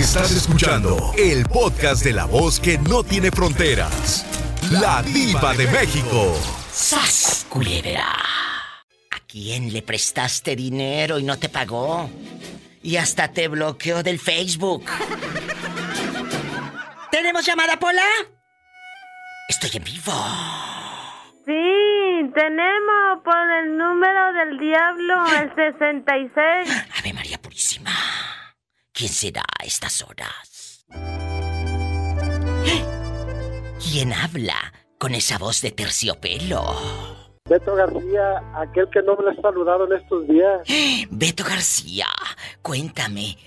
Estás 0.00 0.30
escuchando 0.32 1.12
el 1.18 1.44
podcast 1.44 2.02
de 2.02 2.14
la 2.14 2.24
voz 2.24 2.58
que 2.58 2.78
no 2.78 3.04
tiene 3.04 3.30
fronteras. 3.30 4.24
La 4.70 5.02
diva 5.02 5.52
de 5.52 5.66
México. 5.66 6.34
¡Sas, 6.72 7.44
culebra! 7.50 8.06
¿A 8.08 9.18
quién 9.28 9.70
le 9.70 9.82
prestaste 9.82 10.56
dinero 10.56 11.18
y 11.18 11.22
no 11.22 11.38
te 11.38 11.50
pagó? 11.50 12.08
Y 12.82 12.96
hasta 12.96 13.28
te 13.28 13.48
bloqueó 13.48 14.02
del 14.02 14.18
Facebook. 14.18 14.86
¿Tenemos 17.10 17.44
llamada, 17.44 17.78
Pola? 17.78 18.02
Estoy 19.50 19.70
en 19.74 19.84
vivo. 19.84 20.14
Sí, 21.44 22.32
tenemos 22.34 23.22
por 23.22 23.50
el 23.62 23.76
número 23.76 24.32
del 24.32 24.58
diablo, 24.58 25.26
el 25.42 25.54
66. 25.74 26.84
Ave 26.98 27.12
María. 27.12 27.29
¿Quién 29.00 29.14
será 29.14 29.44
a 29.58 29.64
estas 29.64 30.02
horas? 30.02 30.84
¿Quién 33.82 34.12
habla 34.12 34.74
con 34.98 35.14
esa 35.14 35.38
voz 35.38 35.62
de 35.62 35.70
terciopelo? 35.70 36.76
Beto 37.48 37.76
García, 37.76 38.42
aquel 38.54 38.90
que 38.90 39.00
no 39.00 39.16
me 39.16 39.30
ha 39.30 39.40
saludado 39.40 39.86
en 39.86 40.02
estos 40.02 40.28
días. 40.28 40.60
Beto 41.10 41.44
García, 41.44 42.08
cuéntame. 42.60 43.38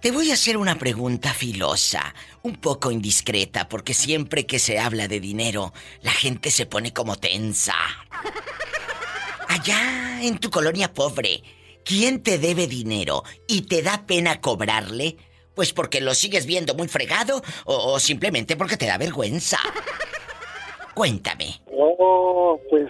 Te 0.00 0.10
voy 0.10 0.30
a 0.30 0.34
hacer 0.34 0.56
una 0.56 0.76
pregunta 0.76 1.34
filosa, 1.34 2.14
un 2.42 2.56
poco 2.56 2.90
indiscreta, 2.90 3.68
porque 3.68 3.92
siempre 3.92 4.46
que 4.46 4.58
se 4.58 4.78
habla 4.78 5.06
de 5.06 5.20
dinero, 5.20 5.74
la 6.00 6.12
gente 6.12 6.50
se 6.50 6.64
pone 6.64 6.94
como 6.94 7.16
tensa. 7.16 7.74
Allá 9.48 10.22
en 10.22 10.38
tu 10.38 10.48
colonia 10.48 10.94
pobre, 10.94 11.42
¿quién 11.84 12.22
te 12.22 12.38
debe 12.38 12.66
dinero 12.66 13.22
y 13.46 13.62
te 13.62 13.82
da 13.82 14.06
pena 14.06 14.40
cobrarle? 14.40 15.16
Pues 15.54 15.72
porque 15.72 16.00
lo 16.00 16.14
sigues 16.14 16.46
viendo 16.46 16.74
muy 16.74 16.88
fregado 16.88 17.42
o, 17.64 17.92
o 17.92 18.00
simplemente 18.00 18.56
porque 18.56 18.76
te 18.76 18.86
da 18.86 18.98
vergüenza. 18.98 19.58
Cuéntame. 20.94 21.60
Oh, 21.76 22.60
pues, 22.70 22.88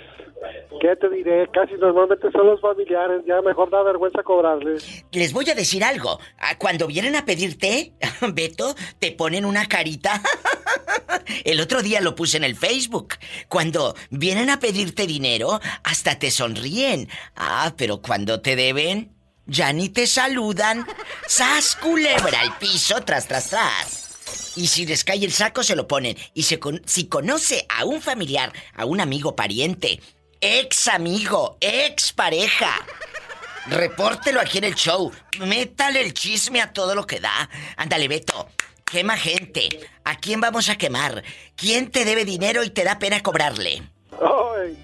¿qué 0.80 0.96
te 0.96 1.08
diré? 1.10 1.48
Casi 1.52 1.74
normalmente 1.74 2.30
son 2.32 2.46
los 2.46 2.60
familiares, 2.60 3.22
ya 3.26 3.40
mejor 3.42 3.70
da 3.70 3.82
vergüenza 3.82 4.22
cobrarles. 4.22 5.04
Les 5.12 5.32
voy 5.32 5.48
a 5.50 5.54
decir 5.54 5.82
algo. 5.84 6.18
Ah, 6.38 6.56
Cuando 6.58 6.86
vienen 6.86 7.16
a 7.16 7.24
pedirte, 7.24 7.92
Beto, 8.32 8.74
te 8.98 9.12
ponen 9.12 9.44
una 9.44 9.66
carita. 9.66 10.20
El 11.44 11.60
otro 11.60 11.82
día 11.82 12.00
lo 12.00 12.14
puse 12.14 12.36
en 12.36 12.44
el 12.44 12.56
Facebook. 12.56 13.14
Cuando 13.48 13.94
vienen 14.10 14.50
a 14.50 14.58
pedirte 14.60 15.06
dinero, 15.06 15.60
hasta 15.82 16.18
te 16.18 16.30
sonríen. 16.30 17.08
Ah, 17.36 17.72
pero 17.76 18.02
cuando 18.02 18.40
te 18.40 18.56
deben, 18.56 19.14
ya 19.46 19.72
ni 19.72 19.88
te 19.88 20.06
saludan. 20.06 20.86
¡Sas 21.26 21.76
culebra 21.76 22.40
al 22.40 22.58
piso, 22.58 23.00
tras, 23.04 23.26
tras, 23.28 23.50
tras! 23.50 24.00
Y 24.56 24.66
si 24.68 24.86
les 24.86 25.04
cae 25.04 25.24
el 25.24 25.32
saco, 25.32 25.62
se 25.62 25.76
lo 25.76 25.86
ponen. 25.88 26.16
Y 26.34 26.44
se 26.44 26.58
con- 26.58 26.82
si 26.86 27.08
conoce 27.08 27.66
a 27.68 27.84
un 27.84 28.00
familiar, 28.00 28.52
a 28.74 28.84
un 28.84 29.00
amigo 29.00 29.34
pariente, 29.36 30.00
ex 30.40 30.88
amigo, 30.88 31.56
ex 31.60 32.12
pareja, 32.12 32.70
repórtelo 33.66 34.40
aquí 34.40 34.58
en 34.58 34.64
el 34.64 34.74
show. 34.74 35.12
Métale 35.40 36.00
el 36.00 36.14
chisme 36.14 36.60
a 36.60 36.72
todo 36.72 36.94
lo 36.94 37.06
que 37.06 37.20
da. 37.20 37.48
Ándale, 37.76 38.08
Beto. 38.08 38.48
Quema 38.84 39.16
gente. 39.16 39.68
¿A 40.04 40.16
quién 40.18 40.40
vamos 40.40 40.68
a 40.68 40.76
quemar? 40.76 41.24
¿Quién 41.56 41.90
te 41.90 42.04
debe 42.04 42.24
dinero 42.24 42.62
y 42.62 42.70
te 42.70 42.84
da 42.84 42.98
pena 42.98 43.22
cobrarle? 43.22 43.82
Ay, 44.12 44.78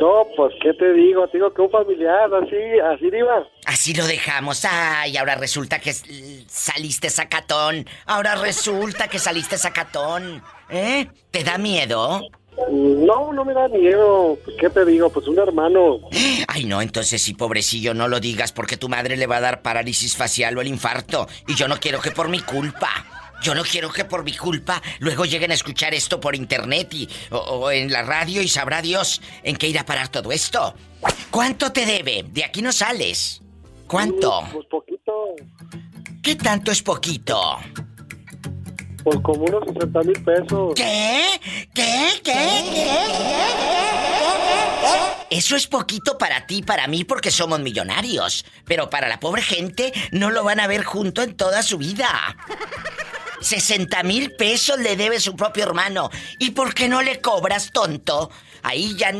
no, 0.00 0.26
pues, 0.36 0.52
¿qué 0.62 0.72
te 0.74 0.92
digo? 0.92 1.26
Te 1.28 1.38
digo 1.38 1.52
que 1.52 1.62
un 1.62 1.70
familiar, 1.70 2.30
así, 2.34 2.56
así 2.92 3.06
iba. 3.06 3.46
Así 3.64 3.94
lo 3.94 4.06
dejamos. 4.06 4.64
Ay, 4.64 5.16
ahora 5.16 5.34
resulta 5.36 5.78
que 5.78 5.92
saliste 6.46 7.08
sacatón. 7.08 7.86
Ahora 8.04 8.36
resulta 8.36 9.08
que 9.08 9.18
saliste 9.18 9.56
sacatón. 9.56 10.42
¿Eh? 10.68 11.08
¿Te 11.30 11.42
da 11.44 11.58
miedo? 11.58 12.20
No, 12.70 13.32
no 13.32 13.44
me 13.44 13.52
da 13.52 13.68
miedo. 13.68 14.38
¿Qué 14.58 14.70
te 14.70 14.84
digo? 14.84 15.10
Pues 15.10 15.28
un 15.28 15.38
hermano. 15.38 16.00
Ay, 16.48 16.64
no, 16.64 16.80
entonces 16.80 17.20
sí, 17.20 17.34
pobrecillo, 17.34 17.94
no 17.94 18.08
lo 18.08 18.18
digas 18.18 18.52
porque 18.52 18.76
tu 18.76 18.88
madre 18.88 19.16
le 19.16 19.26
va 19.26 19.36
a 19.36 19.40
dar 19.40 19.62
parálisis 19.62 20.16
facial 20.16 20.56
o 20.56 20.60
el 20.60 20.68
infarto. 20.68 21.28
Y 21.46 21.54
yo 21.54 21.68
no 21.68 21.78
quiero 21.78 22.00
que 22.00 22.10
por 22.10 22.28
mi 22.28 22.40
culpa. 22.40 22.90
Yo 23.42 23.54
no 23.54 23.62
quiero 23.62 23.92
que 23.92 24.06
por 24.06 24.24
mi 24.24 24.34
culpa 24.34 24.82
luego 24.98 25.26
lleguen 25.26 25.50
a 25.50 25.54
escuchar 25.54 25.92
esto 25.92 26.18
por 26.18 26.34
internet 26.34 26.92
y, 26.94 27.08
o, 27.30 27.36
o 27.36 27.70
en 27.70 27.92
la 27.92 28.02
radio 28.02 28.40
y 28.40 28.48
sabrá 28.48 28.80
Dios 28.80 29.20
en 29.42 29.56
qué 29.56 29.68
irá 29.68 29.82
a 29.82 29.86
parar 29.86 30.08
todo 30.08 30.32
esto. 30.32 30.74
¿Cuánto 31.30 31.70
te 31.70 31.84
debe? 31.84 32.24
De 32.26 32.44
aquí 32.44 32.62
no 32.62 32.72
sales. 32.72 33.42
¿Cuánto? 33.86 34.42
Pues 34.52 34.66
poquito. 34.66 35.12
¿Qué 36.22 36.34
tanto 36.34 36.72
es 36.72 36.82
poquito? 36.82 37.58
Pues 39.06 39.20
como 39.20 39.44
unos 39.44 39.62
60 39.72 40.02
mil 40.02 40.24
pesos. 40.24 40.74
¿Qué? 40.74 41.40
¿Qué? 41.72 42.20
¿Qué? 42.24 42.64
Eso 45.30 45.54
es 45.54 45.68
poquito 45.68 46.18
para 46.18 46.44
ti, 46.48 46.62
para 46.62 46.88
mí, 46.88 47.04
porque 47.04 47.30
somos 47.30 47.60
millonarios. 47.60 48.44
Pero 48.64 48.90
para 48.90 49.06
la 49.06 49.20
pobre 49.20 49.42
gente 49.42 49.92
no 50.10 50.32
lo 50.32 50.42
van 50.42 50.58
a 50.58 50.66
ver 50.66 50.82
junto 50.82 51.22
en 51.22 51.36
toda 51.36 51.62
su 51.62 51.78
vida. 51.78 52.36
60 53.42 54.02
mil 54.02 54.32
pesos 54.32 54.80
le 54.80 54.96
debe 54.96 55.20
su 55.20 55.36
propio 55.36 55.62
hermano. 55.62 56.10
¿Y 56.40 56.50
por 56.50 56.74
qué 56.74 56.88
no 56.88 57.00
le 57.00 57.20
cobras, 57.20 57.70
tonto? 57.70 58.32
Ahí 58.64 58.96
ya. 58.96 59.12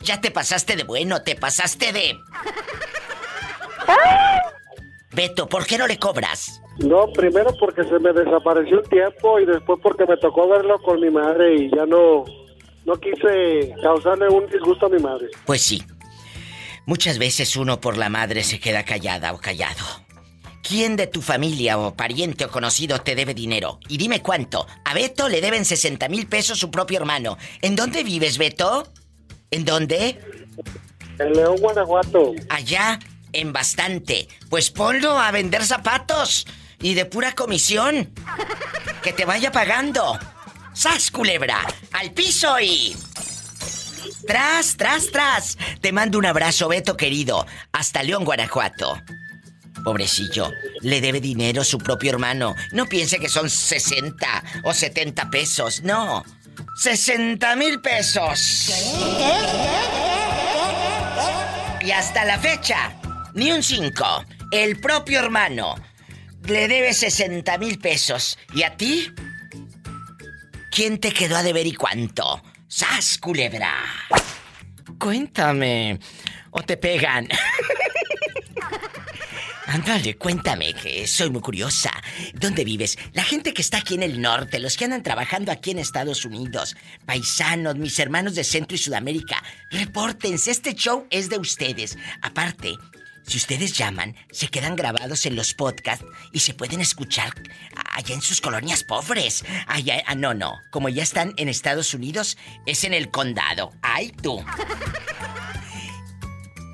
Ya 0.00 0.20
te 0.20 0.30
pasaste 0.30 0.76
de 0.76 0.84
bueno, 0.84 1.22
te 1.22 1.36
pasaste 1.36 1.90
de. 1.90 2.18
Beto, 5.12 5.48
¿por 5.48 5.64
qué 5.64 5.78
no 5.78 5.86
le 5.86 5.98
cobras? 5.98 6.60
No, 6.78 7.06
primero 7.12 7.54
porque 7.58 7.84
se 7.84 7.98
me 7.98 8.12
desapareció 8.12 8.78
un 8.78 8.84
tiempo 8.84 9.38
y 9.38 9.46
después 9.46 9.78
porque 9.82 10.06
me 10.06 10.16
tocó 10.16 10.48
verlo 10.48 10.80
con 10.82 11.00
mi 11.00 11.10
madre 11.10 11.54
y 11.54 11.70
ya 11.70 11.86
no, 11.86 12.24
no 12.84 12.94
quise 12.96 13.74
causarle 13.82 14.28
un 14.28 14.46
disgusto 14.48 14.86
a 14.86 14.88
mi 14.88 14.98
madre. 14.98 15.28
Pues 15.46 15.62
sí. 15.62 15.82
Muchas 16.86 17.18
veces 17.18 17.56
uno 17.56 17.80
por 17.80 17.96
la 17.96 18.08
madre 18.08 18.42
se 18.42 18.60
queda 18.60 18.84
callada 18.84 19.32
o 19.32 19.38
callado. 19.38 19.84
¿Quién 20.66 20.96
de 20.96 21.06
tu 21.06 21.22
familia 21.22 21.78
o 21.78 21.94
pariente 21.94 22.46
o 22.46 22.50
conocido 22.50 22.98
te 23.00 23.14
debe 23.14 23.34
dinero? 23.34 23.78
Y 23.88 23.96
dime 23.96 24.22
cuánto. 24.22 24.66
A 24.84 24.94
Beto 24.94 25.28
le 25.28 25.40
deben 25.40 25.64
60 25.64 26.08
mil 26.08 26.26
pesos 26.26 26.58
su 26.58 26.70
propio 26.70 26.98
hermano. 26.98 27.36
¿En 27.60 27.76
dónde 27.76 28.02
vives, 28.02 28.38
Beto? 28.38 28.88
¿En 29.50 29.64
dónde? 29.64 30.18
En 31.18 31.32
León, 31.32 31.56
Guanajuato. 31.60 32.32
Allá, 32.48 32.98
en 33.32 33.52
bastante. 33.52 34.26
Pues 34.48 34.70
ponlo 34.70 35.18
a 35.18 35.30
vender 35.30 35.64
zapatos. 35.64 36.46
Y 36.80 36.94
de 36.94 37.04
pura 37.04 37.32
comisión. 37.32 38.10
Que 39.02 39.12
te 39.12 39.24
vaya 39.24 39.52
pagando. 39.52 40.18
¡Sas, 40.72 41.10
culebra! 41.10 41.60
¡Al 41.92 42.12
piso 42.12 42.58
y... 42.60 42.96
Tras, 44.26 44.76
tras, 44.76 45.10
tras. 45.10 45.58
Te 45.80 45.92
mando 45.92 46.18
un 46.18 46.26
abrazo, 46.26 46.68
Beto 46.68 46.96
querido. 46.96 47.46
Hasta 47.72 48.02
León, 48.02 48.24
Guanajuato. 48.24 49.00
Pobrecillo, 49.84 50.50
le 50.80 51.00
debe 51.00 51.20
dinero 51.20 51.62
su 51.62 51.78
propio 51.78 52.10
hermano. 52.10 52.54
No 52.72 52.86
piense 52.86 53.18
que 53.18 53.28
son 53.28 53.50
60 53.50 54.44
o 54.64 54.72
70 54.72 55.30
pesos. 55.30 55.82
No. 55.82 56.24
60 56.76 57.56
mil 57.56 57.80
pesos. 57.80 58.70
Y 61.82 61.90
hasta 61.90 62.24
la 62.24 62.38
fecha, 62.38 62.94
ni 63.34 63.52
un 63.52 63.62
5. 63.62 64.24
El 64.50 64.80
propio 64.80 65.18
hermano 65.18 65.74
le 66.46 66.68
debe 66.68 66.92
60 66.92 67.58
mil 67.58 67.78
pesos. 67.78 68.38
¿Y 68.54 68.62
a 68.62 68.76
ti? 68.76 69.12
¿Quién 70.70 70.98
te 70.98 71.12
quedó 71.12 71.36
a 71.36 71.42
deber 71.42 71.66
y 71.66 71.74
cuánto? 71.74 72.42
¡Sas, 72.68 73.18
culebra! 73.18 73.72
Cuéntame. 74.98 75.98
¿O 76.50 76.62
te 76.62 76.76
pegan? 76.76 77.28
Ándale, 79.66 80.16
cuéntame, 80.16 80.72
que 80.74 81.06
soy 81.06 81.30
muy 81.30 81.40
curiosa. 81.40 81.90
¿Dónde 82.34 82.64
vives? 82.64 82.96
La 83.12 83.24
gente 83.24 83.52
que 83.52 83.62
está 83.62 83.78
aquí 83.78 83.94
en 83.94 84.02
el 84.02 84.20
norte, 84.20 84.60
los 84.60 84.76
que 84.76 84.84
andan 84.84 85.02
trabajando 85.02 85.50
aquí 85.50 85.72
en 85.72 85.78
Estados 85.78 86.24
Unidos, 86.24 86.76
paisanos, 87.06 87.76
mis 87.76 87.98
hermanos 87.98 88.34
de 88.34 88.44
Centro 88.44 88.76
y 88.76 88.78
Sudamérica, 88.78 89.42
repórtense, 89.70 90.50
este 90.52 90.74
show 90.74 91.06
es 91.10 91.28
de 91.28 91.38
ustedes. 91.38 91.98
Aparte, 92.20 92.74
si 93.26 93.38
ustedes 93.38 93.76
llaman, 93.76 94.16
se 94.30 94.48
quedan 94.48 94.76
grabados 94.76 95.26
en 95.26 95.36
los 95.36 95.54
podcasts 95.54 96.04
y 96.32 96.40
se 96.40 96.54
pueden 96.54 96.80
escuchar 96.80 97.32
allá 97.92 98.14
en 98.14 98.20
sus 98.20 98.40
colonias 98.40 98.84
pobres. 98.84 99.44
Allá, 99.66 100.02
ah, 100.06 100.14
no, 100.14 100.34
no, 100.34 100.60
como 100.70 100.88
ya 100.88 101.02
están 101.02 101.32
en 101.36 101.48
Estados 101.48 101.94
Unidos, 101.94 102.36
es 102.66 102.84
en 102.84 102.94
el 102.94 103.10
condado. 103.10 103.72
¡Ay, 103.82 104.12
tú! 104.22 104.44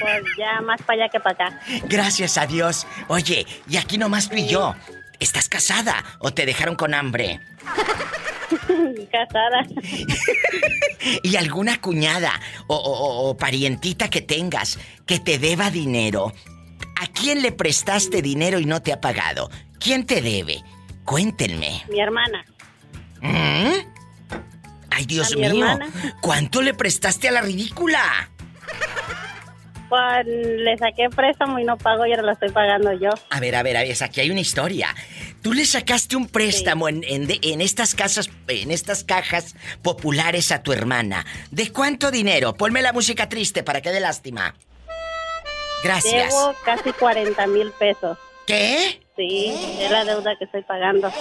pues 0.00 0.22
ya 0.38 0.60
más 0.62 0.80
para 0.82 1.04
allá 1.04 1.10
que 1.10 1.20
para 1.20 1.46
acá. 1.46 1.60
Gracias 1.84 2.38
a 2.38 2.46
Dios. 2.46 2.86
Oye, 3.08 3.46
y 3.68 3.76
aquí 3.76 3.98
nomás 3.98 4.28
tú 4.28 4.36
y 4.36 4.46
yo. 4.46 4.74
¿Estás 5.18 5.48
casada 5.48 6.02
o 6.18 6.32
te 6.32 6.46
dejaron 6.46 6.76
con 6.76 6.94
hambre? 6.94 7.40
Casada. 9.12 9.66
¿Y 11.22 11.36
alguna 11.36 11.80
cuñada 11.80 12.32
o, 12.66 12.76
o- 12.76 13.30
o 13.30 13.36
parientita 13.36 14.08
que 14.10 14.20
tengas 14.20 14.78
que 15.06 15.18
te 15.18 15.38
deba 15.38 15.70
dinero? 15.70 16.32
¿A 17.00 17.06
quién 17.06 17.42
le 17.42 17.52
prestaste 17.52 18.20
dinero 18.22 18.58
y 18.60 18.66
no 18.66 18.82
te 18.82 18.92
ha 18.92 19.00
pagado? 19.00 19.50
¿Quién 19.78 20.04
te 20.06 20.20
debe? 20.20 20.62
Cuéntenme. 21.04 21.82
Mi 21.90 22.00
hermana. 22.00 22.44
¿Mm? 23.22 23.72
Ay, 24.90 25.06
Dios 25.06 25.34
mío. 25.36 25.46
hermana. 25.46 25.88
¿Cuánto 26.20 26.60
le 26.62 26.74
prestaste 26.74 27.28
a 27.28 27.32
la 27.32 27.40
ridícula? 27.40 28.30
Pues 29.90 30.24
le 30.26 30.78
saqué 30.78 31.10
préstamo 31.10 31.58
y 31.58 31.64
no 31.64 31.76
pago 31.76 32.06
y 32.06 32.10
ahora 32.12 32.22
lo 32.22 32.32
estoy 32.32 32.48
pagando 32.50 32.92
yo. 32.92 33.10
A 33.28 33.40
ver, 33.40 33.54
a 33.56 33.62
ver, 33.62 33.76
a 33.76 33.82
ver, 33.82 33.96
aquí 34.02 34.20
hay 34.20 34.30
una 34.30 34.40
historia. 34.40 34.94
Tú 35.42 35.52
le 35.52 35.66
sacaste 35.66 36.14
un 36.16 36.28
préstamo 36.28 36.88
en, 36.88 37.02
en 37.06 37.26
de- 37.26 37.40
en 37.42 37.60
estas 37.60 37.94
casas, 37.94 38.30
en 38.48 38.70
estas 38.70 39.02
cajas 39.04 39.56
populares 39.82 40.52
a 40.52 40.62
tu 40.62 40.72
hermana. 40.72 41.26
¿De 41.50 41.72
cuánto 41.72 42.10
dinero? 42.10 42.54
Ponme 42.54 42.80
la 42.82 42.92
música 42.92 43.28
triste 43.28 43.62
para 43.64 43.80
que 43.82 43.90
dé 43.90 43.98
lástima. 44.00 44.54
Gracias. 45.82 46.32
Llevo 46.32 46.54
casi 46.64 46.92
40 46.92 47.46
mil 47.48 47.72
pesos. 47.72 48.16
¿Qué? 48.46 49.00
Sí, 49.16 49.52
es 49.80 49.90
la 49.90 50.04
deuda 50.04 50.36
que 50.38 50.44
estoy 50.44 50.62
pagando. 50.62 51.12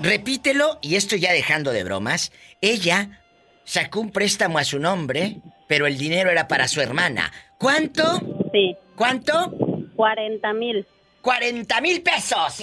Repítelo, 0.00 0.78
y 0.82 0.96
esto 0.96 1.16
ya 1.16 1.32
dejando 1.32 1.72
de 1.72 1.84
bromas. 1.84 2.32
Ella 2.60 3.22
sacó 3.64 4.00
un 4.00 4.10
préstamo 4.10 4.58
a 4.58 4.64
su 4.64 4.78
nombre, 4.78 5.36
pero 5.68 5.86
el 5.86 5.98
dinero 5.98 6.30
era 6.30 6.48
para 6.48 6.68
su 6.68 6.80
hermana. 6.80 7.32
¿Cuánto? 7.58 8.20
Sí, 8.52 8.76
¿Cuánto? 8.96 9.52
40 9.96 10.52
mil. 10.54 10.86
40 11.22 11.80
mil 11.80 12.02
pesos. 12.02 12.60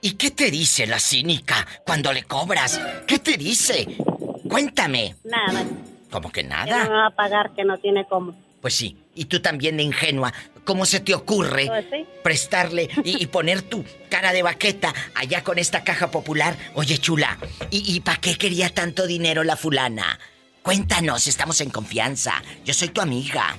¿Y 0.00 0.12
qué 0.12 0.30
te 0.30 0.50
dice 0.50 0.86
la 0.86 0.98
cínica 0.98 1.66
cuando 1.86 2.12
le 2.12 2.24
cobras? 2.24 2.80
¿Qué 3.06 3.18
te 3.18 3.36
dice? 3.36 3.86
Cuéntame. 4.48 5.14
Nada. 5.24 5.64
¿Cómo 6.10 6.30
que 6.30 6.42
Que 6.42 6.48
no 6.48 6.56
nada? 6.56 6.84
me 6.84 6.90
va 6.90 7.06
a 7.06 7.10
pagar, 7.10 7.54
que 7.54 7.64
no 7.64 7.78
tiene 7.78 8.04
cómo. 8.06 8.34
Pues 8.60 8.74
sí. 8.74 8.96
Y 9.14 9.26
tú 9.26 9.40
también 9.40 9.76
de 9.76 9.82
ingenua. 9.84 10.32
¿Cómo 10.64 10.84
se 10.86 11.00
te 11.00 11.14
ocurre 11.14 11.66
Pues 11.66 11.86
sí. 11.90 12.04
prestarle 12.22 12.88
y, 13.04 13.22
y 13.22 13.26
poner 13.26 13.62
tu 13.62 13.84
cara 14.08 14.32
de 14.32 14.42
baqueta 14.42 14.92
allá 15.14 15.42
con 15.42 15.58
esta 15.58 15.82
caja 15.84 16.10
popular? 16.10 16.56
Oye, 16.74 16.98
chula, 16.98 17.38
¿y, 17.70 17.94
y 17.94 18.00
para 18.00 18.18
qué 18.20 18.36
quería 18.36 18.68
tanto 18.70 19.06
dinero 19.06 19.42
la 19.44 19.56
fulana? 19.56 20.18
Cuéntanos, 20.62 21.26
estamos 21.26 21.60
en 21.60 21.70
confianza. 21.70 22.34
Yo 22.64 22.74
soy 22.74 22.88
tu 22.88 23.00
amiga. 23.00 23.56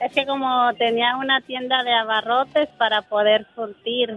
Es 0.00 0.12
que 0.12 0.24
como 0.24 0.72
tenía 0.78 1.16
una 1.16 1.40
tienda 1.42 1.82
de 1.82 1.92
abarrotes 1.92 2.68
para 2.78 3.02
poder 3.02 3.46
surtir. 3.54 4.16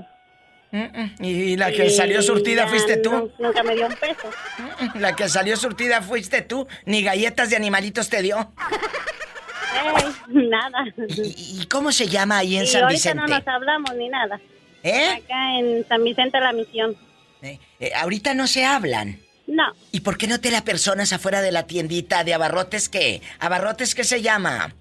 Y 1.19 1.55
la 1.55 1.69
y 1.71 1.75
ya 1.75 2.65
nu- 3.11 3.31
Nunca 3.37 3.61
me 3.63 3.75
dio 3.75 3.85
un 3.87 3.93
peso. 3.95 4.29
La 4.95 5.15
que 5.15 5.29
salió 5.29 5.55
surtida 5.57 6.01
fuiste 6.01 6.41
tú. 6.41 6.67
Ni 6.85 7.03
galletas 7.03 7.49
de 7.49 7.55
animalitos 7.57 8.09
te 8.09 8.21
dio. 8.21 8.37
Nada. 10.29 10.85
¿Y, 11.09 11.61
y 11.61 11.65
cómo 11.67 11.91
se 11.91 12.07
llama 12.07 12.37
ahí 12.39 12.57
en 12.57 12.63
y 12.63 12.67
San 12.67 12.83
ahorita 12.83 12.95
Vicente? 12.97 13.21
no 13.21 13.27
nos 13.27 13.47
hablamos 13.47 13.93
ni 13.95 14.09
nada. 14.09 14.39
¿Eh? 14.83 15.09
Acá 15.23 15.59
en 15.59 15.85
San 15.87 16.03
Vicente 16.03 16.39
la 16.39 16.53
misión. 16.53 16.95
Eh, 17.41 17.59
eh, 17.79 17.91
Ahorita 17.95 18.33
no 18.33 18.47
se 18.47 18.65
hablan. 18.65 19.19
No, 19.45 19.63
¿Y 19.91 19.99
por 19.99 20.17
qué 20.17 20.27
no 20.27 20.39
te 20.39 20.51
la 20.51 20.63
personas 20.63 21.11
afuera 21.13 21.41
de 21.41 21.51
la 21.51 21.63
tiendita 21.67 22.23
de 22.23 22.33
abarrotes 22.33 22.87
qué? 22.89 23.21
¿Abarrotes 23.39 23.93
qué 23.95 24.03
se 24.03 24.21
llama? 24.21 24.73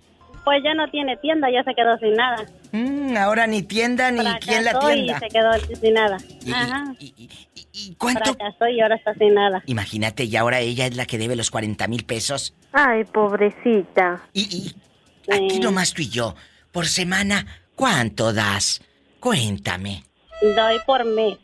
pues 0.45 0.61
ya 0.65 0.75
no 0.75 0.91
tiene 0.91 1.17
tienda, 1.19 1.47
ya 1.53 1.63
se 1.63 1.73
quedó 1.73 1.97
sin 1.99 2.15
nada. 2.15 2.45
Mm, 2.73 3.17
ahora 3.17 3.47
ni 3.47 3.63
tienda 3.63 4.11
ni 4.11 4.25
quién 4.41 4.65
la 4.65 4.73
Fracasó 4.73 4.89
tienda. 4.93 5.17
y 5.17 5.21
se 5.21 5.29
quedó 5.29 5.77
sin 5.81 5.95
nada. 5.95 6.17
Y- 6.45 6.53
Ajá. 6.53 6.95
y- 6.99 7.15
y- 7.17 7.31
y- 7.55 7.67
y 7.73 7.95
cuánto? 7.95 8.35
Fracasó 8.35 8.67
y 8.67 8.81
ahora 8.81 8.97
está 8.97 9.15
sin 9.15 9.35
nada. 9.35 9.63
Imagínate, 9.67 10.25
y 10.25 10.35
ahora 10.37 10.59
ella 10.59 10.87
es 10.87 10.97
la 10.97 11.07
que 11.07 11.17
debe 11.19 11.37
los 11.37 11.53
40 11.53 11.87
mil 11.87 12.05
pesos. 12.05 12.55
Ay, 12.73 13.05
pobrecita. 13.05 14.21
Y, 14.33 14.43
y 14.57 15.33
aquí 15.33 15.51
Sí. 15.51 15.61
nomás 15.61 15.93
tú 15.95 16.03
y 16.03 16.09
yo, 16.09 16.35
por 16.73 16.87
semana, 16.89 17.47
¿cuánto 17.77 18.33
das? 18.33 18.81
Cuéntame, 19.21 20.03
Doy 20.57 20.81
por 20.87 21.05
mes 21.05 21.39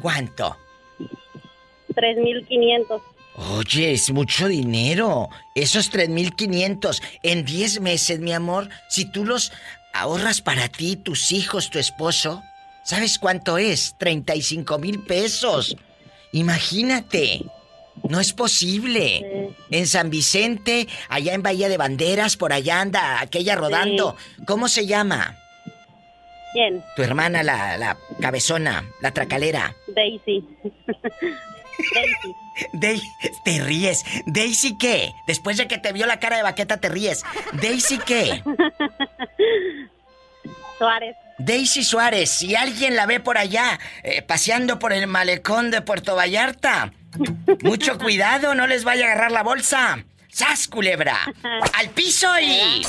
¿cuánto? 0.00 0.56
3.500. 1.94 3.00
Oye, 3.34 3.92
es 3.92 4.10
mucho 4.10 4.48
dinero. 4.48 5.28
Esos 5.54 5.90
3.500 5.92 7.02
en 7.22 7.44
10 7.44 7.80
meses, 7.80 8.18
mi 8.20 8.32
amor, 8.32 8.68
si 8.88 9.10
tú 9.10 9.24
los 9.24 9.52
ahorras 9.94 10.42
para 10.42 10.68
ti, 10.68 10.96
tus 10.96 11.32
hijos, 11.32 11.70
tu 11.70 11.78
esposo, 11.78 12.42
¿sabes 12.84 13.18
cuánto 13.18 13.58
es? 13.58 13.96
35 13.98 14.78
mil 14.78 15.00
pesos. 15.00 15.76
Imagínate. 16.32 17.42
No 18.08 18.20
es 18.20 18.32
posible. 18.32 19.54
En 19.70 19.86
San 19.86 20.10
Vicente, 20.10 20.88
allá 21.08 21.34
en 21.34 21.42
Bahía 21.42 21.68
de 21.68 21.76
Banderas, 21.76 22.36
por 22.36 22.52
allá 22.52 22.80
anda 22.80 23.20
aquella 23.20 23.54
rodando. 23.54 24.16
¿Cómo 24.46 24.68
se 24.68 24.86
llama? 24.86 25.36
¿Quién? 26.54 26.82
Tu 26.96 27.02
hermana, 27.02 27.42
la, 27.42 27.76
la 27.78 27.96
cabezona, 28.20 28.84
la 29.00 29.12
tracalera. 29.12 29.74
Daisy. 29.88 30.44
Daisy. 31.94 32.36
Day, 32.72 33.02
te 33.44 33.60
ríes. 33.62 34.04
¿Daisy 34.26 34.76
qué? 34.76 35.12
Después 35.26 35.56
de 35.56 35.66
que 35.68 35.78
te 35.78 35.92
vio 35.92 36.06
la 36.06 36.20
cara 36.20 36.36
de 36.36 36.42
baqueta, 36.42 36.78
te 36.78 36.88
ríes. 36.88 37.24
¿Daisy 37.52 37.98
qué? 37.98 38.42
Suárez. 40.78 41.16
Daisy 41.38 41.82
Suárez, 41.82 42.30
si 42.30 42.54
alguien 42.54 42.94
la 42.94 43.06
ve 43.06 43.20
por 43.20 43.38
allá, 43.38 43.78
eh, 44.02 44.22
paseando 44.22 44.78
por 44.78 44.92
el 44.92 45.06
malecón 45.06 45.70
de 45.70 45.80
Puerto 45.80 46.14
Vallarta, 46.14 46.92
mucho 47.62 47.98
cuidado, 47.98 48.54
no 48.54 48.66
les 48.66 48.84
vaya 48.84 49.06
a 49.06 49.12
agarrar 49.12 49.32
la 49.32 49.42
bolsa. 49.42 50.04
¡Sas, 50.32 50.66
culebra! 50.66 51.18
¡Al 51.74 51.90
piso 51.90 52.26
y... 52.40 52.82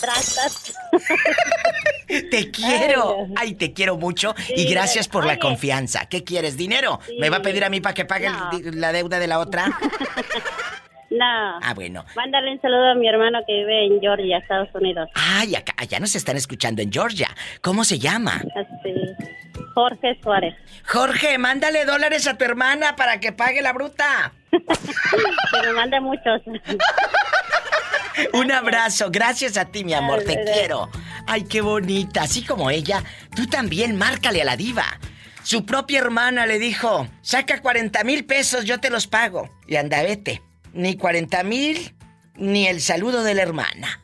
Trastas. 0.00 0.72
¡Te 2.30 2.50
quiero! 2.50 3.26
Ay, 3.30 3.34
¡Ay, 3.36 3.54
te 3.54 3.72
quiero 3.72 3.96
mucho! 3.96 4.34
Y 4.56 4.64
gracias 4.70 5.08
por 5.08 5.26
la 5.26 5.38
confianza. 5.38 6.06
¿Qué 6.06 6.22
quieres? 6.22 6.56
¿Dinero? 6.56 7.00
¿Me 7.18 7.28
va 7.28 7.38
a 7.38 7.42
pedir 7.42 7.64
a 7.64 7.70
mí 7.70 7.80
para 7.80 7.94
que 7.94 8.04
pague 8.04 8.30
No. 8.30 8.50
la 8.72 8.92
deuda 8.92 9.18
de 9.18 9.26
la 9.26 9.40
otra? 9.40 9.66
No. 11.10 11.58
Ah, 11.60 11.74
bueno. 11.74 12.04
Mándale 12.14 12.52
un 12.52 12.60
saludo 12.60 12.90
a 12.92 12.94
mi 12.94 13.08
hermano 13.08 13.40
que 13.46 13.52
vive 13.52 13.86
en 13.86 14.00
Georgia, 14.00 14.38
Estados 14.38 14.68
Unidos. 14.74 15.08
Ay, 15.14 15.56
acá, 15.56 15.74
allá 15.76 15.98
nos 15.98 16.14
están 16.14 16.36
escuchando 16.36 16.82
en 16.82 16.92
Georgia. 16.92 17.28
¿Cómo 17.60 17.84
se 17.84 17.98
llama? 17.98 18.40
Este, 18.54 19.16
Jorge 19.74 20.18
Suárez. 20.22 20.54
Jorge, 20.86 21.36
mándale 21.38 21.84
dólares 21.84 22.28
a 22.28 22.38
tu 22.38 22.44
hermana 22.44 22.94
para 22.94 23.18
que 23.18 23.32
pague 23.32 23.60
la 23.60 23.72
bruta. 23.72 24.32
Que 24.50 25.66
me 25.66 25.72
mande 25.72 26.00
muchos. 26.00 26.42
Un 28.32 28.52
abrazo, 28.52 29.10
gracias 29.10 29.56
a 29.56 29.64
ti, 29.66 29.84
mi 29.84 29.94
amor, 29.94 30.22
te 30.22 30.44
quiero. 30.44 30.88
Ay, 31.26 31.44
qué 31.44 31.60
bonita. 31.60 32.22
Así 32.22 32.44
como 32.44 32.70
ella, 32.70 33.02
tú 33.34 33.46
también 33.46 33.96
márcale 33.96 34.42
a 34.42 34.44
la 34.44 34.56
diva. 34.56 34.84
Su 35.42 35.64
propia 35.64 36.00
hermana 36.00 36.46
le 36.46 36.58
dijo, 36.58 37.08
saca 37.22 37.60
40 37.62 38.04
mil 38.04 38.24
pesos, 38.24 38.64
yo 38.64 38.78
te 38.78 38.90
los 38.90 39.06
pago. 39.06 39.50
Y 39.66 39.76
anda, 39.76 40.02
vete. 40.02 40.42
Ni 40.72 40.96
40 40.96 41.44
mil, 41.44 41.94
ni 42.36 42.66
el 42.66 42.80
saludo 42.80 43.22
de 43.22 43.34
la 43.34 43.42
hermana. 43.42 44.00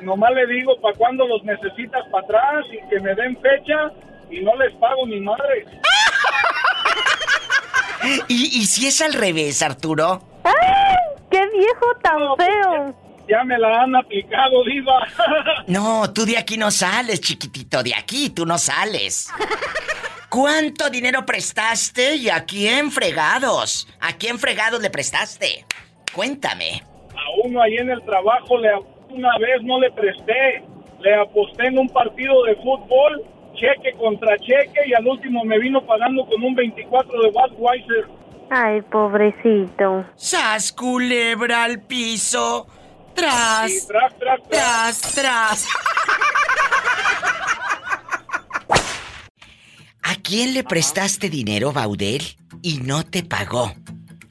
Nomás, 0.00 0.32
le 0.32 0.46
digo 0.48 0.76
para 0.80 0.96
cuando 0.96 1.28
los 1.28 1.44
necesitas 1.44 2.02
para 2.10 2.24
atrás 2.24 2.64
y 2.72 2.88
que 2.88 2.98
me 2.98 3.14
den 3.14 3.40
fecha 3.40 3.92
y 4.32 4.40
no 4.40 4.56
les 4.56 4.74
pago 4.80 5.06
mi 5.06 5.20
madre. 5.20 5.64
¿Y, 8.26 8.60
¿Y, 8.60 8.66
si 8.66 8.88
es 8.88 9.00
al 9.00 9.12
revés, 9.12 9.62
Arturo? 9.62 10.20
¡Ay! 10.42 10.96
¡Qué 11.30 11.46
viejo 11.56 11.86
tan 12.02 12.18
feo! 12.36 13.11
Ya 13.28 13.44
me 13.44 13.58
la 13.58 13.82
han 13.82 13.94
aplicado, 13.94 14.64
diva. 14.64 15.06
No, 15.66 16.12
tú 16.12 16.24
de 16.24 16.36
aquí 16.36 16.56
no 16.56 16.70
sales, 16.70 17.20
chiquitito. 17.20 17.82
De 17.82 17.94
aquí 17.94 18.30
tú 18.30 18.44
no 18.44 18.58
sales. 18.58 19.30
¿Cuánto 20.28 20.90
dinero 20.90 21.24
prestaste 21.24 22.16
y 22.16 22.28
a 22.30 22.44
quién 22.44 22.90
fregados? 22.90 23.86
¿A 24.00 24.14
quién 24.14 24.38
fregados 24.38 24.80
le 24.80 24.90
prestaste? 24.90 25.64
Cuéntame. 26.12 26.82
A 27.14 27.46
uno 27.46 27.62
ahí 27.62 27.76
en 27.76 27.90
el 27.90 28.02
trabajo 28.02 28.58
le 28.58 28.70
una 29.10 29.38
vez 29.38 29.62
no 29.62 29.78
le 29.78 29.90
presté. 29.92 30.64
Le 31.00 31.14
aposté 31.16 31.66
en 31.66 31.78
un 31.78 31.88
partido 31.88 32.44
de 32.44 32.54
fútbol, 32.56 33.22
cheque 33.54 33.92
contra 33.98 34.36
cheque, 34.38 34.80
y 34.86 34.94
al 34.94 35.06
último 35.06 35.44
me 35.44 35.58
vino 35.58 35.84
pagando 35.84 36.24
con 36.26 36.42
un 36.42 36.54
24 36.54 37.22
de 37.22 37.30
Budweiser. 37.30 38.06
Ay, 38.50 38.82
pobrecito. 38.82 40.04
¡Sas 40.14 40.72
culebra 40.72 41.64
al 41.64 41.80
piso! 41.80 42.66
¡Tras! 43.14 43.86
tras, 43.86 44.18
tras, 44.18 44.48
tras, 44.48 45.00
tras. 45.14 45.66
¿A 50.02 50.14
quién 50.22 50.54
le 50.54 50.64
prestaste 50.64 51.28
dinero, 51.28 51.72
Baudel, 51.72 52.22
y 52.62 52.78
no 52.78 53.04
te 53.04 53.22
pagó? 53.22 53.72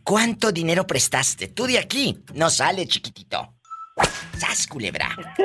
¿Cuánto 0.04 0.52
dinero 0.52 0.86
prestaste? 0.86 1.48
Tú 1.48 1.66
de 1.66 1.80
aquí 1.80 2.20
no 2.34 2.50
sale, 2.50 2.88
chiquitito. 2.88 3.54
¡Sas, 4.38 4.68
culebra! 4.68 5.10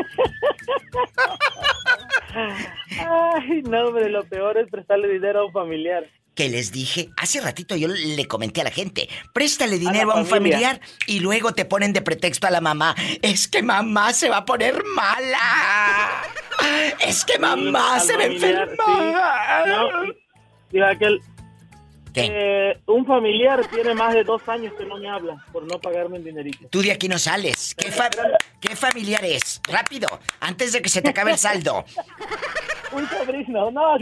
Ay, 2.34 3.62
no, 3.62 3.86
hombre, 3.86 4.08
lo 4.10 4.24
peor 4.24 4.58
es 4.58 4.68
prestarle 4.70 5.08
dinero 5.08 5.40
a 5.40 5.46
un 5.46 5.52
familiar. 5.52 6.04
Que 6.36 6.50
les 6.50 6.70
dije, 6.70 7.08
hace 7.16 7.40
ratito 7.40 7.76
yo 7.76 7.88
le 7.88 8.28
comenté 8.28 8.60
a 8.60 8.64
la 8.64 8.70
gente, 8.70 9.08
préstale 9.32 9.78
dinero 9.78 10.12
a, 10.12 10.16
un 10.16 10.26
familiar 10.26 10.82
y 11.06 11.20
luego 11.20 11.54
te 11.54 11.64
ponen 11.64 11.94
de 11.94 12.02
pretexto 12.02 12.46
a 12.46 12.50
la 12.50 12.60
mamá. 12.60 12.94
Es 13.22 13.48
que 13.48 13.62
mamá 13.62 14.12
se 14.12 14.28
va 14.28 14.38
a 14.38 14.44
poner 14.44 14.84
mala. 14.94 16.22
Es 17.00 17.24
que 17.24 17.38
mamá 17.38 18.00
se 18.00 18.16
va 18.16 18.22
a 18.22 18.26
enfermar. 18.26 19.68
No, 19.68 19.88
eh, 22.16 22.78
un 22.86 23.06
familiar 23.06 23.66
tiene 23.68 23.94
más 23.94 24.14
de 24.14 24.24
dos 24.24 24.48
años 24.48 24.72
que 24.74 24.84
no 24.84 24.96
me 24.96 25.08
habla 25.08 25.44
por 25.52 25.64
no 25.64 25.78
pagarme 25.78 26.18
el 26.18 26.24
dinerito. 26.24 26.68
Tú 26.70 26.82
de 26.82 26.92
aquí 26.92 27.08
no 27.08 27.18
sales. 27.18 27.74
¿Qué, 27.76 27.88
¿Qué 28.60 28.76
familiar 28.76 29.24
es? 29.24 29.60
Rápido, 29.68 30.08
antes 30.40 30.72
de 30.72 30.82
que 30.82 30.88
se 30.88 31.02
te 31.02 31.10
acabe 31.10 31.32
el 31.32 31.38
saldo. 31.38 31.84
un 32.92 33.08
sobrino, 33.08 33.70
no, 33.70 33.96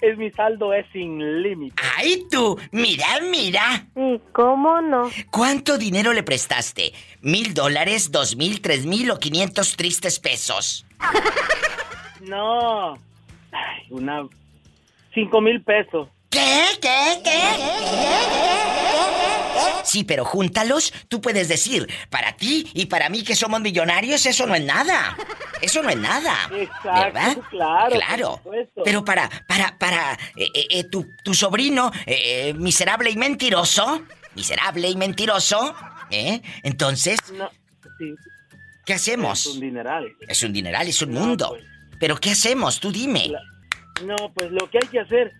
es, 0.00 0.18
mi 0.18 0.30
saldo 0.32 0.72
es 0.72 0.86
sin 0.92 1.42
límite. 1.42 1.82
¡Ay 1.96 2.24
tú! 2.30 2.58
Mira, 2.72 3.06
mira. 3.30 3.86
¿Y 3.96 4.20
cómo 4.32 4.80
no? 4.80 5.10
¿Cuánto 5.30 5.78
dinero 5.78 6.12
le 6.12 6.22
prestaste? 6.22 6.92
¿Mil 7.22 7.54
dólares, 7.54 8.10
dos 8.10 8.36
mil, 8.36 8.60
tres 8.60 8.86
mil 8.86 9.10
o 9.10 9.18
quinientos 9.18 9.76
tristes 9.76 10.18
pesos? 10.18 10.86
No, 12.20 12.98
una... 13.90 14.26
cinco 15.14 15.40
mil 15.40 15.62
pesos. 15.62 16.08
¿Qué? 16.30 16.64
¿Qué? 16.80 17.20
¿Qué? 17.24 18.58
Sí, 19.84 20.04
pero 20.04 20.24
júntalos, 20.24 20.92
tú 21.08 21.22
puedes 21.22 21.48
decir, 21.48 21.88
para 22.10 22.36
ti 22.36 22.70
y 22.74 22.86
para 22.86 23.08
mí 23.08 23.24
que 23.24 23.34
somos 23.34 23.60
millonarios, 23.62 24.26
eso 24.26 24.46
no 24.46 24.54
es 24.54 24.62
nada. 24.62 25.16
Eso 25.62 25.82
no 25.82 25.88
es 25.88 25.96
nada. 25.96 26.34
Exacto, 26.52 26.90
¿verdad? 26.92 27.38
Claro. 27.50 27.94
Claro. 27.96 28.42
Pero 28.84 29.04
para, 29.04 29.30
para, 29.48 29.78
para 29.78 30.12
eh, 30.36 30.48
eh, 30.54 30.66
eh, 30.70 30.84
tu, 30.84 31.06
tu, 31.24 31.32
sobrino, 31.32 31.90
miserable 32.56 33.10
y 33.10 33.16
mentiroso, 33.16 34.02
miserable 34.34 34.90
y 34.90 34.96
mentiroso, 34.96 35.74
¿eh? 36.10 36.42
Entonces, 36.62 37.18
no, 37.32 37.50
sí. 37.98 38.14
¿qué 38.84 38.94
hacemos? 38.94 39.46
Es 39.46 39.54
un 39.54 39.60
dineral. 39.60 40.16
Es 40.28 40.42
un 40.42 40.52
dineral, 40.52 40.86
es 40.86 41.00
un 41.00 41.12
mundo. 41.12 41.48
Pues. 41.48 41.64
Pero 41.98 42.16
¿qué 42.16 42.32
hacemos? 42.32 42.78
Tú 42.78 42.92
dime. 42.92 43.32
No, 44.04 44.16
pues 44.34 44.50
lo 44.52 44.68
que 44.70 44.78
hay 44.82 44.88
que 44.88 45.00
hacer 45.00 45.32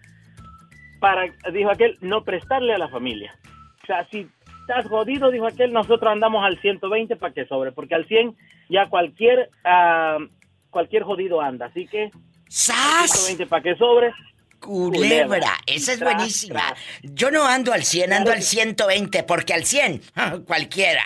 para, 1.00 1.32
dijo 1.52 1.70
aquel, 1.70 1.96
no 2.00 2.24
prestarle 2.24 2.74
a 2.74 2.78
la 2.78 2.88
familia. 2.88 3.34
O 3.82 3.86
sea, 3.86 4.06
si 4.10 4.28
estás 4.60 4.86
jodido, 4.86 5.30
dijo 5.30 5.46
aquel, 5.46 5.72
nosotros 5.72 6.12
andamos 6.12 6.44
al 6.44 6.60
120 6.60 7.16
para 7.16 7.32
que 7.32 7.46
sobre, 7.46 7.72
porque 7.72 7.94
al 7.94 8.06
100 8.06 8.36
ya 8.68 8.88
cualquier 8.88 9.50
uh, 9.64 10.22
cualquier 10.70 11.02
jodido 11.04 11.40
anda, 11.40 11.66
así 11.66 11.86
que 11.86 12.10
¡Sas! 12.48 13.10
120 13.10 13.46
para 13.46 13.62
que 13.62 13.76
sobre. 13.76 14.12
Culebra, 14.58 15.56
esa 15.66 15.92
es 15.92 16.00
buenísima. 16.00 16.74
Yo 17.02 17.30
no 17.30 17.46
ando 17.46 17.72
al 17.72 17.84
100, 17.84 18.12
ando 18.12 18.32
al 18.32 18.42
120, 18.42 19.22
porque 19.22 19.54
al 19.54 19.64
100, 19.64 20.02
cualquiera. 20.46 21.04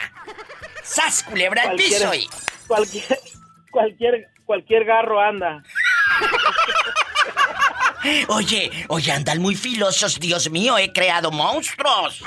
¡Sas, 0.83 1.23
culebra 1.23 1.63
al 1.63 1.77
piso! 1.77 2.15
Y... 2.15 2.27
Cualquier, 2.67 3.19
cualquier, 3.71 4.29
cualquier 4.47 4.85
garro 4.85 5.21
anda. 5.21 5.63
Oye, 8.29 8.71
oye, 8.89 9.13
andan 9.13 9.41
muy 9.41 9.55
filosos, 9.55 10.19
Dios 10.19 10.51
mío, 10.51 10.77
he 10.79 10.93
creado 10.93 11.31
monstruos. 11.31 12.23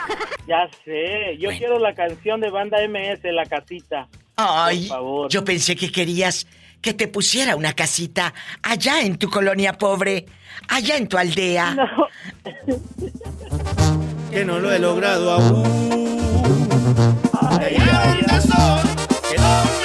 Ya 0.47 0.69
sé, 0.83 1.37
yo 1.37 1.49
quiero 1.49 1.79
la 1.79 1.93
canción 1.93 2.39
de 2.39 2.49
banda 2.49 2.77
MS, 2.87 3.19
La 3.33 3.45
Casita. 3.45 4.07
Ay, 4.37 4.87
Por 4.87 4.97
favor. 4.97 5.29
yo 5.29 5.43
pensé 5.43 5.75
que 5.75 5.91
querías 5.91 6.47
que 6.81 6.93
te 6.93 7.07
pusiera 7.07 7.55
una 7.55 7.73
casita 7.73 8.33
allá 8.61 9.01
en 9.01 9.17
tu 9.17 9.29
colonia 9.29 9.73
pobre, 9.73 10.25
allá 10.67 10.97
en 10.97 11.07
tu 11.07 11.17
aldea. 11.17 11.73
No. 11.73 12.07
que 14.31 14.45
no 14.45 14.59
lo 14.59 14.71
he 14.71 14.79
logrado 14.79 15.31
aún. 15.31 17.19
Ay, 17.59 17.75
ay, 17.79 18.25
ay. 18.29 19.84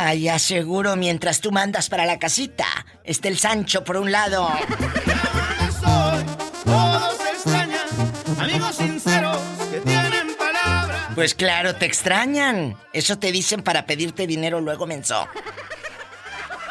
Ay, 0.00 0.28
aseguro 0.28 0.94
mientras 0.94 1.40
tú 1.40 1.50
mandas 1.50 1.88
para 1.88 2.06
la 2.06 2.20
casita, 2.20 2.66
está 3.02 3.26
el 3.26 3.36
Sancho 3.36 3.82
por 3.82 3.96
un 3.96 4.12
lado. 4.12 4.48
amigos 8.38 8.76
sinceros 8.76 9.38
que 9.72 9.80
tienen 9.80 10.36
palabra. 10.38 11.10
Pues 11.16 11.34
claro, 11.34 11.74
te 11.74 11.86
extrañan. 11.86 12.76
Eso 12.92 13.18
te 13.18 13.32
dicen 13.32 13.64
para 13.64 13.86
pedirte 13.86 14.28
dinero 14.28 14.60
luego, 14.60 14.86
menso. 14.86 15.26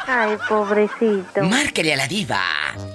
Ay, 0.06 0.38
pobrecito. 0.48 1.42
Márquele 1.42 1.92
a 1.92 1.96
la 1.98 2.08
diva. 2.08 2.42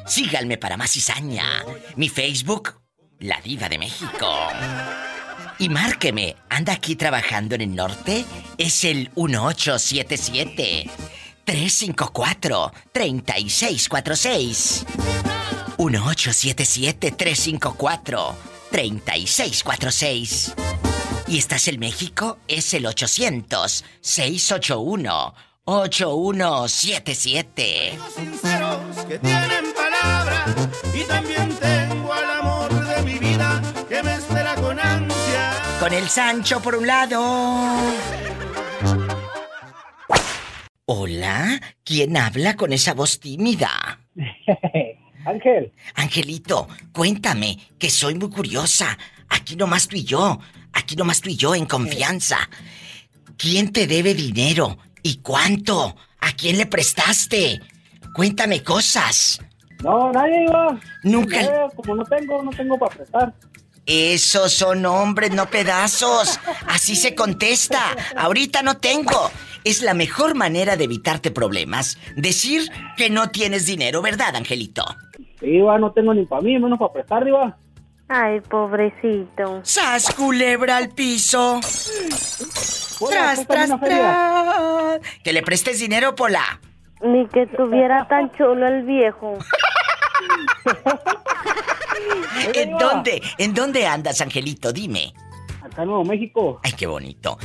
Síganme 0.07 0.57
para 0.57 0.77
más 0.77 0.89
cizaña. 0.89 1.63
Mi 1.95 2.09
Facebook, 2.09 2.81
La 3.19 3.39
Diva 3.39 3.69
de 3.69 3.77
México. 3.77 4.47
Y 5.63 5.69
márqueme, 5.69 6.35
anda 6.49 6.73
aquí 6.73 6.97
trabajando 6.97 7.55
en 7.55 7.61
el 7.61 7.73
norte, 7.73 8.25
es 8.57 8.83
el 8.83 9.09
1877 9.15 10.89
354 11.45 12.73
3646. 12.91 14.85
1877 15.77 17.11
354 17.11 18.35
3646. 18.71 20.53
¿Y 21.27 21.37
estás 21.37 21.69
en 21.69 21.79
México? 21.79 22.39
Es 22.49 22.73
el 22.73 22.85
800 22.85 23.85
681 24.01 25.33
8177. 25.63 27.97
sinceros 28.13 29.05
que 29.07 29.17
tienen 29.17 29.73
palabra 29.73 30.45
y 30.93 31.03
también 31.03 31.52
Con 35.83 35.91
el 35.91 36.07
Sancho 36.07 36.61
por 36.61 36.75
un 36.75 36.87
lado. 36.87 37.21
Hola, 40.85 41.59
¿quién 41.83 42.15
habla 42.15 42.55
con 42.55 42.71
esa 42.71 42.93
voz 42.93 43.19
tímida? 43.19 43.99
Ángel. 45.25 45.73
Angelito, 45.95 46.69
cuéntame, 46.93 47.59
que 47.77 47.89
soy 47.89 48.15
muy 48.15 48.29
curiosa. 48.29 48.97
Aquí 49.27 49.57
nomás 49.57 49.89
tú 49.89 49.97
y 49.97 50.05
yo, 50.05 50.39
aquí 50.71 50.95
nomás 50.95 51.19
tú 51.19 51.29
y 51.29 51.35
yo 51.35 51.53
en 51.53 51.65
confianza. 51.65 52.37
¿Quién 53.35 53.73
te 53.73 53.85
debe 53.85 54.13
dinero? 54.13 54.77
¿Y 55.01 55.17
cuánto? 55.17 55.97
¿A 56.21 56.31
quién 56.31 56.59
le 56.59 56.65
prestaste? 56.65 57.59
Cuéntame 58.15 58.63
cosas. 58.63 59.41
No, 59.83 60.13
nadie 60.13 60.45
iba. 60.45 60.79
Nunca. 61.03 61.69
Como 61.75 61.97
no 61.97 62.05
tengo, 62.05 62.41
no 62.41 62.51
tengo 62.51 62.79
para 62.79 62.95
prestar. 62.95 63.33
Esos 63.85 64.53
son 64.53 64.85
hombres, 64.85 65.31
no 65.31 65.47
pedazos. 65.47 66.39
Así 66.67 66.95
se 66.95 67.15
contesta. 67.15 67.79
Ahorita 68.15 68.61
no 68.63 68.77
tengo. 68.77 69.29
Es 69.63 69.81
la 69.81 69.93
mejor 69.93 70.35
manera 70.35 70.75
de 70.75 70.85
evitarte 70.85 71.31
problemas. 71.31 71.97
Decir 72.15 72.69
que 72.97 73.09
no 73.09 73.29
tienes 73.29 73.65
dinero, 73.65 74.01
¿verdad, 74.01 74.35
Angelito? 74.35 74.83
Iba, 75.41 75.77
no 75.79 75.91
tengo 75.91 76.13
ni 76.13 76.25
para 76.25 76.41
mí, 76.41 76.57
menos 76.59 76.79
para 76.79 76.93
prestar, 76.93 77.27
Iba. 77.27 77.57
Ay, 78.07 78.41
pobrecito. 78.41 79.61
¡Sas, 79.63 80.13
culebra 80.13 80.77
al 80.77 80.89
piso! 80.89 81.59
¡Tras, 83.09 83.47
tras, 83.47 83.79
tras! 83.79 84.99
Que 85.23 85.33
le 85.33 85.41
prestes 85.41 85.79
dinero, 85.79 86.13
Pola. 86.13 86.59
Ni 87.01 87.25
que 87.27 87.47
tuviera 87.47 88.07
tan 88.07 88.31
chulo 88.33 88.67
el 88.67 88.83
viejo. 88.83 89.37
¿En 92.53 92.77
dónde? 92.77 93.21
¿En 93.37 93.53
dónde 93.53 93.85
andas, 93.87 94.21
Angelito? 94.21 94.71
Dime. 94.73 95.13
Acá 95.61 95.83
en 95.83 95.87
Nuevo 95.89 96.03
México. 96.03 96.59
Ay, 96.63 96.73
qué 96.73 96.85
bonito. 96.87 97.37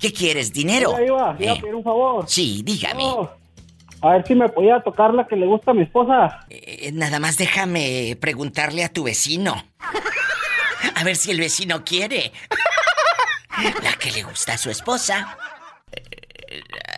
¿Qué 0.00 0.12
quieres? 0.12 0.52
¿Dinero? 0.52 0.90
Oiga, 0.92 1.04
Iba, 1.06 1.36
iba 1.38 1.52
a 1.52 1.54
Eh, 1.56 1.60
pedir 1.60 1.74
un 1.74 1.84
favor. 1.84 2.24
sí, 2.28 2.62
dígame. 2.64 3.04
A 4.02 4.12
ver 4.12 4.26
si 4.26 4.34
me 4.34 4.48
podía 4.48 4.80
tocar 4.80 5.12
la 5.12 5.26
que 5.26 5.36
le 5.36 5.46
gusta 5.46 5.72
a 5.72 5.74
mi 5.74 5.82
esposa. 5.82 6.46
Eh, 6.48 6.90
nada 6.92 7.18
más 7.20 7.36
déjame 7.36 8.16
preguntarle 8.18 8.82
a 8.82 8.88
tu 8.92 9.04
vecino. 9.04 9.62
A 10.94 11.04
ver 11.04 11.16
si 11.16 11.30
el 11.30 11.38
vecino 11.38 11.84
quiere. 11.84 12.32
La 13.82 13.92
que 13.92 14.10
le 14.10 14.22
gusta 14.22 14.54
a 14.54 14.58
su 14.58 14.70
esposa. 14.70 15.36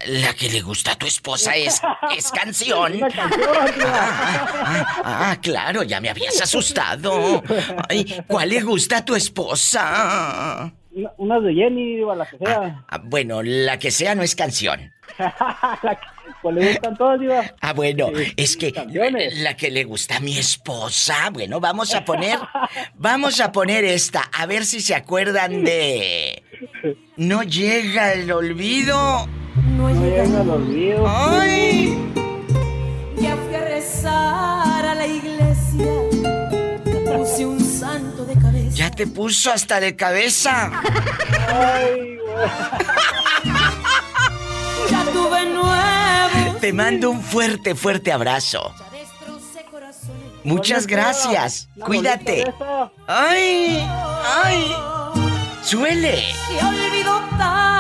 La 0.07 0.35
que 0.35 0.49
le 0.51 0.61
gusta 0.61 0.93
a 0.93 0.97
tu 0.97 1.07
esposa 1.07 1.55
es, 1.57 1.81
es 2.17 2.31
canción. 2.33 3.01
Ah, 3.85 5.31
ah, 5.33 5.37
claro, 5.41 5.83
ya 5.83 6.01
me 6.01 6.09
habías 6.11 6.41
asustado. 6.41 7.43
Ay, 7.89 8.23
¿cuál 8.27 8.49
le 8.51 8.61
gusta 8.63 8.99
a 8.99 9.05
tu 9.05 9.15
esposa? 9.15 10.73
Una- 11.17 11.41
de 11.41 11.55
Jenny, 11.55 11.95
Iba, 11.99 12.15
la 12.15 12.27
que 12.27 12.39
sea. 12.39 12.85
Ah, 12.89 13.01
bueno, 13.03 13.43
la 13.43 13.79
que 13.79 13.91
sea 13.91 14.15
no 14.15 14.23
es 14.23 14.35
canción. 14.35 14.93
La 15.83 15.99
que- 16.01 16.13
pues 16.41 16.55
le 16.57 16.69
gustan 16.73 16.97
todas, 16.97 17.21
Iba. 17.21 17.43
Ah, 17.61 17.73
bueno, 17.73 18.09
Sí, 18.17 18.33
es 18.37 18.57
que 18.57 18.73
canciones. 18.73 19.39
la 19.41 19.57
que 19.57 19.71
le 19.71 19.85
gusta 19.85 20.17
a 20.17 20.21
mi 20.21 20.37
esposa. 20.39 21.31
Bueno, 21.31 21.61
vamos 21.61 21.95
a 21.95 22.05
poner, 22.05 22.39
vamos 22.95 23.41
a 23.41 23.53
poner 23.53 23.85
esta, 23.85 24.23
a 24.33 24.47
ver 24.47 24.65
si 24.65 24.81
se 24.81 24.95
acuerdan 24.95 25.65
de. 25.65 26.43
No 27.17 27.43
llega 27.43 28.13
el 28.13 28.31
olvido. 28.33 29.29
No 29.55 29.91
llega 29.91 30.23
al 30.41 30.51
olvido. 30.51 31.05
Ay. 31.07 31.99
Ya 33.19 33.37
fui 33.37 33.55
a 33.55 33.65
rezar 33.65 34.87
a 34.87 34.95
la 34.95 35.07
iglesia. 35.07 35.93
Puse 37.17 37.47
un 37.47 37.61
santo 37.61 38.25
de 38.25 38.35
cabeza. 38.35 38.75
Ya 38.77 38.91
te 38.91 39.07
puso 39.07 39.53
hasta 39.53 39.79
de 39.81 39.95
cabeza. 39.95 40.71
Ay, 41.49 42.19
güey. 42.19 42.51
Ya 44.91 45.05
tuve 45.13 45.47
nuevo. 45.47 46.59
Te 46.61 46.73
mando 46.73 47.11
un 47.11 47.23
fuerte, 47.23 47.75
fuerte 47.75 48.13
abrazo. 48.13 48.75
Muchas 50.45 50.87
gracias. 50.87 51.69
Cuídate. 51.85 52.53
Ay, 53.07 53.87
ay. 54.45 54.73
Suele. 55.63 56.25
Tan 56.59 56.75
testarudo. 56.75 57.72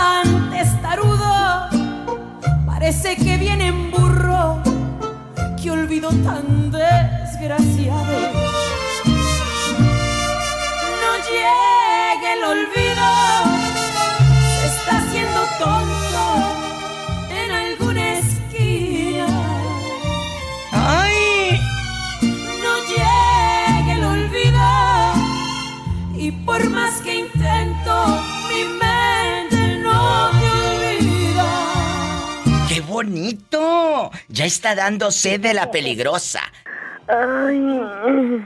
Parece 2.82 3.14
que 3.14 3.36
viene 3.36 3.68
en 3.68 3.92
burro. 3.92 4.60
Que 5.62 5.70
olvido 5.70 6.08
tan 6.08 6.72
desgraciado. 6.72 8.16
No 11.02 11.12
llegue 11.30 12.32
el 12.36 12.42
olvido. 12.42 13.06
Se 14.58 14.66
está 14.66 14.98
haciendo 14.98 15.40
tonto 15.60 16.24
en 17.30 17.50
alguna 17.52 18.18
esquina. 18.18 19.28
Ay. 20.72 21.60
no 22.64 22.74
llegue 22.90 23.92
el 23.92 24.04
olvido 24.04 24.66
y 26.16 26.32
por 26.32 26.68
más 26.70 27.00
bonito! 33.02 34.10
Ya 34.28 34.44
está 34.44 34.74
dando 34.74 35.10
sed 35.10 35.40
de 35.40 35.54
la 35.54 35.70
peligrosa. 35.70 36.40
Ay. 37.08 38.44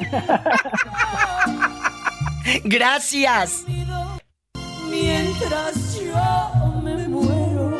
Gracias. 2.64 3.64
mientras 4.90 5.98
yo 6.00 6.80
me 6.82 7.08
muero 7.08 7.76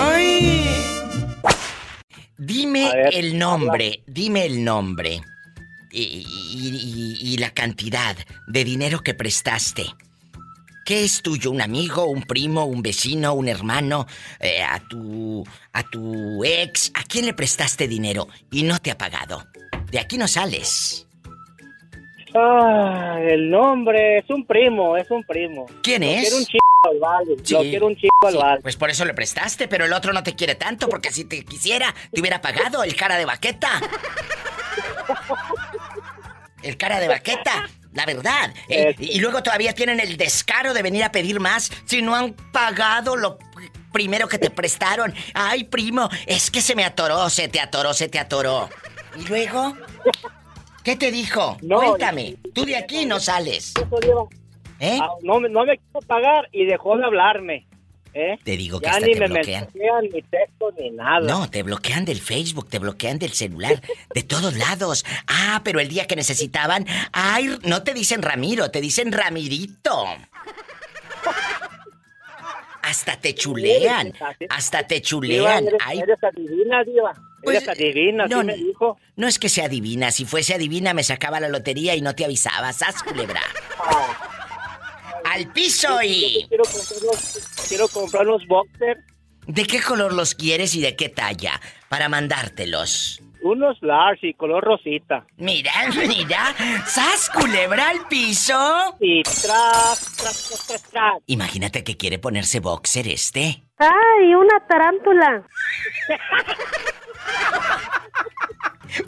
Ay. 0.00 0.66
Dime 2.38 2.90
ver, 2.92 3.14
el 3.14 3.38
nombre, 3.38 4.02
dime 4.06 4.46
el 4.46 4.64
nombre 4.64 5.20
y, 5.90 6.02
y- 6.02 7.18
y- 7.22 7.34
y 7.34 7.38
la 7.38 7.50
cantidad 7.50 8.16
de 8.46 8.64
dinero 8.64 9.00
que 9.00 9.14
prestaste. 9.14 9.86
¿Qué 10.84 11.04
es 11.04 11.22
tuyo? 11.22 11.50
¿Un 11.50 11.62
amigo, 11.62 12.04
un 12.06 12.22
primo, 12.22 12.64
un 12.66 12.82
vecino, 12.82 13.32
un 13.34 13.48
hermano? 13.48 14.06
eh, 14.40 14.62
a 14.62 14.80
tu. 14.80 15.42
a 15.72 15.82
tu 15.84 16.44
ex. 16.44 16.90
¿A 16.94 17.02
quién 17.04 17.24
le 17.26 17.32
prestaste 17.34 17.88
dinero 17.88 18.28
y 18.50 18.62
no 18.64 18.78
te 18.78 18.90
ha 18.90 18.98
pagado? 18.98 19.46
De 19.90 19.98
aquí 19.98 20.18
no 20.18 20.28
sales. 20.28 21.06
Ah, 22.36 23.18
el 23.22 23.48
nombre 23.48 24.18
es 24.18 24.28
un 24.28 24.44
primo, 24.44 24.96
es 24.96 25.08
un 25.10 25.22
primo. 25.24 25.66
¿Quién 25.82 26.02
Lo 26.02 26.08
es? 26.08 26.20
quiero 26.22 26.36
un 26.38 26.44
chico 26.46 26.64
al 26.82 26.98
vale. 26.98 27.36
Sí. 27.44 27.54
Lo 27.54 27.60
quiero 27.62 27.86
un 27.86 27.96
chico 27.96 28.26
al 28.26 28.36
vale. 28.36 28.60
pues 28.60 28.76
por 28.76 28.90
eso 28.90 29.04
le 29.04 29.14
prestaste, 29.14 29.68
pero 29.68 29.84
el 29.84 29.92
otro 29.92 30.12
no 30.12 30.22
te 30.24 30.34
quiere 30.34 30.56
tanto, 30.56 30.88
porque 30.88 31.12
si 31.12 31.24
te 31.24 31.44
quisiera, 31.44 31.94
te 32.12 32.20
hubiera 32.20 32.40
pagado 32.40 32.82
el 32.82 32.94
cara 32.96 33.16
de 33.16 33.24
baqueta. 33.24 33.80
El 36.62 36.76
cara 36.76 36.98
de 36.98 37.08
baqueta, 37.08 37.68
la 37.94 38.04
verdad. 38.04 38.52
Eh, 38.68 38.94
y 38.98 39.20
luego 39.20 39.42
todavía 39.42 39.72
tienen 39.72 40.00
el 40.00 40.16
descaro 40.16 40.74
de 40.74 40.82
venir 40.82 41.04
a 41.04 41.12
pedir 41.12 41.40
más 41.40 41.70
si 41.84 42.02
no 42.02 42.14
han 42.14 42.34
pagado 42.52 43.16
lo 43.16 43.38
primero 43.92 44.28
que 44.28 44.38
te 44.38 44.50
prestaron. 44.50 45.14
Ay, 45.32 45.64
primo, 45.64 46.10
es 46.26 46.50
que 46.50 46.60
se 46.60 46.74
me 46.74 46.84
atoró, 46.84 47.30
se 47.30 47.48
te 47.48 47.60
atoró, 47.60 47.94
se 47.94 48.08
te 48.08 48.18
atoró. 48.18 48.68
¿Y 49.16 49.26
luego? 49.28 49.76
¿Qué 50.82 50.96
te 50.96 51.10
dijo? 51.10 51.56
No, 51.62 51.78
Cuéntame. 51.78 52.36
Tú 52.52 52.64
de 52.64 52.76
aquí 52.76 53.06
no 53.06 53.20
sales. 53.20 53.72
Eso 53.80 54.28
¿Eh? 54.80 54.98
No, 55.22 55.40
no 55.40 55.64
me 55.64 55.78
quiso 55.78 56.00
pagar 56.06 56.48
y 56.52 56.66
dejó 56.66 56.98
de 56.98 57.04
hablarme. 57.04 57.66
¿Eh? 58.14 58.38
Te 58.42 58.56
digo 58.56 58.80
que 58.80 58.86
Ya 58.86 58.92
hasta 58.92 59.06
ni 59.06 59.12
te 59.14 59.20
me 59.20 59.26
bloquean. 59.28 59.64
mensajean, 59.72 60.04
ni 60.12 60.22
texto, 60.22 60.72
ni 60.78 60.90
nada. 60.90 61.20
No, 61.20 61.50
te 61.50 61.62
bloquean 61.62 62.04
del 62.04 62.20
Facebook, 62.20 62.68
te 62.68 62.78
bloquean 62.78 63.18
del 63.18 63.32
celular, 63.32 63.82
de 64.14 64.22
todos 64.22 64.56
lados. 64.56 65.04
Ah, 65.26 65.60
pero 65.64 65.80
el 65.80 65.88
día 65.88 66.06
que 66.06 66.16
necesitaban, 66.16 66.86
ay, 67.12 67.58
no 67.64 67.82
te 67.82 67.92
dicen 67.94 68.22
Ramiro, 68.22 68.70
te 68.70 68.80
dicen 68.80 69.12
Ramirito. 69.12 70.04
Hasta 72.82 73.16
te 73.18 73.34
chulean, 73.34 74.12
hasta 74.50 74.86
te 74.86 74.96
Diva, 74.96 75.04
chulean. 75.06 75.66
eres, 75.68 75.80
Ay, 75.84 75.98
eres 76.00 76.22
adivina, 76.22 76.84
Diva. 76.84 77.12
Pues, 77.42 77.56
eres 77.56 77.68
adivina, 77.70 78.26
no, 78.26 78.38
así 78.38 78.46
me 78.46 78.56
dijo. 78.56 78.98
no 79.16 79.26
es 79.26 79.38
que 79.38 79.48
sea 79.48 79.64
adivina, 79.66 80.10
si 80.10 80.24
fuese 80.26 80.54
adivina 80.54 80.92
me 80.94 81.02
sacaba 81.02 81.40
la 81.40 81.48
lotería 81.48 81.94
y 81.96 82.02
no 82.02 82.14
te 82.14 82.24
avisaba, 82.26 82.72
¿sas, 82.74 83.02
culebra? 83.02 83.40
Al 85.34 85.52
piso 85.52 86.00
y... 86.02 86.46
Quiero 86.48 86.62
comprar 86.64 87.02
unos, 87.02 87.66
quiero 87.68 87.88
comprar 87.88 88.28
unos 88.28 88.46
boxers, 88.46 89.00
¿De 89.46 89.66
qué 89.66 89.82
color 89.82 90.14
los 90.14 90.34
quieres 90.34 90.74
y 90.74 90.80
de 90.80 90.96
qué 90.96 91.08
talla? 91.10 91.60
Para 91.90 92.08
mandártelos. 92.08 93.20
unos 93.42 93.76
large 93.82 94.28
y 94.28 94.34
color 94.34 94.64
rosita. 94.64 95.26
Mira, 95.36 95.72
mira. 96.08 96.54
¡Sas, 96.86 97.28
culebra 97.28 97.90
al 97.90 98.06
piso! 98.08 98.96
Y 99.00 99.22
tras, 99.22 99.42
tras, 100.16 100.48
tras, 100.48 100.66
tras, 100.66 100.82
tras. 100.84 101.12
Imagínate 101.26 101.84
que 101.84 101.96
quiere 101.96 102.18
ponerse 102.18 102.60
boxer 102.60 103.08
este. 103.08 103.64
¡Ay, 103.76 104.34
una 104.34 104.66
tarántula! 104.66 105.46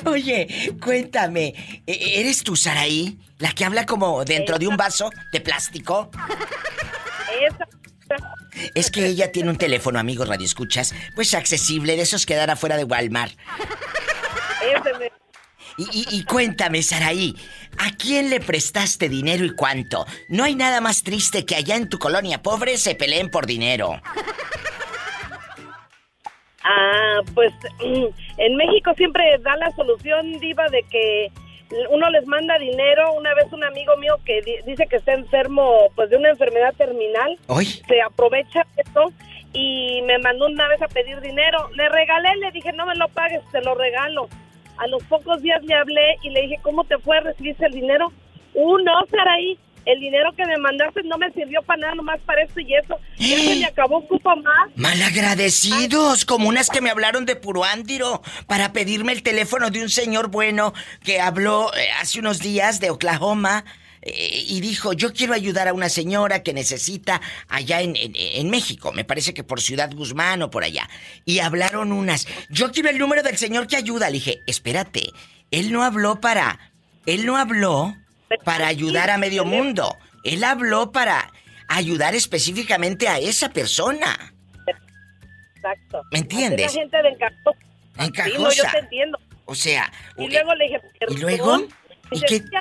Oye, 0.06 0.72
cuéntame, 0.82 1.82
¿e- 1.86 2.20
¿eres 2.20 2.42
tú, 2.42 2.56
Saraí? 2.56 3.18
¿La 3.38 3.52
que 3.52 3.64
habla 3.64 3.86
como 3.86 4.24
dentro 4.24 4.58
de 4.58 4.66
un 4.66 4.76
vaso 4.76 5.10
de 5.32 5.40
plástico? 5.40 6.10
Es 8.74 8.90
que 8.90 9.06
ella 9.06 9.32
tiene 9.32 9.50
un 9.50 9.56
teléfono, 9.56 9.98
amigos 9.98 10.28
radioescuchas, 10.28 10.94
pues 11.14 11.34
accesible, 11.34 11.96
de 11.96 12.02
esos 12.02 12.26
que 12.26 12.34
dan 12.36 12.50
afuera 12.50 12.76
de 12.76 12.84
Walmart. 12.84 13.32
Y, 15.76 15.82
y- 15.92 16.06
y 16.18 16.24
cuéntame, 16.24 16.82
Saraí, 16.82 17.34
¿a 17.78 17.90
quién 17.96 18.30
le 18.30 18.38
prestaste 18.38 19.08
dinero 19.08 19.44
y 19.44 19.54
cuánto? 19.56 20.06
No 20.28 20.44
hay 20.44 20.54
nada 20.54 20.80
más 20.80 21.02
triste 21.02 21.44
que 21.44 21.56
allá 21.56 21.74
en 21.74 21.88
tu 21.88 21.98
colonia 21.98 22.42
pobre 22.42 22.78
se 22.78 22.94
peleen 22.94 23.28
por 23.28 23.46
dinero. 23.46 24.00
Ah, 26.64 27.20
pues 27.34 27.52
en 28.38 28.56
México 28.56 28.92
siempre 28.96 29.24
da 29.40 29.56
la 29.56 29.70
solución, 29.72 30.38
Diva, 30.40 30.66
de 30.68 30.82
que 30.84 31.30
uno 31.90 32.08
les 32.10 32.26
manda 32.26 32.58
dinero. 32.58 33.12
Una 33.14 33.34
vez 33.34 33.52
un 33.52 33.62
amigo 33.64 33.96
mío 33.98 34.16
que 34.24 34.40
di- 34.42 34.62
dice 34.66 34.86
que 34.86 34.96
está 34.96 35.12
enfermo 35.12 35.90
pues 35.94 36.10
de 36.10 36.16
una 36.16 36.30
enfermedad 36.30 36.74
terminal, 36.76 37.38
se 37.86 38.00
aprovecha 38.02 38.66
eso 38.76 39.12
y 39.52 40.02
me 40.02 40.18
mandó 40.18 40.46
una 40.46 40.66
vez 40.68 40.80
a 40.82 40.88
pedir 40.88 41.20
dinero. 41.20 41.68
Le 41.74 41.88
regalé, 41.88 42.34
le 42.36 42.50
dije, 42.52 42.72
no 42.72 42.86
me 42.86 42.94
lo 42.96 43.08
pagues, 43.08 43.40
te 43.52 43.60
lo 43.62 43.74
regalo. 43.74 44.28
A 44.78 44.86
los 44.88 45.02
pocos 45.04 45.40
días 45.42 45.62
le 45.64 45.74
hablé 45.74 46.16
y 46.22 46.30
le 46.30 46.42
dije, 46.42 46.58
¿cómo 46.62 46.84
te 46.84 46.98
fue? 46.98 47.20
¿Recibiste 47.20 47.66
el 47.66 47.72
dinero? 47.72 48.10
Uh, 48.54 48.78
no, 48.78 49.04
Saraí, 49.10 49.58
el 49.86 50.00
dinero 50.00 50.30
que 50.36 50.44
me 50.46 50.56
mandaste 50.58 51.02
no 51.04 51.18
me 51.18 51.30
sirvió 51.32 51.62
para 51.62 51.80
nada, 51.80 51.94
nomás 51.94 52.20
para 52.26 52.42
esto 52.42 52.60
y 52.60 52.74
eso. 52.74 52.98
Ya 53.18 53.36
se 53.38 53.56
me 53.56 53.64
acabó, 53.66 53.98
ocupo 53.98 54.34
más. 54.36 54.70
malagradecidos, 54.76 56.24
como 56.24 56.48
unas 56.48 56.70
que 56.70 56.80
me 56.80 56.90
hablaron 56.90 57.26
de 57.26 57.36
Puruándiro 57.36 58.22
para 58.46 58.72
pedirme 58.72 59.12
el 59.12 59.22
teléfono 59.22 59.70
de 59.70 59.82
un 59.82 59.90
señor 59.90 60.28
bueno 60.28 60.72
que 61.02 61.20
habló 61.20 61.72
eh, 61.74 61.88
hace 62.00 62.18
unos 62.20 62.38
días 62.40 62.80
de 62.80 62.90
Oklahoma. 62.90 63.64
eh, 64.02 64.44
Y 64.46 64.60
dijo, 64.60 64.92
yo 64.92 65.12
quiero 65.12 65.34
ayudar 65.34 65.68
a 65.68 65.72
una 65.72 65.88
señora 65.88 66.42
que 66.42 66.52
necesita 66.52 67.20
allá 67.48 67.80
en, 67.80 67.96
en- 67.96 68.12
en 68.16 68.50
México, 68.50 68.92
me 68.92 69.04
parece 69.04 69.32
que 69.34 69.44
por 69.44 69.60
Ciudad 69.60 69.90
Guzmán 69.94 70.42
o 70.42 70.50
por 70.50 70.64
allá. 70.64 70.88
Y 71.24 71.38
hablaron 71.40 71.92
unas, 71.92 72.26
yo 72.50 72.70
quiero 72.72 72.90
el 72.90 72.98
número 72.98 73.22
del 73.22 73.36
señor 73.38 73.66
que 73.66 73.76
ayuda. 73.76 74.08
Le 74.08 74.14
dije, 74.14 74.40
espérate, 74.46 75.10
él 75.50 75.72
no 75.72 75.82
habló 75.84 76.20
para, 76.20 76.58
él 77.06 77.24
no 77.26 77.36
habló 77.36 77.94
para 78.44 78.66
ayudar 78.66 79.10
a 79.10 79.18
medio 79.18 79.44
mundo. 79.44 79.96
Él 80.24 80.42
habló 80.44 80.90
para 80.92 81.30
ayudar 81.68 82.14
específicamente 82.14 83.08
a 83.08 83.18
esa 83.18 83.50
persona. 83.50 84.32
Exacto. 85.56 86.02
¿Me 86.12 86.18
entiendes? 86.18 86.66
Así 86.66 86.76
La 86.76 86.82
gente 86.82 87.02
de 87.02 87.08
encajosa. 87.08 87.58
Encajosa. 87.98 88.30
Sí, 88.30 88.42
no, 88.42 88.50
yo 88.52 88.70
te 88.72 88.78
entiendo. 88.78 89.18
O 89.46 89.54
sea, 89.54 89.92
Y 90.16 90.28
luego 90.28 90.54
le 90.54 90.64
dije, 90.64 90.80
¿y 91.08 91.16
luego? 91.20 91.58
¿Y 92.10 92.14
Dice, 92.20 92.26
qué? 92.26 92.40
"Ya 92.52 92.60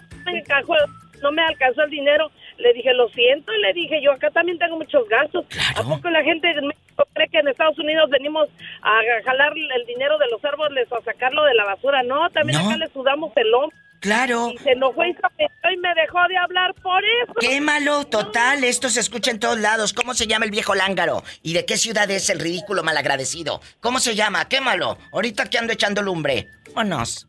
no 1.21 1.31
me, 1.31 1.41
alcanzó 1.41 1.83
el 1.83 1.89
dinero. 1.89 2.29
Le 2.57 2.73
dije, 2.73 2.93
lo 2.93 3.07
siento. 3.09 3.53
Y 3.53 3.61
le 3.61 3.73
dije, 3.73 4.01
yo 4.03 4.11
acá 4.11 4.29
también 4.31 4.57
tengo 4.59 4.77
muchos 4.77 5.07
gastos. 5.07 5.45
Claro. 5.49 5.79
¿A 5.81 5.95
poco 5.95 6.09
la 6.09 6.21
gente 6.23 6.47
de 6.47 6.61
México 6.61 7.07
cree 7.13 7.29
que 7.29 7.39
en 7.39 7.47
Estados 7.47 7.79
Unidos 7.79 8.09
venimos 8.09 8.49
a 8.81 8.99
jalar 9.25 9.53
el 9.57 9.85
dinero 9.85 10.17
de 10.17 10.27
los 10.29 10.43
árboles 10.43 10.87
o 10.91 10.97
a 10.97 11.03
sacarlo 11.03 11.43
de 11.45 11.53
la 11.55 11.63
basura? 11.65 12.03
No, 12.03 12.29
también 12.31 12.59
No. 12.59 12.67
acá 12.67 12.77
le 12.77 12.87
sudamos 12.89 13.31
el 13.37 13.53
hombro. 13.53 13.77
Claro. 14.03 14.51
Y 14.53 14.57
se 14.59 14.71
enojó 14.73 15.03
y 15.05 15.13
se 15.13 15.19
apretó 15.23 15.71
y 15.73 15.77
me 15.77 15.89
dejó 15.95 16.19
de 16.29 16.37
hablar 16.37 16.73
por 16.75 17.01
eso. 17.23 17.33
Quémalo, 17.39 18.05
total, 18.05 18.63
esto 18.63 18.89
se 18.89 18.99
escucha 18.99 19.31
en 19.31 19.39
todos 19.39 19.57
lados. 19.57 19.93
¿Cómo 19.93 20.13
se 20.13 20.27
llama 20.27 20.45
el 20.45 20.51
viejo 20.51 20.75
lángaro? 20.75 21.23
¿Y 21.41 21.53
de 21.53 21.65
qué 21.65 21.77
ciudad 21.77 22.11
es 22.11 22.29
el 22.29 22.39
ridículo 22.39 22.83
malagradecido? 22.83 23.61
¿Cómo 23.79 23.99
se 23.99 24.13
llama? 24.13 24.47
Quémalo. 24.47 24.97
Ahorita 25.11 25.49
que 25.49 25.57
ando 25.57 25.73
echando 25.73 26.01
lumbre. 26.03 26.47
Vámonos. 26.75 27.27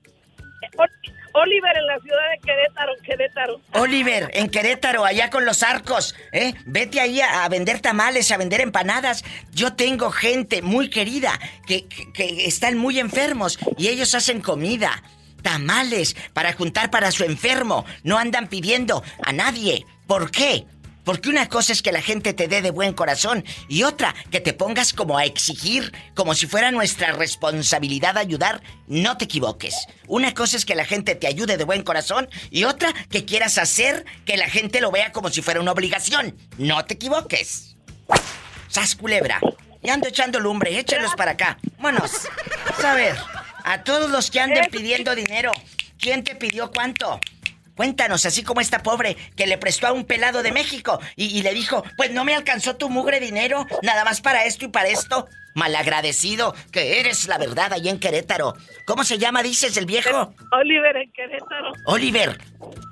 Ol- 0.77 0.91
Oliver 1.37 1.77
en 1.77 1.87
la 1.89 1.99
ciudad 1.99 2.31
de 2.33 2.39
Querétaro, 2.47 2.93
Querétaro. 3.03 3.61
Oliver, 3.73 4.31
en 4.35 4.49
Querétaro, 4.49 5.05
allá 5.05 5.31
con 5.31 5.45
los 5.45 5.65
arcos, 5.65 6.15
¿eh? 6.31 6.55
Vete 6.65 7.01
ahí 7.01 7.21
a, 7.21 7.45
a 7.45 7.49
vender 7.49 7.81
tamales, 7.81 8.31
a 8.31 8.37
vender 8.37 8.61
empanadas. 8.61 9.25
Yo 9.53 9.75
tengo 9.75 10.11
gente 10.13 10.63
muy 10.63 10.91
querida 10.91 11.33
que, 11.67 11.87
que- 11.89 12.13
que 12.13 12.47
están 12.47 12.79
muy 12.79 13.01
enfermos 13.01 13.59
y 13.77 13.89
ellos 13.89 14.15
hacen 14.15 14.41
comida, 14.41 15.03
tamales, 15.45 16.17
para 16.33 16.55
juntar 16.55 16.91
para 16.91 17.13
su 17.13 17.23
enfermo. 17.23 17.85
No 18.03 18.19
andan 18.19 18.49
pidiendo 18.49 19.05
a 19.23 19.33
nadie. 19.33 19.87
¿Por 20.09 20.33
qué? 20.33 20.67
Porque 21.05 21.29
una 21.29 21.49
cosa 21.49 21.73
es 21.73 21.83
que 21.83 21.93
la 21.93 22.01
gente 22.01 22.33
te 22.33 22.49
dé 22.49 22.63
de 22.63 22.71
buen 22.71 22.95
corazón 22.95 23.45
y 23.69 23.83
otra 23.83 24.15
que 24.31 24.41
te 24.41 24.55
pongas 24.55 24.95
como 24.95 25.19
a 25.19 25.27
exigir, 25.27 25.93
como 26.15 26.35
si 26.35 26.47
fuera 26.47 26.71
nuestra 26.71 27.13
responsabilidad 27.13 28.17
ayudar. 28.17 28.63
No 28.89 29.19
te 29.19 29.27
equivoques. 29.27 29.87
Una 30.09 30.33
cosa 30.33 30.57
es 30.57 30.65
que 30.65 30.75
la 30.75 30.87
gente 30.87 31.15
te 31.15 31.27
ayude 31.27 31.59
de 31.59 31.65
buen 31.65 31.83
corazón 31.83 32.29
y 32.51 32.65
otra 32.65 32.93
que 33.11 33.27
quieras 33.27 33.59
hacer 33.59 34.07
que 34.25 34.39
la 34.39 34.49
gente 34.49 34.81
lo 34.81 34.91
vea 34.91 35.13
como 35.13 35.29
si 35.29 35.43
fuera 35.43 35.61
una 35.61 35.73
obligación. 35.73 36.35
No 36.57 36.85
te 36.87 36.95
equivoques. 36.95 37.77
Sas 38.69 38.97
culebra. 38.97 39.41
Y 39.83 39.91
ando 39.91 40.09
echando 40.09 40.41
lumbre, 40.41 40.79
échalos 40.79 41.15
para 41.15 41.33
acá. 41.33 41.59
Vámonos. 41.79 42.13
A 42.83 42.95
ver, 42.95 43.15
a 43.65 43.83
todos 43.83 44.11
los 44.11 44.31
que 44.31 44.41
anden 44.41 44.67
pidiendo 44.71 45.15
dinero, 45.15 45.53
¿quién 45.99 46.23
te 46.23 46.37
pidió 46.37 46.71
cuánto? 46.71 47.19
Cuéntanos, 47.75 48.25
así 48.25 48.45
como 48.45 48.61
esta 48.61 48.83
pobre 48.83 49.17
que 49.35 49.49
le 49.49 49.59
prestó 49.59 49.89
a 49.89 49.93
un 49.93 50.05
pelado 50.05 50.45
de 50.45 50.53
México 50.53 51.01
y, 51.17 51.37
y 51.37 51.43
le 51.43 51.53
dijo, 51.53 51.83
pues 51.97 52.13
no 52.13 52.25
me 52.25 52.35
alcanzó 52.35 52.77
tu 52.77 52.89
mugre 52.89 53.19
dinero, 53.19 53.67
nada 53.83 54.05
más 54.05 54.21
para 54.21 54.45
esto 54.45 54.67
y 54.67 54.69
para 54.69 54.89
esto. 54.89 55.27
Malagradecido 55.55 56.55
que 56.73 57.01
eres, 57.01 57.29
la 57.29 57.39
verdad, 57.39 57.73
allá 57.73 57.91
en 57.91 57.99
Querétaro. 57.99 58.55
¿Cómo 58.87 59.05
se 59.05 59.19
llama, 59.19 59.43
dices, 59.43 59.77
el 59.77 59.87
viejo? 59.87 60.35
Oliver 60.53 60.97
en 60.97 61.13
Querétaro. 61.13 61.73
Oliver. 61.87 62.39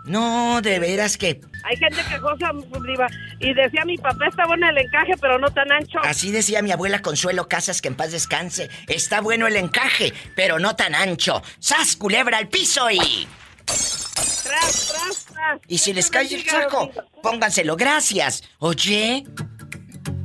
No, 0.04 0.60
de 0.62 0.78
veras 0.78 1.16
que... 1.16 1.40
Hay 1.64 1.76
gente 1.76 2.02
quejosa, 2.08 2.50
Diva. 2.84 3.08
Y 3.38 3.54
decía 3.54 3.84
mi 3.84 3.96
papá, 3.96 4.26
está 4.26 4.46
bueno 4.46 4.68
el 4.68 4.78
encaje, 4.78 5.12
pero 5.20 5.38
no 5.38 5.52
tan 5.52 5.70
ancho. 5.70 6.00
Así 6.02 6.32
decía 6.32 6.60
mi 6.62 6.72
abuela 6.72 7.02
Consuelo 7.02 7.48
Casas, 7.48 7.80
que 7.80 7.88
en 7.88 7.94
paz 7.94 8.10
descanse. 8.10 8.68
Está 8.88 9.20
bueno 9.20 9.46
el 9.46 9.56
encaje, 9.56 10.12
pero 10.34 10.58
no 10.58 10.74
tan 10.74 10.94
ancho. 10.94 11.42
¡Sas, 11.60 11.96
culebra 11.96 12.38
al 12.38 12.48
piso 12.48 12.90
y... 12.90 13.28
Tras, 13.64 14.92
tras, 14.92 15.24
tras. 15.26 15.60
Y 15.68 15.78
si 15.78 15.92
les 15.92 16.10
cae 16.10 16.34
el 16.34 16.44
saco, 16.44 16.90
pónganselo. 17.22 17.76
Gracias. 17.76 18.42
Oye, 18.58 19.24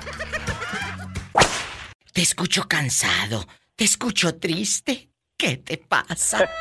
Te 2.13 2.23
escucho 2.23 2.67
cansado. 2.69 3.45
Te 3.77 3.85
escucho 3.85 4.37
triste. 4.39 5.11
¿Qué 5.37 5.57
te 5.59 5.79
pasa? 5.79 6.49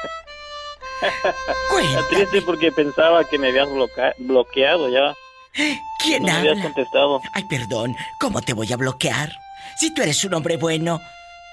Está 1.08 1.36
Cuéntame. 1.70 2.08
triste 2.10 2.42
porque 2.42 2.72
pensaba 2.72 3.24
que 3.24 3.38
me 3.38 3.50
habías 3.50 3.68
bloqueado 4.18 4.90
ya. 4.90 5.14
¿Quién 6.04 6.24
no 6.24 6.28
me 6.28 6.34
habías 6.40 6.62
contestado. 6.62 7.22
Ay, 7.34 7.44
perdón. 7.46 7.96
¿Cómo 8.20 8.42
te 8.42 8.54
voy 8.54 8.72
a 8.74 8.78
bloquear? 8.78 9.32
Si 9.78 9.94
tú 9.94 10.02
eres 10.02 10.24
un 10.24 10.34
hombre 10.34 10.58
bueno, 10.58 11.00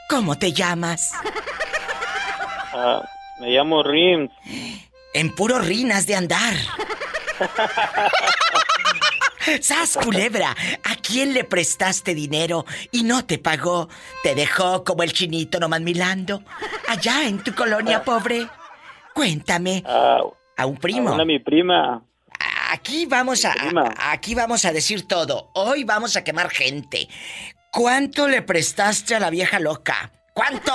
¿cómo 0.09 0.39
te 0.39 0.53
llamas? 0.53 1.13
Ah, 2.73 3.03
me 3.41 3.49
llamo 3.49 3.83
Rims. 3.83 4.31
En 5.13 5.35
puro 5.35 5.59
rinas 5.59 6.07
de 6.07 6.17
andar. 6.17 6.55
¡Sas, 9.61 9.97
culebra! 9.97 10.55
¿A 10.85 10.97
quién 10.97 11.35
le 11.35 11.45
prestaste 11.45 12.15
dinero 12.15 12.65
y 12.93 13.03
no 13.03 13.25
te 13.25 13.39
pagó? 13.39 13.89
¿Te 14.23 14.35
dejó 14.35 14.85
como 14.85 15.03
el 15.03 15.13
chinito 15.13 15.59
nomás 15.59 15.81
milando? 15.81 16.43
Allá 16.89 17.27
en 17.27 17.43
tu 17.43 17.55
colonia 17.55 18.05
pobre. 18.05 18.47
Cuéntame. 19.21 19.83
A 19.85 20.65
un 20.65 20.79
primo. 20.79 21.13
una 21.13 21.27
mi 21.27 21.39
prima. 21.39 22.03
Aquí 22.71 23.05
vamos 23.05 23.45
a, 23.45 23.53
prima. 23.53 23.93
a- 23.99 24.13
aquí 24.13 24.35
vamos 24.35 24.65
a 24.65 24.73
decir 24.73 25.07
todo. 25.07 25.51
Hoy 25.55 25.85
vamos 25.85 26.17
a 26.17 26.25
quemar 26.25 26.49
gente. 26.49 27.07
¿Cuánto 27.71 28.27
le 28.29 28.41
prestaste 28.41 29.15
a 29.15 29.21
la 29.21 29.29
vieja 29.29 29.61
loca? 29.61 30.11
¿Cuánto? 30.33 30.73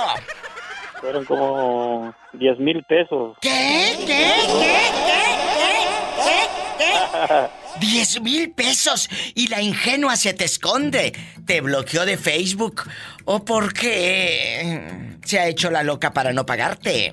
Fueron 1.00 1.24
como 1.24 2.14
10 2.34 2.60
mil 2.60 2.84
pesos. 2.84 3.36
¿Qué? 3.40 3.96
¿Qué? 4.06 4.06
¿Qué? 4.06 4.78
¿Qué? 5.08 6.44
¿Qué? 6.78 6.78
¿Qué? 6.78 7.80
¡Diez 7.80 8.20
mil 8.22 8.52
pesos! 8.52 9.08
Y 9.34 9.48
la 9.48 9.60
ingenua 9.60 10.14
se 10.14 10.34
te 10.34 10.44
esconde. 10.44 11.12
¿Te 11.44 11.60
bloqueó 11.62 12.06
de 12.06 12.16
Facebook? 12.16 12.84
¿O 13.24 13.44
por 13.44 13.72
qué 13.74 15.16
se 15.24 15.40
ha 15.40 15.48
hecho 15.48 15.68
la 15.68 15.82
loca 15.82 16.12
para 16.12 16.32
no 16.32 16.46
pagarte? 16.46 17.12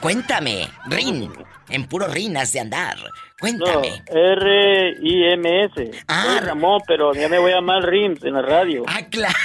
Cuéntame, 0.00 0.68
Rin. 0.86 1.30
En 1.70 1.86
puro 1.86 2.06
rinas 2.06 2.52
de 2.52 2.60
andar. 2.60 2.96
No, 2.96 3.10
Cuéntame. 3.40 4.02
R-I-M-S. 4.10 5.90
Ah. 6.08 6.24
Soy 6.26 6.40
Ramón, 6.40 6.80
pero 6.86 7.12
ya 7.14 7.28
me 7.28 7.38
voy 7.38 7.52
a 7.52 7.56
llamar 7.56 7.84
Rims 7.84 8.24
en 8.24 8.34
la 8.34 8.42
radio. 8.42 8.84
Ah, 8.86 9.02
claro. 9.10 9.34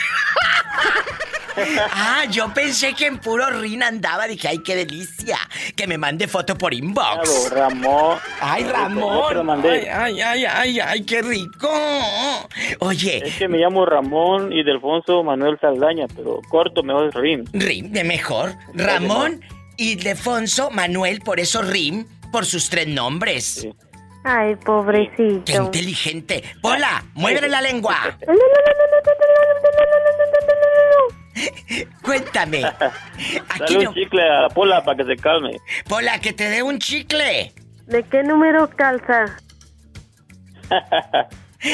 Ah, 1.92 2.24
yo 2.32 2.52
pensé 2.54 2.94
que 2.96 3.06
en 3.06 3.20
puro 3.20 3.48
rin 3.52 3.84
andaba. 3.84 4.26
Dije, 4.28 4.48
ay, 4.48 4.60
qué 4.60 4.76
delicia. 4.76 5.38
Que 5.76 5.86
me 5.86 5.98
mande 5.98 6.28
foto 6.28 6.58
por 6.58 6.74
inbox. 6.74 7.30
Claro, 7.50 7.56
Ramón. 7.70 8.18
Ay, 8.42 8.64
Ramón. 8.64 9.64
Ay, 9.64 9.86
ay, 9.88 10.22
ay, 10.22 10.46
ay, 10.46 10.80
ay, 10.80 11.04
qué 11.04 11.22
rico. 11.22 11.70
Oye, 12.80 13.22
Es 13.28 13.36
que 13.38 13.48
me 13.48 13.60
llamo 13.60 13.86
Ramón 13.86 14.52
y 14.52 14.64
Delfonso 14.64 15.24
Manuel 15.24 15.60
Saldaña, 15.60 16.08
pero 16.16 16.40
corto 16.50 16.82
mejor 16.82 17.10
es 17.10 17.14
Rims. 17.14 17.50
Rim, 17.54 17.92
de 17.92 18.04
mejor. 18.04 18.54
Ramón 18.74 19.40
y 19.78 19.96
Defonso 19.96 20.70
Manuel, 20.72 21.22
por 21.22 21.40
eso 21.40 21.62
Rim, 21.62 22.06
por 22.32 22.46
sus 22.46 22.70
tres 22.70 22.88
nombres. 22.88 23.68
Ay, 24.26 24.56
Qué 24.56 24.66
pobrecito. 24.66 25.52
inteligente. 25.52 26.44
Pola, 26.62 27.04
muévele 27.14 27.50
la 27.50 27.62
lengua. 27.62 28.18
Cuéntame. 32.02 32.64
Aquí 32.66 33.74
Dale 33.74 33.84
no. 33.84 33.90
un 33.90 33.96
chicle 33.96 34.22
a 34.22 34.42
la 34.44 34.50
pola 34.50 34.84
para 34.84 34.98
que 34.98 35.16
se 35.16 35.22
calme. 35.22 35.58
Pola, 35.88 36.20
que 36.20 36.34
te 36.34 36.50
dé 36.50 36.62
un 36.64 36.80
chicle. 36.80 37.54
¿De 37.88 38.04
qué 38.04 38.24
número 38.24 38.70
calza? 38.76 39.26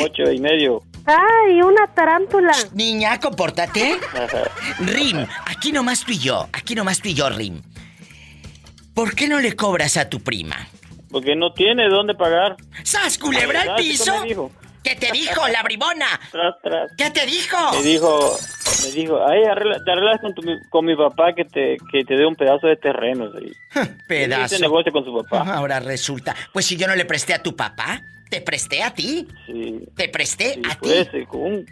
Ocho 0.02 0.32
y 0.32 0.40
medio. 0.40 0.82
Ay, 1.06 1.62
una 1.62 1.88
tarántula. 1.88 2.54
Niña, 2.74 3.20
compórtate. 3.20 4.00
Rim, 4.80 5.26
aquí 5.46 5.72
nomás 5.72 6.04
tú 6.04 6.12
y 6.12 6.20
yo. 6.20 6.48
Aquí 6.54 6.76
nomás 6.76 7.00
tú 7.02 7.10
y 7.10 7.14
yo, 7.14 7.30
Rim. 7.30 7.62
¿Por 9.00 9.16
qué 9.16 9.30
no 9.30 9.40
le 9.40 9.56
cobras 9.56 9.96
a 9.96 10.10
tu 10.10 10.20
prima? 10.20 10.68
Porque 11.10 11.34
no 11.34 11.54
tiene 11.54 11.88
dónde 11.88 12.16
pagar. 12.16 12.58
¿Sas 12.84 13.18
culebra 13.18 13.62
al 13.62 13.68
¿Sabes 13.68 13.82
qué 13.86 13.92
piso? 14.28 14.52
¿Qué 14.84 14.96
te 14.98 15.10
dijo, 15.14 15.48
la 15.48 15.64
bribona? 15.64 16.06
Tras, 16.30 16.56
tras. 16.62 16.92
¿Qué 16.98 17.10
te 17.10 17.26
dijo? 17.26 17.56
Me 17.72 17.82
dijo, 17.82 18.38
me 18.86 18.92
dijo, 18.92 19.26
ay, 19.26 19.44
arregla- 19.46 19.82
te 19.86 19.92
arreglas 19.94 20.20
con, 20.20 20.34
tu- 20.34 20.42
con 20.70 20.84
mi 20.86 20.98
papá 20.98 21.34
que 21.34 21.46
te, 21.46 21.78
que 21.90 22.04
te 22.04 22.16
dé 22.18 22.26
un 22.26 22.36
pedazo 22.36 22.68
de 22.68 22.76
terreno. 22.76 23.30
¿sí? 23.40 23.54
Pedazo. 24.10 24.56
Hice 24.56 24.60
negocio 24.62 24.92
con 24.92 25.06
su 25.06 25.16
papá. 25.24 25.50
Ahora 25.54 25.80
resulta. 25.80 26.36
Pues 26.52 26.66
si 26.66 26.76
yo 26.76 26.86
no 26.86 26.96
le 26.98 27.06
presté 27.06 27.34
a 27.34 27.42
tu 27.42 27.56
papá, 27.56 28.02
te 28.30 28.42
presté 28.42 28.84
a 28.84 28.94
ti. 28.94 29.26
Sí, 29.46 29.80
Te 29.96 30.10
presté 30.10 30.56
sí, 30.56 30.62
a 30.70 30.78
pues, 30.78 31.10
ti. 31.10 31.26
con 31.26 31.42
un- 31.42 31.66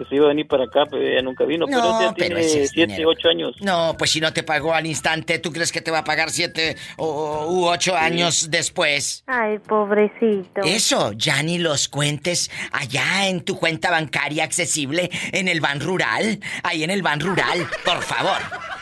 que 0.00 0.08
se 0.08 0.14
iba 0.14 0.24
a 0.24 0.28
venir 0.28 0.46
para 0.46 0.64
acá, 0.64 0.86
pero 0.90 1.02
ella 1.02 1.20
nunca 1.20 1.44
vino. 1.44 1.66
No, 1.66 1.76
pero 1.76 2.00
ya 2.00 2.14
pero 2.14 2.28
tiene 2.28 2.40
ese 2.40 2.62
es 2.62 2.70
siete, 2.70 2.92
dinero. 2.92 3.10
ocho 3.10 3.28
años. 3.28 3.54
No, 3.60 3.94
pues 3.98 4.10
si 4.10 4.20
no 4.20 4.32
te 4.32 4.42
pagó 4.42 4.72
al 4.72 4.86
instante, 4.86 5.38
¿tú 5.38 5.52
crees 5.52 5.72
que 5.72 5.82
te 5.82 5.90
va 5.90 5.98
a 5.98 6.04
pagar 6.04 6.30
siete 6.30 6.76
o, 6.96 7.46
u 7.50 7.66
ocho 7.66 7.94
años 7.94 8.50
después? 8.50 9.24
Ay, 9.26 9.58
pobrecito. 9.58 10.62
Eso, 10.64 11.12
ya 11.12 11.42
ni 11.42 11.58
los 11.58 11.88
cuentes 11.88 12.50
allá 12.72 13.28
en 13.28 13.42
tu 13.42 13.58
cuenta 13.58 13.90
bancaria 13.90 14.44
accesible 14.44 15.10
en 15.32 15.48
el 15.48 15.60
Ban 15.60 15.80
Rural. 15.80 16.40
Ahí 16.62 16.82
en 16.82 16.90
el 16.90 17.02
Ban 17.02 17.20
Rural, 17.20 17.66
por 17.84 18.00
favor. 18.00 18.38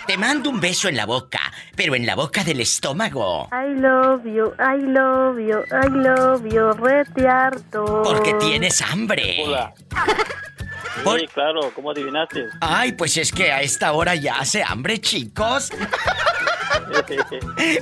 Te 0.06 0.16
mando 0.16 0.50
un 0.50 0.60
beso 0.60 0.88
en 0.88 0.96
la 0.96 1.04
boca, 1.04 1.40
pero 1.74 1.96
en 1.96 2.06
la 2.06 2.14
boca 2.14 2.44
del 2.44 2.60
estómago. 2.60 3.48
I 3.52 3.78
love 3.78 4.24
you, 4.24 4.54
I 4.58 4.80
love 4.80 5.38
you, 5.38 5.64
I 5.72 5.88
love 5.90 6.46
you, 6.48 6.72
rete 6.72 7.26
harto. 7.26 8.02
Porque 8.04 8.34
tienes 8.34 8.80
hambre. 8.80 9.42
Hola. 9.44 9.74
Por- 11.04 11.20
Sí, 11.20 11.26
claro, 11.28 11.72
¿cómo 11.74 11.90
adivinaste? 11.90 12.46
Ay, 12.60 12.92
pues 12.92 13.16
es 13.16 13.32
que 13.32 13.50
a 13.52 13.62
esta 13.62 13.92
hora 13.92 14.14
ya 14.14 14.38
hace 14.38 14.62
hambre, 14.62 15.00
chicos. 15.00 15.70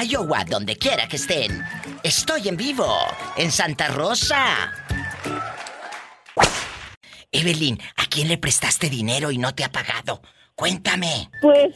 Iowa, 0.07 0.45
donde 0.45 0.77
quiera 0.77 1.09
que 1.09 1.17
estén. 1.17 1.65
Estoy 2.03 2.49
en 2.49 2.59
vivo, 2.59 2.95
en 3.39 3.51
Santa 3.51 3.89
Rosa. 3.89 4.71
Evelyn, 7.33 7.81
¿a 7.97 8.05
quién 8.05 8.29
le 8.29 8.37
prestaste 8.37 8.91
dinero 8.91 9.31
y 9.31 9.39
no 9.39 9.55
te 9.55 9.65
ha 9.65 9.73
pagado? 9.73 10.21
Cuéntame. 10.55 11.31
Pues, 11.41 11.75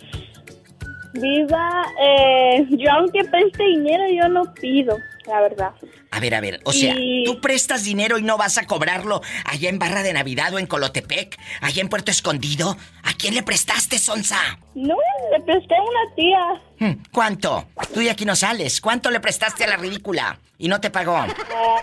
Viva, 1.15 1.87
eh, 2.03 2.67
yo 2.71 2.91
aunque 2.93 3.25
preste 3.25 3.65
dinero, 3.65 4.05
yo 4.15 4.29
no 4.29 4.53
pido. 4.53 4.99
La 5.29 5.41
verdad. 5.41 5.73
A 6.11 6.21
ver, 6.21 6.35
a 6.35 6.41
ver, 6.41 6.61
o 6.65 6.73
sea, 6.73 6.95
tú 7.25 7.41
prestas 7.41 7.85
dinero 7.85 8.19
y 8.19 8.23
no 8.23 8.37
vas 8.37 8.59
a 8.59 8.67
cobrarlo 8.67 9.21
allá 9.45 9.69
en 9.69 9.79
Barra 9.79 10.03
de 10.03 10.13
Navidad 10.13 10.53
o 10.55 10.59
en 10.59 10.67
Colotepec, 10.67 11.39
allá 11.61 11.81
en 11.83 11.89
Puerto 11.89 12.11
Escondido. 12.11 12.77
¿A 13.05 13.13
quién 13.15 13.35
le 13.35 13.43
prestaste, 13.43 13.99
Sonsa? 13.99 14.39
No, 14.75 14.97
le 15.31 15.41
presté 15.45 15.75
a 15.77 15.83
una 15.83 16.15
tía. 16.17 16.63
Hmm, 16.81 17.03
¿Cuánto? 17.13 17.67
Tú 17.93 18.01
de 18.01 18.11
aquí 18.11 18.25
no 18.25 18.35
sales. 18.37 18.81
¿Cuánto 18.81 19.11
le 19.11 19.21
prestaste 19.21 19.65
a 19.65 19.69
la 19.69 19.77
ridícula? 19.77 20.39
Y 20.59 20.69
no 20.69 20.81
te 20.81 20.91
pagó. 20.91 21.17
ah, 21.17 21.83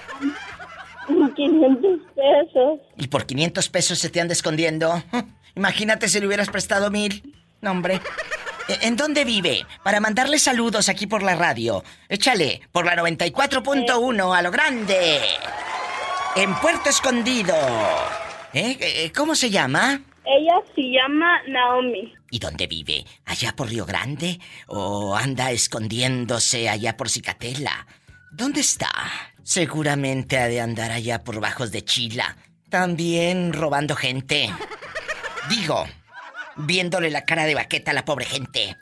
500 1.36 2.00
pesos. 2.16 2.80
¿Y 2.98 3.08
por 3.08 3.26
500 3.26 3.70
pesos 3.70 4.00
se 4.00 4.10
te 4.10 4.20
anda 4.22 4.34
escondiendo? 4.34 5.04
Imagínate 5.56 6.10
si 6.10 6.20
le 6.20 6.28
hubieras 6.28 6.50
prestado 6.50 6.90
mil. 6.92 7.34
No, 7.62 7.72
hombre. 7.72 8.02
¿E- 8.68 8.80
¿En 8.88 8.96
dónde 8.96 9.24
vive? 9.26 9.66
Para 9.84 10.00
mandarle 10.00 10.40
saludos 10.40 10.90
aquí 10.90 11.08
por 11.08 11.24
la 11.24 11.36
radio. 11.36 11.84
Échale, 12.10 12.62
por 12.72 12.86
la 12.86 12.96
94.1 12.96 14.34
a 14.38 14.42
lo 14.42 14.52
grande. 14.52 15.20
En 16.36 16.54
Puerto 16.56 16.90
Escondido. 16.90 17.56
¿Eh? 18.54 18.78
Eh, 18.80 19.12
¿Cómo 19.16 19.36
se 19.36 19.50
llama? 19.50 20.02
Ella 20.26 20.56
se 20.74 20.82
llama 20.82 21.42
Naomi. 21.48 22.14
¿Y 22.32 22.40
dónde 22.40 22.68
vive? 22.68 23.06
¿Allá 23.26 23.56
por 23.56 23.70
Río 23.70 23.86
Grande? 23.86 24.40
¿O 24.68 25.16
anda 25.16 25.52
escondiéndose 25.52 26.68
allá 26.68 26.98
por 26.98 27.10
Cicatela? 27.10 27.86
¿Dónde 28.32 28.62
está? 28.62 28.90
Seguramente 29.44 30.38
ha 30.40 30.48
de 30.48 30.60
andar 30.60 30.92
allá 30.92 31.24
por 31.24 31.40
bajos 31.40 31.72
de 31.72 31.84
Chila. 31.86 32.36
También 32.70 33.54
robando 33.54 33.96
gente. 33.96 34.50
Digo, 35.50 35.86
viéndole 36.58 37.10
la 37.10 37.26
cara 37.26 37.46
de 37.46 37.56
baqueta 37.56 37.92
a 37.92 37.94
la 37.94 38.06
pobre 38.06 38.26
gente. 38.26 38.78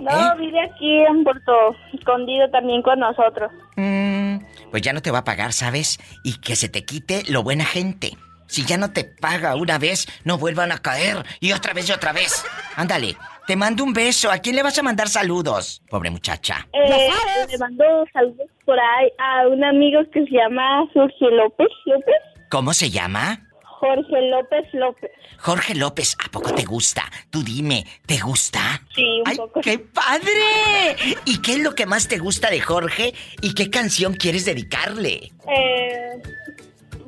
No, 0.00 0.36
vive 0.36 0.60
aquí 0.60 0.98
en 1.08 1.22
Puerto 1.22 1.76
Escondido 1.92 2.50
también 2.50 2.82
con 2.82 2.98
nosotros. 2.98 3.52
Mm, 3.76 4.38
pues 4.70 4.82
ya 4.82 4.92
no 4.92 5.02
te 5.02 5.10
va 5.10 5.18
a 5.18 5.24
pagar, 5.24 5.52
¿sabes? 5.52 5.98
Y 6.24 6.40
que 6.40 6.56
se 6.56 6.68
te 6.68 6.84
quite 6.84 7.22
lo 7.28 7.42
buena 7.42 7.64
gente. 7.64 8.12
Si 8.46 8.64
ya 8.64 8.76
no 8.76 8.92
te 8.92 9.04
paga 9.04 9.56
una 9.56 9.78
vez, 9.78 10.06
no 10.24 10.38
vuelvan 10.38 10.72
a 10.72 10.78
caer. 10.78 11.24
Y 11.40 11.52
otra 11.52 11.72
vez 11.72 11.88
y 11.88 11.92
otra 11.92 12.12
vez. 12.12 12.44
Ándale, 12.76 13.16
te 13.46 13.56
mando 13.56 13.84
un 13.84 13.92
beso. 13.92 14.30
¿A 14.30 14.38
quién 14.38 14.56
le 14.56 14.62
vas 14.62 14.78
a 14.78 14.82
mandar 14.82 15.08
saludos? 15.08 15.82
Pobre 15.88 16.10
muchacha. 16.10 16.66
Eh, 16.72 17.10
le 17.50 17.58
mando 17.58 17.84
saludos 18.12 18.48
por 18.64 18.78
ahí 18.78 19.08
a 19.18 19.48
un 19.48 19.64
amigo 19.64 20.00
que 20.12 20.24
se 20.24 20.30
llama 20.30 20.86
Jorge 20.92 21.30
López 21.30 21.68
López. 21.86 22.14
¿Cómo 22.50 22.74
se 22.74 22.90
llama? 22.90 23.43
Jorge 23.84 24.22
López 24.30 24.64
López. 24.72 25.10
Jorge 25.38 25.74
López, 25.74 26.16
¿a 26.24 26.30
poco 26.30 26.54
te 26.54 26.64
gusta? 26.64 27.02
Tú 27.28 27.42
dime, 27.42 27.84
¿te 28.06 28.18
gusta? 28.18 28.80
Sí, 28.94 29.20
un 29.20 29.28
¡Ay, 29.28 29.36
poco. 29.36 29.60
qué 29.60 29.78
padre! 29.78 30.96
¿Y 31.26 31.42
qué 31.42 31.52
es 31.54 31.58
lo 31.58 31.74
que 31.74 31.84
más 31.84 32.08
te 32.08 32.16
gusta 32.18 32.48
de 32.50 32.60
Jorge? 32.60 33.12
¿Y 33.42 33.52
qué 33.54 33.68
canción 33.68 34.14
quieres 34.14 34.46
dedicarle? 34.46 35.32
Eh, 35.48 36.22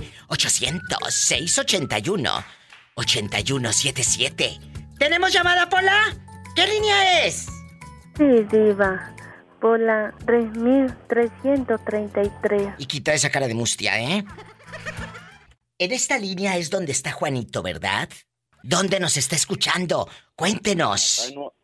800-681-8177. 2.97 4.59
¿Tenemos 4.99 5.33
llamada, 5.33 5.69
Pola? 5.69 6.17
¿Qué 6.55 6.67
línea 6.67 7.25
es? 7.27 7.47
Sí, 8.17 8.25
diva. 8.51 9.15
Por 9.61 9.79
la 9.81 10.15
3333. 10.27 12.75
Y 12.79 12.87
quita 12.87 13.13
esa 13.15 13.31
cara 13.31 13.49
de 13.49 13.55
mustia, 13.55 14.01
¿eh? 14.01 14.25
En 15.79 15.93
esta 15.93 16.19
línea 16.19 16.57
es 16.57 16.71
donde 16.71 16.93
está 16.93 17.11
Juanito, 17.13 17.63
¿verdad? 17.63 18.09
¿Dónde 18.63 19.01
nos 19.01 19.17
está 19.17 19.35
escuchando? 19.37 20.09
Cuéntenos. 20.37 21.29
En 21.29 21.35
Nuevo 21.35 21.55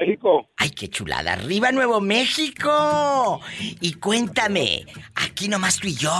México. 0.00 0.48
¡Ay, 0.56 0.70
qué 0.70 0.88
chulada! 0.88 1.34
¡Arriba 1.34 1.70
Nuevo 1.72 2.00
México! 2.00 3.40
Y 3.80 3.92
cuéntame, 3.94 4.86
aquí 5.14 5.48
nomás 5.48 5.78
tú 5.78 5.88
y 5.88 5.94
yo. 5.94 6.12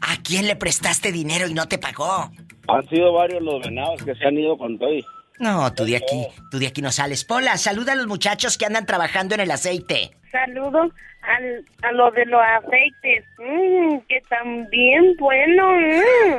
¿A 0.00 0.16
quién 0.22 0.46
le 0.46 0.56
prestaste 0.56 1.12
dinero 1.12 1.46
y 1.46 1.52
no 1.54 1.68
te 1.68 1.78
pagó? 1.78 2.30
Han 2.68 2.88
sido 2.88 3.12
varios 3.12 3.42
los 3.42 3.62
venados 3.62 4.02
que 4.02 4.14
se 4.14 4.24
han 4.26 4.38
ido 4.38 4.56
con 4.56 4.78
todo. 4.78 4.92
y- 4.92 5.04
No, 5.38 5.72
tú 5.74 5.84
de 5.84 5.96
aquí, 5.96 6.26
tú 6.50 6.58
de 6.58 6.66
aquí 6.68 6.80
no 6.82 6.90
sales. 6.92 7.24
Pola, 7.24 7.56
saluda 7.56 7.92
a 7.92 7.96
los 7.96 8.06
muchachos 8.06 8.56
que 8.56 8.66
andan 8.66 8.86
trabajando 8.86 9.34
en 9.34 9.40
el 9.42 9.50
aceite. 9.50 10.12
Saludos 10.30 10.92
al, 11.22 11.64
a 11.82 11.92
lo 11.92 12.10
de 12.12 12.24
los 12.26 12.40
aceites, 12.40 13.24
mm, 13.38 13.98
que 14.08 14.20
también 14.28 15.14
bueno. 15.18 15.72
mm. 15.76 16.32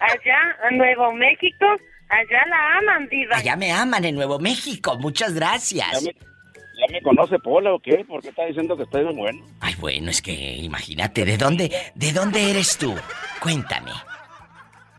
Allá, 0.00 0.38
a 0.66 0.70
Nuevo 0.72 1.12
México, 1.12 1.66
allá 2.08 2.44
la 2.48 2.78
aman, 2.78 3.08
diva. 3.08 3.36
Allá 3.36 3.56
me 3.56 3.72
aman 3.72 4.04
en 4.04 4.14
Nuevo 4.14 4.38
México. 4.38 4.98
Muchas 4.98 5.34
gracias. 5.34 6.04
¿Ya 6.04 6.92
me 6.92 7.00
conoce 7.02 7.38
Pola 7.38 7.72
o 7.72 7.78
qué? 7.78 8.04
¿Por 8.04 8.20
qué 8.20 8.28
está 8.30 8.44
diciendo 8.46 8.76
que 8.76 8.82
estoy 8.82 9.04
muy 9.04 9.14
bueno? 9.14 9.44
Ay, 9.60 9.74
bueno, 9.78 10.10
es 10.10 10.20
que 10.20 10.32
imagínate, 10.32 11.24
¿de 11.24 11.36
dónde, 11.38 11.70
de 11.94 12.12
dónde 12.12 12.50
eres 12.50 12.76
tú? 12.76 12.94
Cuéntame. 13.40 13.92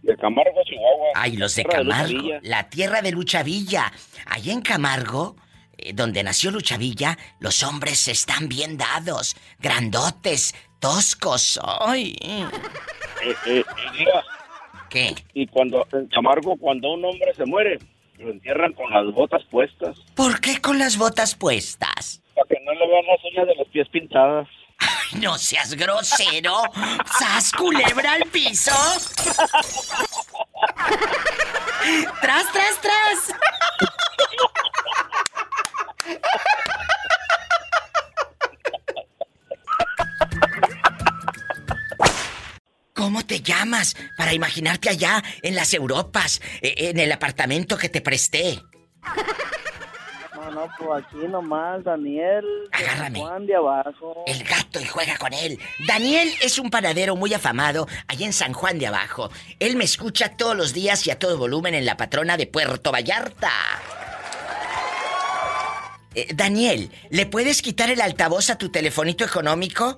De 0.05 0.15
Camargo, 0.17 0.61
Chihuahua. 0.63 1.07
Ay, 1.15 1.35
los 1.35 1.55
de 1.55 1.65
Camargo, 1.65 2.29
la 2.43 2.69
tierra 2.69 3.01
de 3.01 3.11
Lucha 3.11 3.41
Villa. 3.41 3.91
Allá 4.27 4.53
en 4.53 4.61
Camargo, 4.61 5.35
eh, 5.79 5.93
donde 5.93 6.21
nació 6.21 6.51
Lucha 6.51 6.77
Villa, 6.77 7.17
los 7.39 7.63
hombres 7.63 8.07
están 8.07 8.47
bien 8.47 8.77
dados, 8.77 9.35
grandotes, 9.57 10.53
toscos. 10.79 11.59
Ay. 11.81 12.15
Eh, 12.21 13.33
eh, 13.47 13.63
¿Qué? 14.91 15.15
Y 15.33 15.47
cuando, 15.47 15.87
en 15.91 16.05
Camargo, 16.09 16.55
cuando 16.55 16.93
un 16.93 17.03
hombre 17.03 17.33
se 17.33 17.45
muere, 17.45 17.79
lo 18.19 18.29
entierran 18.29 18.73
con 18.73 18.91
las 18.91 19.11
botas 19.11 19.43
puestas. 19.45 19.97
¿Por 20.15 20.39
qué 20.39 20.61
con 20.61 20.77
las 20.77 20.99
botas 20.99 21.33
puestas? 21.33 22.21
Para 22.35 22.47
que 22.47 22.63
no 22.63 22.73
le 22.73 22.87
vean 22.87 23.05
las 23.07 23.25
uñas 23.25 23.47
de 23.47 23.55
los 23.55 23.67
pies 23.69 23.89
pintadas. 23.89 24.47
No 25.13 25.37
seas 25.37 25.73
grosero. 25.73 26.61
¿Sas 27.19 27.51
culebra 27.51 28.13
al 28.13 28.25
piso? 28.25 28.71
¡Tras, 32.21 32.51
tras, 32.51 32.81
tras! 32.81 33.35
te 43.25 43.41
llamas 43.41 43.95
para 44.17 44.33
imaginarte 44.33 44.89
allá 44.89 45.23
en 45.41 45.55
las 45.55 45.73
Europas, 45.73 46.41
eh, 46.61 46.75
en 46.77 46.99
el 46.99 47.11
apartamento 47.11 47.77
que 47.77 47.89
te 47.89 48.01
presté? 48.01 48.61
No, 50.55 50.69
pues 50.77 51.03
aquí 51.03 51.27
nomás, 51.27 51.83
Daniel. 51.83 52.45
Agárrame. 52.71 53.19
Juan 53.19 53.45
de 53.45 53.55
abajo. 53.55 54.23
El 54.25 54.41
gato 54.45 54.79
y 54.79 54.85
juega 54.85 55.17
con 55.17 55.33
él. 55.33 55.59
Daniel 55.85 56.29
es 56.41 56.57
un 56.59 56.69
panadero 56.69 57.17
muy 57.17 57.33
afamado 57.33 57.89
allá 58.07 58.25
en 58.25 58.31
San 58.31 58.53
Juan 58.53 58.79
de 58.79 58.87
Abajo. 58.87 59.29
Él 59.59 59.75
me 59.75 59.83
escucha 59.83 60.37
todos 60.37 60.55
los 60.55 60.71
días 60.71 61.05
y 61.07 61.11
a 61.11 61.19
todo 61.19 61.37
volumen 61.37 61.75
en 61.75 61.85
la 61.85 61.97
patrona 61.97 62.37
de 62.37 62.47
Puerto 62.47 62.93
Vallarta. 62.93 63.51
Eh, 66.13 66.27
Daniel, 66.33 66.89
¿le 67.09 67.25
puedes 67.25 67.61
quitar 67.61 67.89
el 67.89 67.99
altavoz 67.99 68.49
a 68.49 68.57
tu 68.57 68.69
telefonito 68.69 69.25
económico? 69.25 69.97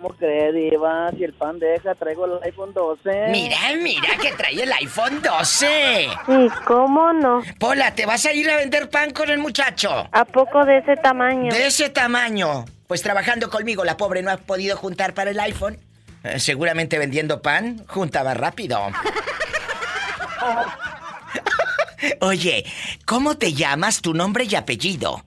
¿Cómo 0.00 0.16
crees, 0.16 0.54
Diva? 0.54 1.10
Si 1.14 1.24
el 1.24 1.34
pan 1.34 1.58
deja, 1.58 1.94
traigo 1.94 2.24
el 2.24 2.42
iPhone 2.44 2.72
12. 2.72 3.26
Mira, 3.28 3.58
mira 3.82 4.16
que 4.16 4.32
trae 4.32 4.62
el 4.62 4.72
iPhone 4.72 5.20
12. 5.20 6.08
¿Y 6.28 6.48
cómo 6.64 7.12
no? 7.12 7.42
Pola, 7.58 7.94
¿te 7.94 8.06
vas 8.06 8.24
a 8.24 8.32
ir 8.32 8.50
a 8.50 8.56
vender 8.56 8.88
pan 8.88 9.10
con 9.10 9.28
el 9.28 9.38
muchacho? 9.38 10.08
¿A 10.10 10.24
poco 10.24 10.64
de 10.64 10.78
ese 10.78 10.96
tamaño? 10.96 11.52
De 11.52 11.66
ese 11.66 11.90
tamaño. 11.90 12.64
Pues 12.86 13.02
trabajando 13.02 13.50
conmigo, 13.50 13.84
la 13.84 13.98
pobre 13.98 14.22
no 14.22 14.30
ha 14.30 14.38
podido 14.38 14.74
juntar 14.74 15.12
para 15.12 15.32
el 15.32 15.40
iPhone. 15.40 15.76
Eh, 16.24 16.38
seguramente 16.38 16.98
vendiendo 16.98 17.42
pan, 17.42 17.84
juntaba 17.86 18.32
rápido. 18.32 18.80
Oye, 22.22 22.64
¿cómo 23.04 23.36
te 23.36 23.52
llamas 23.52 24.00
tu 24.00 24.14
nombre 24.14 24.44
y 24.48 24.54
apellido? 24.54 25.22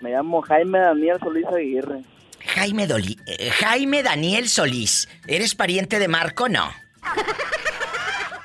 Me 0.00 0.10
llamo 0.10 0.42
Jaime 0.42 0.80
Daniel 0.80 1.18
Solís 1.22 1.46
Aguirre. 1.46 2.02
Jaime, 2.46 2.86
Doli- 2.88 3.18
eh, 3.26 3.50
Jaime 3.50 4.02
Daniel 4.02 4.48
Solís. 4.48 5.08
¿Eres 5.26 5.54
pariente 5.54 5.98
de 5.98 6.08
Marco? 6.08 6.48
No. 6.48 6.72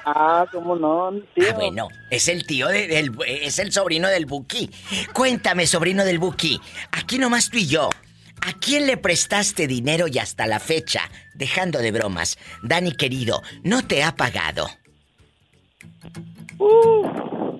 Ah, 0.05 0.45
¿cómo 0.51 0.75
no, 0.75 1.11
tío? 1.35 1.45
Ah, 1.49 1.53
bueno, 1.53 1.87
es 2.09 2.27
el 2.29 2.45
tío 2.45 2.67
de- 2.69 2.87
del... 2.87 3.11
es 3.27 3.59
el 3.59 3.71
sobrino 3.73 4.07
del 4.07 4.25
Buki. 4.25 4.69
Cuéntame, 5.13 5.67
sobrino 5.67 6.05
del 6.05 6.17
Buki. 6.19 6.61
Aquí 6.91 7.17
nomás 7.17 7.49
tú 7.49 7.57
y 7.57 7.67
yo. 7.67 7.89
¿A 8.41 8.53
quién 8.53 8.85
le 8.87 8.95
prestaste 8.97 9.67
dinero 9.67 10.07
y 10.07 10.19
hasta 10.19 10.47
la 10.47 10.59
fecha, 10.59 11.01
dejando 11.33 11.79
de 11.79 11.91
bromas, 11.91 12.37
Dani 12.63 12.93
querido, 12.93 13.41
no 13.63 13.85
te 13.85 14.03
ha 14.03 14.15
pagado? 14.15 14.69
Uf, 16.59 17.07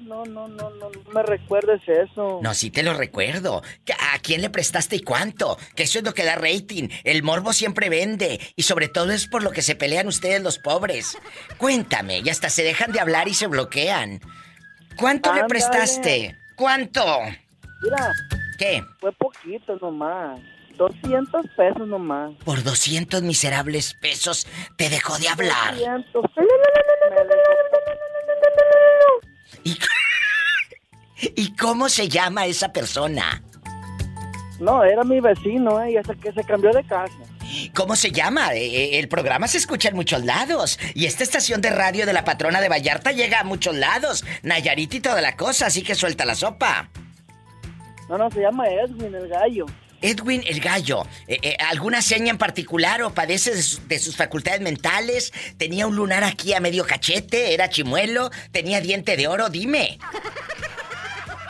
no, 0.08 0.26
no, 0.26 0.48
no, 0.48 0.70
no, 0.70 0.90
no 0.90 1.12
me 1.14 1.24
recuerdes 1.24 1.82
eso. 1.88 2.40
No, 2.42 2.54
sí 2.54 2.72
te 2.72 2.84
lo 2.84 2.94
recuerdo. 2.94 3.62
¿A 4.14 4.20
quién 4.20 4.42
le 4.42 4.50
prestaste 4.50 4.96
y 4.96 5.02
cuánto? 5.02 5.58
Que 5.76 5.84
eso 5.84 6.00
es 6.00 6.06
lo 6.06 6.14
que 6.14 6.24
da 6.24 6.36
rating. 6.36 6.90
El 7.04 7.24
morbo 7.24 7.54
siempre 7.54 7.90
vende. 7.90 8.40
Y 8.56 8.64
sobre 8.64 8.88
todo 8.88 9.12
es 9.12 9.28
por 9.28 9.44
lo 9.44 9.52
que 9.52 9.62
se 9.62 9.76
pelean 9.76 10.08
ustedes 10.08 10.42
los 10.42 10.60
pobres. 10.60 11.18
Cuéntame, 11.58 12.20
y 12.20 12.30
hasta 12.30 12.50
se 12.50 12.64
dejan 12.64 12.92
de 12.92 13.00
hablar 13.00 13.28
y 13.28 13.34
se 13.34 13.48
bloquean. 13.48 14.22
¿Cuánto 14.98 15.34
le 15.34 15.44
prestaste? 15.46 16.36
¿Cuánto? 16.56 17.04
Mira. 17.84 18.12
¿Qué? 18.58 18.84
Fue 19.00 19.12
poquito 19.12 19.78
nomás. 19.80 20.40
200 20.78 21.46
pesos 21.56 21.88
nomás. 21.88 22.34
Por 22.44 22.64
200 22.64 23.22
miserables 23.24 23.96
pesos 23.96 24.48
te 24.78 24.90
dejó 24.90 25.18
de 25.18 25.28
hablar. 25.28 25.76
200. 25.76 26.26
¿Y, 29.68 29.78
¿Y 31.36 31.56
cómo 31.56 31.90
se 31.90 32.08
llama 32.08 32.46
esa 32.46 32.72
persona? 32.72 33.42
No, 34.60 34.84
era 34.84 35.04
mi 35.04 35.20
vecino, 35.20 35.82
¿eh? 35.84 35.92
Y 35.92 35.98
hasta 35.98 36.16
que 36.16 36.32
se 36.32 36.44
cambió 36.44 36.72
de 36.72 36.84
casa. 36.84 37.14
¿Cómo 37.74 37.96
se 37.96 38.12
llama? 38.12 38.54
Eh, 38.54 39.00
El 39.00 39.08
programa 39.08 39.48
se 39.48 39.58
escucha 39.58 39.90
en 39.90 39.96
muchos 39.96 40.24
lados. 40.26 40.80
Y 40.96 41.06
esta 41.06 41.24
estación 41.24 41.62
de 41.62 41.70
radio 41.70 42.06
de 42.06 42.14
la 42.14 42.26
patrona 42.26 42.60
de 42.62 42.70
Vallarta 42.70 43.12
llega 43.12 43.40
a 43.42 43.44
muchos 43.44 43.76
lados. 43.76 44.26
Nayarit 44.44 44.94
y 44.96 45.00
toda 45.00 45.22
la 45.22 45.36
cosa, 45.36 45.68
así 45.68 45.84
que 45.84 45.96
suelta 45.96 46.26
la 46.26 46.36
sopa. 46.36 46.90
No, 48.10 48.18
no, 48.18 48.30
se 48.32 48.42
llama 48.42 48.68
Edwin, 48.68 49.14
el 49.14 49.28
gallo. 49.28 49.66
Edwin 50.02 50.44
el 50.46 50.60
Gallo, 50.60 51.06
eh, 51.28 51.40
eh, 51.42 51.58
¿alguna 51.70 52.02
seña 52.02 52.30
en 52.32 52.38
particular 52.38 53.02
o 53.02 53.14
padece 53.14 53.56
de, 53.56 53.62
su- 53.64 53.86
de 53.88 53.98
sus 54.00 54.16
facultades 54.16 54.62
mentales? 54.62 55.32
¿Tenía 55.58 55.88
un 55.88 55.96
lunar 55.96 56.24
aquí 56.24 56.54
a 56.54 56.60
medio 56.60 56.86
cachete? 56.86 57.54
¿Era 57.54 57.70
chimuelo? 57.70 58.30
¿Tenía 58.52 58.80
diente 58.82 59.18
de 59.18 59.28
oro? 59.28 59.50
Dime. 59.50 59.98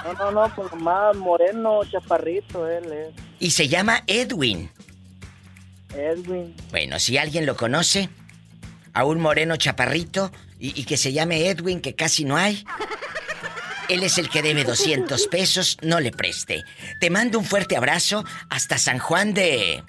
No, 0.05 0.13
no, 0.13 0.31
no, 0.31 0.55
pues 0.55 0.71
nomás 0.71 1.15
moreno, 1.17 1.81
chaparrito, 1.91 2.65
él 2.69 2.91
es. 2.93 3.09
Y 3.39 3.51
se 3.51 3.67
llama 3.67 4.03
Edwin. 4.07 4.71
Edwin. 5.93 6.55
Bueno, 6.71 6.99
si 6.99 7.17
alguien 7.17 7.45
lo 7.45 7.57
conoce, 7.57 8.09
a 8.93 9.03
un 9.05 9.19
moreno 9.19 9.57
chaparrito 9.57 10.31
y, 10.59 10.79
y 10.79 10.85
que 10.85 10.95
se 10.97 11.11
llame 11.11 11.47
Edwin, 11.49 11.81
que 11.81 11.95
casi 11.95 12.23
no 12.23 12.37
hay. 12.37 12.63
Él 13.89 14.03
es 14.03 14.17
el 14.17 14.29
que 14.29 14.41
debe 14.41 14.63
200 14.63 15.27
pesos, 15.27 15.77
no 15.81 15.99
le 15.99 16.11
preste. 16.11 16.63
Te 16.99 17.09
mando 17.09 17.39
un 17.39 17.45
fuerte 17.45 17.77
abrazo 17.77 18.23
hasta 18.49 18.77
San 18.77 18.99
Juan 18.99 19.33
de... 19.33 19.83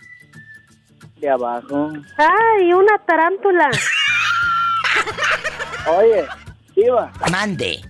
De 1.17 1.29
abajo. 1.29 1.91
¡Ay, 2.17 2.73
una 2.73 2.97
tarántula! 3.07 3.71
Oye, 5.87 6.27
Iba, 6.77 7.13
Mande. 7.31 7.81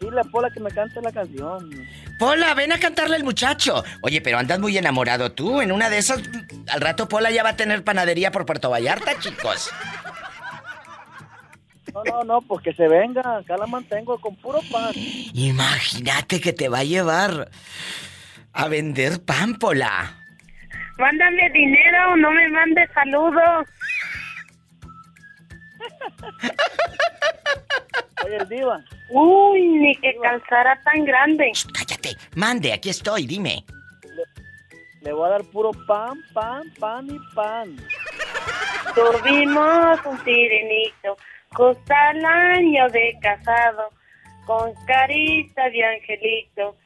dile 0.00 0.20
a 0.20 0.24
Pola 0.24 0.48
que 0.50 0.60
me 0.60 0.70
cante 0.70 1.00
la 1.02 1.12
canción. 1.12 1.70
Pola, 2.18 2.54
ven 2.54 2.72
a 2.72 2.78
cantarle 2.78 3.16
al 3.16 3.24
muchacho. 3.24 3.82
Oye, 4.02 4.20
pero 4.22 4.38
andas 4.38 4.58
muy 4.58 4.76
enamorado 4.78 5.32
tú. 5.32 5.60
En 5.60 5.72
una 5.72 5.90
de 5.90 5.98
esas, 5.98 6.20
al 6.68 6.80
rato 6.80 7.06
Pola 7.08 7.30
ya 7.30 7.42
va 7.42 7.50
a 7.50 7.56
tener 7.56 7.84
panadería 7.84 8.30
por 8.30 8.46
Puerto 8.46 8.70
Vallarta, 8.70 9.18
chicos. 9.18 9.70
No, 11.94 12.04
no, 12.04 12.24
no, 12.24 12.40
pues 12.42 12.62
que 12.62 12.72
se 12.74 12.88
venga. 12.88 13.38
Acá 13.38 13.56
la 13.56 13.66
mantengo 13.66 14.18
con 14.20 14.36
puro 14.36 14.60
pan. 14.70 14.92
Imagínate 15.34 16.40
que 16.40 16.52
te 16.52 16.68
va 16.68 16.78
a 16.78 16.84
llevar 16.84 17.50
a 18.52 18.68
vender 18.68 19.24
pan, 19.24 19.54
Pola. 19.54 20.16
Mándame 20.98 21.50
dinero, 21.50 22.16
no 22.16 22.30
me 22.30 22.48
mandes 22.48 22.90
saludos. 22.92 23.66
Oye, 28.24 28.44
Diva. 28.48 28.84
Uy, 29.10 29.60
ni 29.62 29.96
que 29.96 30.14
calzara 30.22 30.80
tan 30.82 31.04
grande. 31.04 31.50
Cállate. 31.72 32.16
Mande, 32.34 32.72
aquí 32.72 32.90
estoy, 32.90 33.26
dime. 33.26 33.64
Le 35.02 35.12
voy 35.12 35.26
a 35.26 35.30
dar 35.30 35.44
puro 35.44 35.70
pan, 35.86 36.22
pan, 36.34 36.70
pan 36.78 37.06
y 37.08 37.18
pan. 37.34 37.76
Tuvimos 38.94 39.98
un 40.04 40.24
sirenito, 40.24 41.16
justo 41.54 41.94
al 41.94 42.24
año 42.24 42.88
de 42.90 43.16
casado, 43.20 43.90
con 44.46 44.72
carita 44.86 45.68
de 45.70 45.84
angelito, 45.84 46.76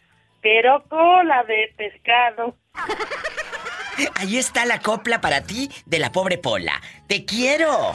pero 0.42 0.82
cola 0.88 1.44
de 1.44 1.72
pescado. 1.76 2.56
Ahí 4.16 4.38
está 4.38 4.64
la 4.64 4.80
copla 4.80 5.20
para 5.20 5.42
ti 5.42 5.70
de 5.86 5.98
la 5.98 6.10
pobre 6.10 6.38
Pola. 6.38 6.80
¡Te 7.06 7.24
quiero! 7.24 7.94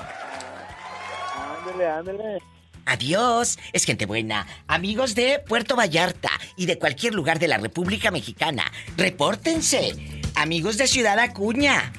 Ándale, 1.36 1.88
ándale. 1.88 2.38
Adiós, 2.86 3.60
es 3.74 3.86
gente 3.86 4.06
buena. 4.06 4.48
Amigos 4.68 5.14
de 5.14 5.40
Puerto 5.40 5.76
Vallarta 5.76 6.32
y 6.56 6.66
de 6.66 6.80
cualquier 6.80 7.14
lugar 7.14 7.38
de 7.38 7.50
la 7.50 7.58
República 7.58 8.10
Mexicana, 8.12 8.64
repórtense. 8.98 9.94
Amigos 10.36 10.78
de 10.78 10.88
Ciudad 10.88 11.20
Acuña, 11.20 11.92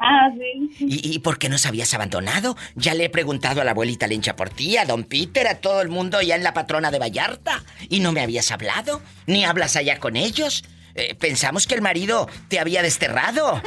Ah, 0.07 0.29
sí. 0.37 0.85
¿Y, 0.85 1.15
y 1.15 1.19
por 1.19 1.39
qué 1.39 1.49
nos 1.49 1.65
habías 1.65 1.93
abandonado? 1.95 2.55
Ya 2.75 2.93
le 2.93 3.05
he 3.05 3.09
preguntado 3.09 3.61
a 3.61 3.63
la 3.63 3.71
abuelita 3.71 4.05
Lencha 4.05 4.35
por 4.35 4.49
ti, 4.51 4.77
a 4.77 4.85
don 4.85 5.03
Peter, 5.03 5.47
a 5.47 5.55
todo 5.61 5.81
el 5.81 5.89
mundo 5.89 6.21
ya 6.21 6.35
en 6.35 6.43
la 6.43 6.53
patrona 6.53 6.91
de 6.91 6.99
Vallarta. 6.99 7.63
¿Y 7.89 8.01
no 8.01 8.11
me 8.11 8.21
habías 8.21 8.51
hablado? 8.51 9.01
¿Ni 9.25 9.45
hablas 9.45 9.75
allá 9.75 9.99
con 9.99 10.15
ellos? 10.15 10.63
Eh, 10.93 11.15
pensamos 11.15 11.65
que 11.65 11.75
el 11.75 11.81
marido 11.81 12.29
te 12.49 12.59
había 12.59 12.81
desterrado. 12.83 13.61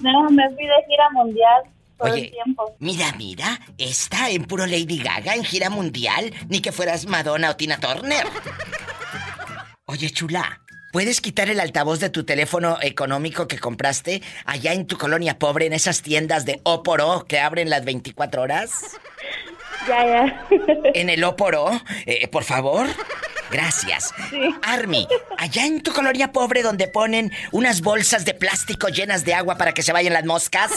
No, 0.00 0.30
me 0.30 0.48
fui 0.50 0.66
de 0.66 0.84
gira 0.88 1.10
mundial 1.12 1.62
todo 1.98 2.12
Oye, 2.12 2.24
el 2.24 2.30
tiempo. 2.32 2.76
Mira, 2.78 3.12
mira, 3.16 3.60
está 3.78 4.30
en 4.30 4.44
puro 4.44 4.66
Lady 4.66 4.98
Gaga 4.98 5.34
en 5.34 5.44
gira 5.44 5.70
mundial, 5.70 6.32
ni 6.48 6.60
que 6.60 6.72
fueras 6.72 7.06
Madonna 7.06 7.50
o 7.50 7.56
Tina 7.56 7.78
Turner. 7.78 8.26
Oye, 9.86 10.10
chula, 10.10 10.60
¿puedes 10.94 11.20
quitar 11.20 11.50
el 11.50 11.58
altavoz 11.58 11.98
de 11.98 12.08
tu 12.08 12.22
teléfono 12.22 12.78
económico 12.80 13.48
que 13.48 13.58
compraste 13.58 14.22
allá 14.44 14.72
en 14.74 14.86
tu 14.86 14.96
colonia 14.96 15.40
pobre 15.40 15.66
en 15.66 15.72
esas 15.72 16.02
tiendas 16.02 16.44
de 16.44 16.60
O 16.62 16.84
por 16.84 17.00
O 17.00 17.24
que 17.24 17.40
abren 17.40 17.68
las 17.68 17.84
24 17.84 18.42
horas? 18.42 18.70
Ya, 19.88 20.06
ya. 20.06 20.46
En 20.94 21.10
el 21.10 21.24
O 21.24 21.34
por 21.34 21.56
O, 21.56 21.72
eh, 22.06 22.28
por 22.28 22.44
favor. 22.44 22.86
Gracias. 23.50 24.14
Army, 24.62 25.08
allá 25.36 25.66
en 25.66 25.82
tu 25.82 25.92
colonia 25.92 26.30
pobre 26.30 26.62
donde 26.62 26.86
ponen 26.86 27.32
unas 27.50 27.80
bolsas 27.80 28.24
de 28.24 28.34
plástico 28.34 28.86
llenas 28.86 29.24
de 29.24 29.34
agua 29.34 29.56
para 29.56 29.74
que 29.74 29.82
se 29.82 29.92
vayan 29.92 30.12
las 30.12 30.24
moscas. 30.24 30.70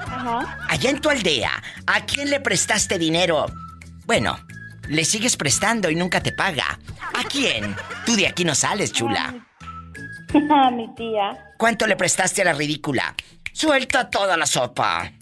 Ajá. 0.00 0.58
Allá 0.68 0.90
en 0.90 1.00
tu 1.00 1.08
aldea, 1.08 1.62
¿a 1.86 2.04
quién 2.04 2.28
le 2.28 2.40
prestaste 2.40 2.98
dinero? 2.98 3.46
Bueno, 4.04 4.38
le 4.88 5.04
sigues 5.04 5.36
prestando 5.36 5.90
y 5.90 5.94
nunca 5.94 6.22
te 6.22 6.32
paga. 6.32 6.78
¿A 7.14 7.24
quién? 7.24 7.74
Tú 8.04 8.16
de 8.16 8.26
aquí 8.26 8.44
no 8.44 8.54
sales, 8.54 8.92
chula. 8.92 9.34
A 10.50 10.70
mi 10.70 10.88
tía. 10.96 11.52
¿Cuánto 11.56 11.86
le 11.86 11.96
prestaste 11.96 12.42
a 12.42 12.46
la 12.46 12.52
ridícula? 12.52 13.14
Suelta 13.52 14.08
toda 14.08 14.36
la 14.36 14.46
sopa. 14.46 15.12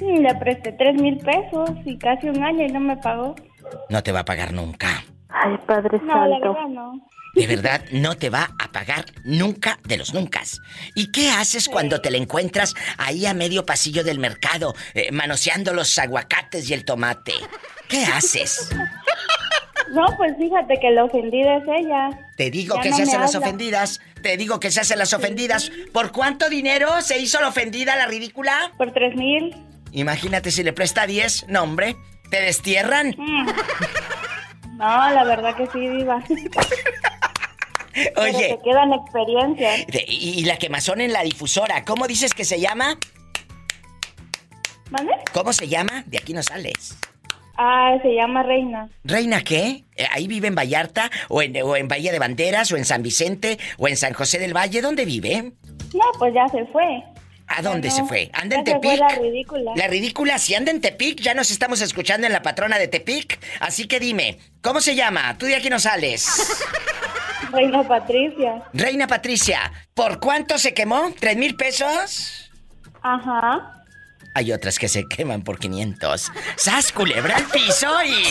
Le 0.00 0.34
presté 0.36 0.72
tres 0.72 1.00
mil 1.00 1.18
pesos 1.18 1.70
y 1.84 1.98
casi 1.98 2.28
un 2.28 2.42
año 2.42 2.64
y 2.64 2.68
no 2.68 2.80
me 2.80 2.96
pagó. 2.96 3.34
No 3.88 4.02
te 4.02 4.12
va 4.12 4.20
a 4.20 4.24
pagar 4.24 4.52
nunca. 4.52 5.04
Ay, 5.28 5.58
Padre 5.66 6.00
no, 6.04 6.26
la 6.26 6.38
verdad 6.38 6.68
no. 6.68 7.08
De 7.34 7.46
verdad, 7.46 7.84
no 7.92 8.16
te 8.16 8.30
va 8.30 8.50
a 8.58 8.72
pagar 8.72 9.04
nunca 9.24 9.78
de 9.84 9.98
los 9.98 10.14
nunca. 10.14 10.42
¿Y 10.94 11.12
qué 11.12 11.30
haces 11.30 11.68
cuando 11.68 12.00
te 12.00 12.10
la 12.10 12.16
encuentras 12.16 12.74
ahí 12.96 13.26
a 13.26 13.34
medio 13.34 13.66
pasillo 13.66 14.02
del 14.02 14.18
mercado, 14.18 14.74
eh, 14.94 15.12
manoseando 15.12 15.74
los 15.74 15.98
aguacates 15.98 16.68
y 16.70 16.74
el 16.74 16.84
tomate? 16.84 17.34
¿Qué 17.88 18.04
haces? 18.04 18.70
No, 19.90 20.04
pues 20.18 20.36
fíjate 20.36 20.78
que 20.80 20.90
la 20.90 21.04
ofendida 21.04 21.56
es 21.56 21.64
ella. 21.66 22.10
Te 22.36 22.50
digo 22.50 22.76
Ya 22.76 22.82
que 22.82 22.90
no 22.90 22.96
se 22.96 23.02
hacen 23.04 23.20
las 23.20 23.34
ofendidas. 23.34 24.00
Te 24.22 24.36
digo 24.36 24.60
que 24.60 24.70
se 24.70 24.80
hacen 24.80 24.98
las 24.98 25.14
ofendidas. 25.14 25.70
¿Por 25.94 26.12
cuánto 26.12 26.50
dinero 26.50 27.00
se 27.00 27.18
hizo 27.18 27.40
la 27.40 27.48
ofendida, 27.48 27.96
la 27.96 28.06
ridícula? 28.06 28.70
Por 28.76 28.92
tres 28.92 29.16
mil. 29.16 29.56
Imagínate 29.92 30.50
si 30.50 30.62
le 30.62 30.74
presta 30.74 31.06
10. 31.06 31.46
No, 31.48 31.62
hombre. 31.62 31.96
¿Te 32.30 32.42
destierran? 32.42 33.14
Mm. 33.16 33.46
No, 34.76 35.10
la 35.10 35.24
verdad 35.24 35.56
que 35.56 35.66
sí, 35.68 35.78
viva. 35.78 36.22
Oye. 38.16 38.32
Pero 38.32 38.58
te 38.58 38.58
quedan 38.62 38.92
experiencias. 38.92 39.86
Y 40.06 40.44
la 40.44 40.56
quemazón 40.58 41.00
en 41.00 41.12
la 41.12 41.22
difusora. 41.22 41.84
¿Cómo 41.84 42.06
dices 42.06 42.34
que 42.34 42.44
se 42.44 42.60
llama? 42.60 42.98
¿Vale? 44.90 45.12
¿Cómo 45.32 45.52
se 45.52 45.66
llama? 45.66 46.04
De 46.06 46.18
aquí 46.18 46.34
no 46.34 46.42
sales. 46.42 46.96
Ah, 47.60 47.98
se 48.02 48.14
llama 48.14 48.44
Reina. 48.44 48.88
¿Reina 49.02 49.42
qué? 49.42 49.84
Eh, 49.96 50.06
¿Ahí 50.12 50.28
vive 50.28 50.46
en 50.46 50.54
Vallarta? 50.54 51.10
¿O 51.28 51.42
en, 51.42 51.60
¿O 51.62 51.74
en 51.76 51.88
Valle 51.88 52.12
de 52.12 52.20
Banderas? 52.20 52.70
¿O 52.70 52.76
en 52.76 52.84
San 52.84 53.02
Vicente? 53.02 53.58
¿O 53.78 53.88
en 53.88 53.96
San 53.96 54.12
José 54.12 54.38
del 54.38 54.56
Valle? 54.56 54.80
¿Dónde 54.80 55.04
vive? 55.04 55.54
No, 55.92 56.04
pues 56.20 56.32
ya 56.32 56.46
se 56.48 56.64
fue. 56.66 57.02
¿A 57.48 57.60
dónde 57.62 57.88
no, 57.88 57.94
se 57.94 58.04
fue? 58.04 58.30
¿Anda 58.32 58.58
en 58.58 58.64
se 58.64 58.70
fue 58.72 58.80
Tepic? 58.80 59.00
la 59.00 59.08
ridícula. 59.08 59.72
La 59.74 59.88
ridícula, 59.88 60.38
si 60.38 60.54
anda 60.54 60.70
en 60.70 60.80
Tepic, 60.80 61.20
ya 61.20 61.34
nos 61.34 61.50
estamos 61.50 61.80
escuchando 61.80 62.28
en 62.28 62.32
la 62.32 62.42
patrona 62.42 62.78
de 62.78 62.86
Tepic. 62.86 63.40
Así 63.58 63.88
que 63.88 63.98
dime, 63.98 64.38
¿cómo 64.62 64.80
se 64.80 64.94
llama? 64.94 65.36
Tú 65.36 65.46
de 65.46 65.56
aquí 65.56 65.68
no 65.68 65.80
sales. 65.80 66.28
Reina 67.52 67.82
Patricia. 67.82 68.62
Reina 68.72 69.08
Patricia, 69.08 69.72
¿por 69.94 70.20
cuánto 70.20 70.58
se 70.58 70.74
quemó? 70.74 71.12
¿Tres 71.18 71.36
mil 71.36 71.56
pesos? 71.56 72.52
Ajá. 73.02 73.77
Hay 74.34 74.52
otras 74.52 74.78
que 74.78 74.88
se 74.88 75.06
queman 75.08 75.42
por 75.42 75.58
500. 75.58 76.30
¡Sas, 76.56 76.92
culebra 76.92 77.36
al 77.36 77.44
piso 77.46 77.88
y... 78.04 78.24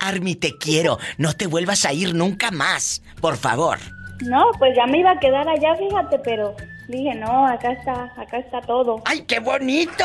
Armi, 0.00 0.34
te 0.34 0.56
quiero. 0.58 0.98
No 1.18 1.34
te 1.34 1.46
vuelvas 1.46 1.84
a 1.84 1.92
ir 1.92 2.14
nunca 2.14 2.50
más. 2.50 3.02
Por 3.20 3.36
favor. 3.36 3.78
No, 4.22 4.50
pues 4.58 4.76
ya 4.76 4.86
me 4.86 4.98
iba 4.98 5.12
a 5.12 5.18
quedar 5.18 5.48
allá, 5.48 5.74
fíjate, 5.76 6.18
pero 6.18 6.54
dije, 6.88 7.14
no, 7.14 7.46
acá 7.46 7.72
está, 7.72 8.12
acá 8.18 8.38
está 8.38 8.60
todo. 8.60 9.02
¡Ay, 9.06 9.22
qué 9.22 9.40
bonito! 9.40 10.04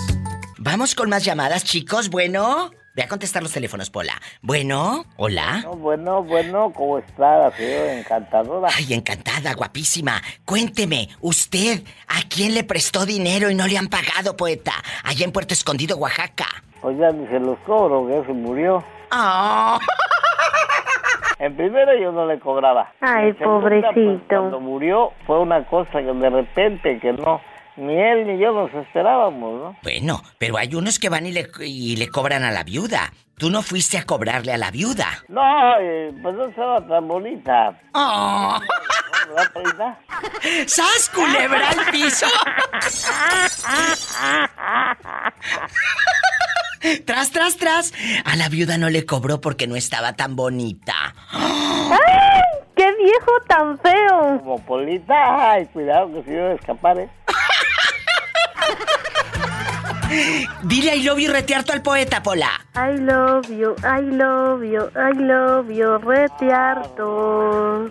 Vamos 0.59 0.95
con 0.95 1.09
más 1.09 1.25
llamadas, 1.25 1.65
chicos. 1.65 2.11
Bueno, 2.11 2.71
voy 2.95 3.05
a 3.05 3.09
contestar 3.09 3.43
los 3.43 3.53
teléfonos, 3.53 3.89
Pola. 3.91 4.21
Bueno, 4.43 5.07
hola. 5.17 5.61
No, 5.63 5.73
bueno, 5.75 6.23
bueno, 6.25 6.73
¿cómo 6.75 6.99
está? 6.99 7.51
Feo, 7.53 7.91
encantadora. 7.91 8.69
Ay, 8.77 8.93
encantada, 8.93 9.55
guapísima. 9.55 10.21
Cuénteme, 10.45 11.09
¿usted 11.21 11.83
a 12.09 12.21
quién 12.29 12.53
le 12.55 12.65
prestó 12.65 13.07
dinero 13.07 13.51
y 13.51 13.55
no 13.55 13.67
le 13.67 13.79
han 13.79 13.89
pagado, 13.89 14.37
poeta? 14.37 14.73
Allá 15.05 15.25
en 15.25 15.33
Puerto 15.33 15.55
Escondido, 15.55 15.97
Oaxaca. 15.97 16.47
Pues 16.83 16.99
ya 16.99 17.11
ni 17.13 17.27
se 17.29 17.39
los 17.39 17.59
cobro, 17.61 18.07
que 18.09 18.27
se 18.27 18.33
murió. 18.33 18.85
Ah. 19.11 19.79
En 21.39 21.55
primera 21.55 21.95
yo 21.95 22.11
no 22.11 22.27
le 22.27 22.39
cobraba. 22.41 22.93
Ay, 23.01 23.33
pues, 23.33 23.49
pobrecito. 23.49 24.25
cuando 24.29 24.61
murió 24.61 25.13
fue 25.27 25.39
una 25.39 25.65
cosa 25.65 26.01
que 26.01 26.13
de 26.13 26.31
repente 26.31 26.99
que 26.99 27.13
no, 27.13 27.41
ni 27.79 27.95
él 27.95 28.27
ni 28.27 28.39
yo 28.39 28.53
nos 28.53 28.73
esperábamos, 28.75 29.61
¿no? 29.61 29.77
Bueno, 29.83 30.23
pero 30.39 30.59
hay 30.59 30.75
unos 30.75 30.99
que 30.99 31.09
van 31.09 31.25
y 31.27 31.33
le, 31.33 31.49
y 31.61 31.97
le 31.97 32.09
cobran 32.09 32.45
a 32.45 32.51
la 32.51 32.65
viuda. 32.65 33.13
Tú 33.37 33.51
no 33.51 33.63
fuiste 33.63 33.97
a 33.99 34.05
cobrarle 34.05 34.53
a 34.53 34.59
la 34.59 34.71
viuda. 34.73 35.07
No, 35.29 35.43
eh, 35.79 36.13
pues 36.23 36.35
no 36.35 36.47
estaba 36.47 36.85
tan 36.87 37.07
bonita. 37.07 37.79
¡Oh! 37.95 38.59
¡Sas, 40.67 41.09
culebra 41.15 41.71
al 41.71 41.91
piso! 41.93 42.27
tras, 47.07 47.31
tras, 47.31 47.57
tras. 47.57 47.93
A 48.25 48.35
la 48.37 48.49
viuda 48.49 48.77
no 48.79 48.91
le 48.91 49.07
cobró 49.07 49.41
porque 49.41 49.69
no 49.69 49.77
estaba 49.77 50.15
tan 50.15 50.35
bonita. 50.35 51.15
¡Ay! 51.31 52.43
¡Qué 52.75 52.93
viejo 52.97 53.31
tan 53.49 53.79
feo! 53.79 54.41
Como 54.41 54.59
Polita, 54.65 55.53
ay, 55.53 55.67
cuidado 55.67 56.13
que 56.13 56.23
si 56.23 56.31
yo 56.33 56.49
escapar, 56.53 56.99
¿eh? 56.99 57.09
Dile 60.63 60.97
I 60.97 61.05
love 61.05 61.21
you 61.21 61.31
retearto 61.31 61.73
al 61.73 61.83
poeta, 61.83 62.23
Pola. 62.23 62.51
I 62.75 62.99
love 62.99 63.49
you, 63.51 63.75
I 63.85 64.01
love 64.03 64.65
you, 64.65 64.91
I 64.97 65.13
love 65.15 65.71
you, 65.71 65.99
retearto. 65.99 67.91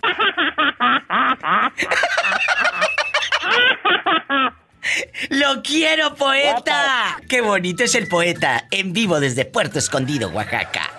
¡Lo 5.29 5.61
quiero, 5.61 6.15
poeta! 6.15 7.17
¡Qué 7.29 7.41
bonito 7.41 7.83
es 7.83 7.93
el 7.95 8.07
poeta! 8.07 8.65
En 8.71 8.93
vivo 8.93 9.19
desde 9.19 9.45
Puerto 9.45 9.79
Escondido, 9.79 10.29
Oaxaca. 10.29 10.89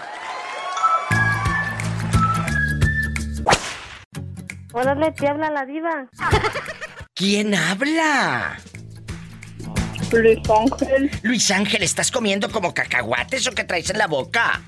Órale, 4.73 5.11
te 5.13 5.29
habla 5.29 5.51
la 5.51 5.65
diva. 5.65 6.07
¿Quién 7.15 7.55
habla? 7.55 8.59
Luis 10.13 10.39
Ángel. 10.51 11.11
Luis 11.23 11.51
Ángel, 11.51 11.83
¿estás 11.83 12.11
comiendo 12.11 12.51
como 12.51 12.73
cacahuates 12.75 13.47
o 13.47 13.53
qué 13.53 13.65
traes 13.65 13.91
en 13.91 13.99
la 13.99 14.07
boca? 14.07 14.61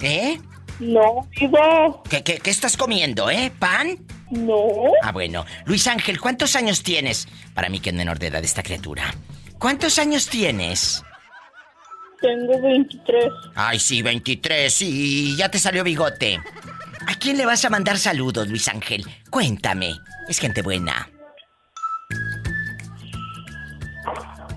¿Eh? 0.00 0.40
No, 0.78 1.28
diva. 1.38 2.02
¿Qué, 2.08 2.22
qué, 2.22 2.38
qué 2.38 2.50
estás 2.50 2.76
comiendo, 2.76 3.30
eh? 3.30 3.52
¿Pan? 3.58 3.98
No. 4.30 4.92
Ah, 5.02 5.12
bueno. 5.12 5.44
Luis 5.66 5.86
Ángel, 5.86 6.20
¿cuántos 6.20 6.56
años 6.56 6.82
tienes? 6.82 7.28
Para 7.54 7.68
mí 7.68 7.80
que 7.80 7.90
es 7.90 7.96
menor 7.96 8.18
de 8.18 8.28
edad 8.28 8.42
esta 8.42 8.62
criatura. 8.62 9.14
¿Cuántos 9.58 9.98
años 9.98 10.26
tienes? 10.28 11.02
Tengo 12.20 12.60
23. 12.62 13.24
Ay, 13.54 13.78
sí, 13.78 14.02
23 14.02 14.82
y 14.82 15.36
ya 15.36 15.50
te 15.50 15.58
salió 15.58 15.82
bigote. 15.84 16.38
¿A 17.06 17.14
quién 17.16 17.36
le 17.36 17.46
vas 17.46 17.64
a 17.64 17.70
mandar 17.70 17.98
saludos, 17.98 18.48
Luis 18.48 18.68
Ángel? 18.68 19.04
Cuéntame. 19.30 19.96
Es 20.28 20.38
gente 20.38 20.62
buena. 20.62 21.08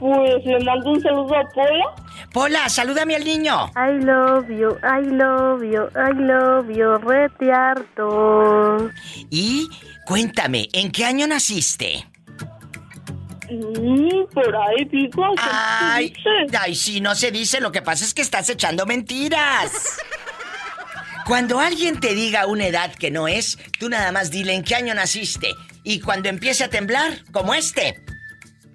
Pues 0.03 0.43
le 0.43 0.59
mando 0.65 0.91
un 0.91 1.01
saludo 1.01 1.33
a 1.33 1.45
Pola. 1.53 1.95
Pola, 2.33 2.67
salúdame 2.67 3.15
al 3.15 3.23
niño. 3.23 3.71
I 3.73 4.03
love 4.03 4.49
you, 4.49 4.77
I 4.83 5.01
love 5.01 5.63
you, 5.63 5.87
I 5.95 6.13
love 6.13 6.69
you, 6.69 6.97
rete 6.97 7.49
harto. 7.53 8.91
Y 9.29 9.69
cuéntame, 10.05 10.67
¿en 10.73 10.91
qué 10.91 11.05
año 11.05 11.25
naciste? 11.25 12.05
Mm, 13.49 14.25
por 14.33 14.53
ahí, 14.53 14.83
pico. 14.91 15.23
Ay, 15.37 16.13
ay, 16.59 16.75
sí, 16.75 16.99
no 16.99 17.15
se 17.15 17.31
dice. 17.31 17.61
Lo 17.61 17.71
que 17.71 17.81
pasa 17.81 18.03
es 18.03 18.13
que 18.13 18.23
estás 18.23 18.49
echando 18.49 18.85
mentiras. 18.85 19.99
Cuando 21.25 21.61
alguien 21.61 22.01
te 22.01 22.13
diga 22.13 22.45
una 22.47 22.67
edad 22.67 22.93
que 22.93 23.09
no 23.09 23.29
es, 23.29 23.57
tú 23.79 23.87
nada 23.87 24.11
más 24.11 24.31
dile 24.31 24.53
en 24.53 24.65
qué 24.65 24.75
año 24.75 24.93
naciste. 24.93 25.53
Y 25.85 26.01
cuando 26.01 26.27
empiece 26.27 26.65
a 26.65 26.69
temblar, 26.69 27.23
como 27.31 27.53
este, 27.53 28.02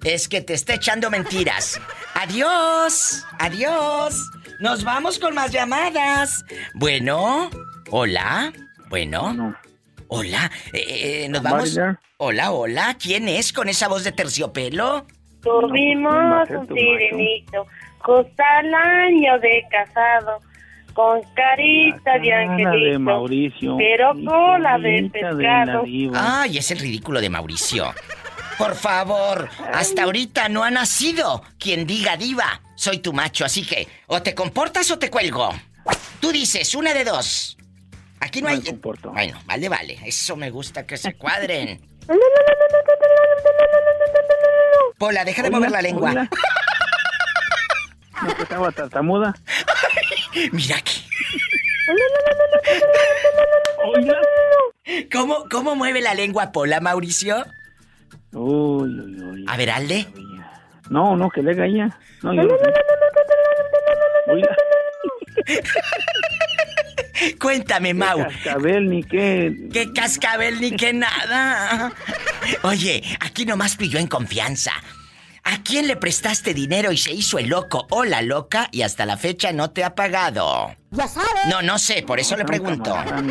es 0.03 0.27
que 0.27 0.41
te 0.41 0.53
está 0.53 0.75
echando 0.75 1.09
mentiras. 1.09 1.79
Adiós, 2.15 3.25
adiós. 3.39 4.29
Nos 4.59 4.83
vamos 4.83 5.19
con 5.19 5.33
más 5.35 5.51
llamadas. 5.51 6.43
Bueno, 6.73 7.49
hola, 7.91 8.51
bueno. 8.89 9.55
Hola, 10.07 10.51
eh, 10.73 11.23
eh, 11.25 11.29
nos 11.29 11.43
vamos. 11.43 11.75
María. 11.77 11.99
Hola, 12.17 12.51
hola, 12.51 12.97
¿quién 13.01 13.27
es 13.29 13.53
con 13.53 13.69
esa 13.69 13.87
voz 13.87 14.03
de 14.03 14.11
terciopelo? 14.11 15.05
Tuvimos 15.41 16.49
un 16.49 16.67
sirenito, 16.67 17.65
justo 17.99 18.43
al 18.43 18.73
año 18.73 19.39
de 19.39 19.63
casado, 19.69 20.39
con 20.93 21.21
carita 21.35 22.13
de 22.19 22.29
Cara 22.29 22.41
de 22.41 22.63
angelito, 22.63 22.99
Mauricio. 22.99 23.77
pero 23.77 24.13
cola 24.25 24.77
de 24.79 25.09
pescado. 25.13 25.83
Ay, 26.15 26.57
es 26.57 26.71
el 26.71 26.79
ridículo 26.79 27.21
de 27.21 27.29
Mauricio. 27.29 27.93
Por 28.59 28.75
favor, 28.75 29.49
hasta 29.73 30.03
ahorita 30.03 30.49
no 30.49 30.65
ha 30.65 30.69
nacido 30.69 31.43
quien 31.57 31.87
diga 31.87 32.17
diva. 32.17 32.61
Soy 32.75 32.99
tu 32.99 33.13
macho, 33.13 33.45
así 33.45 33.65
que 33.65 33.87
o 34.07 34.21
te 34.21 34.35
comportas 34.35 34.91
o 34.91 34.99
te 34.99 35.09
cuelgo. 35.09 35.49
Tú 36.19 36.33
dices, 36.33 36.75
una 36.75 36.93
de 36.93 37.05
dos. 37.05 37.57
Aquí 38.19 38.41
no 38.41 38.49
hay... 38.49 38.61
Bueno, 39.13 39.41
vale, 39.45 39.69
vale. 39.69 39.97
Eso 40.03 40.35
me 40.35 40.49
gusta 40.49 40.85
que 40.85 40.97
se 40.97 41.13
cuadren. 41.13 41.79
Pola, 44.97 45.23
deja 45.23 45.41
de 45.41 45.51
mover 45.51 45.71
la 45.71 45.81
lengua. 45.81 46.13
No 46.13 46.29
estaba 48.37 48.71
tartamuda. 48.73 49.33
Mira 50.51 50.75
aquí. 50.75 51.05
¿Cómo, 55.09 55.45
¿Cómo 55.49 55.77
mueve 55.77 56.01
la 56.01 56.13
lengua 56.13 56.51
Pola, 56.51 56.81
Mauricio? 56.81 57.45
Uy, 58.33 58.99
uy, 58.99 59.23
uy. 59.23 59.45
A 59.47 59.57
ver, 59.57 59.69
hazle. 59.71 60.07
No, 60.89 61.15
no, 61.15 61.29
que 61.29 61.41
le 61.41 61.51
haga 61.51 61.65
ella. 61.65 61.97
No, 62.23 62.33
yo 62.33 62.47
Cuéntame, 67.39 67.93
Mau. 67.93 68.23
cascabel 68.23 68.89
ni 68.89 69.03
qué. 69.03 69.67
¡Qué 69.73 69.91
cascabel 69.93 70.61
ni 70.61 70.71
qué 70.71 70.93
nada! 70.93 71.91
Oye, 72.63 73.03
aquí 73.19 73.45
nomás 73.45 73.75
pilló 73.75 73.99
en 73.99 74.07
confianza. 74.07 74.71
¿A 75.43 75.63
quién 75.63 75.87
le 75.87 75.95
prestaste 75.95 76.53
dinero 76.53 76.91
y 76.91 76.97
se 76.97 77.11
hizo 77.13 77.39
el 77.39 77.47
loco 77.49 77.87
o 77.89 78.03
la 78.03 78.21
loca 78.21 78.67
y 78.71 78.81
hasta 78.81 79.05
la 79.05 79.17
fecha 79.17 79.51
no 79.53 79.71
te 79.71 79.83
ha 79.83 79.95
pagado? 79.95 80.75
Ya 80.91 81.07
sabes. 81.07 81.29
No, 81.49 81.61
no 81.61 81.77
sé, 81.77 82.01
por 82.03 82.19
eso 82.19 82.35
le 82.35 82.45
pregunto. 82.45 82.93
ya. 82.95 83.21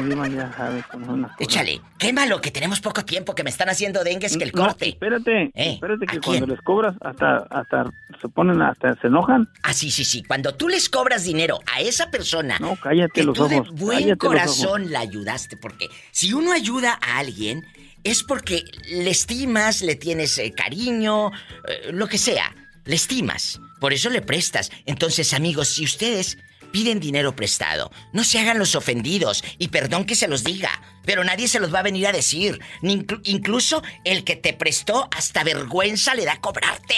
Échale, 1.38 1.80
qué 1.98 2.12
malo 2.12 2.40
que 2.40 2.50
tenemos 2.50 2.80
poco 2.80 3.04
tiempo, 3.04 3.34
que 3.34 3.42
me 3.44 3.50
están 3.50 3.68
haciendo 3.68 4.04
dengues 4.04 4.36
que 4.36 4.44
el 4.44 4.52
No, 4.54 4.64
corte. 4.66 4.88
espérate, 4.90 5.50
Eh, 5.54 5.72
espérate 5.74 6.06
que 6.06 6.16
¿a 6.18 6.20
cuando 6.20 6.46
quién? 6.46 6.56
les 6.56 6.60
cobras 6.64 6.94
hasta, 7.00 7.38
hasta 7.50 7.90
se 8.20 8.28
ponen, 8.28 8.62
hasta 8.62 8.94
se 9.00 9.08
enojan. 9.08 9.48
Ah, 9.62 9.72
sí, 9.72 9.90
sí, 9.90 10.04
sí. 10.04 10.22
Cuando 10.22 10.54
tú 10.54 10.68
les 10.68 10.88
cobras 10.88 11.24
dinero 11.24 11.58
a 11.72 11.80
esa 11.80 12.10
persona 12.10 12.58
No, 12.60 12.76
cállate 12.76 13.12
que 13.12 13.22
los 13.24 13.36
tú 13.36 13.48
de 13.48 13.60
buen 13.72 14.16
corazón 14.16 14.90
la 14.92 15.00
ayudaste, 15.00 15.56
porque 15.56 15.88
si 16.10 16.32
uno 16.32 16.52
ayuda 16.52 16.98
a 17.02 17.18
alguien 17.18 17.66
es 18.04 18.22
porque 18.22 18.64
le 18.88 19.10
estimas, 19.10 19.82
le 19.82 19.94
tienes 19.96 20.38
eh, 20.38 20.52
cariño, 20.52 21.30
eh, 21.66 21.90
lo 21.92 22.06
que 22.08 22.18
sea, 22.18 22.54
le 22.84 22.94
estimas. 22.96 23.60
Por 23.80 23.92
eso 23.92 24.10
le 24.10 24.22
prestas. 24.22 24.70
Entonces, 24.86 25.32
amigos, 25.34 25.68
si 25.68 25.84
ustedes 25.84 26.38
piden 26.72 27.00
dinero 27.00 27.34
prestado, 27.34 27.90
no 28.12 28.24
se 28.24 28.38
hagan 28.38 28.58
los 28.58 28.74
ofendidos 28.74 29.42
y 29.58 29.68
perdón 29.68 30.04
que 30.04 30.14
se 30.14 30.28
los 30.28 30.44
diga, 30.44 30.70
pero 31.04 31.24
nadie 31.24 31.48
se 31.48 31.60
los 31.60 31.72
va 31.72 31.78
a 31.78 31.82
venir 31.84 32.06
a 32.06 32.12
decir. 32.12 32.58
Ni 32.82 32.98
inclu- 32.98 33.20
incluso 33.24 33.82
el 34.04 34.24
que 34.24 34.36
te 34.36 34.52
prestó 34.52 35.08
hasta 35.16 35.44
vergüenza 35.44 36.14
le 36.14 36.24
da 36.24 36.34
a 36.34 36.40
cobrarte. 36.40 36.94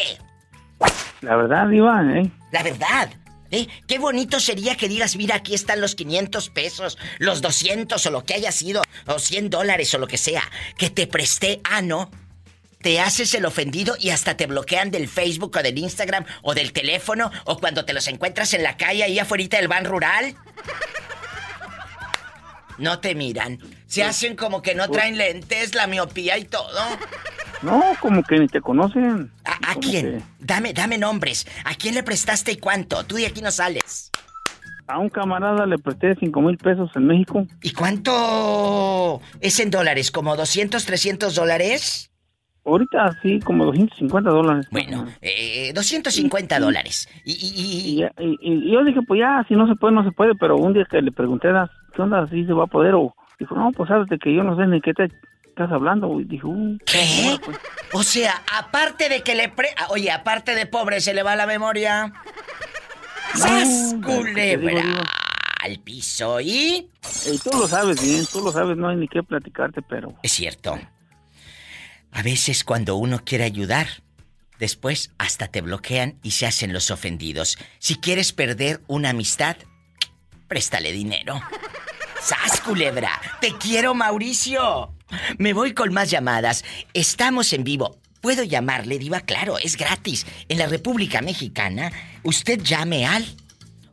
La 1.21 1.37
verdad, 1.37 1.69
diva, 1.69 2.03
¿eh? 2.17 2.31
La 2.51 2.63
verdad. 2.63 3.11
¿Eh? 3.51 3.69
Qué 3.87 3.99
bonito 3.99 4.41
sería 4.41 4.77
que 4.77 4.89
digas, 4.89 5.17
mira, 5.17 5.37
aquí 5.37 5.55
están 5.55 5.81
los 5.81 5.95
500 5.95 6.51
pesos, 6.51 6.99
los 7.19 7.43
200 7.43 8.05
o 8.05 8.11
lo 8.11 8.25
que 8.25 8.35
haya 8.35 8.53
sido, 8.53 8.83
o 9.07 9.19
100 9.19 9.51
dólares 9.51 9.93
o 9.95 9.99
lo 9.99 10.07
que 10.07 10.19
sea, 10.19 10.43
que 10.77 10.91
te 10.91 11.07
presté, 11.07 11.61
ah, 11.65 11.83
no. 11.83 12.11
Te 12.83 12.99
haces 12.99 13.35
el 13.35 13.45
ofendido 13.45 13.95
y 13.99 14.09
hasta 14.09 14.39
te 14.39 14.47
bloquean 14.47 14.91
del 14.91 15.07
Facebook 15.07 15.55
o 15.55 15.63
del 15.63 15.77
Instagram 15.77 16.25
o 16.41 16.55
del 16.55 16.73
teléfono 16.73 17.31
o 17.45 17.59
cuando 17.59 17.85
te 17.85 17.93
los 17.93 18.09
encuentras 18.09 18.55
en 18.55 18.63
la 18.63 18.79
calle 18.79 19.05
ahí 19.05 19.19
afuera 19.19 19.45
del 19.49 19.69
ban 19.69 19.85
rural. 19.85 20.35
No 22.79 22.99
te 22.99 23.15
miran. 23.15 23.59
Se 23.87 24.03
hacen 24.03 24.35
como 24.35 24.63
que 24.63 24.75
no 24.75 24.89
traen 24.89 25.19
lentes, 25.19 25.75
la 25.75 25.87
miopía 25.87 26.39
y 26.39 26.45
todo. 26.45 26.81
No, 27.63 27.83
como 28.01 28.23
que 28.23 28.39
ni 28.39 28.47
te 28.49 28.61
conocen. 28.61 29.31
¿A, 29.45 29.73
a 29.73 29.75
quién? 29.77 30.23
Dame, 30.39 30.73
dame 30.73 30.97
nombres. 30.99 31.47
¿A 31.65 31.75
quién 31.75 31.95
le 31.95 32.03
prestaste 32.03 32.53
y 32.53 32.57
cuánto? 32.57 33.05
Tú 33.05 33.17
de 33.17 33.27
aquí 33.27 33.43
no 33.43 33.51
sales. 33.51 34.11
A 34.87 34.99
un 34.99 35.09
camarada 35.09 35.67
le 35.67 35.79
presté 35.79 36.17
cinco 36.19 36.41
mil 36.41 36.57
pesos 36.59 36.91
en 36.97 37.07
México. 37.07 37.47
¿Y 37.63 37.73
cuánto 37.73 39.21
es 39.41 39.61
en 39.61 39.71
dólares? 39.71 40.11
¿Como 40.11 40.37
200, 40.37 40.85
300 40.85 41.35
dólares? 41.35 42.11
Ahorita 42.65 43.17
sí, 43.23 43.41
como 43.41 43.65
250 43.67 44.31
dólares. 44.31 44.67
Bueno, 44.71 45.07
eh, 45.23 45.73
250 45.75 46.59
dólares. 46.59 47.09
Y, 47.25 47.33
Y, 47.33 48.37
y- 48.41 48.73
yo 48.73 48.85
dije, 48.85 49.01
pues 49.07 49.21
ya, 49.21 49.45
si 49.49 49.55
no 49.55 49.67
se 49.67 49.75
puede, 49.77 49.95
no 49.95 50.05
se 50.05 50.13
puede. 50.13 50.35
Pero 50.35 50.57
un 50.57 50.73
día 50.75 50.87
que 50.91 51.01
le 51.01 51.13
pregunté, 51.13 51.49
¿qué 51.95 52.03
onda? 52.03 52.27
¿Si 52.29 52.45
se 52.45 52.53
va 52.53 52.65
a 52.65 52.67
poder? 52.67 52.95
O 52.95 53.15
dijo, 53.39 53.55
no, 53.55 53.71
pues 53.73 53.89
sabes 53.89 54.09
que 54.23 54.35
yo 54.35 54.43
no 54.43 54.57
sé 54.57 54.67
ni 54.67 54.81
qué 54.81 54.93
te 54.93 55.09
estás 55.63 55.75
hablando. 55.75 56.21
Y 56.21 56.25
dijo, 56.25 56.49
uh, 56.49 56.79
¿Qué? 56.87 57.39
O 57.93 58.03
sea, 58.03 58.43
aparte 58.57 59.09
de 59.09 59.23
que 59.23 59.35
le 59.35 59.49
pre... 59.49 59.69
ah, 59.77 59.87
Oye, 59.91 60.11
aparte 60.11 60.55
de 60.55 60.67
pobre, 60.67 61.01
se 61.01 61.15
le 61.15 61.23
va 61.23 61.37
la 61.37 61.47
memoria. 61.47 62.13
¡Sas, 63.35 63.95
No, 63.95 64.07
culebra! 64.07 64.83
digo. 64.83 65.01
Al 65.63 65.79
piso 65.81 66.41
y... 66.41 66.89
Y 67.31 67.39
tú 67.39 67.51
lo 67.59 67.69
sabes 67.69 68.01
bien, 68.01 68.25
tú 68.33 68.41
lo 68.43 68.51
sabes, 68.51 68.77
no 68.79 68.89
hay 68.89 68.97
ni 68.97 69.09
qué 69.09 69.23
platicarte, 69.23 69.83
pero... 69.83 70.15
Es 70.23 70.33
cierto. 70.33 70.79
A 72.13 72.23
veces 72.23 72.65
cuando 72.65 72.97
uno 72.97 73.21
quiere 73.25 73.45
ayudar, 73.45 73.87
después 74.59 75.13
hasta 75.19 75.49
te 75.49 75.61
bloquean 75.61 76.19
y 76.23 76.31
se 76.31 76.47
hacen 76.47 76.73
los 76.73 76.91
ofendidos. 76.91 77.59
Si 77.79 77.97
quieres 77.97 78.33
perder 78.33 78.81
una 78.87 79.11
amistad, 79.11 79.57
préstale 80.49 80.93
dinero. 80.93 81.41
¡Sas, 82.23 82.61
culebra! 82.63 83.21
¡Te 83.43 83.53
quiero, 83.59 83.95
Mauricio! 83.95 84.95
Me 85.39 85.53
voy 85.53 85.75
con 85.75 85.93
más 85.93 86.11
llamadas. 86.11 86.65
Estamos 86.95 87.53
en 87.53 87.65
vivo. 87.65 87.99
¿Puedo 88.21 88.45
llamarle, 88.45 88.99
Diva? 88.99 89.21
Claro, 89.21 89.57
es 89.59 89.77
gratis. 89.77 90.27
En 90.49 90.59
la 90.59 90.67
República 90.67 91.23
Mexicana, 91.23 91.91
usted 92.23 92.61
llame 92.63 93.07
al 93.07 93.25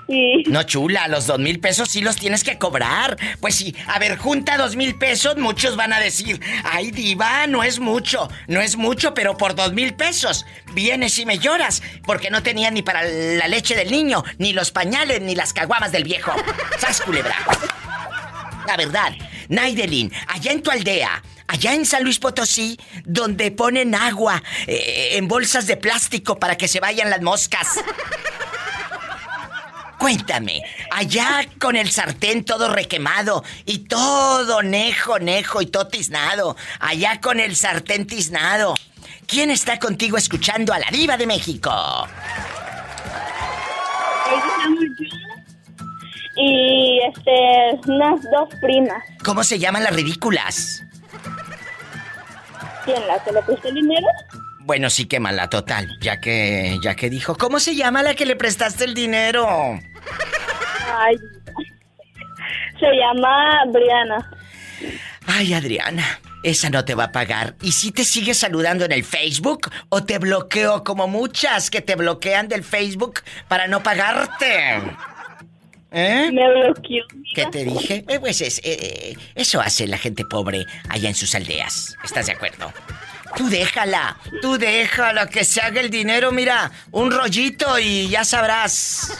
Sí. 0.09 0.45
No, 0.47 0.63
chula, 0.63 1.09
los 1.09 1.27
dos 1.27 1.39
mil 1.39 1.59
pesos 1.59 1.89
sí 1.89 2.01
los 2.01 2.17
tienes 2.17 2.45
que 2.45 2.59
cobrar. 2.59 3.17
Pues 3.41 3.57
sí, 3.57 3.75
a 3.89 3.99
ver, 3.99 4.17
junta 4.17 4.57
dos 4.57 4.77
mil 4.77 4.97
pesos, 4.97 5.37
muchos 5.37 5.75
van 5.77 5.93
a 5.93 5.99
decir, 6.01 6.41
ay, 6.65 6.93
diva, 6.93 7.47
no 7.49 7.65
es 7.65 7.81
mucho, 7.81 8.29
no 8.47 8.61
es 8.61 8.77
mucho, 8.77 9.15
pero 9.15 9.37
por 9.37 9.55
dos 9.57 9.73
mil 9.73 9.95
pesos 9.95 10.47
vienes 10.75 11.19
y 11.19 11.27
me 11.27 11.39
lloras, 11.39 11.83
porque 12.05 12.31
no 12.31 12.43
tenía 12.43 12.71
ni 12.71 12.83
para 12.83 13.03
la 13.03 13.49
leche 13.49 13.75
del 13.75 13.91
niño, 13.91 14.23
ni 14.39 14.53
los 14.53 14.71
pañales, 14.71 15.21
ni 15.23 15.35
las 15.35 15.53
caguamas 15.53 15.91
del 15.91 16.05
viejo. 16.05 16.33
¡Sas, 16.79 17.01
culebra! 17.01 17.37
La 18.67 18.77
verdad, 18.77 19.13
Naidelin, 19.49 20.13
allá 20.29 20.53
en 20.53 20.63
tu 20.63 20.71
aldea, 20.71 21.23
allá 21.49 21.75
en 21.75 21.87
San 21.87 22.05
Luis 22.05 22.19
Potosí, 22.19 22.79
donde 23.05 23.51
ponen 23.51 23.95
agua 23.95 24.43
eh, 24.67 25.11
en 25.13 25.29
bolsas 25.29 25.67
de 25.67 25.77
plástico 25.77 26.39
para 26.39 26.57
que 26.57 26.69
se 26.69 26.81
vayan 26.81 27.11
las 27.11 27.23
moscas. 27.23 27.69
Cuéntame, 29.99 30.63
allá 30.91 31.47
con 31.59 31.75
el 31.75 31.91
sartén 31.91 32.45
todo 32.45 32.73
requemado 32.73 33.43
y 33.65 33.79
todo 33.79 34.63
nejo, 34.63 35.19
nejo 35.19 35.63
y 35.63 35.67
todo 35.67 35.89
tiznado, 35.89 36.57
allá 36.81 37.21
con 37.21 37.41
el 37.41 37.57
sartén 37.57 38.07
tiznado. 38.07 38.75
¿Quién 39.27 39.51
está 39.51 39.79
contigo 39.79 40.17
escuchando 40.17 40.73
a 40.73 40.79
la 40.79 40.87
diva 40.93 41.17
de 41.17 41.27
México? 41.27 41.73
Y 46.37 47.01
este, 47.09 47.91
unas 47.91 48.21
dos 48.31 48.49
primas. 48.61 49.03
¿Cómo 49.25 49.43
se 49.43 49.59
llaman 49.59 49.83
las 49.83 49.97
ridículas? 49.97 50.86
¿Quién 52.87 53.07
la 53.07 53.23
que 53.23 53.33
le 53.33 53.43
prestó 53.43 53.69
el 53.69 53.75
dinero? 53.75 54.07
Bueno, 54.61 54.89
sí 54.91 55.07
que 55.07 55.21
mala 55.21 55.51
total, 55.51 55.89
ya 56.01 56.21
que 56.21 56.79
ya 56.83 56.95
que 56.95 57.11
dijo, 57.11 57.37
¿cómo 57.37 57.61
se 57.61 57.75
llama 57.77 58.03
la 58.03 58.15
que 58.15 58.25
le 58.25 58.37
prestaste 58.37 58.85
el 58.85 58.95
dinero? 58.95 59.47
Ay, 60.97 61.17
se 62.81 62.87
llama 62.87 63.65
Briana. 63.73 64.31
Ay, 65.27 65.55
Adriana, 65.55 66.21
esa 66.43 66.71
no 66.71 66.85
te 66.85 66.95
va 66.95 67.05
a 67.05 67.13
pagar. 67.13 67.55
¿Y 67.61 67.73
si 67.73 67.91
te 67.91 68.05
sigue 68.05 68.35
saludando 68.35 68.85
en 68.85 68.93
el 68.93 69.05
Facebook 69.05 69.71
o 69.89 70.05
te 70.05 70.19
bloqueó 70.19 70.85
como 70.85 71.09
muchas 71.09 71.71
que 71.71 71.81
te 71.81 71.97
bloquean 71.97 72.49
del 72.49 72.63
Facebook 72.63 73.23
para 73.49 73.67
no 73.67 73.83
pagarte? 73.83 74.81
¿Eh? 75.93 76.31
Me 76.33 76.49
bloqueó. 76.53 77.05
¿Qué 77.35 77.47
te 77.47 77.65
dije? 77.65 78.05
Eh, 78.09 78.19
pues 78.19 78.41
es, 78.41 78.61
eh, 78.65 79.17
eso 79.35 79.61
hace 79.61 79.87
la 79.87 79.99
gente 79.99 80.25
pobre 80.25 80.67
allá 80.89 81.09
en 81.09 81.15
sus 81.15 81.35
aldeas. 81.35 81.97
¿Estás 82.05 82.27
de 82.27 82.33
acuerdo? 82.33 82.73
Tú 83.37 83.49
déjala, 83.49 84.17
tú 84.41 84.57
déjala 84.57 85.29
que 85.29 85.45
se 85.45 85.61
haga 85.61 85.81
el 85.81 85.91
dinero, 85.91 86.33
mira, 86.33 86.71
un 86.91 87.11
rollito 87.11 87.79
y 87.79 88.09
ya 88.09 88.25
sabrás. 88.25 89.19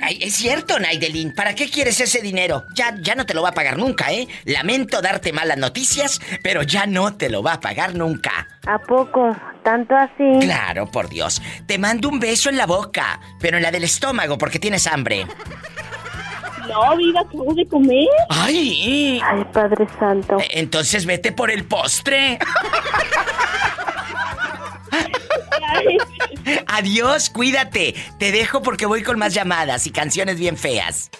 Ay, 0.00 0.18
es 0.20 0.34
cierto, 0.34 0.78
Naidelin. 0.78 1.34
¿Para 1.34 1.54
qué 1.54 1.68
quieres 1.68 2.00
ese 2.00 2.20
dinero? 2.20 2.64
Ya, 2.74 2.94
ya 3.00 3.14
no 3.14 3.26
te 3.26 3.34
lo 3.34 3.42
va 3.42 3.50
a 3.50 3.52
pagar 3.52 3.76
nunca, 3.76 4.12
¿eh? 4.12 4.26
Lamento 4.44 5.02
darte 5.02 5.32
malas 5.32 5.58
noticias, 5.58 6.20
pero 6.42 6.62
ya 6.62 6.86
no 6.86 7.16
te 7.16 7.28
lo 7.28 7.42
va 7.42 7.54
a 7.54 7.60
pagar 7.60 7.94
nunca. 7.94 8.48
¿A 8.66 8.78
poco? 8.78 9.36
¿Tanto 9.68 9.94
así? 9.94 10.38
Claro, 10.40 10.86
por 10.86 11.10
Dios. 11.10 11.42
Te 11.66 11.76
mando 11.76 12.08
un 12.08 12.18
beso 12.18 12.48
en 12.48 12.56
la 12.56 12.64
boca, 12.64 13.20
pero 13.38 13.58
en 13.58 13.62
la 13.62 13.70
del 13.70 13.84
estómago 13.84 14.38
porque 14.38 14.58
tienes 14.58 14.86
hambre. 14.86 15.26
No, 16.66 16.96
viva, 16.96 17.20
acabo 17.20 17.52
de 17.52 17.68
comer. 17.68 18.08
¡Ay! 18.30 19.20
Ay, 19.22 19.44
Padre 19.52 19.86
Santo. 19.98 20.38
Entonces 20.52 21.04
vete 21.04 21.32
por 21.32 21.50
el 21.50 21.66
postre. 21.66 22.38
Adiós, 26.68 27.28
cuídate. 27.28 27.94
Te 28.18 28.32
dejo 28.32 28.62
porque 28.62 28.86
voy 28.86 29.02
con 29.02 29.18
más 29.18 29.34
llamadas 29.34 29.86
y 29.86 29.90
canciones 29.90 30.38
bien 30.38 30.56
feas. 30.56 31.10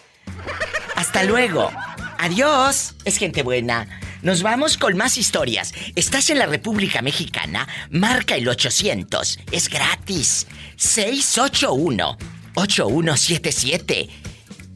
Hasta 0.96 1.22
luego. 1.24 1.70
Adiós. 2.16 2.94
Es 3.04 3.18
gente 3.18 3.42
buena. 3.42 3.86
Nos 4.22 4.42
vamos 4.42 4.76
con 4.76 4.96
más 4.96 5.16
historias. 5.16 5.72
¿Estás 5.94 6.30
en 6.30 6.38
la 6.38 6.46
República 6.46 7.02
Mexicana? 7.02 7.68
Marca 7.90 8.36
el 8.36 8.48
800. 8.48 9.38
Es 9.52 9.68
gratis. 9.68 10.46
681 10.76 12.16
8177 12.54 14.08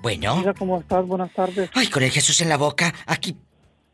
Bueno. 0.02 0.36
Mira 0.36 0.54
cómo 0.54 0.80
estás, 0.80 1.06
buenas 1.06 1.32
tardes. 1.32 1.70
Ay, 1.74 1.88
con 1.88 2.02
el 2.02 2.10
Jesús 2.10 2.40
en 2.40 2.48
la 2.48 2.56
boca, 2.56 2.92
aquí 3.06 3.36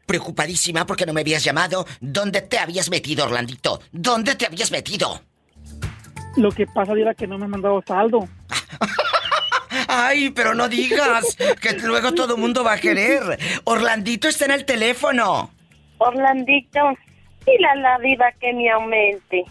preocupadísima 0.07 0.87
porque 0.87 1.05
no 1.05 1.13
me 1.13 1.21
habías 1.21 1.45
llamado. 1.45 1.87
¿Dónde 2.01 2.43
te 2.43 2.59
habías 2.59 2.89
metido, 2.91 3.25
Orlandito? 3.25 3.81
¿Dónde 3.93 4.37
te 4.37 4.47
habías 4.47 4.71
metido? 4.71 5.21
Lo 6.37 6.51
que 6.51 6.67
pasa 6.67 6.93
era 6.93 7.15
que 7.15 7.27
no 7.27 7.39
me 7.39 7.45
han 7.45 7.51
mandado 7.51 7.83
saldo. 7.87 8.29
Ay, 9.89 10.31
pero 10.31 10.55
no 10.55 10.69
digas, 10.69 11.37
que 11.61 11.73
luego 11.75 12.13
todo 12.13 12.35
el 12.35 12.41
mundo 12.41 12.65
va 12.65 12.75
a 12.75 12.79
querer. 12.79 13.39
Orlandito 13.65 14.29
está 14.29 14.47
en 14.47 14.53
el 14.53 14.65
teléfono. 14.65 15.51
Orlandito, 15.99 16.81
dile 17.47 17.69
a 17.69 17.75
la 17.77 17.99
diva 17.99 18.33
que 18.41 18.53
me 18.53 18.71
aumente. 18.71 19.45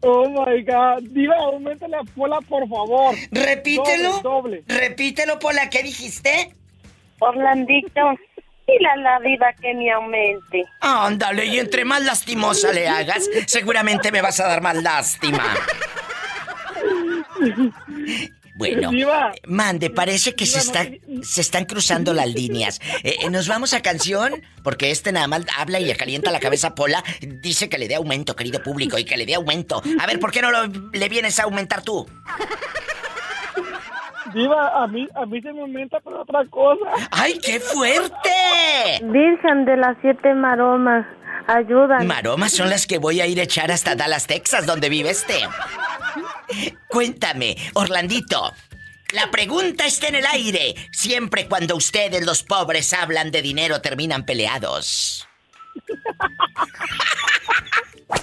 Oh 0.00 0.28
my 0.28 0.62
God, 0.62 1.02
Diva, 1.10 1.34
aumentale 1.36 1.96
a 1.96 2.04
Pola, 2.14 2.40
por 2.42 2.68
favor. 2.68 3.16
Repítelo. 3.32 4.20
Doble, 4.22 4.62
doble. 4.62 4.64
Repítelo, 4.68 5.38
Pola, 5.40 5.68
¿qué 5.68 5.82
dijiste? 5.82 6.54
Orlandito, 7.18 8.00
dile 8.68 8.88
a 8.88 8.96
la 8.96 9.18
diva 9.20 9.52
que 9.60 9.74
me 9.74 9.90
aumente. 9.90 10.64
Ándale, 10.80 11.46
y 11.46 11.58
entre 11.58 11.84
más 11.84 12.02
lastimosa 12.02 12.72
le 12.72 12.86
hagas, 12.86 13.28
seguramente 13.46 14.12
me 14.12 14.22
vas 14.22 14.38
a 14.38 14.46
dar 14.46 14.60
más 14.60 14.76
lástima. 14.76 15.42
Bueno, 18.56 18.90
Diva. 18.90 19.32
mande, 19.46 19.88
parece 19.88 20.34
que 20.34 20.44
se, 20.44 20.58
está, 20.58 20.84
se 21.22 21.40
están 21.40 21.64
cruzando 21.64 22.12
las 22.12 22.26
líneas. 22.26 22.80
Eh, 23.04 23.18
eh, 23.22 23.30
¿Nos 23.30 23.46
vamos 23.46 23.72
a 23.72 23.82
canción? 23.82 24.32
Porque 24.64 24.90
este 24.90 25.12
nada 25.12 25.28
más 25.28 25.42
habla 25.56 25.78
y 25.78 25.84
le 25.84 25.94
calienta 25.94 26.32
la 26.32 26.40
cabeza 26.40 26.68
a 26.68 26.74
Pola. 26.74 27.04
Dice 27.20 27.68
que 27.68 27.78
le 27.78 27.86
dé 27.86 27.94
aumento, 27.94 28.34
querido 28.34 28.60
público, 28.60 28.98
y 28.98 29.04
que 29.04 29.16
le 29.16 29.26
dé 29.26 29.36
aumento. 29.36 29.80
A 30.00 30.06
ver, 30.08 30.18
¿por 30.18 30.32
qué 30.32 30.42
no 30.42 30.50
lo- 30.50 30.66
le 30.92 31.08
vienes 31.08 31.38
a 31.38 31.44
aumentar 31.44 31.82
tú? 31.82 32.04
Diva, 34.34 34.82
a 34.82 34.86
mí, 34.88 35.06
a 35.14 35.24
mí 35.24 35.40
se 35.40 35.52
me 35.52 35.60
aumenta 35.62 36.00
por 36.00 36.14
otra 36.14 36.44
cosa. 36.50 36.84
¡Ay, 37.12 37.38
qué 37.38 37.60
fuerte! 37.60 38.28
Virgen 39.04 39.64
de 39.64 39.76
las 39.76 39.96
siete 40.02 40.34
maromas, 40.34 41.06
ayudan. 41.46 42.06
Maromas 42.06 42.52
son 42.52 42.70
las 42.70 42.86
que 42.86 42.98
voy 42.98 43.20
a 43.20 43.26
ir 43.26 43.40
a 43.40 43.44
echar 43.44 43.70
hasta 43.70 43.94
Dallas, 43.94 44.26
Texas, 44.26 44.66
donde 44.66 44.88
vive 44.88 45.10
este. 45.10 45.40
Cuéntame, 46.88 47.56
Orlandito. 47.74 48.52
La 49.12 49.30
pregunta 49.30 49.86
está 49.86 50.08
en 50.08 50.16
el 50.16 50.26
aire. 50.26 50.74
Siempre 50.92 51.48
cuando 51.48 51.76
ustedes, 51.76 52.24
los 52.26 52.42
pobres, 52.42 52.92
hablan 52.92 53.30
de 53.30 53.40
dinero, 53.42 53.80
terminan 53.80 54.24
peleados. 54.24 55.26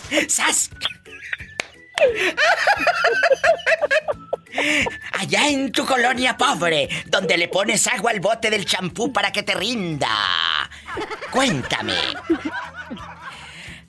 ¡Sas! 0.28 0.70
Allá 5.14 5.48
en 5.50 5.72
tu 5.72 5.86
colonia 5.86 6.38
pobre, 6.38 6.90
donde 7.08 7.38
le 7.38 7.48
pones 7.48 7.88
agua 7.88 8.12
al 8.12 8.20
bote 8.20 8.50
del 8.50 8.66
champú 8.66 9.12
para 9.12 9.32
que 9.32 9.44
te 9.44 9.56
rinda. 9.56 10.10
Cuéntame. 11.32 11.94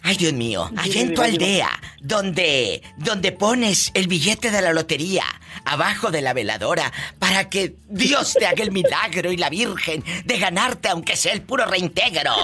Ay, 0.03 0.17
Dios 0.17 0.33
mío, 0.35 0.71
allá 0.77 1.01
en 1.01 1.15
tu 1.15 1.23
aldea, 1.23 1.71
donde 2.01 2.81
donde 2.97 3.33
pones 3.33 3.91
el 3.95 4.07
billete 4.07 4.53
de 4.53 4.63
la 4.63 4.73
lotería 4.73 5.25
abajo 5.65 6.13
de 6.13 6.23
la 6.23 6.33
veladora 6.33 6.93
para 7.19 7.49
que 7.49 7.75
Dios 7.89 8.35
te 8.39 8.47
haga 8.47 8.63
el 8.63 8.71
milagro 8.71 9.33
y 9.33 9.37
la 9.37 9.51
Virgen 9.51 10.05
de 10.25 10.39
ganarte 10.39 10.89
aunque 10.89 11.17
sea 11.17 11.33
el 11.33 11.43
puro 11.43 11.67
reintegro. 11.67 12.35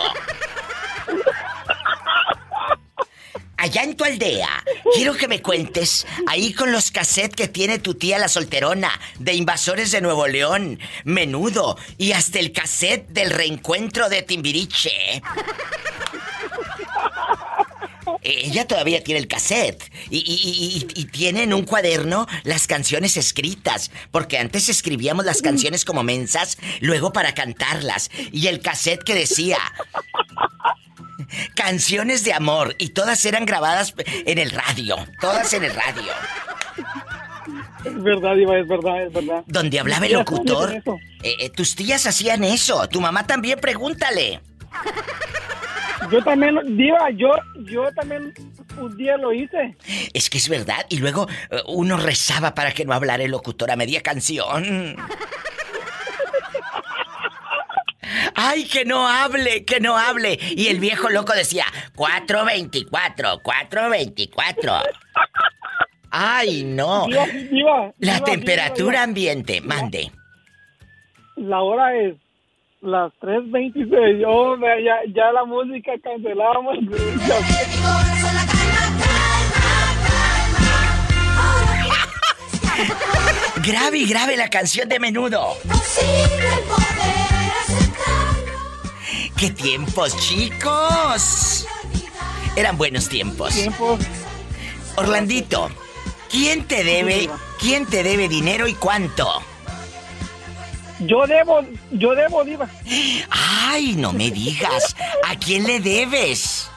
Allá 3.63 3.85
en 3.85 3.95
tu 3.95 4.03
aldea, 4.03 4.65
quiero 4.93 5.15
que 5.15 5.29
me 5.29 5.41
cuentes, 5.41 6.05
ahí 6.27 6.53
con 6.53 6.73
los 6.73 6.91
cassettes 6.91 7.37
que 7.37 7.47
tiene 7.47 7.79
tu 7.79 7.95
tía 7.95 8.19
la 8.19 8.27
solterona, 8.27 8.91
de 9.21 9.35
Invasores 9.35 9.93
de 9.93 10.01
Nuevo 10.01 10.27
León, 10.27 10.81
Menudo, 11.05 11.79
y 11.97 12.11
hasta 12.11 12.41
el 12.41 12.51
cassette 12.51 13.07
del 13.11 13.31
reencuentro 13.31 14.09
de 14.09 14.23
Timbiriche. 14.23 15.23
Ella 18.23 18.67
todavía 18.67 19.03
tiene 19.03 19.21
el 19.21 19.29
cassette. 19.29 19.83
Y, 20.11 21.07
tiene 21.13 21.43
en 21.45 21.53
un 21.53 21.65
cuaderno 21.65 22.27
las 22.43 22.67
canciones 22.67 23.17
escritas, 23.17 23.91
porque 24.11 24.39
antes 24.39 24.69
escribíamos 24.69 25.25
las 25.25 25.43
canciones 25.43 25.85
como 25.85 26.03
mensas, 26.03 26.59
luego 26.81 27.13
para 27.13 27.35
cantarlas, 27.35 28.11
y 28.33 28.47
el 28.49 28.61
cassette 28.61 29.05
que 29.05 29.15
decía 29.15 29.59
canciones 31.55 32.25
de 32.25 32.33
amor 32.33 32.75
y 32.79 32.91
todas 32.91 33.25
eran 33.25 33.47
grabadas 33.47 33.95
en 34.07 34.39
el 34.39 34.51
radio, 34.51 34.97
todas 35.21 35.53
en 35.53 35.65
el 35.65 35.75
radio. 35.75 36.13
Es 37.85 38.03
verdad, 38.03 38.37
Diva, 38.37 38.59
es 38.59 38.69
verdad, 38.69 39.03
es 39.03 39.13
verdad. 39.13 39.43
Donde 39.47 39.81
hablaba 39.81 40.07
el 40.07 40.13
locutor. 40.13 40.73
Eh, 41.23 41.37
eh, 41.41 41.51
tus 41.51 41.75
tías 41.75 42.07
hacían 42.07 42.45
eso. 42.45 42.89
Tu 42.89 43.01
mamá 43.01 43.27
también, 43.27 43.59
pregúntale. 43.59 44.41
Yo 46.11 46.23
también, 46.23 46.59
Diva, 46.77 47.11
yo, 47.11 47.31
yo 47.65 47.93
también 47.93 48.33
un 48.79 48.97
día 48.97 49.17
lo 49.17 49.33
hice. 49.33 49.77
Es 50.13 50.31
que 50.31 50.39
es 50.39 50.49
verdad. 50.49 50.87
Y 50.89 50.99
luego 50.99 51.29
eh, 51.51 51.61
uno 51.67 51.97
rezaba 51.97 52.55
para 52.55 52.73
que 52.73 52.85
no 52.85 52.93
hablara 52.93 53.25
el 53.25 53.31
locutor 53.31 53.71
a 53.71 53.77
media 53.77 54.01
canción. 54.01 54.97
¡Ay, 58.35 58.65
que 58.65 58.85
no 58.85 59.09
hable, 59.09 59.65
que 59.65 59.81
no 59.81 59.97
hable! 59.97 60.39
Y 60.57 60.69
el 60.69 60.81
viejo 60.81 61.09
loco 61.09 61.33
decía, 61.33 61.65
424, 61.95 63.41
424. 63.43 64.73
¡Ay, 66.11 66.65
no! 66.65 67.07
Diva, 67.07 67.27
diva, 67.27 67.93
La 67.99 68.15
diva, 68.15 68.25
temperatura 68.25 68.91
diva, 68.99 69.05
ambiente, 69.05 69.61
mande. 69.61 70.11
La 71.37 71.63
hora 71.63 71.97
es 71.97 72.15
las 72.81 73.13
3.26. 73.21 74.25
Oh, 74.27 74.57
ya, 74.59 75.01
ya 75.15 75.33
la 75.33 75.45
música 75.45 75.93
cancelamos. 76.03 76.79
Grave 83.65 83.99
y 83.99 84.07
grave 84.07 84.37
la 84.37 84.49
canción 84.51 84.89
de 84.89 84.99
menudo. 84.99 85.55
¡Qué 89.43 89.51
tiempos, 89.51 90.17
chicos! 90.19 91.67
Eran 92.55 92.79
buenos 92.79 93.09
tiempos. 93.09 93.53
Orlandito, 94.95 95.69
¿quién 96.31 96.63
te 96.69 96.85
debe, 96.85 97.29
quién 97.59 97.85
te 97.85 98.05
debe 98.05 98.29
dinero 98.29 98.69
y 98.69 98.75
cuánto? 98.75 99.43
Yo 101.01 101.27
debo, 101.27 101.61
yo 101.91 102.15
debo, 102.15 102.45
Diva. 102.45 102.71
Ay, 103.31 103.97
no 103.97 104.13
me 104.13 104.31
digas. 104.31 104.95
¿A 105.27 105.35
quién 105.35 105.67
le 105.67 105.81
debes? 105.81 106.71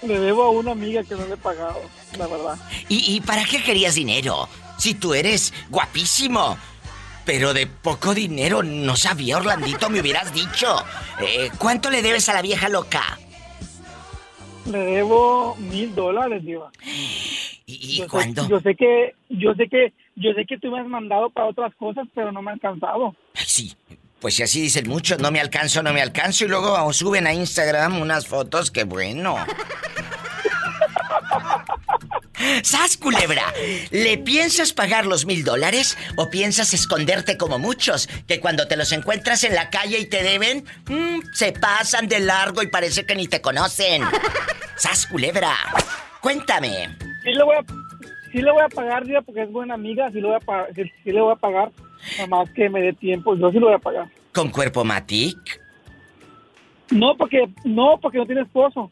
Le 0.00 0.18
debo 0.18 0.44
a 0.44 0.50
una 0.52 0.70
amiga 0.70 1.04
que 1.04 1.16
no 1.16 1.26
le 1.26 1.34
he 1.34 1.36
pagado, 1.36 1.82
la 2.16 2.26
verdad. 2.28 2.56
¿Y, 2.88 3.14
y 3.14 3.20
para 3.20 3.44
qué 3.44 3.62
querías 3.62 3.94
dinero? 3.94 4.48
Si 4.78 4.94
tú 4.94 5.12
eres 5.12 5.52
guapísimo. 5.68 6.56
Pero 7.24 7.54
de 7.54 7.66
poco 7.66 8.14
dinero, 8.14 8.62
no 8.62 8.96
sabía, 8.96 9.38
Orlandito, 9.38 9.88
me 9.88 10.00
hubieras 10.00 10.32
dicho. 10.32 10.76
Eh, 11.20 11.50
¿Cuánto 11.58 11.90
le 11.90 12.02
debes 12.02 12.28
a 12.28 12.34
la 12.34 12.42
vieja 12.42 12.68
loca? 12.68 13.18
Le 14.66 14.78
debo 14.78 15.56
mil 15.56 15.94
dólares, 15.94 16.44
Diva. 16.44 16.70
¿Y, 17.66 17.98
yo 17.98 18.08
cuándo? 18.08 18.42
Sé, 18.42 18.48
yo 18.50 18.60
sé 18.60 18.74
que, 18.74 19.14
yo 19.30 19.54
sé 19.54 19.68
que, 19.68 19.92
yo 20.16 20.32
sé 20.34 20.44
que 20.46 20.58
tú 20.58 20.70
me 20.70 20.80
has 20.80 20.86
mandado 20.86 21.30
para 21.30 21.48
otras 21.48 21.74
cosas, 21.76 22.06
pero 22.14 22.30
no 22.32 22.42
me 22.42 22.50
ha 22.50 22.54
alcanzado. 22.54 23.14
Ay, 23.34 23.44
sí. 23.46 23.74
Pues 24.20 24.36
si 24.36 24.42
así 24.42 24.60
dicen 24.62 24.88
muchos, 24.88 25.18
no 25.18 25.30
me 25.30 25.38
alcanzo, 25.38 25.82
no 25.82 25.92
me 25.92 26.00
alcanzo. 26.00 26.46
Y 26.46 26.48
luego 26.48 26.90
suben 26.94 27.26
a 27.26 27.34
Instagram 27.34 28.00
unas 28.00 28.26
fotos 28.26 28.70
que 28.70 28.84
bueno. 28.84 29.36
¡Sas, 32.62 32.96
culebra! 32.96 33.52
¿Le 33.90 34.18
piensas 34.18 34.72
pagar 34.72 35.06
los 35.06 35.26
mil 35.26 35.44
dólares 35.44 35.96
o 36.16 36.30
piensas 36.30 36.74
esconderte 36.74 37.36
como 37.36 37.58
muchos? 37.58 38.08
Que 38.26 38.40
cuando 38.40 38.66
te 38.66 38.76
los 38.76 38.92
encuentras 38.92 39.44
en 39.44 39.54
la 39.54 39.70
calle 39.70 39.98
y 39.98 40.06
te 40.06 40.22
deben, 40.22 40.64
mm, 40.88 41.20
se 41.32 41.52
pasan 41.52 42.08
de 42.08 42.20
largo 42.20 42.62
y 42.62 42.66
parece 42.66 43.06
que 43.06 43.14
ni 43.14 43.28
te 43.28 43.40
conocen. 43.40 44.02
¡Sas, 44.76 45.06
culebra! 45.06 45.54
Cuéntame. 46.20 46.96
Sí 47.22 47.32
le 47.32 47.44
voy 47.44 47.56
a, 47.56 47.64
sí 48.32 48.42
le 48.42 48.50
voy 48.50 48.62
a 48.62 48.68
pagar, 48.68 49.04
Diva, 49.04 49.22
porque 49.22 49.42
es 49.42 49.50
buena 49.50 49.74
amiga, 49.74 50.10
sí 50.10 50.20
le 50.20 50.26
voy 50.26 50.36
a 50.36 50.40
pagar, 50.40 50.68
sí, 50.74 50.82
sí 51.04 51.12
le 51.12 51.20
voy 51.20 51.32
a 51.32 51.36
pagar. 51.36 51.70
Nada 52.18 52.26
más 52.28 52.50
que 52.50 52.68
me 52.68 52.80
dé 52.80 52.92
tiempo, 52.92 53.36
yo 53.36 53.50
sí 53.50 53.58
lo 53.58 53.66
voy 53.66 53.76
a 53.76 53.78
pagar. 53.78 54.08
¿Con 54.32 54.50
cuerpo 54.50 54.84
matic? 54.84 55.60
No, 56.90 57.16
porque, 57.16 57.48
no, 57.64 57.98
porque 58.00 58.18
no 58.18 58.26
tiene 58.26 58.42
esposo. 58.42 58.90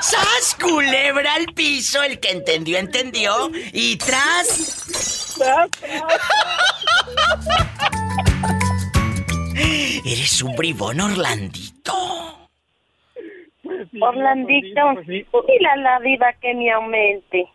¡Sas, 0.00 0.56
culebra 0.60 1.34
al 1.34 1.46
piso! 1.54 2.02
El 2.02 2.20
que 2.20 2.30
entendió, 2.30 2.78
entendió. 2.78 3.50
Y 3.72 3.96
tras... 3.96 5.36
Eres 10.04 10.42
un 10.42 10.54
bribón, 10.56 11.00
Orlandito. 11.00 11.92
Orlandito, 14.00 14.80
dile 15.06 15.68
a 15.72 15.76
la 15.76 16.00
diva 16.00 16.32
que 16.40 16.54
me 16.54 16.70
aumente. 16.70 17.46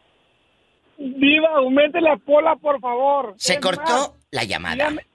Diva, 0.97 1.49
aumente 1.55 2.01
la 2.01 2.17
pola, 2.17 2.55
por 2.55 2.79
favor. 2.79 3.33
Se 3.37 3.53
Es 3.53 3.59
cortó 3.59 3.81
más, 3.83 4.11
la 4.31 4.43
llamada. 4.43 4.89
dígame- 4.89 5.05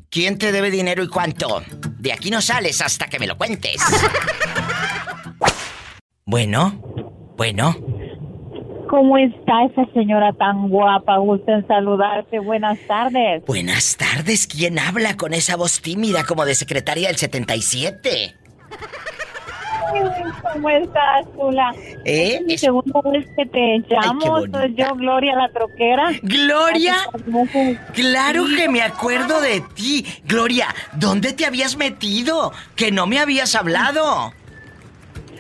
¿Quién 0.10 0.38
te 0.38 0.52
debe 0.52 0.70
dinero 0.72 1.02
y 1.04 1.08
cuánto? 1.10 1.64
De 2.00 2.12
aquí 2.14 2.32
no 2.32 2.42
sales 2.42 2.82
hasta 2.82 3.08
que 3.08 3.20
me 3.20 3.28
lo 3.28 3.38
cuentes. 3.38 3.82
Bueno, 6.28 6.82
bueno. 7.38 7.78
¿Cómo 8.96 9.18
está 9.18 9.66
esa 9.66 9.86
señora 9.94 10.32
tan 10.32 10.70
guapa? 10.70 11.18
Gusto 11.18 11.52
en 11.52 11.68
saludarte. 11.68 12.40
Buenas 12.40 12.80
tardes. 12.88 13.44
Buenas 13.46 13.98
tardes, 13.98 14.48
¿quién 14.48 14.80
habla 14.80 15.18
con 15.18 15.34
esa 15.34 15.58
voz 15.58 15.82
tímida 15.82 16.24
como 16.24 16.46
de 16.46 16.56
secretaria 16.56 17.10
del 17.10 17.18
77? 17.18 18.34
¿Cómo 20.54 20.70
estás, 20.70 21.26
Chula? 21.36 21.74
¿Eh? 22.06 22.36
Es 22.40 22.46
mi 22.46 22.58
segunda 22.58 23.02
vez 23.12 23.28
que 23.36 23.46
te 23.46 23.84
llamo. 23.90 24.22
Soy 24.50 24.74
yo, 24.76 24.96
Gloria 24.96 25.36
la 25.36 25.50
troquera. 25.50 26.12
¿Gloria? 26.24 26.96
Hace- 27.14 27.80
Claro 27.94 28.46
que 28.56 28.70
me 28.70 28.82
acuerdo 28.82 29.42
de 29.42 29.62
ti. 29.76 30.06
Gloria, 30.24 30.68
¿dónde 30.94 31.34
te 31.34 31.46
habías 31.46 31.76
metido? 31.76 32.54
Que 32.78 32.92
no 32.94 33.08
me 33.08 33.20
habías 33.20 33.56
hablado. 33.56 34.32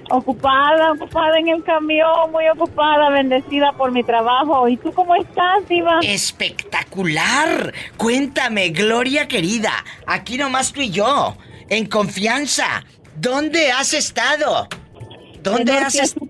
Ocupada, 0.09 0.91
ocupada 0.91 1.39
en 1.39 1.47
el 1.47 1.63
camión, 1.63 2.31
muy 2.31 2.47
ocupada, 2.47 3.09
bendecida 3.09 3.71
por 3.73 3.91
mi 3.91 4.03
trabajo. 4.03 4.67
¿Y 4.67 4.77
tú 4.77 4.91
cómo 4.93 5.15
estás, 5.15 5.67
Diva? 5.67 5.99
Espectacular. 6.03 7.73
Cuéntame, 7.97 8.69
Gloria 8.69 9.27
querida. 9.27 9.71
Aquí 10.05 10.37
nomás 10.37 10.71
tú 10.71 10.81
y 10.81 10.91
yo. 10.91 11.35
En 11.69 11.87
confianza. 11.87 12.83
¿Dónde 13.15 13.71
has 13.71 13.93
estado? 13.93 14.67
¿Dónde 15.41 15.71
De 15.71 15.77
has 15.79 15.95
estado? 15.95 16.27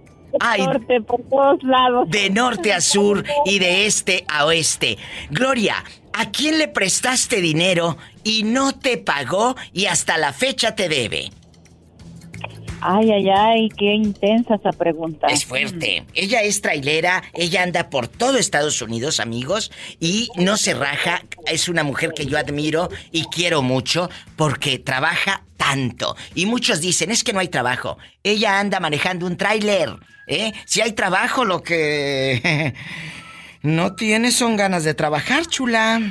Norte, 0.58 1.02
por 1.02 1.22
todos 1.30 1.64
lados. 1.64 2.10
de 2.10 2.30
norte 2.30 2.74
a 2.74 2.82
sur 2.82 3.24
y 3.46 3.60
de 3.60 3.86
este 3.86 4.26
a 4.28 4.46
oeste. 4.46 4.98
Gloria, 5.30 5.84
¿a 6.14 6.30
quién 6.30 6.60
le 6.60 6.68
prestaste 6.68 7.40
dinero 7.40 7.98
y 8.24 8.44
no 8.44 8.78
te 8.78 8.98
pagó 8.98 9.56
y 9.72 9.86
hasta 9.86 10.18
la 10.18 10.34
fecha 10.34 10.76
te 10.76 10.90
debe? 10.90 11.32
Ay, 12.82 13.12
ay, 13.12 13.30
ay, 13.30 13.70
qué 13.70 13.94
intensa 13.94 14.56
esa 14.56 14.72
pregunta. 14.72 15.28
Es 15.28 15.46
fuerte. 15.46 16.06
Ella 16.14 16.42
es 16.42 16.62
trailera, 16.62 17.24
ella 17.34 17.64
anda 17.64 17.90
por 17.90 18.08
todo 18.08 18.38
Estados 18.38 18.82
Unidos, 18.82 19.20
amigos, 19.20 19.72
y 20.00 20.30
no 20.36 20.58
se 20.58 20.74
raja. 20.74 21.24
Es 21.48 21.68
una 21.70 21.84
mujer 21.84 22.12
que 22.16 22.26
yo 22.26 22.38
admiro 22.38 22.90
y 23.12 23.26
quiero 23.26 23.62
mucho 23.62 24.10
porque 24.36 24.80
trabaja 24.80 25.44
tanto. 25.58 26.16
Y 26.36 26.46
muchos 26.46 26.82
dicen, 26.82 27.12
es 27.12 27.24
que 27.24 27.34
no 27.34 27.40
hay 27.40 27.48
trabajo. 27.48 27.98
Ella 28.24 28.60
anda 28.60 28.80
manejando 28.80 29.26
un 29.26 29.38
tráiler, 29.38 29.96
¿eh? 30.28 30.54
Si 30.66 30.82
hay 30.82 30.94
trabajo, 30.94 31.46
lo 31.46 31.64
que 31.64 32.74
no 33.62 33.96
tienes 33.96 34.36
son 34.36 34.56
ganas 34.56 34.84
de 34.84 34.94
trabajar, 34.94 35.46
chula. 35.48 36.02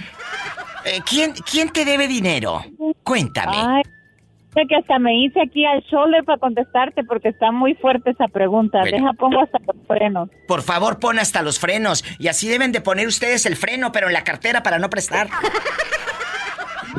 Eh, 0.84 1.00
¿quién, 1.06 1.32
¿Quién 1.32 1.70
te 1.70 1.84
debe 1.84 2.08
dinero? 2.08 2.64
Cuéntame. 3.02 3.56
Ay, 3.56 3.82
sé 4.54 4.66
que 4.68 4.76
hasta 4.76 4.98
me 4.98 5.16
hice 5.18 5.40
aquí 5.42 5.64
al 5.64 5.82
shoulder 5.82 6.24
para 6.24 6.38
contestarte 6.38 7.04
porque 7.04 7.28
está 7.28 7.50
muy 7.52 7.74
fuerte 7.74 8.10
esa 8.10 8.28
pregunta. 8.28 8.80
Bueno. 8.80 8.96
Deja, 8.96 9.12
pongo 9.14 9.42
hasta 9.42 9.58
los 9.66 9.76
frenos. 9.86 10.30
Por 10.46 10.62
favor, 10.62 10.98
pon 11.00 11.18
hasta 11.18 11.42
los 11.42 11.58
frenos. 11.58 12.04
Y 12.18 12.28
así 12.28 12.48
deben 12.48 12.72
de 12.72 12.80
poner 12.80 13.06
ustedes 13.06 13.44
el 13.46 13.56
freno, 13.56 13.92
pero 13.92 14.06
en 14.06 14.12
la 14.12 14.24
cartera 14.24 14.62
para 14.62 14.78
no 14.78 14.88
prestar. 14.88 15.28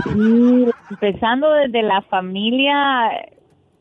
Sí, 0.04 0.66
empezando 0.92 1.52
desde 1.54 1.82
la 1.82 2.02
familia, 2.04 3.10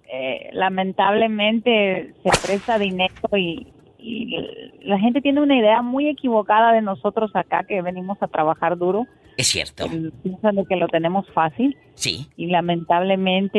eh, 0.09 0.49
lamentablemente 0.53 2.14
se 2.22 2.47
presta 2.47 2.79
dinero 2.79 3.14
y, 3.37 3.74
y 4.07 4.37
la 4.83 4.99
gente 4.99 5.21
tiene 5.21 5.41
una 5.41 5.57
idea 5.57 5.81
muy 5.83 6.09
equivocada 6.09 6.73
de 6.73 6.83
nosotros 6.83 7.31
acá 7.35 7.65
que 7.65 7.81
venimos 7.83 8.19
a 8.21 8.29
trabajar 8.29 8.77
duro. 8.77 9.07
Es 9.37 9.47
cierto. 9.49 9.87
Piensan 10.23 10.57
de 10.57 10.65
que 10.67 10.77
lo 10.77 10.87
tenemos 10.89 11.27
fácil 11.33 11.77
Sí. 11.95 12.29
y 12.37 12.47
lamentablemente 12.47 13.59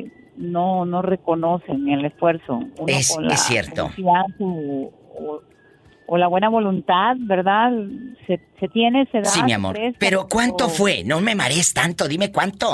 eh, 0.00 0.12
no 0.36 0.84
no 0.86 1.02
reconocen 1.02 1.88
el 1.88 2.04
esfuerzo. 2.04 2.54
Uno 2.78 2.86
Es- 2.86 3.14
con 3.14 3.26
la 3.26 3.34
es 3.34 3.40
cierto. 3.40 3.90
o, 4.38 4.92
o- 5.18 5.42
o 6.06 6.18
la 6.18 6.26
buena 6.26 6.50
voluntad, 6.50 7.16
¿verdad? 7.20 7.72
Se, 8.26 8.38
se 8.60 8.68
tiene, 8.68 9.06
se 9.10 9.18
da. 9.18 9.24
Sí, 9.24 9.42
mi 9.42 9.52
amor. 9.52 9.74
presta, 9.74 9.98
Pero 9.98 10.26
¿cuánto 10.30 10.68
fue? 10.68 11.02
No 11.04 11.20
me 11.22 11.34
marees 11.34 11.72
tanto, 11.72 12.06
dime 12.08 12.30
cuánto. 12.30 12.66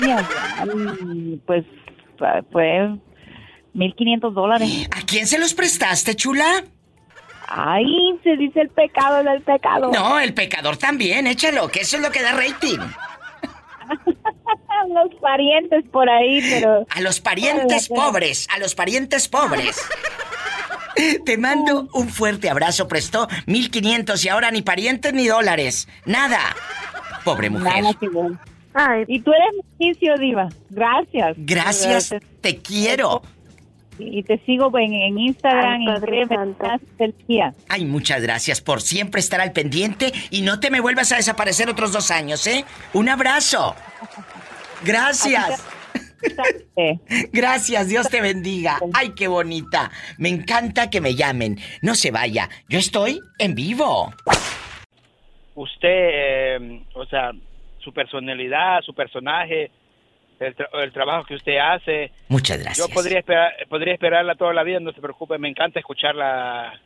Mira, 0.00 0.28
pues 1.46 1.64
fue 2.50 2.96
1.500 3.74 4.32
dólares. 4.32 4.88
¿A 4.90 5.02
quién 5.02 5.26
se 5.26 5.38
los 5.38 5.54
prestaste, 5.54 6.14
chula? 6.14 6.64
Ay, 7.48 7.84
se 8.22 8.36
dice 8.36 8.60
el 8.60 8.68
pecado 8.68 9.24
del 9.24 9.42
pecado. 9.42 9.90
No, 9.92 10.20
el 10.20 10.34
pecador 10.34 10.76
también, 10.76 11.26
échalo, 11.26 11.68
que 11.68 11.80
eso 11.80 11.96
es 11.96 12.02
lo 12.02 12.10
que 12.10 12.22
da 12.22 12.32
rating. 12.32 12.78
Los 14.88 15.14
parientes 15.20 15.84
por 15.92 16.08
ahí, 16.08 16.40
pero... 16.48 16.86
A 16.88 17.00
los 17.02 17.20
parientes 17.20 17.88
pobres, 17.88 18.48
a 18.50 18.58
los 18.58 18.74
parientes 18.74 19.28
pobres. 19.28 19.76
Te 21.26 21.36
mando 21.36 21.88
un 21.92 22.08
fuerte 22.08 22.48
abrazo, 22.48 22.88
prestó 22.88 23.28
1500 23.46 24.24
y 24.24 24.28
ahora 24.28 24.50
ni 24.50 24.62
parientes 24.62 25.12
ni 25.12 25.26
dólares. 25.26 25.86
Nada. 26.06 26.38
Pobre 27.24 27.50
mujer. 27.50 27.82
Nada 27.82 27.94
que 27.94 28.08
ver. 28.08 29.04
Y 29.08 29.20
tú 29.20 29.32
eres 29.32 29.64
mestizo, 29.78 30.16
Diva. 30.18 30.48
Gracias. 30.70 31.36
Gracias, 31.38 32.14
te 32.40 32.56
quiero. 32.56 33.22
Y 34.00 34.22
te 34.22 34.38
sigo 34.38 34.76
en, 34.78 34.92
en 34.94 35.18
Instagram 35.18 35.82
y 35.82 36.00
créeme, 36.00 36.50
estás 36.50 36.80
el 36.98 37.14
día. 37.28 37.54
Ay, 37.68 37.84
muchas 37.84 38.22
gracias 38.22 38.60
por 38.60 38.80
siempre 38.80 39.20
estar 39.20 39.40
al 39.40 39.52
pendiente 39.52 40.12
y 40.30 40.42
no 40.42 40.60
te 40.60 40.70
me 40.70 40.80
vuelvas 40.80 41.12
a 41.12 41.16
desaparecer 41.16 41.68
otros 41.68 41.92
dos 41.92 42.10
años, 42.10 42.46
¿eh? 42.46 42.64
Un 42.92 43.08
abrazo. 43.08 43.74
Gracias. 44.84 45.66
Gracias, 47.32 47.88
Dios 47.88 48.08
te 48.08 48.20
bendiga. 48.20 48.78
Ay, 48.92 49.12
qué 49.14 49.28
bonita. 49.28 49.90
Me 50.18 50.28
encanta 50.28 50.90
que 50.90 51.00
me 51.00 51.14
llamen. 51.14 51.58
No 51.82 51.94
se 51.94 52.10
vaya, 52.10 52.48
yo 52.68 52.78
estoy 52.78 53.20
en 53.38 53.54
vivo. 53.54 54.12
usted, 55.54 55.88
eh, 55.88 56.84
o 56.94 57.06
sea, 57.06 57.32
su 57.78 57.92
personalidad, 57.92 58.82
su 58.82 58.94
personaje, 58.94 59.70
el, 60.40 60.56
tra- 60.56 60.68
el 60.82 60.92
trabajo 60.92 61.24
que 61.24 61.34
usted 61.34 61.58
hace. 61.58 62.10
Muchas 62.28 62.58
gracias. 62.62 62.88
Yo 62.88 62.92
podría 62.94 63.18
esperar, 63.20 63.52
podría 63.68 63.92
esperarla 63.94 64.34
toda 64.34 64.52
la 64.54 64.62
vida, 64.62 64.80
no 64.80 64.92
se 64.92 65.00
preocupe, 65.00 65.38
me 65.38 65.48
encanta 65.48 65.78
escucharla 65.78 66.80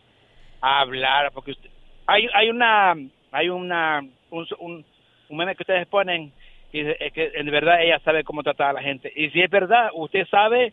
hablar, 0.61 1.31
porque 1.33 1.53
usted, 1.53 1.71
hay, 2.07 2.27
hay 2.35 2.51
una, 2.51 2.95
hay 3.33 3.49
una, 3.49 4.01
un, 4.31 4.47
un, 4.59 4.85
un 5.29 5.37
meme 5.37 5.55
que 5.55 5.63
ustedes 5.63 5.87
ponen 5.87 6.33
y 6.73 6.81
es 6.81 7.13
que 7.13 7.31
en 7.35 7.47
verdad 7.51 7.81
ella 7.83 8.01
sabe 8.05 8.25
cómo 8.25 8.43
tratar 8.43 8.71
a 8.71 8.73
la 8.75 8.83
gente. 8.83 9.13
Y 9.15 9.31
si 9.31 9.41
es 9.41 9.49
verdad, 9.51 9.91
usted 9.95 10.27
sabe 10.29 10.73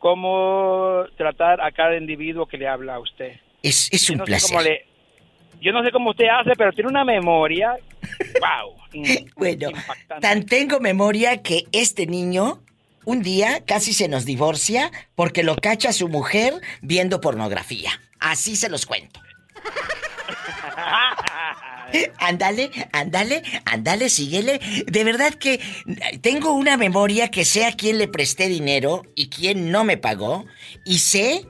cómo 0.00 1.04
tratar 1.16 1.60
a 1.60 1.70
cada 1.70 1.96
individuo 1.96 2.46
que 2.46 2.58
le 2.58 2.66
habla 2.68 2.94
a 2.96 2.98
usted. 3.00 3.34
Es, 3.62 3.92
es 3.92 4.10
un 4.10 4.18
no 4.18 4.24
sé 4.24 4.30
placer. 4.30 4.48
cómo 4.50 4.62
le- 4.62 4.84
yo 5.60 5.72
no 5.72 5.82
sé 5.82 5.90
cómo 5.90 6.10
usted 6.10 6.26
hace, 6.28 6.52
pero 6.56 6.72
tiene 6.72 6.90
una 6.90 7.04
memoria. 7.04 7.74
¡Wow! 8.40 8.76
Bueno, 9.36 9.68
tan 10.22 10.46
tengo 10.46 10.80
memoria 10.80 11.42
que 11.42 11.64
este 11.72 12.06
niño 12.06 12.62
un 13.04 13.22
día 13.22 13.62
casi 13.66 13.92
se 13.92 14.08
nos 14.08 14.24
divorcia 14.24 14.90
porque 15.14 15.42
lo 15.42 15.54
cacha 15.56 15.92
su 15.92 16.08
mujer 16.08 16.54
viendo 16.80 17.20
pornografía. 17.20 17.90
Así 18.18 18.56
se 18.56 18.70
los 18.70 18.86
cuento. 18.86 19.20
Ándale, 22.18 22.70
ándale, 22.92 23.42
ándale, 23.64 24.08
síguele. 24.08 24.60
De 24.86 25.04
verdad 25.04 25.34
que 25.34 25.60
tengo 26.20 26.52
una 26.52 26.76
memoria 26.76 27.30
que 27.30 27.44
sé 27.44 27.64
a 27.64 27.72
quién 27.72 27.98
le 27.98 28.08
presté 28.08 28.48
dinero 28.48 29.04
y 29.14 29.28
quién 29.28 29.70
no 29.70 29.84
me 29.84 29.96
pagó. 29.96 30.46
Y 30.84 30.98
sé 30.98 31.46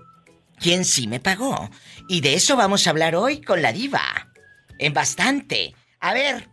quién 0.59 0.85
sí 0.85 1.09
me 1.09 1.21
pagó. 1.21 1.71
Y 2.09 2.21
de 2.21 2.35
eso 2.35 2.57
vamos 2.57 2.87
a 2.87 2.91
hablar 2.91 3.17
hoy 3.17 3.41
con 3.41 3.63
la 3.63 3.73
diva. 3.73 4.01
En 4.79 4.93
bastante. 4.93 5.75
A 6.01 6.13
ver, 6.15 6.49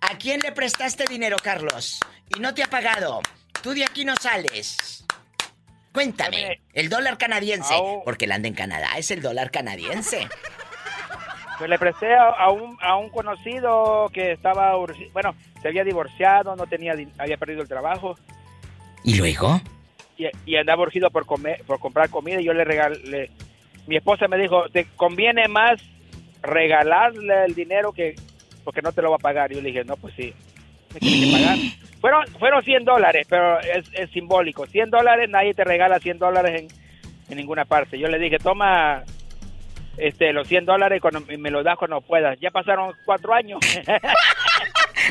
¿a 0.00 0.18
quién 0.18 0.40
le 0.40 0.52
prestaste 0.52 1.04
dinero, 1.08 1.36
Carlos? 1.42 1.98
Y 2.36 2.40
no 2.40 2.54
te 2.54 2.62
ha 2.62 2.68
pagado. 2.68 3.20
Tú 3.62 3.74
de 3.74 3.84
aquí 3.84 4.04
no 4.04 4.14
sales. 4.16 5.04
Cuéntame, 5.92 6.60
el 6.74 6.90
dólar 6.90 7.16
canadiense, 7.16 7.74
porque 8.04 8.26
él 8.26 8.32
anda 8.32 8.48
en 8.48 8.54
Canadá, 8.54 8.90
es 8.98 9.10
el 9.10 9.22
dólar 9.22 9.50
canadiense. 9.50 10.28
Pues 11.58 11.70
le 11.70 11.78
presté 11.78 12.14
a, 12.14 12.28
a 12.28 12.50
un, 12.50 12.76
a 12.82 12.96
un 12.96 13.08
conocido 13.08 14.10
que 14.12 14.32
estaba, 14.32 14.76
bueno, 15.14 15.34
se 15.62 15.68
había 15.68 15.84
divorciado, 15.84 16.54
no 16.54 16.66
tenía, 16.66 16.94
había 17.16 17.38
perdido 17.38 17.62
el 17.62 17.68
trabajo 17.68 18.14
¿Y 19.02 19.14
luego? 19.14 19.62
y, 20.18 20.26
y 20.44 20.56
andaba 20.56 20.82
urgido 20.82 21.08
por 21.10 21.24
comer, 21.24 21.64
por 21.66 21.80
comprar 21.80 22.10
comida 22.10 22.42
y 22.42 22.44
yo 22.44 22.52
le 22.52 22.62
regalé, 22.62 23.30
mi 23.86 23.96
esposa 23.96 24.28
me 24.28 24.38
dijo, 24.38 24.68
te 24.70 24.86
conviene 24.96 25.48
más 25.48 25.80
regalarle 26.42 27.44
el 27.44 27.54
dinero 27.54 27.92
que, 27.92 28.14
porque 28.64 28.82
no 28.82 28.92
te 28.92 29.02
lo 29.02 29.10
va 29.10 29.16
a 29.16 29.20
pagar. 29.20 29.52
Yo 29.52 29.60
le 29.60 29.68
dije, 29.68 29.84
no, 29.84 29.96
pues 29.96 30.14
sí, 30.14 30.32
me 30.94 31.00
tiene 31.00 31.26
que 31.26 31.32
pagar. 31.32 31.58
Fueron, 32.00 32.26
fueron 32.38 32.62
100 32.62 32.84
dólares, 32.84 33.26
pero 33.28 33.58
es, 33.58 33.88
es 33.94 34.10
simbólico. 34.10 34.66
100 34.66 34.90
dólares, 34.90 35.28
nadie 35.30 35.54
te 35.54 35.64
regala 35.64 35.98
100 35.98 36.18
dólares 36.18 36.60
en, 36.60 36.68
en 37.30 37.36
ninguna 37.36 37.64
parte. 37.64 37.98
Yo 37.98 38.06
le 38.06 38.18
dije, 38.18 38.38
toma 38.38 39.02
este, 39.96 40.32
los 40.32 40.46
100 40.46 40.66
dólares 40.66 41.00
cuando 41.00 41.22
y 41.32 41.38
me 41.38 41.50
los 41.50 41.64
das 41.64 41.76
cuando 41.78 42.00
puedas. 42.00 42.38
Ya 42.38 42.50
pasaron 42.50 42.92
cuatro 43.04 43.34
años. 43.34 43.58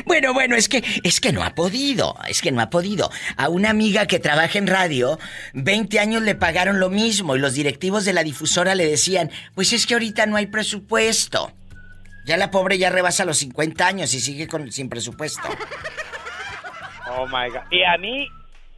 Bueno, 0.04 0.34
bueno, 0.34 0.56
es 0.56 0.68
que 0.68 0.82
es 1.02 1.20
que 1.20 1.32
no 1.32 1.42
ha 1.42 1.54
podido, 1.54 2.16
es 2.28 2.42
que 2.42 2.52
no 2.52 2.60
ha 2.60 2.70
podido. 2.70 3.10
A 3.36 3.48
una 3.48 3.70
amiga 3.70 4.06
que 4.06 4.18
trabaja 4.18 4.58
en 4.58 4.66
radio, 4.66 5.18
20 5.54 5.98
años 5.98 6.22
le 6.22 6.34
pagaron 6.34 6.80
lo 6.80 6.90
mismo 6.90 7.36
y 7.36 7.38
los 7.38 7.54
directivos 7.54 8.04
de 8.04 8.12
la 8.12 8.22
difusora 8.22 8.74
le 8.74 8.86
decían, 8.86 9.30
"Pues 9.54 9.72
es 9.72 9.86
que 9.86 9.94
ahorita 9.94 10.26
no 10.26 10.36
hay 10.36 10.46
presupuesto." 10.46 11.52
Ya 12.26 12.36
la 12.36 12.50
pobre 12.50 12.76
ya 12.76 12.90
rebasa 12.90 13.24
los 13.24 13.38
50 13.38 13.86
años 13.86 14.12
y 14.12 14.20
sigue 14.20 14.48
con 14.48 14.70
sin 14.72 14.88
presupuesto. 14.88 15.48
Oh 17.08 17.26
my 17.26 17.48
God. 17.50 17.70
Y 17.70 17.84
a 17.84 17.96
mí, 17.98 18.28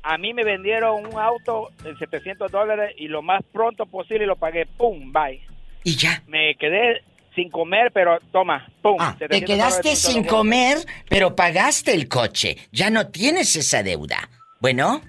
a 0.02 0.18
mí 0.18 0.34
me 0.34 0.44
vendieron 0.44 1.06
un 1.06 1.18
auto 1.18 1.70
en 1.84 1.98
700 1.98 2.52
dólares 2.52 2.94
y 2.98 3.08
lo 3.08 3.22
más 3.22 3.42
pronto 3.52 3.86
posible 3.86 4.26
lo 4.26 4.36
pagué. 4.36 4.66
¡Pum! 4.66 5.12
Bye. 5.12 5.40
Y 5.82 5.96
ya. 5.96 6.22
Me 6.26 6.54
quedé 6.56 7.02
sin 7.42 7.50
comer, 7.50 7.92
pero 7.94 8.18
toma, 8.32 8.66
¡pum! 8.82 8.96
Ah, 8.98 9.14
Te 9.18 9.26
700 9.28 9.46
quedaste 9.56 9.96
sin 9.96 10.24
comer, 10.24 10.78
pero 11.08 11.36
pagaste 11.36 11.92
el 11.94 12.08
coche. 12.08 12.56
Ya 12.72 12.90
no 12.90 13.08
tienes 13.08 13.54
esa 13.54 13.82
deuda. 13.84 14.28
Bueno, 14.60 15.02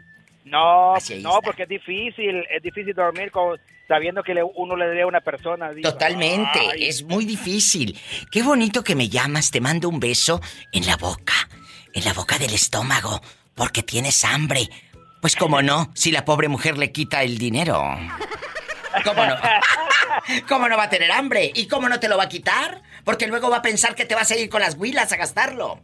No, 0.46 0.94
no, 1.22 1.40
porque 1.44 1.64
es 1.64 1.70
difícil, 1.70 2.44
es 2.56 2.62
difícil 2.64 2.94
dormir 2.94 3.32
con, 3.32 3.58
sabiendo 3.88 4.22
que 4.24 4.34
le- 4.36 4.44
uno 4.44 4.76
le 4.76 4.86
debe 4.88 5.02
a 5.04 5.08
una 5.08 5.22
persona. 5.22 5.72
digo, 5.72 5.90
totalmente. 5.92 6.60
ay. 6.72 6.86
Es 6.86 7.04
muy 7.04 7.26
difícil. 7.26 7.98
Qué 8.32 8.42
bonito 8.44 8.84
que 8.84 8.96
me 8.96 9.10
llamas. 9.10 9.50
Te 9.52 9.60
mando 9.62 9.90
un 9.90 10.00
beso 10.00 10.40
en 10.72 10.86
la 10.86 10.98
boca. 10.98 11.34
En 11.94 12.04
la 12.06 12.14
boca 12.14 12.38
del 12.38 12.54
estómago. 12.54 13.22
Porque 13.56 13.82
tienes 13.84 14.24
hambre. 14.24 14.70
Pues 15.22 15.36
cómo 15.36 15.62
no, 15.62 15.92
si 15.96 16.12
la 16.12 16.24
pobre 16.26 16.48
mujer 16.48 16.78
le 16.78 16.92
quita 16.92 17.24
el 17.24 17.38
dinero. 17.38 17.84
¿Cómo 19.04 19.26
no? 19.26 19.36
¿Cómo 20.48 20.70
no 20.70 20.78
va 20.78 20.84
a 20.84 20.90
tener 20.90 21.12
hambre? 21.12 21.52
¿Y 21.54 21.68
cómo 21.68 21.90
no 21.90 22.00
te 22.00 22.08
lo 22.10 22.18
va 22.18 22.24
a 22.24 22.30
quitar? 22.30 22.82
Porque 23.04 23.28
luego 23.28 23.50
va 23.50 23.58
a 23.58 23.62
pensar 23.62 23.96
que 23.96 24.06
te 24.06 24.16
vas 24.16 24.32
a 24.32 24.36
ir 24.38 24.50
con 24.50 24.62
las 24.62 24.76
huilas 24.76 25.12
a 25.12 25.18
gastarlo. 25.18 25.80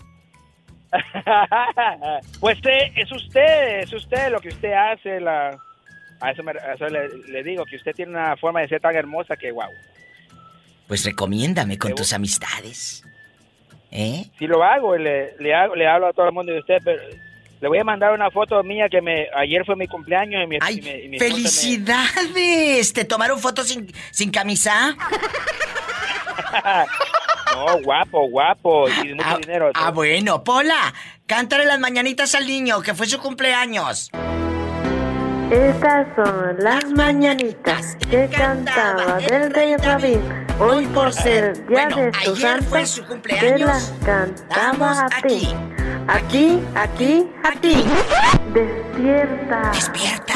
pues 2.39 2.57
eh, 2.65 2.91
es 2.95 3.11
usted, 3.11 3.79
es 3.79 3.93
usted 3.93 4.29
lo 4.31 4.39
que 4.39 4.49
usted 4.49 4.73
hace, 4.73 5.19
la... 5.19 5.57
A 6.21 6.31
eso, 6.31 6.43
me- 6.43 6.51
a 6.51 6.73
eso 6.73 6.87
le, 6.87 7.09
le 7.27 7.43
digo, 7.43 7.65
que 7.65 7.75
usted 7.75 7.91
tiene 7.93 8.11
una 8.11 8.37
forma 8.37 8.61
de 8.61 8.69
ser 8.69 8.79
tan 8.81 8.95
hermosa 8.95 9.35
que, 9.35 9.51
wow. 9.51 9.69
Pues 10.87 11.03
recomiéndame 11.03 11.77
con 11.77 11.93
tus 11.95 12.13
amistades. 12.13 13.03
¿Eh? 13.91 14.25
Si 14.39 14.47
lo 14.47 14.63
hago, 14.63 14.95
le, 14.97 15.35
le, 15.39 15.53
hago, 15.53 15.75
le 15.75 15.87
hablo 15.87 16.07
a 16.07 16.13
todo 16.13 16.27
el 16.27 16.31
mundo 16.33 16.51
de 16.53 16.59
usted, 16.59 16.77
pero 16.83 17.01
le 17.61 17.67
voy 17.67 17.79
a 17.79 17.83
mandar 17.83 18.13
una 18.13 18.29
foto 18.31 18.61
mía 18.63 18.87
que 18.89 19.01
me 19.01 19.27
ayer 19.35 19.63
fue 19.65 19.75
mi 19.75 19.87
cumpleaños 19.87 20.43
y 20.43 20.47
mi, 20.47 20.57
y 20.57 20.59
mi- 20.59 20.89
y 21.05 21.09
mi 21.09 21.17
esposa 21.17 21.17
me- 21.17 21.19
¡Felicidades! 21.19 22.93
¿Te 22.93 23.05
tomaron 23.05 23.39
fotos 23.39 23.67
sin, 23.67 23.91
sin 24.11 24.31
camisa? 24.31 24.95
no, 27.55 27.81
guapo, 27.83 28.27
guapo, 28.29 28.87
y 28.89 29.13
mucho 29.13 29.25
ah, 29.27 29.37
dinero. 29.41 29.71
ah, 29.73 29.91
bueno, 29.91 30.43
Pola, 30.43 30.93
cántale 31.25 31.65
las 31.65 31.79
mañanitas 31.79 32.35
al 32.35 32.47
niño, 32.47 32.81
que 32.81 32.93
fue 32.93 33.07
su 33.07 33.19
cumpleaños. 33.19 34.09
Estas 35.51 36.07
son 36.15 36.55
las 36.59 36.85
mañanitas 36.91 37.95
que 38.09 38.27
cantaba 38.29 39.17
del 39.17 39.53
rey 39.53 39.75
Rabín. 39.77 40.21
Hoy 40.59 40.85
por 40.87 41.13
ser 41.13 41.65
día 41.67 41.87
de 41.87 42.11
su 42.23 42.31
ayer 42.31 42.63
fue 42.63 42.85
santo, 42.85 42.87
su 42.87 43.01
te 43.01 43.07
cumpleaños. 43.07 43.67
las 43.67 43.93
cantaba 44.03 45.05
a 45.05 45.21
ti. 45.21 45.47
Aquí, 46.07 46.61
aquí, 46.75 47.27
aquí. 47.43 47.83
Despierta. 48.53 49.71
Despierta. 49.71 50.33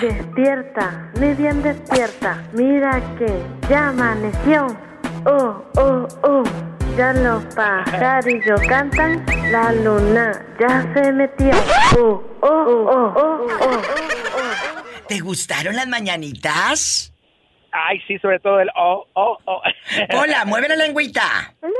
Despierta, 0.00 1.10
muy 1.18 1.34
bien 1.34 1.62
despierta. 1.62 2.42
Mira 2.52 3.02
que 3.18 3.42
ya 3.68 3.88
amaneció. 3.88 4.68
Oh, 5.26 5.62
oh, 5.76 6.08
oh. 6.22 6.42
Ya 6.96 7.12
los 7.12 7.44
pajarillos 7.54 8.60
cantan, 8.68 9.24
la 9.50 9.72
luna 9.72 10.32
ya 10.58 10.86
se 10.94 11.12
metió. 11.12 11.50
Oh, 11.98 12.22
oh, 12.40 12.48
oh, 12.48 13.12
oh, 13.16 13.46
oh. 13.60 15.06
¿Te 15.08 15.18
gustaron 15.18 15.76
las 15.76 15.88
mañanitas? 15.88 17.09
Ay, 17.72 18.00
sí, 18.06 18.18
sobre 18.18 18.38
todo 18.40 18.60
el 18.60 18.68
oh, 18.76 19.06
oh, 19.14 19.38
oh. 19.44 19.62
Pola, 20.10 20.44
mueve 20.44 20.68
la 20.68 20.76
lengüita. 20.76 21.54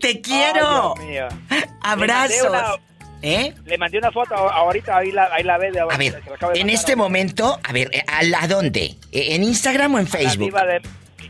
¡Te 0.00 0.20
quiero! 0.20 0.94
Dios 0.96 1.06
mío. 1.06 1.28
Abrazos. 1.82 2.36
Le 2.42 2.48
mandé 2.48 2.48
una- 2.48 2.74
¿Eh? 3.24 3.54
Le 3.66 3.78
mandé 3.78 3.98
una 3.98 4.10
foto 4.10 4.34
ahorita, 4.34 4.96
ahí 4.96 5.12
la, 5.12 5.28
ahí 5.32 5.44
la 5.44 5.56
ve. 5.56 5.70
De 5.70 5.80
A 5.80 5.86
ver, 5.96 6.20
en 6.54 6.70
este 6.70 6.96
momento, 6.96 7.56
a 7.62 7.72
ver, 7.72 7.88
¿a 8.08 8.24
la 8.24 8.48
dónde? 8.48 8.96
¿E- 9.12 9.34
¿En 9.36 9.44
Instagram 9.44 9.94
o 9.94 9.98
en 9.98 10.06
La 10.06 10.10
Facebook? 10.10 10.46
diva 10.46 10.64
de 10.64 10.82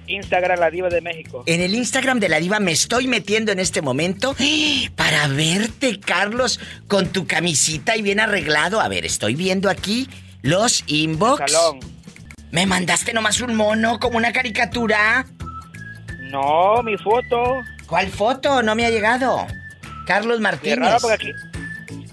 Instagram, 0.06 0.58
la 0.58 0.70
diva 0.70 0.88
de 0.88 1.00
México. 1.00 1.44
En 1.46 1.60
el 1.60 1.74
Instagram 1.74 2.20
de 2.20 2.28
la 2.28 2.40
diva 2.40 2.60
me 2.60 2.72
estoy 2.72 3.06
metiendo 3.06 3.52
en 3.52 3.58
este 3.58 3.82
momento 3.82 4.34
para 4.96 5.28
verte, 5.28 6.00
Carlos, 6.00 6.60
con 6.88 7.08
tu 7.08 7.26
camisita 7.26 7.96
y 7.96 8.02
bien 8.02 8.20
arreglado. 8.20 8.80
A 8.80 8.88
ver, 8.88 9.04
estoy 9.04 9.34
viendo 9.34 9.70
aquí 9.70 10.08
los 10.42 10.84
inbox. 10.86 11.50
Salón. 11.50 11.80
¿Me 12.50 12.66
mandaste 12.66 13.12
nomás 13.12 13.40
un 13.40 13.54
mono 13.54 13.98
como 13.98 14.18
una 14.18 14.32
caricatura? 14.32 15.24
No, 16.20 16.82
mi 16.82 16.96
foto. 16.98 17.62
¿Cuál 17.86 18.08
foto? 18.08 18.62
No 18.62 18.74
me 18.74 18.84
ha 18.84 18.90
llegado. 18.90 19.46
Carlos 20.06 20.40
Martínez. 20.40 20.78
raro 20.78 20.98
porque 21.00 21.14
aquí, 21.14 21.30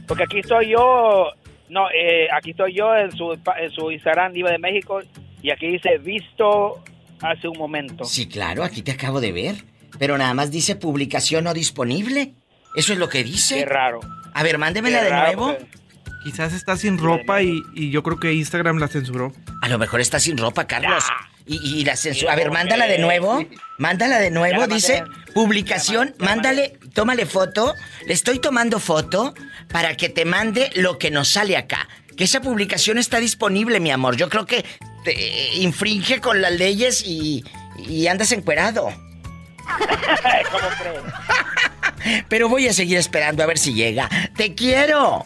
porque 0.07 0.23
aquí 0.23 0.39
estoy 0.39 0.69
yo, 0.69 1.31
no, 1.69 1.89
eh, 1.91 2.27
aquí 2.31 2.51
estoy 2.51 2.73
yo 2.73 2.95
en 2.95 3.11
su, 3.11 3.33
en 3.33 3.71
su 3.71 3.91
Instagram 3.91 4.33
Diva 4.33 4.51
de 4.51 4.59
México 4.59 5.01
y 5.41 5.51
aquí 5.51 5.67
dice 5.67 5.97
visto 5.97 6.83
hace 7.21 7.47
un 7.47 7.57
momento. 7.57 8.03
Sí, 8.05 8.27
claro, 8.27 8.63
aquí 8.63 8.81
te 8.81 8.91
acabo 8.91 9.19
de 9.21 9.31
ver. 9.31 9.63
Pero 9.97 10.17
nada 10.17 10.33
más 10.33 10.51
dice 10.51 10.75
publicación 10.75 11.43
no 11.45 11.53
disponible. 11.53 12.33
Eso 12.75 12.93
es 12.93 12.99
lo 12.99 13.09
que 13.09 13.23
dice. 13.23 13.55
Qué 13.59 13.65
raro. 13.65 13.99
A 14.33 14.43
ver, 14.43 14.57
mándemela 14.57 15.03
de 15.03 15.11
nuevo. 15.11 15.47
porque- 15.47 15.79
Quizás 16.23 16.51
está 16.53 16.75
sin 16.75 16.97
ropa 16.97 17.41
y, 17.41 17.61
y 17.73 17.91
yo 17.91 18.03
creo 18.03 18.19
que 18.19 18.33
Instagram 18.33 18.77
la 18.77 18.89
censuró. 18.89 19.31
A 19.61 19.69
lo 19.69 19.77
mejor 19.79 20.01
está 20.01 20.19
sin 20.19 20.37
ropa, 20.37 20.67
Carlos. 20.67 21.03
Y, 21.45 21.79
y 21.79 21.85
la 21.85 21.95
censura. 21.95 22.33
A 22.33 22.35
ver, 22.35 22.51
mándala 22.51 22.87
de 22.87 22.99
nuevo. 22.99 23.41
Mándala 23.77 24.19
de 24.19 24.29
nuevo. 24.29 24.67
Dice 24.67 25.01
publicación. 25.33 26.13
Mándale, 26.19 26.77
tómale 26.93 27.25
foto. 27.25 27.73
Le 28.05 28.13
estoy 28.13 28.39
tomando 28.39 28.79
foto 28.79 29.33
para 29.71 29.95
que 29.95 30.09
te 30.09 30.25
mande 30.25 30.69
lo 30.75 30.99
que 30.99 31.09
nos 31.09 31.29
sale 31.29 31.55
acá. 31.55 31.87
Que 32.17 32.25
esa 32.25 32.41
publicación 32.41 32.97
está 32.97 33.19
disponible, 33.19 33.79
mi 33.79 33.89
amor. 33.89 34.17
Yo 34.17 34.27
creo 34.29 34.45
que 34.45 34.65
te 35.03 35.11
eh, 35.11 35.55
infringe 35.57 36.19
con 36.21 36.41
las 36.41 36.51
leyes 36.51 37.03
y, 37.05 37.43
y 37.77 38.07
andas 38.07 38.31
encuerado. 38.31 38.85
¿Cómo 40.51 40.67
crees? 40.79 42.23
Pero 42.29 42.49
voy 42.49 42.67
a 42.67 42.73
seguir 42.73 42.97
esperando 42.97 43.43
a 43.43 43.45
ver 43.45 43.57
si 43.57 43.73
llega. 43.73 44.09
¡Te 44.35 44.55
quiero! 44.55 45.25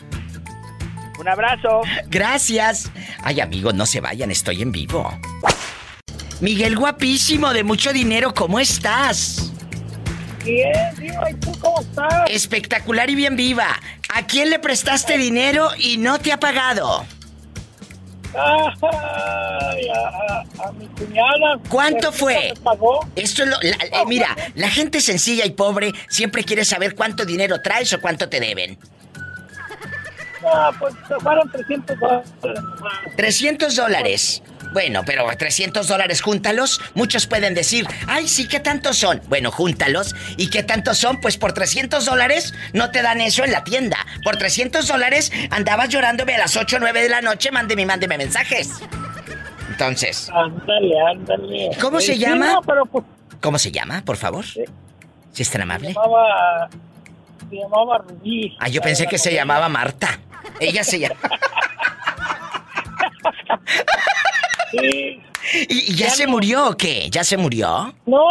Un 1.20 1.28
abrazo. 1.28 1.82
Gracias. 2.08 2.92
Ay, 3.24 3.40
amigos, 3.40 3.74
no 3.74 3.86
se 3.86 4.02
vayan, 4.02 4.32
estoy 4.32 4.62
en 4.62 4.72
vivo. 4.72 5.18
Miguel 6.42 6.76
guapísimo, 6.76 7.54
de 7.54 7.64
mucho 7.64 7.94
dinero, 7.94 8.34
¿cómo 8.34 8.60
estás? 8.60 9.52
Bien, 10.44 10.74
Diva, 10.98 11.32
¿y 11.32 11.36
tú 11.36 11.58
cómo 11.62 11.80
estás? 11.80 12.30
Espectacular 12.30 13.10
y 13.10 13.16
bien 13.16 13.38
viva. 13.38 13.80
¿A 14.14 14.26
quién 14.26 14.50
le 14.50 14.60
prestaste 14.60 15.18
dinero 15.18 15.70
y 15.78 15.98
no 15.98 16.20
te 16.20 16.34
ha 16.34 16.40
pagado? 16.40 17.06
Ay, 18.36 19.88
a, 19.90 20.72
mi 20.74 20.88
cuñada. 20.88 21.60
¿Cuánto 21.70 22.12
fue? 22.12 22.54
pagó. 22.64 23.06
Esto 23.16 23.44
es 23.44 23.50
lo. 23.50 23.58
la- 23.62 24.02
eh, 24.02 24.06
mira, 24.08 24.36
la 24.56 24.70
gente 24.70 25.02
sencilla 25.02 25.46
y 25.46 25.52
pobre 25.52 25.92
siempre 26.10 26.44
quiere 26.44 26.66
saber 26.66 26.96
cuánto 26.96 27.26
dinero 27.26 27.62
traes 27.62 27.94
o 27.94 28.02
cuánto 28.02 28.30
te 28.30 28.40
deben. 28.40 28.78
Ah, 30.46 30.72
pues 30.78 30.94
fueron 31.22 31.50
300 31.52 31.98
dólares. 32.00 32.32
300 33.16 33.76
dólares. 33.76 34.44
Bueno, 34.74 35.04
pero 35.06 35.28
300 35.38 35.88
dólares, 35.88 36.22
júntalos. 36.22 36.82
Muchos 36.96 37.28
pueden 37.28 37.54
decir, 37.54 37.86
ay, 38.08 38.28
sí, 38.28 38.48
¿qué 38.48 38.60
tantos 38.60 38.98
son? 38.98 39.22
Bueno, 39.28 39.52
júntalos. 39.52 40.16
¿Y 40.38 40.50
qué 40.50 40.64
tantos 40.64 40.98
son? 40.98 41.22
Pues 41.22 41.38
por 41.38 41.54
300 41.54 42.06
dólares 42.06 42.54
no 42.74 42.90
te 42.92 43.02
dan 43.02 43.22
eso 43.22 43.44
en 43.44 43.52
la 43.52 43.64
tienda. 43.64 43.98
Por 44.24 44.38
300 44.38 44.88
dólares 44.88 45.32
andabas 45.52 45.90
llorándome 45.90 46.36
a 46.36 46.40
las 46.40 46.56
8 46.58 46.78
o 46.78 46.80
9 46.80 47.02
de 47.04 47.10
la 47.10 47.22
noche, 47.22 47.52
mándeme, 47.52 47.86
mándeme 47.86 48.18
mensajes. 48.18 48.70
Entonces, 49.70 50.30
Ándale, 50.34 50.94
ándale. 51.12 51.70
¿Cómo 51.82 52.00
se 52.00 52.14
Sí, 52.14 52.20
llama? 52.20 52.54
no, 52.54 52.62
pero 52.62 52.86
pues 52.86 53.04
¿cómo 53.42 53.58
se 53.58 53.72
llama, 53.72 54.04
por 54.06 54.18
favor? 54.18 54.46
Si 54.46 54.62
es 55.42 55.50
tan 55.50 55.60
se 55.60 55.64
amable. 55.64 55.94
llamaba. 55.94 56.70
Se 57.50 57.56
llamaba 57.56 57.98
Rubí. 58.00 58.56
Ah, 58.60 58.68
yo 58.70 58.82
pensé 58.82 59.08
que 59.08 59.18
se 59.18 59.34
llamaba 59.34 59.70
Marta. 59.70 60.20
Ella 60.60 60.84
se 60.84 61.00
llama. 61.00 61.16
Sí. 64.80 65.22
¿Y, 65.70 65.92
y 65.92 65.96
ya 65.96 66.10
se 66.10 66.26
murió 66.28 66.68
o 66.70 66.78
qué? 66.78 67.08
¿Ya 67.10 67.24
se 67.24 67.38
murió? 67.38 67.94
No, 68.06 68.24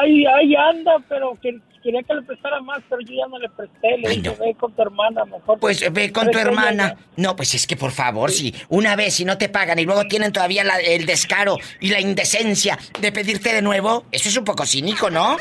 ahí, 0.00 0.24
ahí 0.26 0.54
anda, 0.54 0.92
pero 1.08 1.36
que, 1.40 1.58
quería 1.82 2.02
que 2.02 2.14
le 2.14 2.22
prestara 2.22 2.60
más, 2.60 2.80
pero 2.88 3.00
yo 3.02 3.14
ya 3.14 3.26
no 3.28 3.38
le 3.38 3.48
presté. 3.48 3.96
Le 3.98 4.08
dije, 4.10 4.36
ve 4.38 4.54
con 4.54 4.72
tu 4.72 4.82
hermana 4.82 5.24
mejor. 5.24 5.58
Pues 5.58 5.90
ve 5.92 6.12
con 6.12 6.30
tu 6.30 6.38
hermana. 6.38 6.96
No, 7.16 7.34
pues 7.34 7.54
es 7.54 7.66
que 7.66 7.76
por 7.76 7.92
favor, 7.92 8.30
si 8.30 8.54
una 8.68 8.94
vez 8.94 9.14
si 9.14 9.24
no 9.24 9.38
te 9.38 9.48
pagan 9.48 9.78
y 9.78 9.84
luego 9.84 10.04
tienen 10.06 10.32
todavía 10.32 10.64
la- 10.64 10.78
el 10.80 11.06
descaro 11.06 11.56
y 11.80 11.88
la 11.88 12.00
indecencia 12.00 12.78
de 13.00 13.10
pedirte 13.12 13.52
de 13.54 13.62
nuevo, 13.62 14.04
eso 14.12 14.28
es 14.28 14.36
un 14.36 14.44
poco 14.44 14.66
cínico, 14.66 15.08
¿no? 15.10 15.36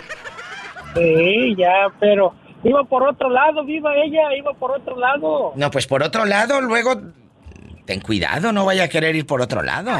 Sí, 0.96 1.56
ya, 1.58 1.88
pero 2.00 2.34
iba 2.64 2.84
por 2.86 3.08
otro 3.08 3.30
lado, 3.30 3.64
viva 3.66 3.94
ella, 3.96 4.34
iba 4.38 4.54
por 4.54 4.72
otro 4.72 4.98
lado. 4.98 5.54
No, 5.56 5.72
pues 5.72 5.88
por 5.88 6.04
otro 6.04 6.24
lado, 6.26 6.62
luego 6.62 7.02
ten 7.86 8.00
cuidado, 8.02 8.52
no 8.52 8.66
vaya 8.66 8.84
a 8.84 8.88
querer 8.88 9.16
ir 9.16 9.26
por 9.26 9.42
otro 9.42 9.62
lado. 9.62 9.92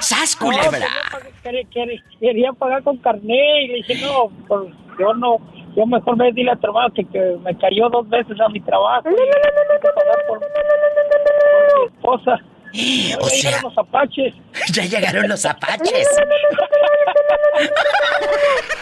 ¡Sas, 0.00 0.36
No, 0.40 0.46
culebra! 0.48 0.86
pagué- 1.42 2.02
quería, 2.20 2.52
pagar 2.52 2.82
con 2.82 2.96
carné 2.98 3.64
y 3.64 3.68
le 3.68 3.74
dije, 3.76 3.94
no, 4.04 4.28
pues 4.46 4.72
yo 4.98 5.14
no, 5.14 5.36
yo 5.76 5.86
mejor 5.86 6.16
ve 6.18 6.30
dile 6.32 6.50
a 6.52 6.56
tu 6.56 6.66
hermano 6.66 6.92
que, 6.94 7.04
que 7.06 7.36
me 7.42 7.56
cayó 7.58 7.88
dos 7.90 8.08
veces 8.08 8.38
a 8.40 8.48
mi 8.48 8.60
trabajo. 8.60 9.08
y 9.08 9.14
pagar 9.14 10.18
por, 10.28 10.38
por 10.40 11.80
mi 11.80 11.86
esposa. 11.96 12.38
Ya 12.70 13.16
O 13.16 13.28
llegaron 13.28 13.40
sea- 13.40 13.62
los 13.62 13.78
apaches. 13.78 14.34
Ya 14.72 14.82
llegaron 14.84 15.26
los 15.28 15.44
apaches. 15.46 16.06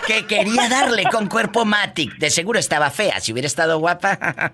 que 0.09 0.27
quería 0.27 0.69
darle 0.69 1.05
con 1.05 1.29
cuerpo 1.29 1.65
Matic. 1.65 2.17
De 2.19 2.31
seguro 2.31 2.59
estaba 2.59 2.91
fea. 2.91 3.21
Si 3.21 3.33
hubiera 3.33 3.47
estado 3.47 3.79
guapa. 3.79 4.19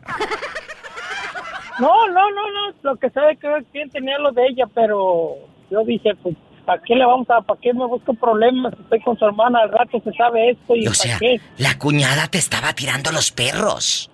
No, 1.82 2.06
no, 2.08 2.30
no, 2.30 2.42
no. 2.52 2.74
Lo 2.82 2.96
que 2.96 3.10
sabe 3.10 3.36
que 3.36 3.48
quien 3.72 3.90
tenía 3.90 4.16
lo 4.18 4.30
de 4.30 4.46
ella, 4.46 4.66
pero 4.72 5.34
yo 5.68 5.84
dije, 5.84 6.14
pues, 6.22 6.36
¿para 6.64 6.80
qué 6.82 6.94
le 6.94 7.04
vamos 7.04 7.28
a, 7.28 7.40
para 7.40 7.60
qué 7.60 7.74
me 7.74 7.86
busco 7.86 8.14
problemas? 8.14 8.72
Estoy 8.74 9.00
con 9.00 9.18
su 9.18 9.24
hermana, 9.24 9.58
al 9.62 9.72
rato 9.72 10.00
se 10.04 10.12
sabe 10.12 10.50
esto 10.50 10.76
y 10.76 10.82
o 10.86 10.90
¿para 10.90 10.94
sea, 10.94 11.18
qué? 11.18 11.40
la 11.58 11.76
cuñada 11.78 12.28
te 12.28 12.38
estaba 12.38 12.72
tirando 12.72 13.10
los 13.10 13.32
perros. 13.32 14.08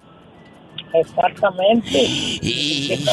Exactamente. 0.95 1.91
Y... 1.93 3.05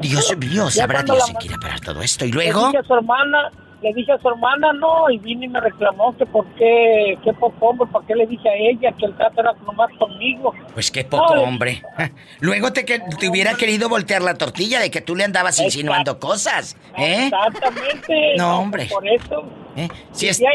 Dios 0.00 0.36
mío, 0.38 0.70
sabrá 0.70 1.02
Dios 1.02 1.28
en 1.28 1.36
qué 1.36 1.46
irá 1.46 1.58
parar 1.60 1.80
todo 1.80 2.02
esto. 2.02 2.24
Y 2.24 2.28
Le 2.32 2.34
luego... 2.34 2.66
dije 2.66 2.78
a 2.78 2.82
su 2.82 2.94
hermana, 2.94 3.50
le 3.82 3.94
dije 3.94 4.12
a 4.12 4.18
su 4.18 4.28
hermana, 4.28 4.72
no, 4.74 5.08
y 5.10 5.18
vine 5.18 5.46
y 5.46 5.48
me 5.48 5.60
reclamó 5.60 6.14
que 6.16 6.26
por 6.26 6.44
qué, 6.54 7.16
qué 7.24 7.32
poco 7.32 7.68
hombre, 7.68 7.88
¿para 7.90 8.06
qué 8.06 8.14
le 8.14 8.26
dije 8.26 8.48
a 8.48 8.54
ella 8.54 8.92
que 8.98 9.06
el 9.06 9.14
trato 9.16 9.40
era 9.40 9.52
nomás 9.64 9.90
conmigo? 9.98 10.52
Pues 10.74 10.90
qué 10.90 11.04
poco 11.04 11.34
No, 11.34 11.42
hombre. 11.44 11.82
Luego 12.40 12.72
te, 12.72 12.84
que, 12.84 12.98
te 13.18 13.28
hubiera 13.28 13.54
querido 13.54 13.88
voltear 13.88 14.20
la 14.22 14.34
tortilla 14.34 14.80
de 14.80 14.90
que 14.90 15.00
tú 15.00 15.16
le 15.16 15.24
andabas 15.24 15.58
insinuando 15.60 16.18
cosas, 16.18 16.76
¿eh? 16.96 17.24
Exactamente. 17.26 18.34
No, 18.36 18.58
hombre. 18.60 18.86
Por 18.90 19.06
eso. 19.08 19.44
¿Eh? 19.76 19.88
Si 20.12 20.28
es... 20.28 20.38
de, 20.38 20.46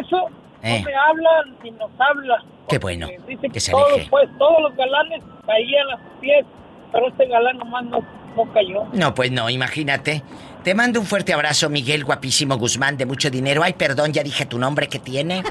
eso 0.00 0.28
Eh. 0.62 0.78
no 0.80 0.84
me 0.86 0.94
hablan 0.94 1.56
ni 1.62 1.70
nos 1.72 1.90
habla. 1.98 2.42
Qué 2.68 2.78
bueno, 2.78 3.06
Dice 3.26 3.48
que 3.50 3.60
se 3.60 3.72
todos, 3.72 3.92
aleje. 3.92 4.08
pues, 4.10 4.28
todos 4.38 4.60
los 4.62 4.74
galanes 4.76 5.22
caían 5.46 5.90
a 5.90 5.96
sus 5.96 6.20
pies, 6.20 6.46
pero 6.92 7.08
este 7.08 7.26
galán 7.26 7.58
nomás 7.58 7.84
no, 7.84 7.98
no 8.36 8.52
cayó. 8.52 8.84
No, 8.92 9.14
pues 9.14 9.30
no, 9.32 9.50
imagínate. 9.50 10.22
Te 10.64 10.74
mando 10.74 10.98
un 11.00 11.06
fuerte 11.06 11.32
abrazo, 11.32 11.68
Miguel 11.68 12.04
Guapísimo 12.04 12.56
Guzmán, 12.56 12.96
de 12.96 13.04
mucho 13.04 13.30
dinero. 13.30 13.64
Ay, 13.64 13.72
perdón, 13.72 14.12
ya 14.12 14.22
dije 14.22 14.46
tu 14.46 14.58
nombre 14.58 14.88
que 14.88 15.00
tiene. 15.00 15.42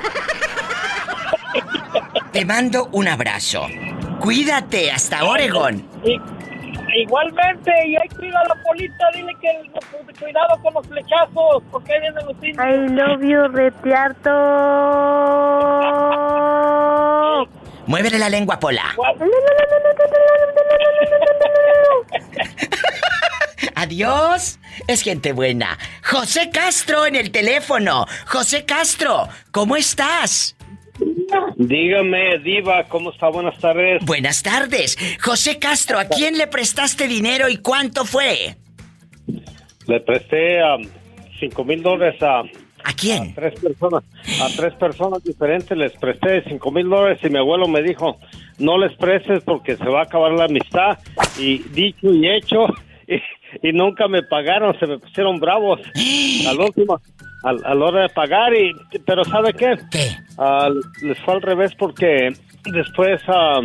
Te 2.31 2.45
mando 2.45 2.87
un 2.93 3.09
abrazo. 3.09 3.67
Cuídate, 4.21 4.89
hasta 4.89 5.25
Oregon. 5.25 5.85
Y, 6.05 6.17
igualmente, 7.01 7.71
y 7.87 7.97
ahí 7.97 8.07
cuida 8.15 8.39
a 8.39 8.47
la 8.47 8.55
polita, 8.63 9.05
dile 9.13 9.35
que 9.41 9.49
cuidado 10.17 10.57
con 10.61 10.73
los 10.75 10.87
flechazos, 10.87 11.61
porque 11.71 11.93
ahí 11.93 11.99
vienen 11.99 12.25
los 12.25 12.35
indios. 12.41 12.65
I 12.65 12.77
love 12.93 13.21
you, 13.21 13.49
retiarto. 13.53 14.29
Muévele 17.85 18.17
la 18.17 18.29
lengua, 18.29 18.57
Pola. 18.59 18.95
Adiós. 23.75 24.59
Es 24.87 25.01
gente 25.01 25.33
buena. 25.33 25.77
José 26.03 26.49
Castro 26.51 27.05
en 27.05 27.15
el 27.15 27.31
teléfono. 27.31 28.05
José 28.25 28.65
Castro, 28.65 29.27
¿cómo 29.51 29.75
estás? 29.75 30.55
Dígame, 31.57 32.39
Diva, 32.39 32.83
¿cómo 32.85 33.11
está? 33.11 33.29
Buenas 33.29 33.57
tardes. 33.59 34.03
Buenas 34.05 34.43
tardes. 34.43 34.97
José 35.23 35.59
Castro, 35.59 35.99
¿a 35.99 36.05
quién 36.05 36.37
le 36.37 36.47
prestaste 36.47 37.07
dinero 37.07 37.49
y 37.49 37.57
cuánto 37.57 38.05
fue? 38.05 38.55
Le 39.87 39.99
presté 40.01 40.61
a 40.61 40.77
cinco 41.39 41.63
mil 41.63 41.81
dólares 41.81 42.21
a... 42.21 42.43
¿A 42.83 42.93
quién? 42.93 43.35
tres 43.35 43.59
personas. 43.59 44.03
A 44.41 44.47
tres 44.55 44.73
personas 44.73 45.23
diferentes 45.23 45.77
les 45.77 45.93
presté 45.93 46.43
cinco 46.47 46.71
mil 46.71 46.89
dólares 46.89 47.19
y 47.23 47.29
mi 47.29 47.37
abuelo 47.37 47.67
me 47.67 47.83
dijo, 47.83 48.17
no 48.57 48.77
les 48.79 48.95
prestes 48.97 49.43
porque 49.43 49.77
se 49.77 49.85
va 49.85 49.99
a 50.01 50.03
acabar 50.03 50.31
la 50.31 50.45
amistad. 50.45 50.97
Y 51.37 51.59
dicho 51.59 52.11
y 52.11 52.27
hecho, 52.27 52.65
y, 53.61 53.71
nunca 53.73 54.07
me 54.07 54.23
pagaron, 54.23 54.77
se 54.79 54.87
me 54.87 54.99
pusieron 54.99 55.39
bravos. 55.39 55.79
Al 56.47 56.59
último, 56.59 56.99
al- 57.43 57.63
a 57.65 57.73
la 57.75 57.85
hora 57.85 58.01
de 58.03 58.09
pagar, 58.09 58.53
y 58.55 58.73
pero 59.05 59.23
¿sabe 59.25 59.53
qué? 59.53 59.77
Les 61.01 61.17
fue 61.19 61.33
al 61.35 61.41
revés 61.41 61.71
porque 61.77 62.29
después 62.71 63.21
ah, 63.27 63.59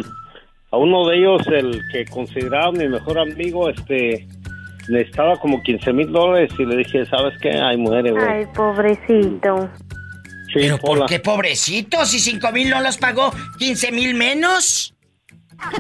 a 0.71 0.77
uno 0.77 1.09
de 1.09 1.19
ellos, 1.19 1.43
el 1.49 1.81
que 1.93 2.05
consideraba 2.07 2.73
mi 2.73 2.89
mejor 2.89 3.19
amigo, 3.19 3.69
este 3.71 4.27
necesitaba 4.89 5.37
como 5.39 5.63
15 5.63 5.93
mil 5.93 6.13
dólares 6.13 6.51
y 6.59 6.65
le 6.65 6.77
dije, 6.77 7.05
¿sabes 7.07 7.35
qué? 7.41 7.51
Ay, 7.51 7.77
muere, 7.77 8.13
güey. 8.13 8.25
Ay, 8.25 8.47
pobrecito. 8.55 9.69
¿Pero 10.55 10.79
por 10.79 11.07
qué 11.07 11.19
pobrecito? 11.19 12.05
Si 12.07 12.19
cinco 12.19 12.51
mil 12.53 12.71
no 12.71 12.81
los 12.81 12.97
pagó, 12.97 13.31
15 13.59 13.91
mil 13.93 14.15
menos. 14.15 14.95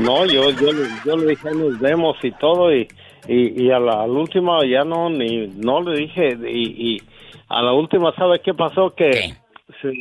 No, 0.00 0.26
yo, 0.26 0.50
yo, 0.50 0.72
le- 0.72 0.88
yo 1.04 1.16
le 1.16 1.28
dije, 1.28 1.48
"Ahí 1.48 1.56
nos 1.56 1.78
vemos 1.78 2.16
y 2.22 2.30
todo, 2.32 2.74
y, 2.74 2.88
y, 3.28 3.64
y 3.64 3.70
a 3.70 3.78
la, 3.78 4.02
al 4.02 4.10
último 4.10 4.62
ya 4.64 4.84
no, 4.84 5.08
ni, 5.10 5.46
no 5.48 5.80
le 5.82 5.98
dije, 6.00 6.36
y, 6.48 6.94
y 6.94 7.02
a 7.48 7.62
la 7.62 7.72
última, 7.72 8.12
¿sabe 8.16 8.40
qué 8.44 8.54
pasó? 8.54 8.94
Que 8.94 9.34
se- 9.80 9.92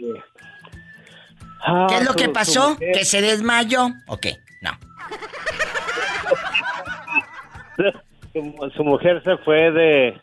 Ah, 1.68 1.88
¿Qué 1.90 1.96
es 1.96 2.06
lo 2.06 2.12
su- 2.12 2.18
que 2.18 2.30
pasó? 2.30 2.78
¿Que 2.78 3.04
se 3.06 3.22
desmayó? 3.22 3.88
¿O 4.08 4.18
qué? 4.18 4.36
No. 4.62 4.72
su, 8.34 8.72
su 8.76 8.84
mujer 8.84 9.22
se 9.24 9.38
fue 9.38 9.72
de 9.72 10.22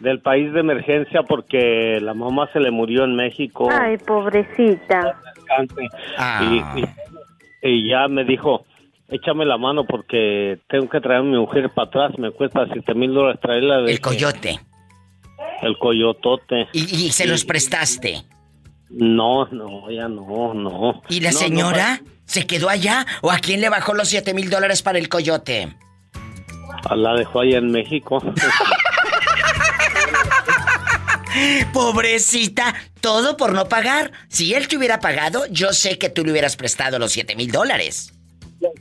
del 0.00 0.20
país 0.20 0.52
de 0.52 0.60
emergencia 0.60 1.22
porque 1.22 1.98
la 2.02 2.14
mamá 2.14 2.48
se 2.52 2.60
le 2.60 2.70
murió 2.70 3.04
en 3.04 3.14
México. 3.16 3.68
Ay, 3.70 3.96
pobrecita. 3.98 5.16
Y, 6.42 6.80
y- 6.80 6.84
y 7.62 7.88
ya 7.88 8.08
me 8.08 8.24
dijo, 8.24 8.66
échame 9.14 9.44
la 9.44 9.58
mano 9.58 9.86
porque 9.86 10.60
tengo 10.68 10.88
que 10.88 11.00
traer 11.00 11.20
a 11.20 11.22
mi 11.22 11.38
mujer 11.38 11.70
para 11.70 11.88
atrás, 11.88 12.18
me 12.18 12.30
cuesta 12.30 12.66
siete 12.72 12.94
mil 12.94 13.14
dólares 13.14 13.40
traerla. 13.40 13.82
De 13.82 13.92
El 13.92 14.00
coyote. 14.00 14.60
El 15.62 15.78
coyotote. 15.78 16.68
¿Y, 16.72 17.06
y 17.06 17.10
se 17.10 17.26
los 17.26 17.44
prestaste? 17.44 18.22
No, 18.90 19.46
no, 19.46 19.90
ya 19.90 20.08
no, 20.08 20.54
no. 20.54 21.02
¿Y 21.08 21.20
la 21.20 21.30
No, 21.30 21.34
no, 21.34 21.40
señora 21.40 22.00
se 22.26 22.46
quedó 22.46 22.68
allá? 22.68 23.06
¿O 23.22 23.30
a 23.30 23.38
quién 23.38 23.60
le 23.60 23.68
bajó 23.68 23.94
los 23.94 24.08
7 24.08 24.34
mil 24.34 24.50
dólares 24.50 24.82
para 24.82 24.98
el 24.98 25.08
coyote? 25.08 25.74
la 26.94 27.14
dejó 27.14 27.40
allá 27.40 27.58
en 27.58 27.70
México. 27.70 28.22
Pobrecita, 31.72 32.74
todo 33.00 33.36
por 33.36 33.52
no 33.52 33.68
pagar. 33.68 34.12
Si 34.28 34.54
él 34.54 34.68
te 34.68 34.76
hubiera 34.76 35.00
pagado, 35.00 35.44
yo 35.50 35.72
sé 35.72 35.98
que 35.98 36.08
tú 36.08 36.24
le 36.24 36.32
hubieras 36.32 36.56
prestado 36.56 36.98
los 36.98 37.12
7 37.12 37.36
mil 37.36 37.50
dólares. 37.50 38.13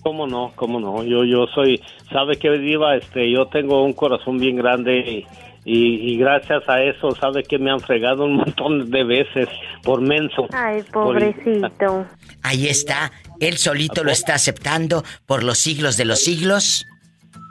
¿Cómo 0.01 0.27
no? 0.27 0.51
¿Cómo 0.55 0.79
no? 0.79 1.03
Yo, 1.03 1.23
yo 1.23 1.45
soy, 1.53 1.81
¿sabe 2.11 2.37
qué, 2.37 2.49
Diva? 2.51 2.95
Este, 2.95 3.31
yo 3.31 3.45
tengo 3.47 3.83
un 3.83 3.93
corazón 3.93 4.37
bien 4.37 4.55
grande 4.57 4.97
y, 4.99 5.25
y- 5.65 6.13
y 6.13 6.17
gracias 6.17 6.67
a 6.67 6.81
eso, 6.83 7.11
¿sabe 7.15 7.43
que 7.43 7.57
me 7.57 7.71
han 7.71 7.79
fregado 7.79 8.25
un 8.25 8.35
montón 8.37 8.89
de 8.91 9.03
veces 9.03 9.47
por 9.83 10.01
menso? 10.01 10.47
Ay, 10.53 10.81
Por- 10.91 11.05
pobrecito. 11.17 12.05
Ahí 12.41 12.67
está, 12.67 13.11
él 13.39 13.57
solito 13.57 14.03
lo 14.03 14.11
está 14.11 14.35
aceptando 14.35 15.03
por 15.25 15.43
los 15.43 15.57
siglos 15.57 15.95
de 15.97 16.05
los 16.05 16.19
siglos. 16.19 16.85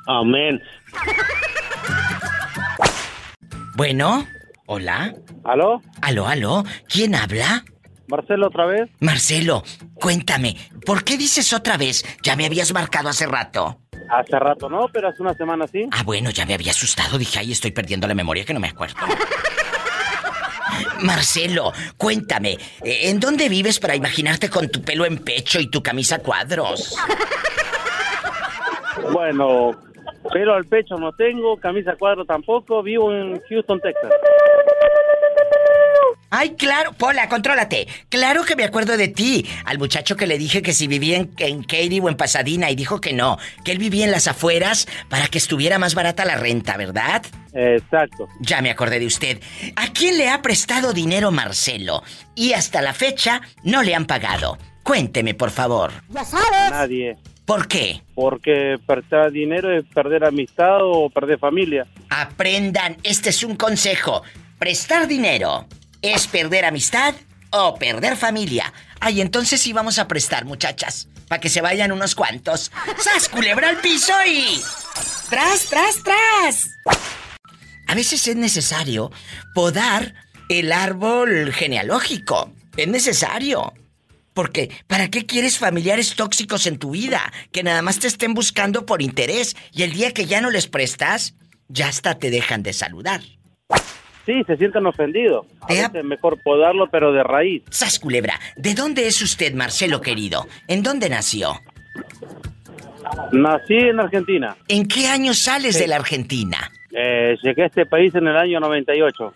Amén. 0.07 0.61
Bueno, 3.75 4.27
hola. 4.67 5.15
¿Aló? 5.45 5.81
Aló, 6.03 6.27
aló. 6.29 6.65
¿Quién 6.89 7.15
habla? 7.15 7.65
Marcelo, 8.13 8.49
otra 8.49 8.67
vez. 8.67 8.91
Marcelo, 9.01 9.63
cuéntame, 9.95 10.55
¿por 10.85 11.03
qué 11.03 11.17
dices 11.17 11.55
otra 11.55 11.79
vez? 11.79 12.05
Ya 12.23 12.37
me 12.37 12.45
habías 12.45 12.75
marcado 12.75 13.09
hace 13.09 13.27
rato. 13.27 13.79
Hace 14.11 14.39
rato 14.39 14.69
no, 14.69 14.87
pero 14.93 15.09
hace 15.09 15.23
una 15.23 15.33
semana 15.33 15.67
sí. 15.67 15.89
Ah, 15.91 16.03
bueno, 16.05 16.29
ya 16.29 16.45
me 16.45 16.53
había 16.53 16.73
asustado. 16.73 17.17
Dije, 17.17 17.39
ay, 17.39 17.53
estoy 17.53 17.71
perdiendo 17.71 18.07
la 18.07 18.15
memoria 18.15 18.45
que 18.45 18.53
no 18.53 18.61
me 18.61 18.69
acuerdo. 18.69 18.97
Marcelo, 21.01 21.73
cuéntame, 21.97 22.59
¿eh, 22.85 23.09
¿en 23.09 23.19
dónde 23.19 23.49
vives 23.49 23.81
para 23.81 23.97
imaginarte 23.97 24.51
con 24.51 24.69
tu 24.69 24.83
pelo 24.83 25.07
en 25.07 25.17
pecho 25.17 25.59
y 25.59 25.71
tu 25.71 25.83
camisa 25.83 26.19
cuadros? 26.19 26.95
Bueno, 29.11 29.71
pero 30.31 30.55
al 30.55 30.67
pecho 30.67 30.97
no 30.97 31.13
tengo, 31.13 31.57
camisa 31.57 31.97
cuadro 31.99 32.27
tampoco, 32.27 32.83
vivo 32.83 33.11
en 33.11 33.41
Houston, 33.49 33.81
Texas. 33.81 34.13
Ay, 36.35 36.55
claro, 36.55 36.95
Pola, 36.95 37.29
contrólate. 37.29 37.87
Claro 38.09 38.43
que 38.45 38.57
me 38.57 38.65
acuerdo 38.65 38.97
de 38.97 39.09
ti. 39.09 39.47
Al 39.67 39.79
muchacho 39.79 40.17
que 40.17 40.27
le 40.27 40.39
dije 40.39 40.63
que 40.63 40.73
si 40.73 40.87
vivía 40.87 41.19
en, 41.19 41.31
en 41.37 41.63
Katy 41.63 42.01
o 42.01 42.09
en 42.09 42.17
Pasadena 42.17 42.71
y 42.71 42.75
dijo 42.75 43.03
que 43.03 43.13
no, 43.13 43.37
que 43.67 43.73
él 43.73 43.77
vivía 43.77 44.07
en 44.07 44.13
las 44.13 44.29
afueras 44.29 44.89
para 45.11 45.29
que 45.29 45.37
estuviera 45.37 45.79
más 45.79 45.95
barata 45.95 46.25
la 46.25 46.37
renta, 46.37 46.79
¿verdad? 46.79 47.23
Exacto. 47.53 48.29
Ya 48.41 48.63
me 48.63 48.71
acordé 48.71 48.99
de 48.99 49.05
usted. 49.05 49.43
¿A 49.77 49.93
quién 49.93 50.17
le 50.17 50.31
ha 50.31 50.41
prestado 50.41 50.95
dinero 50.95 51.33
Marcelo? 51.33 52.03
Y 52.35 52.55
hasta 52.55 52.81
la 52.81 52.95
fecha 52.95 53.43
no 53.63 53.83
le 53.83 53.95
han 53.95 54.07
pagado. 54.07 54.57
Cuénteme, 54.85 55.35
por 55.35 55.51
favor. 55.51 55.93
Ya 56.09 56.23
A 56.23 56.71
nadie. 56.71 57.19
¿Por 57.45 57.69
qué? 57.69 58.01
Porque 58.15 58.79
perder 58.87 59.33
dinero 59.33 59.71
es 59.71 59.85
perder 59.85 60.25
amistad 60.25 60.79
o 60.81 61.11
perder 61.11 61.39
familia. 61.39 61.87
Aprendan, 62.09 62.97
este 63.03 63.29
es 63.29 63.45
un 63.45 63.55
consejo. 63.57 64.23
Prestar 64.59 65.07
dinero 65.07 65.67
es 66.03 66.27
perder 66.27 66.65
amistad 66.65 67.15
o 67.51 67.77
perder 67.77 68.17
familia. 68.17 68.73
Ay, 69.01 69.21
entonces 69.21 69.61
sí 69.61 69.73
vamos 69.73 69.99
a 69.99 70.09
prestar, 70.09 70.45
muchachas. 70.45 71.09
Para 71.29 71.41
que 71.41 71.49
se 71.49 71.61
vayan 71.61 71.93
unos 71.93 72.15
cuantos. 72.15 72.71
¡Sas, 72.99 73.29
culebra 73.29 73.69
al 73.69 73.81
piso 73.81 74.13
y. 74.27 74.61
¡Tras, 75.31 75.67
tras, 75.67 76.03
tras! 76.03 76.69
A 77.87 77.95
veces 77.95 78.27
es 78.27 78.37
necesario 78.37 79.11
podar 79.55 80.15
el 80.49 80.73
árbol 80.73 81.53
genealógico. 81.53 82.53
Es 82.77 82.89
necesario. 82.89 83.73
Porque, 84.35 84.71
¿para 84.87 85.09
qué 85.09 85.27
quieres 85.27 85.59
familiares 85.59 86.15
tóxicos 86.17 86.67
en 86.67 86.79
tu 86.79 86.91
vida? 86.91 87.33
Que 87.53 87.63
nada 87.63 87.83
más 87.83 87.99
te 87.99 88.07
estén 88.07 88.35
buscando 88.35 88.87
por 88.87 89.03
interés 89.03 89.57
y 89.73 89.83
el 89.83 89.93
día 89.93 90.13
que 90.13 90.27
ya 90.27 90.41
no 90.41 90.51
les 90.51 90.69
prestas, 90.69 91.35
ya 91.69 91.89
hasta 91.89 92.19
te 92.19 92.31
dejan 92.31 92.63
de 92.63 92.73
saludar. 92.73 93.21
Sí, 94.25 94.43
se 94.47 94.57
sienten 94.57 94.87
ofendidos. 94.87 95.47
A 95.61 95.67
veces 95.67 95.91
es 95.95 96.05
mejor 96.05 96.41
podarlo, 96.43 96.87
pero 96.91 97.13
de 97.13 97.23
raíz. 97.23 97.63
Sas 97.71 97.99
culebra, 97.99 98.39
¿de 98.57 98.75
dónde 98.75 99.07
es 99.07 99.21
usted, 99.21 99.53
Marcelo 99.55 100.01
querido? 100.01 100.47
¿En 100.69 100.83
dónde 100.83 101.09
nació? 101.09 101.55
Nací 103.33 103.75
en 103.75 104.01
Argentina. 104.01 104.57
¿En 104.69 104.87
qué 104.87 105.09
año 105.09 105.35
sales 105.35 105.79
de 105.79 105.89
la 105.89 105.97
Argentina? 105.97 106.71
Eh, 106.93 107.37
llegué 107.43 107.65
a 107.65 107.67
este 107.67 107.87
país 107.87 108.15
en 108.15 108.29
el 108.29 108.37
año 108.37 108.61
98. 108.61 109.33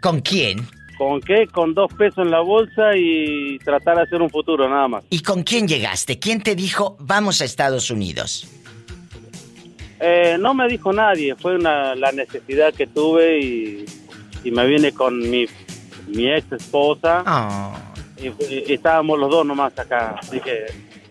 ¿Con 0.00 0.20
quién? 0.20 0.66
¿Con 0.96 1.20
qué? 1.20 1.46
Con 1.48 1.74
dos 1.74 1.92
pesos 1.94 2.24
en 2.24 2.30
la 2.30 2.40
bolsa 2.40 2.96
y 2.96 3.58
tratar 3.58 3.96
de 3.96 4.02
hacer 4.02 4.22
un 4.22 4.30
futuro, 4.30 4.68
nada 4.68 4.86
más. 4.86 5.04
¿Y 5.10 5.20
con 5.20 5.42
quién 5.42 5.66
llegaste? 5.66 6.18
¿Quién 6.18 6.42
te 6.42 6.54
dijo 6.54 6.96
vamos 7.00 7.40
a 7.40 7.44
Estados 7.44 7.90
Unidos? 7.90 8.46
Eh, 10.00 10.36
no 10.38 10.54
me 10.54 10.68
dijo 10.68 10.92
nadie, 10.92 11.34
fue 11.34 11.56
una, 11.56 11.94
la 11.94 12.12
necesidad 12.12 12.74
que 12.74 12.86
tuve 12.86 13.40
y, 13.40 13.84
y 14.44 14.50
me 14.50 14.66
vine 14.66 14.92
con 14.92 15.18
mi, 15.18 15.46
mi 16.08 16.28
ex 16.32 16.52
esposa. 16.52 17.24
Y, 18.16 18.26
y- 18.28 18.64
y 18.68 18.72
estábamos 18.74 19.18
los 19.18 19.30
dos 19.30 19.44
nomás 19.44 19.76
acá, 19.78 20.16
así 20.20 20.38
que 20.40 20.66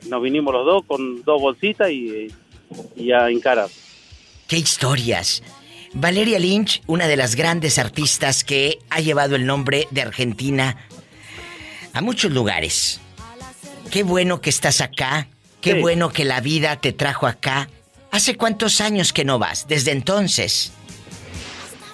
nos 0.07 0.22
vinimos 0.22 0.53
los 0.53 0.65
dos 0.65 0.85
con 0.85 1.23
dos 1.23 1.41
bolsitas 1.41 1.89
y, 1.91 2.27
y 2.95 3.11
a 3.11 3.30
encarar. 3.30 3.68
¡Qué 4.47 4.57
historias! 4.57 5.43
Valeria 5.95 6.39
Lynch, 6.39 6.81
una 6.88 7.07
de 7.07 7.15
las 7.18 7.35
grandes 7.35 7.77
artistas 7.77 8.43
que 8.43 8.80
ha 8.89 8.99
llevado 8.99 9.35
el 9.35 9.45
nombre 9.45 9.88
de 9.91 10.01
Argentina 10.01 10.77
a 11.93 12.01
muchos 12.01 12.31
lugares. 12.31 12.99
Qué 13.91 14.01
bueno 14.03 14.41
que 14.41 14.49
estás 14.49 14.81
acá, 14.81 15.27
qué 15.61 15.73
Sí. 15.73 15.80
bueno 15.81 16.10
que 16.11 16.26
la 16.26 16.41
vida 16.41 16.77
te 16.77 16.93
trajo 16.93 17.27
acá. 17.27 17.69
¿Hace 18.10 18.35
cuántos 18.35 18.81
años 18.81 19.14
que 19.14 19.23
no 19.23 19.38
vas? 19.38 19.68
Desde 19.68 19.91
entonces. 19.91 20.72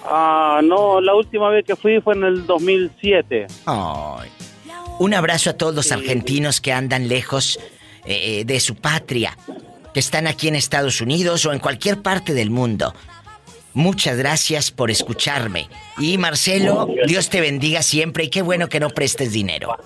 Ah, 0.04 0.60
no, 0.62 1.00
la 1.00 1.14
última 1.14 1.48
vez 1.50 1.64
que 1.64 1.76
fui 1.76 2.00
fue 2.00 2.14
en 2.14 2.24
el 2.24 2.46
2007. 2.46 3.46
Ay. 3.66 4.30
Un 4.98 5.14
abrazo 5.14 5.50
a 5.50 5.52
todos 5.54 5.74
los 5.74 5.92
argentinos 5.92 6.60
que 6.60 6.72
andan 6.72 7.08
lejos 7.08 7.58
eh, 8.04 8.44
de 8.44 8.60
su 8.60 8.74
patria, 8.76 9.36
que 9.94 10.00
están 10.00 10.26
aquí 10.26 10.48
en 10.48 10.56
Estados 10.56 11.00
Unidos 11.00 11.44
o 11.46 11.52
en 11.52 11.58
cualquier 11.58 12.02
parte 12.02 12.34
del 12.34 12.50
mundo. 12.50 12.94
Muchas 13.72 14.16
gracias 14.18 14.70
por 14.70 14.90
escucharme. 14.90 15.68
Y 15.98 16.18
Marcelo, 16.18 16.88
Dios 17.06 17.28
te 17.30 17.40
bendiga 17.40 17.82
siempre 17.82 18.24
y 18.24 18.28
qué 18.28 18.42
bueno 18.42 18.68
que 18.68 18.80
no 18.80 18.90
prestes 18.90 19.32
dinero. 19.32 19.76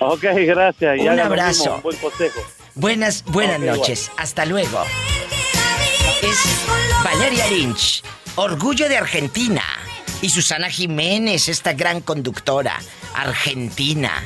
Ok, 0.00 0.24
gracias. 0.46 0.98
y 0.98 1.08
Un 1.08 1.20
abrazo. 1.20 1.80
buen 1.82 1.96
consejo. 1.98 2.40
Buenas, 2.74 3.24
buenas 3.26 3.60
igual. 3.60 3.78
noches. 3.78 4.10
Hasta 4.16 4.44
luego. 4.44 4.82
Es 6.22 6.66
Valeria 7.04 7.46
Lynch, 7.50 8.02
orgullo 8.36 8.88
de 8.88 8.96
Argentina. 8.96 9.62
Y 10.22 10.30
Susana 10.30 10.70
Jiménez, 10.70 11.48
esta 11.48 11.72
gran 11.72 12.00
conductora, 12.00 12.78
argentina. 13.14 14.22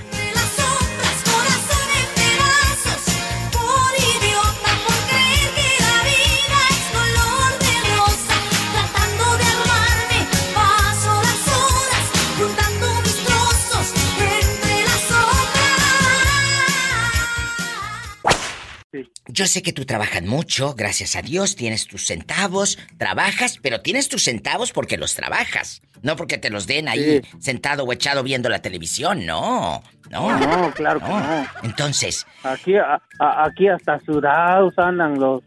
Yo 19.32 19.46
sé 19.46 19.62
que 19.62 19.72
tú 19.72 19.84
trabajas 19.84 20.22
mucho, 20.22 20.74
gracias 20.74 21.16
a 21.16 21.22
Dios, 21.22 21.54
tienes 21.56 21.86
tus 21.86 22.06
centavos, 22.06 22.78
trabajas, 22.98 23.58
pero 23.62 23.80
tienes 23.80 24.08
tus 24.08 24.24
centavos 24.24 24.72
porque 24.72 24.96
los 24.96 25.14
trabajas. 25.14 25.82
No 26.02 26.16
porque 26.16 26.38
te 26.38 26.48
los 26.50 26.66
den 26.66 26.88
ahí 26.88 27.20
sentado 27.40 27.84
o 27.84 27.92
echado 27.92 28.22
viendo 28.22 28.48
la 28.48 28.60
televisión, 28.62 29.26
no. 29.26 29.82
No, 30.10 30.38
No, 30.38 30.72
claro 30.72 30.98
que 31.00 31.06
no. 31.06 31.46
Entonces, 31.62 32.26
Aquí, 32.42 32.74
a- 32.76 33.00
a- 33.18 33.44
aquí 33.44 33.68
hasta 33.68 34.00
sudados 34.00 34.72
andan 34.78 35.18
los, 35.20 35.42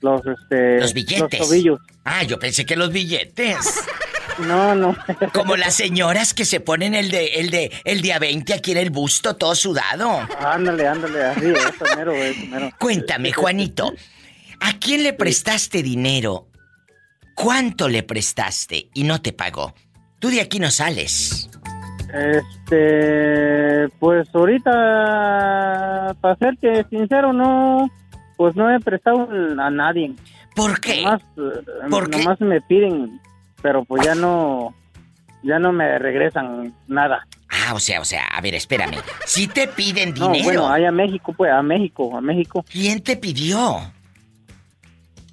los, 0.00 0.22
este, 0.26 0.80
los 0.80 0.94
billetes. 0.94 1.38
Los 1.40 1.48
tobillos. 1.48 1.80
Ah, 2.04 2.22
yo 2.24 2.38
pensé 2.38 2.64
que 2.64 2.76
los 2.76 2.90
billetes. 2.90 3.56
No, 4.38 4.74
no. 4.74 4.96
Como 5.32 5.56
las 5.56 5.74
señoras 5.74 6.34
que 6.34 6.44
se 6.44 6.60
ponen 6.60 6.94
el 6.94 7.10
de 7.10 7.26
el 7.40 7.50
de 7.50 7.70
el 7.84 8.00
día 8.00 8.18
20 8.18 8.54
aquí 8.54 8.72
en 8.72 8.78
el 8.78 8.90
busto 8.90 9.36
todo 9.36 9.54
sudado. 9.54 10.26
Ándale, 10.40 10.86
ándale, 10.86 11.24
así, 11.24 11.46
eso 11.50 11.96
mero, 11.96 12.12
mero. 12.48 12.70
Cuéntame, 12.78 13.32
Juanito, 13.32 13.92
¿a 14.60 14.78
quién 14.78 15.02
le 15.02 15.12
prestaste 15.12 15.82
dinero? 15.82 16.48
¿Cuánto 17.34 17.88
le 17.88 18.02
prestaste 18.02 18.90
y 18.94 19.04
no 19.04 19.20
te 19.20 19.32
pagó? 19.32 19.74
Tú 20.18 20.28
de 20.28 20.40
aquí 20.40 20.58
no 20.58 20.70
sales. 20.70 21.48
Este, 22.12 23.88
pues 23.98 24.28
ahorita, 24.34 26.16
para 26.20 26.36
serte 26.36 26.84
sincero, 26.90 27.32
no, 27.32 27.90
pues 28.36 28.56
no 28.56 28.70
he 28.70 28.80
prestado 28.80 29.28
a 29.58 29.70
nadie. 29.70 30.14
¿Por 30.54 30.80
qué? 30.80 31.02
Nomás, 31.02 31.22
¿Por 31.88 32.10
qué? 32.10 32.44
me 32.44 32.60
piden, 32.62 33.20
pero 33.62 33.84
pues 33.84 34.04
ya 34.04 34.14
no, 34.14 34.74
ya 35.42 35.58
no 35.58 35.72
me 35.72 35.98
regresan 35.98 36.74
nada. 36.88 37.26
Ah, 37.48 37.74
o 37.74 37.80
sea, 37.80 38.00
o 38.00 38.04
sea, 38.04 38.26
a 38.26 38.40
ver, 38.40 38.54
espérame. 38.54 38.96
Si 39.26 39.48
te 39.48 39.66
piden 39.68 40.14
No, 40.14 40.26
dinero. 40.28 40.44
bueno, 40.44 40.68
ahí 40.72 40.84
a 40.84 40.92
México, 40.92 41.32
pues, 41.36 41.50
a 41.52 41.62
México, 41.62 42.16
a 42.16 42.20
México. 42.20 42.64
¿Quién 42.70 43.02
te 43.02 43.16
pidió? 43.16 43.92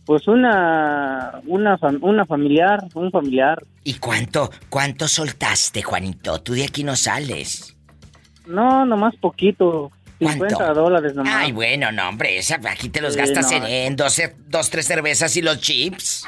Pues 0.06 0.28
una, 0.28 1.42
una, 1.48 1.78
una 2.02 2.26
familiar, 2.26 2.80
un 2.94 3.12
familiar. 3.12 3.62
¿Y 3.84 3.96
cuánto, 3.96 4.50
cuánto 4.70 5.08
soltaste, 5.08 5.84
Juanito? 5.84 6.42
Tú 6.42 6.54
de 6.54 6.64
aquí 6.64 6.84
no 6.84 6.96
sales. 6.96 7.76
No, 8.46 8.86
nomás 8.86 9.16
poquito, 9.18 9.92
50 10.20 10.74
dólares 10.74 11.14
nomás. 11.14 11.34
Ay, 11.36 11.52
bueno, 11.52 11.92
no, 11.92 12.08
hombre, 12.08 12.38
esa, 12.38 12.56
aquí 12.70 12.88
te 12.88 13.02
los 13.02 13.14
Sí, 13.14 13.20
gastas 13.20 13.52
no. 13.52 13.58
en, 13.58 13.66
en 13.66 13.96
dos, 13.98 14.22
dos, 14.48 14.70
tres 14.70 14.88
cervezas 14.88 15.36
y 15.36 15.42
los 15.42 15.60
chips. 15.60 16.24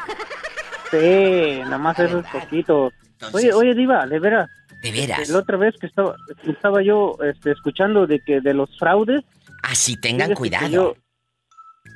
Sí, 0.91 1.61
nomás 1.69 1.99
eso 1.99 2.19
es 2.19 2.25
poquito. 2.31 2.91
Oye, 3.33 3.53
oye, 3.53 3.73
Diva, 3.75 4.05
de 4.07 4.19
veras. 4.19 4.49
De 4.81 4.91
veras. 4.91 5.27
La 5.29 5.39
otra 5.39 5.57
vez 5.57 5.75
que 5.79 5.87
estaba, 5.87 6.15
estaba 6.47 6.81
yo 6.81 7.17
este, 7.23 7.51
escuchando 7.51 8.07
de 8.07 8.19
que 8.21 8.39
de 8.41 8.53
los 8.53 8.69
fraudes. 8.77 9.21
Así 9.63 9.99
tengan 9.99 10.27
fíjese 10.29 10.37
cuidado. 10.39 10.65
que 10.67 10.71
yo- 10.71 10.95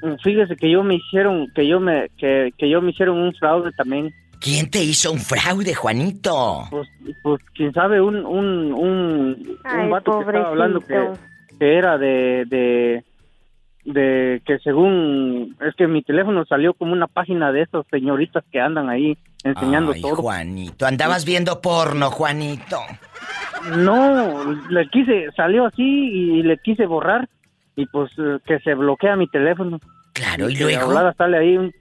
mm, 0.01 0.15
fíjese 0.21 0.55
que 0.57 0.69
yo 0.69 0.83
me 0.83 0.95
hicieron, 0.95 1.47
que 1.55 1.65
yo 1.67 1.79
me, 1.79 2.09
que, 2.17 2.51
que 2.57 2.69
yo 2.69 2.81
me 2.81 2.91
hicieron 2.91 3.17
un 3.19 3.33
fraude 3.33 3.71
también. 3.71 4.11
¿Quién 4.41 4.69
te 4.69 4.83
hizo 4.83 5.13
un 5.13 5.19
fraude, 5.19 5.73
Juanito? 5.73 6.67
Pues, 6.69 6.89
pues 7.23 7.41
quién 7.55 7.71
sabe, 7.71 8.01
un, 8.01 8.25
un, 8.25 8.73
un, 8.73 9.57
Ay, 9.63 9.85
un 9.85 9.89
vato 9.89 10.19
que 10.19 10.25
estaba 10.25 10.49
hablando 10.49 10.81
que, 10.81 10.93
pobrecito. 10.93 11.19
que 11.59 11.77
era 11.77 11.97
de, 11.97 12.43
de, 12.47 13.05
de 13.85 14.41
que 14.45 14.59
según, 14.59 15.55
es 15.61 15.75
que 15.75 15.87
mi 15.87 16.01
teléfono 16.03 16.45
salió 16.45 16.73
como 16.73 16.93
una 16.93 17.07
página 17.07 17.51
de 17.51 17.63
esas 17.63 17.85
señoritas 17.91 18.43
que 18.51 18.61
andan 18.61 18.89
ahí 18.89 19.17
enseñando 19.43 19.91
Ay, 19.93 20.01
todo. 20.01 20.15
Juanito, 20.17 20.85
andabas 20.85 21.25
viendo 21.25 21.59
porno, 21.59 22.09
Juanito. 22.09 22.77
No, 23.77 24.53
le 24.69 24.87
quise, 24.87 25.31
salió 25.35 25.65
así 25.65 25.83
y 25.83 26.43
le 26.43 26.57
quise 26.57 26.85
borrar 26.85 27.27
y 27.75 27.85
pues 27.87 28.11
eh, 28.17 28.39
que 28.45 28.59
se 28.59 28.73
bloquea 28.73 29.15
mi 29.15 29.27
teléfono. 29.27 29.79
Claro, 30.13 30.49
y 30.49 30.55
de 30.55 30.63
luego. 30.63 30.87
volada 30.87 31.13
sale 31.13 31.37
ahí 31.37 31.57
un, 31.57 31.73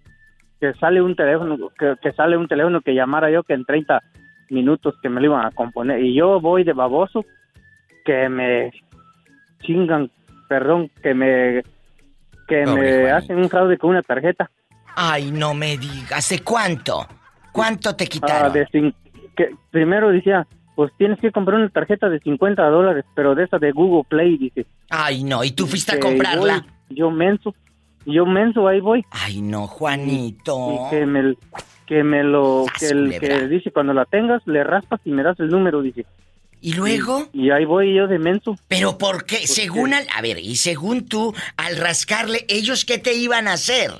que 0.60 0.72
sale 0.74 1.02
un 1.02 1.14
teléfono, 1.14 1.56
que, 1.78 1.94
que 2.02 2.12
sale 2.12 2.36
un 2.36 2.48
teléfono 2.48 2.80
que 2.80 2.94
llamara 2.94 3.30
yo 3.30 3.42
que 3.42 3.54
en 3.54 3.64
30 3.64 4.00
minutos 4.50 4.94
que 5.02 5.08
me 5.08 5.20
lo 5.20 5.26
iban 5.26 5.46
a 5.46 5.50
componer 5.50 6.00
y 6.02 6.14
yo 6.14 6.40
voy 6.40 6.62
de 6.64 6.72
baboso 6.72 7.24
que 8.04 8.28
me 8.28 8.70
chingan, 9.62 10.10
perdón, 10.48 10.90
que 11.02 11.14
me 11.14 11.62
que 12.46 12.62
Pobre 12.64 12.82
me 12.82 12.90
Juanito. 13.02 13.16
hacen 13.16 13.38
un 13.38 13.48
fraude 13.48 13.78
con 13.78 13.90
una 13.90 14.02
tarjeta. 14.02 14.50
Ay, 14.94 15.30
no 15.30 15.54
me 15.54 15.78
digas. 15.78 16.28
¿De 16.28 16.40
cuánto? 16.40 17.06
¿Cuánto 17.52 17.94
te 17.96 18.04
Ah, 18.04 18.08
quitaron? 18.08 18.52
de 18.52 18.66
cin- 18.68 18.94
que 19.36 19.50
primero 19.70 20.10
decía, 20.10 20.46
pues 20.74 20.92
tienes 20.98 21.18
que 21.20 21.30
comprar 21.32 21.58
una 21.58 21.68
tarjeta 21.70 22.08
de 22.08 22.18
50 22.20 22.62
dólares, 22.68 23.04
pero 23.14 23.34
de 23.34 23.44
esa 23.44 23.58
de 23.58 23.72
Google 23.72 24.04
Play, 24.08 24.36
dice. 24.38 24.66
Ay, 24.90 25.24
no, 25.24 25.42
¿y 25.44 25.52
tú 25.52 25.66
fuiste 25.66 25.92
a 25.92 25.94
Que 25.96 26.00
comprarla? 26.00 26.60
voy, 26.88 26.96
yo 26.96 27.10
menso, 27.10 27.54
yo 28.06 28.26
menso, 28.26 28.68
ahí 28.68 28.80
voy. 28.80 29.04
Ay, 29.10 29.40
no, 29.40 29.66
Juanito. 29.66 30.86
Y 30.88 30.90
que 30.90 31.06
me, 31.06 31.34
que 31.86 32.02
me 32.04 32.22
lo, 32.24 32.64
que, 32.78 32.86
el, 32.88 33.04
culebra. 33.18 33.38
que 33.40 33.48
dice, 33.48 33.70
cuando 33.70 33.94
la 33.94 34.04
tengas, 34.04 34.46
le 34.46 34.64
raspas 34.64 35.00
y 35.04 35.10
me 35.10 35.22
das 35.22 35.38
el 35.40 35.48
número, 35.48 35.80
dice. 35.82 36.04
¿Y 36.62 36.74
luego? 36.74 37.28
Y, 37.32 37.48
y 37.48 37.50
ahí 37.50 37.64
voy 37.66 37.94
yo 37.94 38.06
de 38.06 38.18
menso. 38.18 38.56
Pero 38.68 38.96
¿por 38.96 39.26
qué? 39.26 39.46
Según 39.46 39.92
al, 39.92 40.06
a 40.16 40.22
ver, 40.22 40.38
y 40.38 40.56
según 40.56 41.06
tú, 41.08 41.34
al 41.56 41.76
rascarle, 41.76 42.46
¿ellos 42.48 42.84
qué 42.84 42.96
te 42.98 43.12
iban 43.14 43.48
a 43.48 43.54
hacer? 43.54 43.90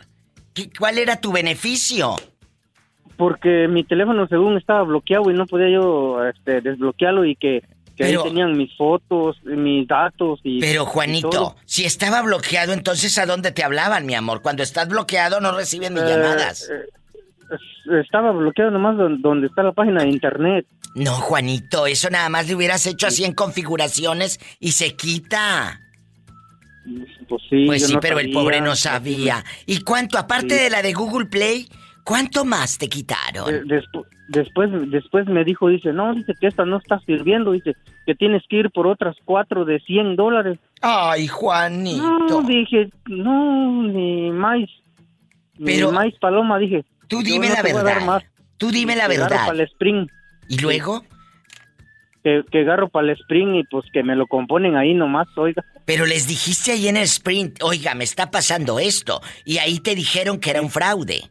¿Qué- 0.54 0.70
¿Cuál 0.78 0.98
era 0.98 1.20
tu 1.20 1.32
beneficio? 1.32 2.16
Porque 3.16 3.68
mi 3.68 3.84
teléfono 3.84 4.26
según 4.26 4.56
estaba 4.56 4.82
bloqueado 4.82 5.30
y 5.30 5.34
no 5.34 5.46
podía 5.46 5.70
yo 5.70 6.24
este, 6.26 6.60
desbloquearlo 6.60 7.24
y 7.24 7.36
que, 7.36 7.60
que 7.96 8.04
Pero- 8.04 8.22
ahí 8.22 8.28
tenían 8.28 8.56
mis 8.56 8.74
fotos, 8.76 9.36
mis 9.44 9.86
datos 9.86 10.40
y... 10.42 10.60
Pero 10.60 10.82
y 10.82 10.86
Juanito, 10.86 11.28
todo. 11.30 11.56
si 11.66 11.84
estaba 11.84 12.22
bloqueado, 12.22 12.72
entonces 12.72 13.16
¿a 13.18 13.26
dónde 13.26 13.52
te 13.52 13.62
hablaban, 13.62 14.06
mi 14.06 14.14
amor? 14.14 14.40
Cuando 14.42 14.62
estás 14.62 14.88
bloqueado 14.88 15.40
no 15.40 15.52
reciben 15.52 15.94
ni 15.94 16.00
Eh, 16.00 16.04
llamadas. 16.08 16.68
eh, 16.70 16.88
estaba 18.02 18.32
bloqueado 18.32 18.70
nomás 18.70 18.96
don- 18.96 19.20
donde 19.22 19.46
está 19.46 19.62
la 19.62 19.72
página 19.72 20.02
de 20.02 20.10
internet. 20.10 20.66
No, 20.94 21.12
Juanito, 21.12 21.86
eso 21.86 22.10
nada 22.10 22.28
más 22.28 22.46
le 22.48 22.54
hubieras 22.54 22.86
hecho 22.86 23.06
así 23.06 23.24
en 23.24 23.32
configuraciones 23.34 24.38
y 24.60 24.72
se 24.72 24.94
quita. 24.94 25.80
Pues 27.28 27.42
sí, 27.48 27.64
Pues 27.66 27.82
yo 27.82 27.88
sí, 27.88 27.94
no 27.94 28.00
pero 28.00 28.18
el 28.18 28.30
pobre 28.32 28.60
no 28.60 28.74
sabía. 28.74 29.44
¿Y 29.66 29.80
cuánto, 29.82 30.18
aparte 30.18 30.56
Sí. 30.56 30.64
de 30.64 30.70
la 30.70 30.82
de 30.82 30.92
Google 30.92 31.26
Play, 31.26 31.66
cuánto 32.04 32.44
más 32.44 32.76
te 32.78 32.88
quitaron? 32.88 33.46
De- 33.46 33.62
despu- 33.64 34.04
después, 34.28 34.68
después 34.90 35.26
me 35.28 35.44
dijo, 35.44 35.68
dice, 35.68 35.92
no, 35.92 36.12
dice 36.14 36.34
que 36.40 36.48
esta 36.48 36.64
no 36.64 36.78
está 36.78 36.98
sirviendo, 37.06 37.52
dice 37.52 37.74
que 38.04 38.14
tienes 38.16 38.42
que 38.48 38.56
ir 38.56 38.70
por 38.70 38.86
otras 38.88 39.16
cuatro 39.24 39.64
de 39.64 39.78
100 39.80 40.16
dólares. 40.16 40.58
Ay, 40.80 41.28
Juanito. 41.28 42.02
No, 42.28 42.42
dije, 42.42 42.90
no, 43.06 43.82
ni 43.84 44.30
más. 44.32 44.58
Pero- 45.64 45.88
ni 45.88 45.94
más 45.94 46.12
paloma, 46.20 46.58
dije. 46.58 46.84
Tú 47.12 47.22
dime 47.22 47.48
no 47.48 47.54
la 47.54 47.62
verdad. 47.62 48.00
más. 48.04 48.24
Tú 48.58 48.70
dime 48.70 48.96
la 48.96 49.08
Que 49.08 49.14
agarro 49.16 49.30
verdad. 49.30 49.46
para 49.46 49.58
el 49.58 49.64
Spring. 49.68 50.06
¿Y 50.48 50.58
luego? 50.58 51.04
Que, 52.22 52.42
que 52.50 52.60
agarro 52.60 52.88
para 52.88 53.06
el 53.10 53.18
Spring 53.20 53.54
y 53.56 53.64
pues 53.64 53.84
que 53.92 54.02
me 54.02 54.14
lo 54.14 54.26
componen 54.26 54.76
ahí 54.76 54.94
nomás, 54.94 55.26
oiga. 55.36 55.64
Pero 55.84 56.06
les 56.06 56.28
dijiste 56.28 56.70
ahí 56.72 56.86
en 56.86 56.96
el 56.96 57.02
sprint, 57.04 57.60
oiga, 57.62 57.94
me 57.96 58.04
está 58.04 58.30
pasando 58.30 58.78
esto. 58.78 59.20
Y 59.44 59.58
ahí 59.58 59.80
te 59.80 59.96
dijeron 59.96 60.38
que 60.38 60.50
era 60.50 60.62
un 60.62 60.70
fraude. 60.70 61.22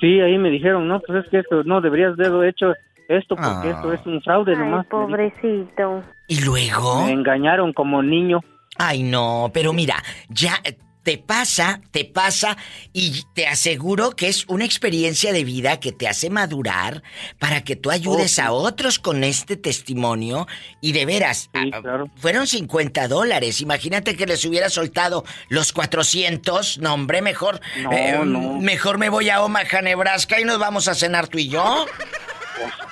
Sí, 0.00 0.18
ahí 0.20 0.36
me 0.38 0.50
dijeron, 0.50 0.88
no, 0.88 0.98
pues 1.00 1.24
es 1.24 1.30
que 1.30 1.38
esto 1.38 1.62
no 1.62 1.80
deberías 1.80 2.16
de 2.16 2.26
haber 2.26 2.48
hecho 2.48 2.72
esto 3.08 3.36
porque 3.36 3.68
Ah. 3.68 3.74
esto 3.76 3.92
es 3.92 4.04
un 4.06 4.20
fraude 4.22 4.52
Ay, 4.52 4.58
nomás. 4.58 4.86
dijo. 4.86 5.02
pobrecito. 5.06 6.02
¿Y 6.26 6.40
luego? 6.44 7.04
Me 7.04 7.12
engañaron 7.12 7.72
como 7.72 8.02
niño. 8.02 8.40
Ay, 8.78 9.02
no, 9.04 9.50
pero 9.54 9.72
mira, 9.72 10.02
ya 10.28 10.54
eh, 10.64 10.76
te 11.02 11.16
pasa, 11.18 11.80
te 11.90 12.04
pasa 12.04 12.56
y 12.92 13.24
te 13.34 13.46
aseguro 13.46 14.10
que 14.10 14.28
es 14.28 14.44
una 14.48 14.64
experiencia 14.64 15.32
de 15.32 15.44
vida 15.44 15.80
que 15.80 15.92
te 15.92 16.06
hace 16.08 16.30
madurar 16.30 17.02
para 17.38 17.62
que 17.64 17.76
tú 17.76 17.90
ayudes 17.90 18.32
Oh, 18.32 18.34
sí. 18.34 18.40
a 18.42 18.52
otros 18.52 18.98
con 18.98 19.24
este 19.24 19.56
testimonio 19.56 20.46
y 20.80 20.92
de 20.92 21.06
veras, 21.06 21.48
ah, 21.54 22.04
fueron 22.16 22.46
50 22.46 23.08
dólares, 23.08 23.60
imagínate 23.60 24.16
que 24.16 24.26
les 24.26 24.44
hubiera 24.44 24.68
soltado 24.68 25.24
los 25.48 25.72
400, 25.72 26.78
no 26.78 26.94
hombre, 26.94 27.22
mejor, 27.22 27.60
eh, 27.92 28.18
no. 28.24 28.58
mejor 28.60 28.98
me 28.98 29.08
voy 29.08 29.30
a 29.30 29.42
Omaha, 29.42 29.80
Nebraska 29.82 30.40
y 30.40 30.44
nos 30.44 30.58
vamos 30.58 30.88
a 30.88 30.94
cenar 30.94 31.28
tú 31.28 31.38
y 31.38 31.48
yo. 31.48 31.86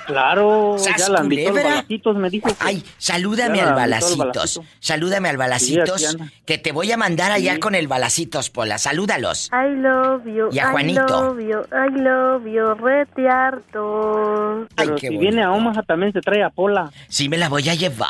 Claro, 0.07 0.75
¡Sas, 0.77 0.97
ya 0.97 1.09
la 1.09 1.21
invitó 1.23 1.49
al 1.49 1.51
culebra! 1.53 1.69
Balacitos, 1.75 2.15
me 2.15 2.29
dijo. 2.29 2.47
que- 2.49 2.55
Ay, 2.59 2.83
salúdame 2.97 3.61
al 3.61 3.73
Balacitos. 3.75 4.17
Balacito. 4.17 4.63
Salúdame 4.79 5.29
al 5.29 5.37
Balacitos. 5.37 6.17
que 6.45 6.57
te 6.57 6.71
voy 6.71 6.91
a 6.91 6.97
mandar 6.97 7.31
allá 7.31 7.53
Sí. 7.53 7.59
con 7.59 7.75
el 7.75 7.87
Balacitos, 7.87 8.49
Pola. 8.49 8.77
Salúdalos. 8.77 9.49
I 9.53 9.75
love 9.75 10.25
you, 10.25 10.49
Y 10.51 10.59
a 10.59 10.63
I 10.69 10.71
Juanito. 10.71 11.05
love 11.07 11.39
you, 11.39 11.59
I 11.71 11.99
love 12.01 12.45
you, 12.45 12.73
rete 12.75 13.27
harto. 13.29 14.67
Pero 14.75 14.95
qué 14.95 15.09
si 15.09 15.17
viene 15.17 15.43
a 15.43 15.51
Omaha 15.51 15.83
también 15.83 16.11
se 16.13 16.21
trae 16.21 16.43
a 16.43 16.49
Pola. 16.49 16.91
Sí, 17.07 17.29
me 17.29 17.37
la 17.37 17.49
voy 17.49 17.67
a 17.69 17.73
llevar. 17.75 18.09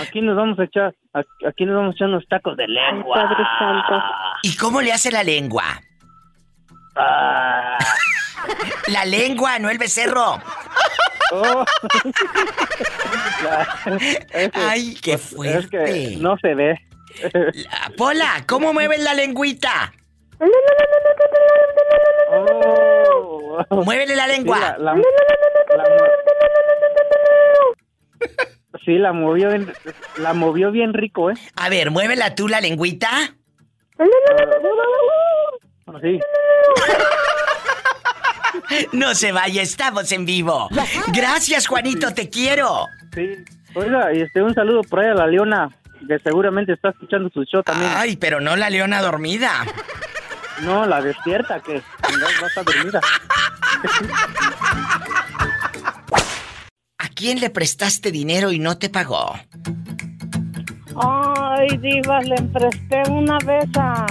Aquí 0.00 0.20
nos 0.20 0.36
vamos 0.36 0.58
a 0.58 0.64
echar, 0.64 0.94
aquí- 1.14 1.64
nos 1.64 1.74
vamos 1.76 1.94
a 1.94 1.96
echar 1.96 2.08
unos 2.08 2.26
tacos 2.28 2.56
de 2.56 2.68
lengua. 2.68 3.14
Padre 3.16 3.44
Santo. 3.58 4.04
¿Y 4.42 4.56
cómo 4.56 4.80
le 4.80 4.92
hace 4.92 5.10
la 5.10 5.24
lengua? 5.24 5.64
Ah. 6.96 7.78
La 8.88 9.04
lengua, 9.04 9.58
no 9.58 9.68
el 9.70 9.78
becerro. 9.78 10.40
Oh. 11.32 11.64
Es 14.32 14.50
que- 14.50 14.60
Ay, 14.60 14.94
qué 15.02 15.18
pues, 15.18 15.54
es 15.54 15.66
que 15.68 15.78
fuerte. 15.78 16.16
no 16.18 16.36
se 16.38 16.54
ve. 16.54 16.78
Ah, 17.70 17.90
Pola, 17.96 18.44
¿cómo 18.46 18.72
mueves 18.72 19.00
la 19.02 19.14
lengüita? 19.14 19.92
Oh. 22.30 23.58
Muévele 23.70 24.14
la 24.16 24.26
lengua. 24.26 24.56
Sí, 24.56 24.62
la, 24.62 24.78
la- 24.78 24.94
la 25.76 25.84
mo- 25.88 26.06
Sí, 28.84 28.98
la 28.98 29.12
movió 29.12 29.48
bien, 29.48 29.72
la 30.18 30.32
movió 30.32 30.70
bien 30.70 30.94
rico, 30.94 31.30
¿eh? 31.30 31.34
A 31.56 31.68
ver, 31.68 31.90
muévela 31.90 32.34
tú 32.36 32.46
la 32.48 32.60
lengüita. 32.60 33.08
Sí. 35.86 36.20
No 38.92 39.14
se 39.14 39.32
vaya, 39.32 39.62
estamos 39.62 40.10
en 40.12 40.26
vivo. 40.26 40.68
Gracias, 41.12 41.66
Juanito, 41.66 42.12
te 42.12 42.28
quiero. 42.28 42.86
Sí. 43.14 43.36
Oiga, 43.74 44.12
y 44.12 44.22
este, 44.22 44.42
un 44.42 44.54
saludo 44.54 44.80
por 44.82 45.00
ahí 45.00 45.08
a 45.08 45.14
la 45.14 45.26
Leona, 45.26 45.68
que 46.08 46.18
seguramente 46.18 46.72
está 46.72 46.88
escuchando 46.88 47.28
su 47.32 47.44
show 47.44 47.62
también. 47.62 47.92
Ay, 47.94 48.16
pero 48.16 48.40
no 48.40 48.56
la 48.56 48.68
leona 48.70 49.00
dormida. 49.02 49.64
No, 50.62 50.86
la 50.86 51.00
despierta, 51.00 51.60
que 51.60 51.74
no, 51.74 52.26
va 52.40 52.46
a 52.46 52.48
estar 52.48 52.64
dormida. 52.64 53.00
¿A 56.98 57.08
quién 57.10 57.38
le 57.38 57.50
prestaste 57.50 58.10
dinero 58.10 58.50
y 58.50 58.58
no 58.58 58.78
te 58.78 58.88
pagó? 58.88 59.38
Ay, 60.96 61.76
diva, 61.76 62.20
le 62.22 62.42
presté 62.52 63.02
una 63.10 63.38
vez 63.44 63.68
a, 63.78 64.06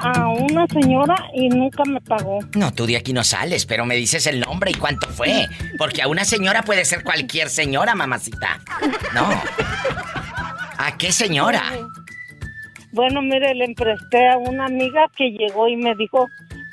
a 0.00 0.28
una 0.28 0.66
señora 0.66 1.14
y 1.34 1.48
nunca 1.48 1.84
me 1.84 2.00
pagó. 2.00 2.38
No, 2.54 2.72
tú 2.72 2.86
de 2.86 2.96
aquí 2.96 3.12
no 3.12 3.24
sales, 3.24 3.66
pero 3.66 3.84
me 3.84 3.96
dices 3.96 4.26
el 4.26 4.40
nombre 4.40 4.70
y 4.70 4.74
cuánto 4.74 5.08
fue. 5.08 5.46
Porque 5.78 6.02
a 6.02 6.08
una 6.08 6.24
señora 6.24 6.62
puede 6.62 6.84
ser 6.84 7.04
cualquier 7.04 7.48
señora, 7.48 7.94
mamacita. 7.94 8.60
No. 9.14 9.28
¿A 10.78 10.96
qué 10.96 11.12
señora? 11.12 11.62
Bueno, 12.92 13.22
mire, 13.22 13.54
le 13.54 13.72
presté 13.74 14.28
a 14.28 14.38
una 14.38 14.66
amiga 14.66 15.06
que 15.16 15.30
llegó 15.30 15.68
y 15.68 15.76
me 15.76 15.94
dijo 15.94 16.26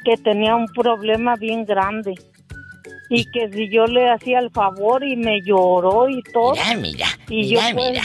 que 0.03 0.17
tenía 0.17 0.55
un 0.55 0.67
problema 0.67 1.35
bien 1.35 1.65
grande. 1.65 2.15
Y 3.09 3.25
que 3.31 3.49
si 3.51 3.69
yo 3.71 3.85
le 3.85 4.09
hacía 4.09 4.39
el 4.39 4.49
favor 4.51 5.03
y 5.03 5.15
me 5.15 5.41
lloró 5.41 6.09
y 6.09 6.21
todo. 6.33 6.53
Mira, 6.53 6.75
mira, 6.75 7.07
y 7.29 7.35
mira, 7.43 7.47
yo 7.47 7.75
pues, 7.75 7.91
mira. 7.91 8.03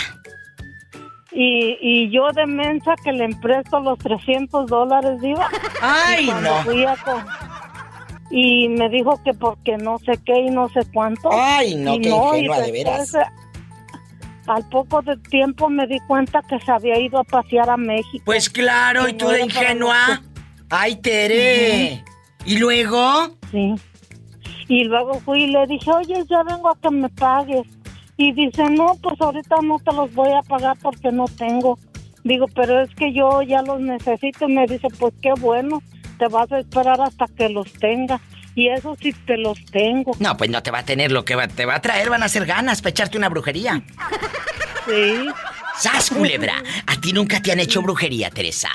Y, 1.34 1.78
y 1.80 2.10
yo 2.10 2.30
de 2.32 2.46
mensa 2.46 2.94
que 3.02 3.12
le 3.12 3.24
empresto 3.24 3.80
los 3.80 3.98
300 4.00 4.66
dólares, 4.66 5.20
diva. 5.20 5.48
¡Ay, 5.80 6.24
Y 6.28 6.42
no! 6.42 6.54
fui 6.64 6.84
a 6.84 6.94
co- 6.96 7.22
y 8.30 8.68
me 8.68 8.88
dijo 8.88 9.18
que 9.24 9.32
porque 9.34 9.76
no 9.76 9.98
sé 9.98 10.12
qué 10.24 10.40
y 10.40 10.50
no 10.50 10.68
sé 10.70 10.80
cuánto. 10.92 11.30
Ay, 11.32 11.74
no, 11.74 11.94
Y 11.94 12.00
qué 12.00 12.08
y 12.08 12.12
ingenua, 12.12 12.60
de 12.60 12.72
después, 12.72 13.12
veras. 13.12 13.28
Al 14.46 14.68
poco 14.70 15.02
de 15.02 15.16
tiempo 15.18 15.68
me 15.68 15.86
di 15.86 15.98
cuenta 16.08 16.42
que 16.48 16.58
se 16.60 16.72
había 16.72 16.98
ido 16.98 17.18
a 17.20 17.24
pasear 17.24 17.70
a 17.70 17.76
México. 17.76 18.22
Pues 18.24 18.50
claro, 18.50 19.08
y 19.08 19.12
tú 19.14 19.26
no 19.26 19.30
de 19.32 19.42
ingenua. 19.42 20.20
Ay, 20.70 20.96
Tere. 20.96 22.02
¿Y 22.44 22.56
luego? 22.58 23.28
Sí. 23.50 23.74
Y 24.68 24.84
luego 24.84 25.14
fui 25.20 25.44
y 25.44 25.46
le 25.48 25.66
dije, 25.66 25.90
oye, 25.92 26.24
ya 26.28 26.42
vengo 26.42 26.70
a 26.70 26.76
que 26.80 26.90
me 26.90 27.08
pagues. 27.10 27.66
Y 28.16 28.32
dice, 28.32 28.64
no, 28.70 28.94
pues 29.02 29.20
ahorita 29.20 29.56
no 29.62 29.78
te 29.78 29.92
los 29.92 30.12
voy 30.14 30.30
a 30.32 30.42
pagar 30.42 30.76
porque 30.82 31.10
no 31.10 31.24
tengo. 31.26 31.78
Digo, 32.24 32.46
pero 32.54 32.80
es 32.80 32.94
que 32.94 33.12
yo 33.12 33.42
ya 33.42 33.62
los 33.62 33.80
necesito. 33.80 34.48
Y 34.48 34.52
me 34.54 34.66
dice, 34.66 34.88
pues 34.98 35.12
qué 35.22 35.32
bueno, 35.40 35.82
te 36.18 36.28
vas 36.28 36.50
a 36.52 36.58
esperar 36.58 37.00
hasta 37.00 37.26
que 37.36 37.48
los 37.48 37.72
tenga. 37.74 38.20
Y 38.54 38.68
eso 38.68 38.94
sí 39.00 39.12
te 39.26 39.38
los 39.38 39.64
tengo. 39.66 40.12
No, 40.20 40.36
pues 40.36 40.50
no 40.50 40.62
te 40.62 40.70
va 40.70 40.80
a 40.80 40.84
tener 40.84 41.10
lo 41.10 41.24
que 41.24 41.34
va- 41.34 41.48
te 41.48 41.64
va 41.64 41.76
a 41.76 41.80
traer, 41.80 42.10
van 42.10 42.22
a 42.22 42.28
ser 42.28 42.44
ganas 42.44 42.82
para 42.82 42.90
echarte 42.90 43.16
una 43.16 43.30
brujería. 43.30 43.82
Sí. 44.86 45.26
¡Sas, 45.78 46.10
culebra! 46.10 46.62
A 46.86 47.00
ti 47.00 47.12
nunca 47.14 47.40
te 47.40 47.50
han 47.50 47.60
hecho 47.60 47.80
brujería, 47.82 48.28
Teresa. 48.30 48.68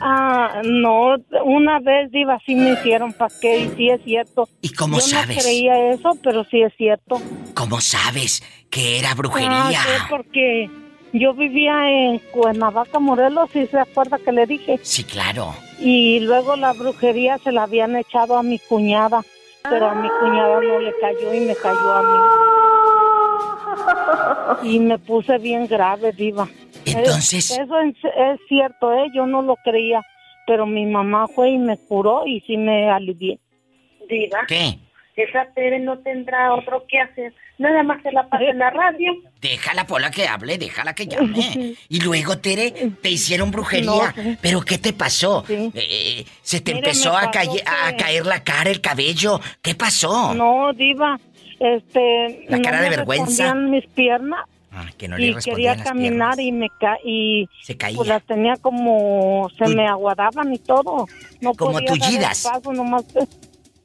Ah, 0.00 0.62
no, 0.64 1.16
una 1.44 1.78
vez, 1.80 2.10
Diva, 2.10 2.38
sí 2.46 2.54
me 2.54 2.72
hicieron 2.72 3.12
para 3.12 3.30
qué, 3.40 3.58
y 3.58 3.68
sí 3.76 3.90
es 3.90 4.02
cierto. 4.02 4.48
¿Y 4.62 4.70
cómo 4.72 4.96
yo 4.96 5.02
sabes? 5.02 5.36
no 5.36 5.42
creía 5.42 5.92
eso, 5.92 6.16
pero 6.22 6.44
sí 6.44 6.62
es 6.62 6.72
cierto. 6.76 7.20
¿Cómo 7.54 7.80
sabes 7.80 8.42
que 8.70 8.98
era 8.98 9.10
Ah, 9.10 9.14
brujería? 9.14 9.82
sí, 9.82 9.90
porque 10.08 10.70
yo 11.12 11.34
vivía 11.34 11.88
en 11.90 12.18
Cuernavaca, 12.32 12.98
Morelos, 12.98 13.54
y 13.54 13.66
se 13.66 13.78
acuerda 13.78 14.18
que 14.18 14.32
le 14.32 14.46
dije. 14.46 14.78
Sí, 14.82 15.04
claro. 15.04 15.54
Y 15.78 16.20
luego 16.20 16.56
la 16.56 16.72
brujería 16.72 17.36
se 17.38 17.52
la 17.52 17.64
habían 17.64 17.94
echado 17.96 18.36
a 18.38 18.42
mi 18.42 18.58
cuñada, 18.58 19.22
pero 19.68 19.86
a 19.90 19.94
mi 19.94 20.08
cuñada 20.20 20.60
no 20.62 20.78
le 20.80 20.94
cayó 20.98 21.34
y 21.34 21.40
me 21.40 21.54
cayó 21.56 21.92
a 21.92 22.02
mí. 24.62 24.72
Y 24.74 24.78
me 24.78 24.98
puse 24.98 25.36
bien 25.38 25.66
grave, 25.66 26.12
Diva. 26.12 26.48
Entonces- 26.84 27.50
Es- 27.50 27.58
eso 27.58 27.80
es, 27.80 27.94
es 28.04 28.40
cierto, 28.48 28.92
¿eh? 28.92 29.08
Yo 29.14 29.26
no 29.26 29.42
lo 29.42 29.56
creía, 29.56 30.02
pero 30.46 30.66
mi 30.66 30.86
mamá 30.86 31.26
fue 31.28 31.50
y 31.50 31.58
me 31.58 31.76
curó 31.78 32.26
y 32.26 32.40
sí 32.42 32.56
me 32.56 32.90
alivié. 32.90 33.38
Diva. 34.08 34.40
¿Qué? 34.48 34.78
Esa 35.16 35.44
TV 35.54 35.78
no 35.80 35.98
tendrá 35.98 36.54
otro 36.54 36.84
que 36.88 36.98
hacer. 36.98 37.34
Nada 37.58 37.82
más 37.82 38.02
se 38.02 38.10
la 38.10 38.26
pasa 38.28 38.44
en 38.44 38.58
la 38.58 38.70
radio. 38.70 39.12
Déjala 39.40 39.86
Pola 39.86 40.10
que 40.10 40.26
hable, 40.26 40.56
déjala 40.56 40.94
que 40.94 41.06
llame. 41.06 41.74
Y 41.90 42.00
luego, 42.00 42.38
Tere, 42.38 42.70
te 43.02 43.10
hicieron 43.10 43.50
brujería. 43.50 44.14
No, 44.16 44.22
sí. 44.22 44.38
¿Pero 44.40 44.62
qué 44.62 44.78
te 44.78 44.92
pasó? 44.94 45.44
Eh, 45.48 45.70
eh, 45.74 46.24
se 46.40 46.60
te 46.60 46.72
Mire, 46.74 46.86
empezó 46.86 47.10
me 47.12 47.18
a, 47.18 47.88
a 47.88 47.96
caer 47.96 48.24
la 48.24 48.42
cara, 48.42 48.70
el 48.70 48.80
cabello. 48.80 49.40
¿Qué 49.60 49.74
pasó? 49.74 50.32
No, 50.34 50.72
diva, 50.72 51.18
este... 51.58 52.46
La 52.48 52.56
no 52.56 52.62
cara 52.62 52.78
me 52.78 52.84
de 52.84 52.90
vergüenza. 52.96 53.44
respondían 53.44 53.70
mis 53.70 53.86
piernas 53.88 54.40
Ah, 54.72 54.86
que 54.96 55.08
no 55.08 55.18
le 55.18 55.26
y 55.28 55.34
quería 55.34 55.74
las 55.74 55.84
caminar 55.84 56.36
piernas. 56.36 56.38
y 56.38 56.52
me 56.52 56.68
ca 56.78 56.96
y 57.04 57.48
Se 57.62 57.76
caía. 57.76 57.96
pues 57.96 58.08
las 58.08 58.22
tenía 58.24 58.54
como 58.56 59.48
se 59.58 59.66
me 59.74 59.86
aguadaban 59.88 60.52
y 60.54 60.58
todo. 60.58 61.06
No 61.40 61.54
Como 61.54 61.72
podía 61.72 61.88
dar 61.88 61.96
el 61.96 62.00
tullidas. 62.02 62.42
paso, 62.50 62.72
nomás, 62.72 63.04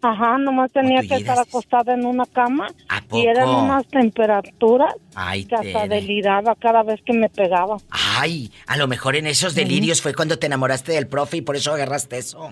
ajá, 0.02 0.38
nomás 0.38 0.72
tenía 0.72 1.02
que 1.02 1.16
estar 1.16 1.40
acostada 1.40 1.96
en 1.96 2.06
una 2.06 2.26
cama 2.28 2.68
¿A 2.90 3.02
y 3.18 3.26
eran 3.26 3.46
poco? 3.46 3.64
unas 3.64 3.88
temperaturas 3.88 4.94
Ay, 5.16 5.46
que 5.46 5.56
hasta 5.56 5.82
Tere. 5.84 5.96
deliraba 5.96 6.54
cada 6.56 6.84
vez 6.84 7.02
que 7.04 7.14
me 7.14 7.30
pegaba. 7.30 7.78
Ay, 7.90 8.52
a 8.68 8.78
lo 8.78 8.88
mejor 8.88 9.16
en 9.16 9.26
esos 9.26 9.56
delirios 9.56 10.04
fue 10.04 10.14
cuando 10.14 10.38
te 10.38 10.46
enamoraste 10.46 10.92
del 10.92 11.08
profe 11.08 11.38
y 11.38 11.42
por 11.42 11.56
eso 11.56 11.74
agarraste 11.74 12.20
eso. 12.20 12.52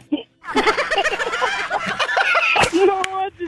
No, 2.85 3.01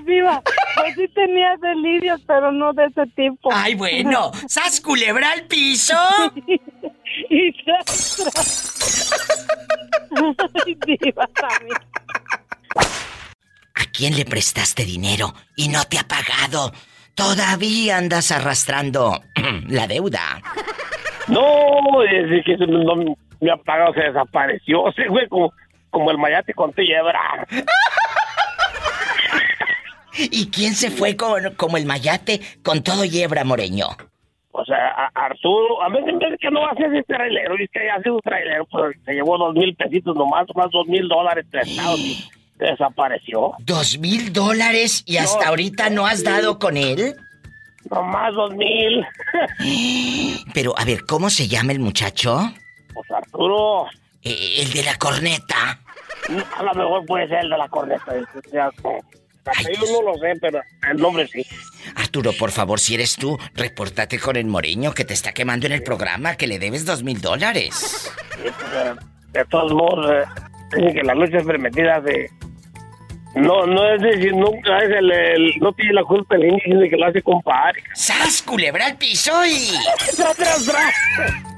viva, 0.05 0.41
pues 0.75 0.95
sí 0.95 1.07
tenía 1.13 1.55
delirios, 1.61 2.21
pero 2.27 2.51
no 2.51 2.71
de 2.73 2.85
ese 2.85 3.05
tipo. 3.15 3.49
Ay, 3.51 3.75
bueno, 3.75 4.31
¿sas 4.47 4.79
culebra 4.81 5.31
al 5.31 5.43
piso? 5.47 5.95
y 7.29 7.63
tras, 7.63 8.15
tras. 8.17 9.47
Ay, 10.65 10.77
diva. 10.85 11.29
¿A 13.77 13.85
quién 13.91 14.15
le 14.15 14.25
prestaste 14.25 14.85
dinero 14.85 15.33
y 15.55 15.67
no 15.67 15.83
te 15.85 15.97
ha 15.99 16.03
pagado? 16.07 16.71
Todavía 17.13 17.97
andas 17.97 18.31
arrastrando 18.31 19.21
la 19.67 19.87
deuda. 19.87 20.41
No, 21.27 22.03
es 22.03 22.45
que 22.45 22.57
se 22.57 22.67
me- 22.67 22.83
no 22.85 22.95
me 23.41 23.51
ha 23.51 23.57
pagado, 23.57 23.93
se 23.93 24.01
desapareció. 24.01 24.91
Se 24.95 25.05
fue 25.05 25.27
como, 25.27 25.51
como 25.89 26.11
el 26.11 26.17
mayate 26.17 26.53
con 26.53 26.73
yebra. 26.73 27.45
¿Y 30.17 30.47
quién 30.49 30.73
se 30.75 30.91
fue 30.91 31.15
con, 31.15 31.53
como 31.55 31.77
el 31.77 31.85
mayate 31.85 32.41
con 32.63 32.83
todo 32.83 33.03
yebra, 33.05 33.43
Moreño? 33.43 33.87
O 34.51 34.63
sea, 34.63 34.87
a- 34.87 35.11
Arturo, 35.25 35.83
a 35.83 35.89
veces 35.89 36.13
dice 36.19 36.37
que 36.39 36.49
no 36.49 36.61
ser 36.77 36.93
ese 36.93 37.03
trailero, 37.03 37.55
dice 37.57 37.69
que 37.73 37.85
ya 37.87 37.95
ha 37.95 38.01
sido 38.01 38.15
un 38.15 38.21
trailero, 38.21 38.65
pero 38.71 38.91
se 39.03 39.13
llevó 39.13 39.37
dos 39.37 39.53
mil 39.53 39.75
pesitos 39.75 40.15
nomás, 40.15 40.45
más 40.55 40.67
dos 40.71 40.87
mil 40.87 41.07
dólares 41.09 41.45
prestados 41.51 41.99
y 41.99 42.23
desapareció. 42.57 43.51
¿Dos 43.59 43.97
mil 43.99 44.31
dólares 44.31 45.03
y 45.05 45.17
hasta 45.17 45.43
No, 45.43 45.49
ahorita 45.49 45.89
no 45.89 46.05
has 46.07 46.23
dado 46.23 46.57
con 46.57 46.77
él? 46.77 47.15
Nomás 47.91 48.33
dos 48.33 48.55
mil. 48.55 49.05
Pero, 50.53 50.73
a 50.77 50.85
ver, 50.85 51.05
¿cómo 51.05 51.29
se 51.29 51.47
llama 51.49 51.73
el 51.73 51.79
muchacho? 51.79 52.39
Pues 52.93 53.11
Arturo. 53.11 53.87
Eh, 54.23 54.61
el 54.61 54.71
de 54.71 54.83
la 54.83 54.95
corneta. 54.95 55.79
A 56.57 56.63
lo 56.63 56.73
mejor 56.73 57.05
puede 57.05 57.27
ser 57.27 57.39
el 57.43 57.49
de 57.49 57.57
la 57.57 57.67
corneta. 57.67 58.05
O 59.51 59.61
sea, 59.61 59.71
Yo 59.73 60.01
no 60.01 60.11
lo 60.11 60.17
sé, 60.17 60.33
pero 60.41 60.59
el 60.91 60.97
nombre 60.97 61.27
sí. 61.27 61.45
Arturo, 61.95 62.31
por 62.33 62.51
favor, 62.51 62.79
si 62.79 62.95
eres 62.95 63.15
tú, 63.15 63.37
repórtate 63.53 64.19
con 64.19 64.35
el 64.35 64.45
Moreño 64.45 64.93
que 64.93 65.05
te 65.05 65.13
está 65.13 65.33
quemando 65.33 65.65
en 65.67 65.73
el 65.73 65.83
programa, 65.83 66.35
que 66.35 66.47
le 66.47 66.59
debes 66.59 66.85
dos 66.85 67.03
mil 67.03 67.21
dólares. 67.21 68.11
De 69.31 69.45
todos 69.45 69.71
modos, 69.73 70.11
eh, 70.11 70.23
dicen 70.77 70.93
que 70.93 71.03
las 71.03 71.15
luchas 71.17 71.43
permitidas 71.43 72.03
de... 72.03 72.29
No, 73.35 73.65
no 73.65 73.93
es 73.93 74.01
decir, 74.01 74.33
nunca 74.33 74.77
es 74.79 74.89
el, 74.97 75.11
el- 75.11 75.53
no 75.59 75.73
tiene 75.73 75.91
la 75.93 76.03
culpa 76.03 76.35
el 76.35 76.45
índice 76.45 76.73
de 76.73 76.89
que 76.89 76.95
lo 76.95 77.05
hace 77.05 77.21
compadre. 77.21 77.83
¡Sas, 77.93 78.41
culebra 78.41 78.85
al 78.85 78.97
piso 78.97 79.45
y... 79.45 79.71
¡Tras, 80.15 80.35
tras, 80.37 80.65
tras! 80.65 81.54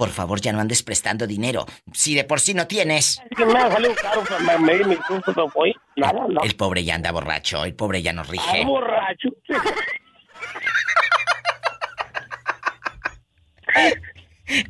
Por 0.00 0.08
favor, 0.08 0.40
ya 0.40 0.50
no 0.54 0.60
andes 0.60 0.82
prestando 0.82 1.26
dinero. 1.26 1.66
Si 1.92 2.14
de 2.14 2.24
por 2.24 2.40
sí 2.40 2.54
no 2.54 2.66
tienes. 2.66 3.20
Es 3.30 3.36
que 3.36 3.44
me 3.44 3.52
caro 3.52 4.22
me- 4.58 4.74
nada, 5.94 6.24
no. 6.26 6.40
El 6.42 6.56
pobre 6.56 6.82
ya 6.84 6.94
anda 6.94 7.12
borracho, 7.12 7.64
el 7.66 7.74
pobre 7.74 8.00
ya 8.00 8.14
no 8.14 8.22
rige. 8.22 8.62
Ah, 8.62 8.66
borracho. 8.66 9.28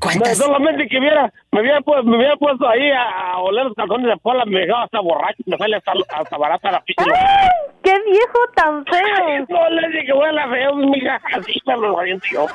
¿Cuántas? 0.01 0.37
No, 0.41 0.47
solamente 0.47 0.89
que 0.89 0.99
viera, 0.99 1.33
me 1.53 1.61
hubiera, 1.61 1.79
pu- 1.79 2.03
me 2.03 2.17
hubiera 2.17 2.37
puesto 2.37 2.69
ahí 2.69 2.91
a, 2.91 3.05
a 3.35 3.39
oler 3.39 3.67
los 3.67 3.75
calzones 3.75 4.09
de 4.09 4.17
pola, 4.17 4.45
me 4.47 4.59
dejaba 4.63 4.83
hasta 4.83 4.99
borracho, 4.99 5.45
me 5.47 5.57
sale 5.57 5.77
hasta, 5.77 5.93
hasta 6.13 6.37
barata 6.39 6.73
la 6.73 6.81
pizza. 6.83 7.05
¡Qué 7.85 7.95
viejo 8.11 8.39
tan 8.57 8.85
feo! 8.85 9.47
No 9.49 9.71
le 9.71 9.89
dije 9.91 10.07
que 10.07 10.13
huele 10.13 10.43
feo, 10.51 10.75
mija, 10.75 11.21
así 11.33 11.53
me 11.67 11.77
lo 11.77 12.05
yo. 12.33 12.47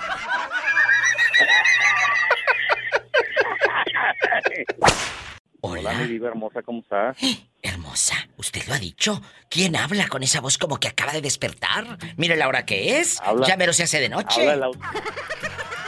Hola. 5.62 5.94
mi 5.94 6.06
diva 6.08 6.28
hermosa, 6.28 6.62
¿cómo 6.62 6.82
estás? 6.82 7.18
Hermosa, 7.64 8.16
usted 8.38 8.62
lo 8.68 8.76
ha 8.76 8.80
dicho. 8.80 9.22
¿Quién 9.50 9.76
habla 9.76 10.08
con 10.08 10.22
esa 10.22 10.40
voz 10.40 10.58
como 10.60 10.78
que 10.80 10.88
acaba 10.88 11.12
de 11.12 11.22
despertar? 11.22 11.98
Mire 12.18 12.36
la 12.36 12.48
hora 12.48 12.66
que 12.66 13.00
es. 13.00 13.20
Habla- 13.22 13.48
ya 13.48 13.58
mero 13.58 13.74
se 13.74 13.84
hace 13.84 14.00
de 14.00 14.10
noche. 14.10 14.42
Habla 14.42 14.54
el, 14.54 14.64
au- 14.64 14.80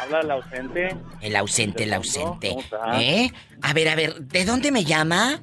habla 0.01 0.19
el 0.21 0.31
ausente. 0.31 0.95
El 1.21 1.35
ausente, 1.35 1.83
el 1.83 1.93
ausente. 1.93 2.49
¿Cómo 2.49 2.61
está? 2.61 3.01
¿Eh? 3.01 3.31
A 3.61 3.73
ver, 3.73 3.89
a 3.89 3.95
ver, 3.95 4.15
¿de 4.21 4.45
dónde 4.45 4.71
me 4.71 4.83
llama? 4.83 5.41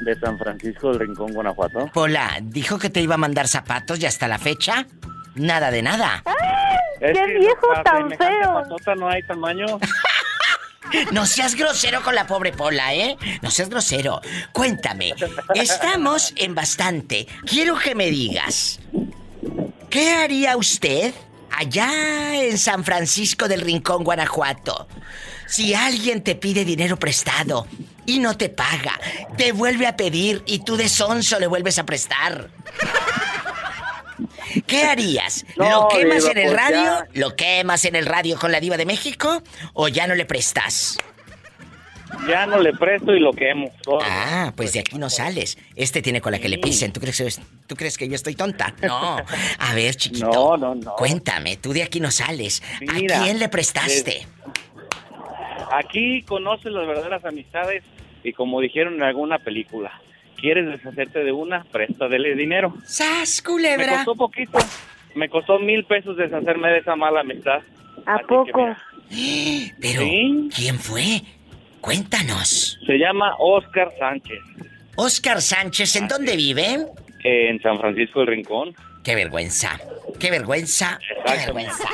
De 0.00 0.18
San 0.18 0.36
Francisco 0.38 0.90
del 0.90 1.06
Rincón, 1.06 1.32
Guanajuato. 1.32 1.88
Pola, 1.94 2.38
dijo 2.42 2.78
que 2.80 2.90
te 2.90 3.00
iba 3.00 3.14
a 3.14 3.18
mandar 3.18 3.46
zapatos 3.46 4.00
y 4.00 4.06
hasta 4.06 4.26
la 4.26 4.38
fecha. 4.38 4.84
Nada 5.36 5.70
de 5.70 5.82
nada. 5.82 6.24
¡Qué 6.98 7.12
viejo 7.38 7.68
tan 7.84 8.10
feo! 8.10 8.54
patota 8.54 8.94
no 8.96 9.08
hay 9.08 9.22
tamaño. 9.26 9.66
No 11.12 11.26
seas 11.26 11.54
grosero 11.54 12.02
con 12.02 12.14
la 12.14 12.26
pobre 12.26 12.52
Pola, 12.52 12.94
¿eh? 12.94 13.16
No 13.42 13.50
seas 13.50 13.68
grosero. 13.68 14.20
Cuéntame, 14.52 15.14
estamos 15.54 16.32
en 16.36 16.54
bastante. 16.54 17.26
Quiero 17.44 17.78
que 17.78 17.94
me 17.94 18.06
digas, 18.06 18.80
¿qué 19.90 20.10
haría 20.12 20.56
usted 20.56 21.14
allá 21.50 22.42
en 22.42 22.58
San 22.58 22.84
Francisco 22.84 23.48
del 23.48 23.60
Rincón, 23.60 24.04
Guanajuato? 24.04 24.88
Si 25.46 25.74
alguien 25.74 26.22
te 26.22 26.34
pide 26.34 26.64
dinero 26.64 26.98
prestado 26.98 27.66
y 28.04 28.18
no 28.18 28.36
te 28.36 28.48
paga, 28.48 28.98
te 29.36 29.52
vuelve 29.52 29.86
a 29.86 29.96
pedir 29.96 30.42
y 30.46 30.60
tú 30.60 30.76
de 30.76 30.88
sonso 30.88 31.38
le 31.38 31.46
vuelves 31.46 31.78
a 31.78 31.86
prestar. 31.86 32.50
¿Qué 34.66 34.82
harías? 34.84 35.44
No, 35.56 35.68
¿Lo 35.82 35.88
quemas 35.88 36.22
Diva, 36.22 36.30
en 36.32 36.38
el 36.38 36.44
pues 36.44 36.56
radio? 36.56 36.76
ya. 36.84 37.06
¿Lo 37.14 37.36
quemas 37.36 37.84
en 37.84 37.96
el 37.96 38.06
radio 38.06 38.38
con 38.38 38.52
la 38.52 38.60
diva 38.60 38.76
de 38.76 38.86
México? 38.86 39.42
¿O 39.74 39.88
ya 39.88 40.06
no 40.06 40.14
le 40.14 40.24
prestas? 40.24 40.98
Ya 42.28 42.46
no 42.46 42.58
le 42.60 42.72
presto 42.72 43.12
y 43.14 43.18
lo 43.20 43.32
quemo. 43.32 43.70
todo. 43.82 43.98
Ah, 44.02 44.52
pues 44.56 44.72
de 44.72 44.80
aquí 44.80 44.96
no 44.96 45.10
sales. 45.10 45.58
Este 45.74 46.02
tiene 46.02 46.20
con 46.20 46.32
la 46.32 46.38
que 46.38 46.48
le 46.48 46.58
pisen. 46.58 46.92
¿Tú 46.92 47.00
crees, 47.00 47.18
que 47.18 47.28
yo- 47.28 47.42
¿Tú 47.66 47.74
crees 47.76 47.98
que 47.98 48.08
yo 48.08 48.14
estoy 48.14 48.34
tonta? 48.36 48.74
No. 48.82 49.16
A 49.58 49.74
ver, 49.74 49.96
chiquito. 49.96 50.30
No, 50.30 50.56
no, 50.56 50.74
no. 50.76 50.94
Cuéntame, 50.94 51.56
tú 51.56 51.72
de 51.72 51.82
aquí 51.82 51.98
no 52.00 52.10
sales. 52.12 52.62
Mira, 52.80 53.18
¿A 53.20 53.22
quién 53.24 53.38
le 53.40 53.48
prestaste? 53.48 54.26
Aquí 55.72 56.22
conoces 56.22 56.72
las 56.72 56.86
verdaderas 56.86 57.24
amistades 57.24 57.82
y 58.22 58.32
como 58.32 58.60
dijeron 58.60 58.94
en 58.94 59.02
alguna 59.02 59.38
película, 59.40 60.00
quieres 60.36 60.66
deshacerte 60.66 61.24
de 61.24 61.32
una, 61.32 61.64
préstale 61.64 62.34
dinero. 62.34 62.74
¡Sas, 62.84 63.42
Me 63.44 63.50
culebra! 63.52 63.96
costó 63.96 64.14
poquito. 64.14 64.58
Me 65.14 65.28
costó 65.28 65.58
mil 65.58 65.84
pesos 65.84 66.16
deshacerme 66.16 66.70
de 66.70 66.78
esa 66.78 66.94
mala 66.96 67.20
amistad. 67.20 67.60
¿A 68.04 68.14
Así 68.16 68.24
poco? 68.28 68.58
mira, 68.58 68.78
Pero, 69.80 70.00
Sí. 70.02 70.48
¿quién 70.54 70.78
fue? 70.78 71.22
Cuéntanos. 71.80 72.78
Se 72.86 72.98
llama 72.98 73.34
Oscar 73.38 73.92
Sánchez, 73.98 74.40
Oscar 74.96 75.40
Sánchez, 75.40 75.96
¿en 75.96 76.08
dónde 76.08 76.36
vive? 76.36 76.86
en 77.22 77.60
San 77.60 77.78
Francisco 77.78 78.20
del 78.20 78.28
Rincón. 78.28 78.74
Qué 79.02 79.14
vergüenza. 79.14 79.78
Qué 80.20 80.30
vergüenza. 80.30 80.98
Qué 81.26 81.36
vergüenza. 81.46 81.88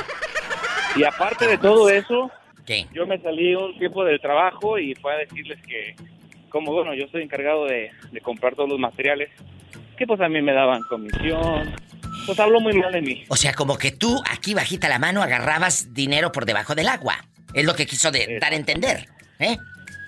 Y 0.95 1.03
aparte 1.03 1.47
de 1.47 1.57
todo 1.57 1.89
eso, 1.89 2.29
¿Qué? 2.65 2.85
yo 2.93 3.05
me 3.07 3.19
salí 3.19 3.55
un 3.55 3.77
tiempo 3.79 4.03
del 4.05 4.19
trabajo 4.21 4.77
y 4.77 4.93
fue 4.95 5.13
a 5.13 5.17
decirles 5.17 5.59
que, 5.67 5.95
como 6.53 6.71
bueno, 6.71 6.93
yo 6.93 7.05
estoy 7.05 7.23
encargado 7.23 7.65
de, 7.65 7.91
de 8.11 8.21
comprar 8.21 8.55
todos 8.55 8.69
los 8.69 8.79
materiales, 8.79 9.29
que 9.97 10.05
pues 10.07 10.21
a 10.21 10.29
mí 10.29 10.41
me 10.41 10.53
daban 10.53 10.81
comisión. 10.83 11.75
Pues 12.27 12.39
habló 12.39 12.61
muy 12.61 12.73
mal 12.73 12.93
de 12.93 13.01
mí. 13.01 13.25
O 13.27 13.35
sea, 13.35 13.53
como 13.53 13.77
que 13.77 13.91
tú, 13.91 14.21
aquí 14.29 14.53
bajita 14.53 14.87
la 14.87 14.99
mano, 14.99 15.21
agarrabas 15.23 15.93
dinero 15.93 16.31
por 16.31 16.45
debajo 16.45 16.75
del 16.75 16.87
agua. 16.87 17.15
Es 17.53 17.65
lo 17.65 17.75
que 17.75 17.85
quiso 17.85 18.11
de- 18.11 18.37
dar 18.39 18.53
a 18.53 18.55
entender. 18.55 19.07
¿Eh? 19.39 19.57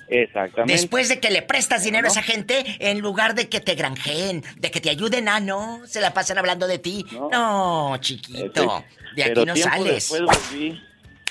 Exactamente. 0.07 0.73
Después 0.73 1.09
de 1.09 1.19
que 1.19 1.31
le 1.31 1.41
prestas 1.41 1.83
dinero 1.83 2.07
a 2.07 2.11
esa 2.11 2.21
gente, 2.21 2.63
en 2.79 2.99
lugar 2.99 3.33
de 3.33 3.49
que 3.49 3.59
te 3.59 3.73
granjeen, 3.73 4.43
de 4.57 4.69
que 4.69 4.79
te 4.79 4.91
ayuden, 4.91 5.27
ah, 5.27 5.39
no, 5.39 5.81
se 5.87 5.99
la 5.99 6.13
pasan 6.13 6.37
hablando 6.37 6.67
de 6.67 6.77
ti. 6.77 7.03
No, 7.31 7.97
chiquito, 7.99 8.83
de 9.15 9.23
aquí 9.23 9.31
Pero 9.33 9.45
no 9.45 9.55
sales. 9.55 10.11
después 10.11 10.21
volví, 10.21 10.81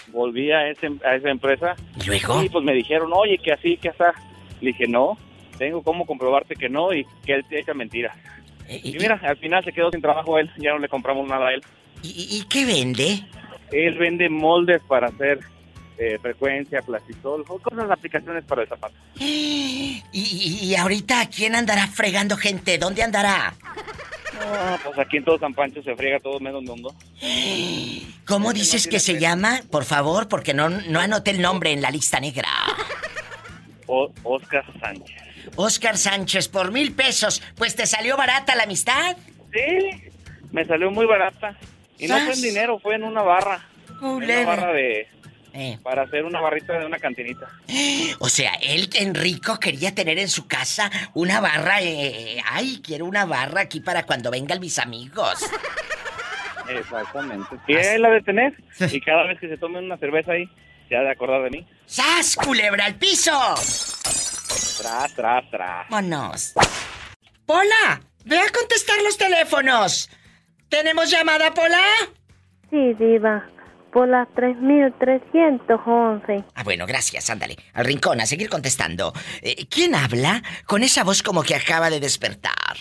volví 0.09 0.51
a, 0.53 0.69
ese, 0.69 0.89
a 1.05 1.15
esa 1.15 1.31
empresa. 1.31 1.77
¿Y 2.03 2.07
luego? 2.07 2.43
Y 2.43 2.49
pues 2.49 2.65
me 2.65 2.75
dijeron, 2.75 3.11
oye, 3.15 3.39
que 3.39 3.53
así, 3.53 3.77
que 3.77 3.91
así. 3.91 4.03
Le 4.65 4.71
dije, 4.71 4.87
no, 4.89 5.19
tengo 5.59 5.83
cómo 5.83 6.07
comprobarte 6.07 6.57
que 6.57 6.69
no 6.69 6.93
y 6.93 7.07
que 7.25 7.35
él 7.35 7.45
te 7.49 7.61
echa 7.61 7.75
mentiras. 7.75 8.17
Y 8.69 8.93
mira, 8.93 9.21
al 9.23 9.37
final 9.37 9.63
se 9.63 9.73
quedó 9.73 9.91
sin 9.91 10.01
trabajo 10.01 10.39
él, 10.39 10.51
ya 10.59 10.73
no 10.73 10.79
le 10.79 10.89
compramos 10.89 11.29
nada 11.29 11.49
a 11.49 11.55
él. 11.55 11.63
¿Y, 12.03 12.39
y 12.39 12.45
qué 12.49 12.65
vende? 12.65 13.21
Él 13.71 13.99
vende 13.99 14.29
moldes 14.29 14.83
para 14.89 15.09
hacer 15.09 15.41
eh, 15.97 16.19
frecuencia, 16.21 16.83
plastisol, 16.83 17.45
cosas, 17.45 17.89
aplicaciones 17.89 18.45
para 18.45 18.63
el 18.63 18.69
zapato. 18.69 18.95
¿Y, 19.21 20.75
ahorita 20.77 21.29
quién 21.31 21.55
andará 21.55 21.87
fregando 21.87 22.37
gente? 22.37 22.79
¿Dónde 22.79 23.03
andará? 23.03 23.55
No, 24.35 24.79
pues 24.85 24.99
aquí 24.99 25.19
en 25.19 25.25
todo 25.25 25.39
San 25.39 25.55
Pancho 25.55 25.83
se 25.83 25.95
friega 25.95 26.19
todo 26.19 26.41
menos 26.41 26.65
mundo. 26.65 26.93
¿Cómo 28.27 28.53
dices 28.53 28.89
que 28.89 28.99
se 28.99 29.21
llama? 29.21 29.61
Por 29.71 29.85
favor, 29.85 30.29
porque 30.29 30.53
no, 30.53 30.69
no 30.69 30.99
anoté 30.99 31.31
el 31.31 31.41
nombre 31.41 31.71
en 31.73 31.81
la 31.81 31.91
lista 31.91 32.19
negra. 32.19 32.49
O- 33.87 34.13
Oscar 34.23 34.65
Sánchez. 34.81 35.17
Oscar 35.57 35.97
Sánchez, 35.99 36.49
por 36.49 36.71
mil 36.73 36.93
pesos. 36.95 37.43
Pues 37.57 37.77
te 37.77 37.87
salió 37.87 38.17
barata 38.17 38.55
la 38.55 38.63
amistad. 38.65 39.17
Sí, 39.53 40.03
me 40.53 40.65
salió 40.65 40.91
muy 40.91 41.07
barata. 41.07 41.57
Y 41.99 42.09
no 42.09 42.19
fue 42.19 42.33
en 42.35 42.43
dinero, 42.43 42.79
fue 42.79 42.95
en 42.97 43.05
una 43.05 43.23
barra. 43.23 43.65
Una 44.01 44.45
barra 44.45 44.73
de... 44.73 45.07
Eh. 45.57 45.79
Para 45.85 46.03
hacer 46.03 46.25
una 46.25 46.41
barrita 46.41 46.77
de 46.79 46.85
una 46.87 46.99
cantinita. 46.99 47.49
O 48.21 48.29
sea, 48.29 48.53
él, 48.63 48.89
Enrico, 48.95 49.59
quería 49.61 49.95
tener 49.95 50.19
en 50.19 50.29
su 50.29 50.47
casa 50.47 50.91
una 51.15 51.41
barra. 51.41 51.81
eh, 51.83 52.41
ay, 52.45 52.81
quiero 52.85 53.05
una 53.07 53.25
barra 53.25 53.63
aquí 53.63 53.81
para 53.81 54.05
cuando 54.05 54.31
vengan 54.31 54.61
mis 54.61 54.79
amigos. 54.79 55.45
Exactamente. 56.69 57.57
Y 57.67 57.75
él 57.75 58.03
la 58.03 58.11
de 58.11 58.23
tener. 58.23 58.55
Y 58.93 59.01
cada 59.01 59.25
vez 59.27 59.39
que 59.39 59.49
se 59.49 59.57
tome 59.59 59.79
una 59.79 59.97
cerveza 59.99 60.33
ahí, 60.33 60.49
se 60.95 60.99
ha 60.99 61.03
de 61.03 61.11
acordar 61.11 61.43
de 61.43 61.51
mí. 61.51 61.67
¡Sas, 61.87 62.37
culebra 62.37 62.85
al 62.85 62.95
piso! 62.95 63.33
Tras, 64.81 65.13
tras, 65.15 65.51
tras. 65.51 65.89
Vámonos. 65.89 66.53
Pola, 67.45 68.01
ve 68.25 68.39
a 68.39 68.49
contestar 68.51 69.03
los 69.03 69.19
teléfonos. 69.19 70.09
¿Tenemos 70.69 71.11
llamada, 71.11 71.53
Pola? 71.53 71.83
Sí, 72.71 72.95
diva. 72.95 73.45
Por 73.93 74.07
las 74.09 74.33
3311. 74.35 76.45
Ah, 76.55 76.63
bueno, 76.63 76.87
gracias, 76.87 77.29
ándale. 77.29 77.57
Al 77.73 77.87
rincón, 77.87 78.21
a 78.21 78.27
seguir 78.27 78.49
contestando. 78.49 79.13
Eh, 79.43 79.67
¿Quién 79.69 79.97
habla 79.97 80.45
con 80.67 80.85
esa 80.85 81.03
voz 81.03 81.25
como 81.25 81.43
que 81.43 81.57
acaba 81.57 81.91
de 81.91 81.99
despertar? 81.99 82.77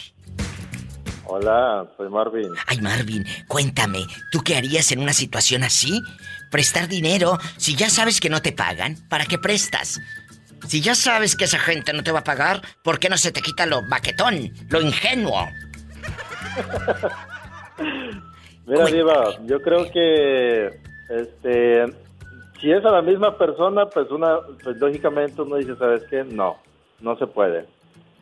Hola, 1.36 1.88
soy 1.98 2.10
Marvin. 2.10 2.54
Ay, 2.68 2.80
Marvin, 2.80 3.26
cuéntame, 3.48 4.06
¿tú 4.32 4.42
qué 4.46 4.56
harías 4.56 4.92
en 4.92 5.00
una 5.00 5.14
situación 5.14 5.64
así? 5.64 6.00
Prestar 6.52 6.88
dinero, 6.88 7.40
si 7.58 7.76
ya 7.76 7.90
sabes 7.90 8.22
que 8.22 8.30
no 8.30 8.44
te 8.44 8.52
pagan, 8.52 8.98
¿para 9.10 9.26
qué 9.26 9.40
prestas? 9.40 10.00
Si 10.68 10.80
ya 10.80 10.94
sabes 10.94 11.36
que 11.36 11.46
esa 11.46 11.58
gente 11.58 11.92
no 11.92 12.04
te 12.04 12.12
va 12.12 12.20
a 12.20 12.24
pagar, 12.24 12.62
¿por 12.84 13.00
qué 13.00 13.10
no 13.10 13.18
se 13.18 13.32
te 13.32 13.42
quita 13.42 13.66
lo 13.66 13.82
baquetón, 13.90 14.54
lo 14.70 14.80
ingenuo? 14.80 15.48
Mira, 18.68 18.86
Diva, 18.86 19.36
yo 19.48 19.60
creo 19.60 19.90
que 19.90 20.68
este 21.10 21.86
si 22.62 22.72
es 22.72 22.86
a 22.86 22.92
la 22.92 23.02
misma 23.02 23.40
persona, 23.40 23.88
pues 23.88 24.12
una 24.12 24.38
pues 24.64 24.78
lógicamente 24.78 25.42
uno 25.42 25.56
dice, 25.56 25.76
¿sabes 25.78 26.04
qué? 26.12 26.24
No, 26.24 26.58
no 27.00 27.18
se 27.18 27.26
puede. 27.26 27.66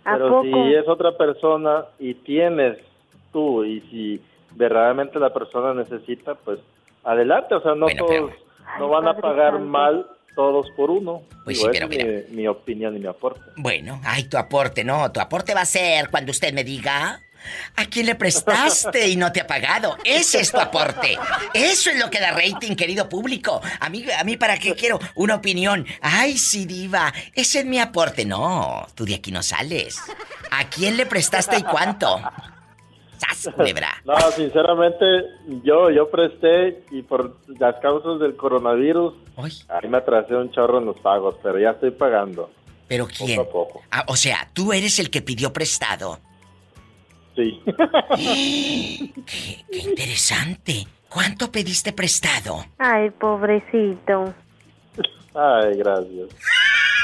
¿A 0.06 0.14
Pero 0.14 0.30
poco? 0.30 0.44
si 0.44 0.76
es 0.76 0.88
otra 0.88 1.18
persona 1.18 1.88
y 2.00 2.14
tienes 2.14 2.78
tú 3.32 3.64
y 3.64 3.82
si 3.90 4.22
verdaderamente 4.56 5.20
la 5.20 5.34
persona 5.34 5.74
necesita, 5.74 6.36
pues 6.36 6.60
adelante, 7.03 7.56
o 7.56 7.62
sea, 7.62 7.76
no 7.76 7.88
todos 7.98 8.32
no 8.80 8.90
van 8.90 9.08
a 9.08 9.16
pagar 9.16 9.60
mal 9.60 10.08
todos 10.36 10.68
por 10.78 10.90
uno. 10.90 11.24
Pues 11.44 11.58
Digo, 11.58 11.72
sí, 11.72 11.80
pero 11.80 11.91
es 11.91 12.30
mi, 12.30 12.38
mi 12.38 12.48
opinión 12.48 12.95
y 12.95 12.99
mi 12.99 13.08
aporte. 13.08 13.41
Bueno, 13.58 13.99
ay, 14.06 14.26
tu 14.26 14.38
aporte, 14.38 14.84
no, 14.84 15.12
tu 15.12 15.20
aporte 15.20 15.53
va 15.53 15.62
a 15.62 15.66
ser 15.66 16.10
cuando 16.10 16.32
usted 16.32 16.53
me 16.53 16.64
diga 16.64 17.22
a 17.76 17.86
quién 17.86 18.06
le 18.06 18.16
prestaste 18.16 19.10
y 19.10 19.16
no 19.16 19.32
te 19.32 19.41
ha 19.41 19.48
pagado. 19.48 19.98
Ese 20.03 20.40
es 20.40 20.52
tu 20.52 20.60
aporte. 20.60 21.18
Eso 21.53 21.90
es 21.90 21.99
lo 21.99 22.10
que 22.10 22.20
da 22.20 22.32
rating, 22.32 22.76
querido 22.76 23.10
público. 23.10 23.62
A 23.80 23.90
mí, 23.90 24.06
a 24.18 24.24
mí 24.24 24.38
¿para 24.38 24.58
qué 24.58 24.76
quiero 24.76 24.99
una 25.16 25.36
opinión? 25.36 25.86
Ay, 26.02 26.38
sí, 26.38 26.66
diva, 26.66 27.14
ese 27.34 27.60
es 27.60 27.66
mi 27.66 27.80
aporte. 27.80 28.26
No, 28.26 28.88
tú 28.95 29.06
de 29.06 29.16
aquí 29.16 29.32
no 29.32 29.44
sales. 29.44 29.99
¿A 30.52 30.70
quién 30.70 30.98
le 30.98 31.06
prestaste 31.06 31.58
y 31.58 31.64
cuánto? 31.64 32.22
¡Sas, 33.22 33.53
culebra! 33.56 33.89
No, 34.06 34.15
sinceramente, 34.31 35.06
yo 35.64 35.89
yo 35.91 36.10
presté 36.10 36.84
y 36.91 37.03
por 37.03 37.38
las 37.60 37.76
causas 37.80 38.19
del 38.19 38.35
coronavirus, 38.35 39.14
ahí 39.69 39.89
me 39.89 39.98
atrasé 39.98 40.35
un 40.35 40.52
chorro 40.52 40.80
en 40.80 40.85
los 40.85 40.98
pagos, 40.99 41.35
pero 41.43 41.60
ya 41.60 41.72
estoy 41.72 41.91
pagando. 41.91 42.49
¿Pero 42.88 43.07
quién? 43.07 43.38
Poco 43.38 43.49
a 43.49 43.52
poco. 43.52 43.81
Ah, 43.91 44.06
o 44.07 44.15
sea, 44.15 44.49
tú 44.53 44.73
eres 44.73 44.99
el 44.99 45.10
que 45.10 45.22
pidió 45.22 45.53
prestado. 45.53 46.19
Sí. 47.35 47.61
qué, 48.15 49.64
qué 49.72 49.77
interesante. 49.77 50.88
¿Cuánto 51.07 51.52
pediste 51.52 51.93
prestado? 51.93 52.65
Ay, 52.77 53.10
pobrecito. 53.11 54.34
Ay, 55.34 55.77
gracias. 55.77 56.30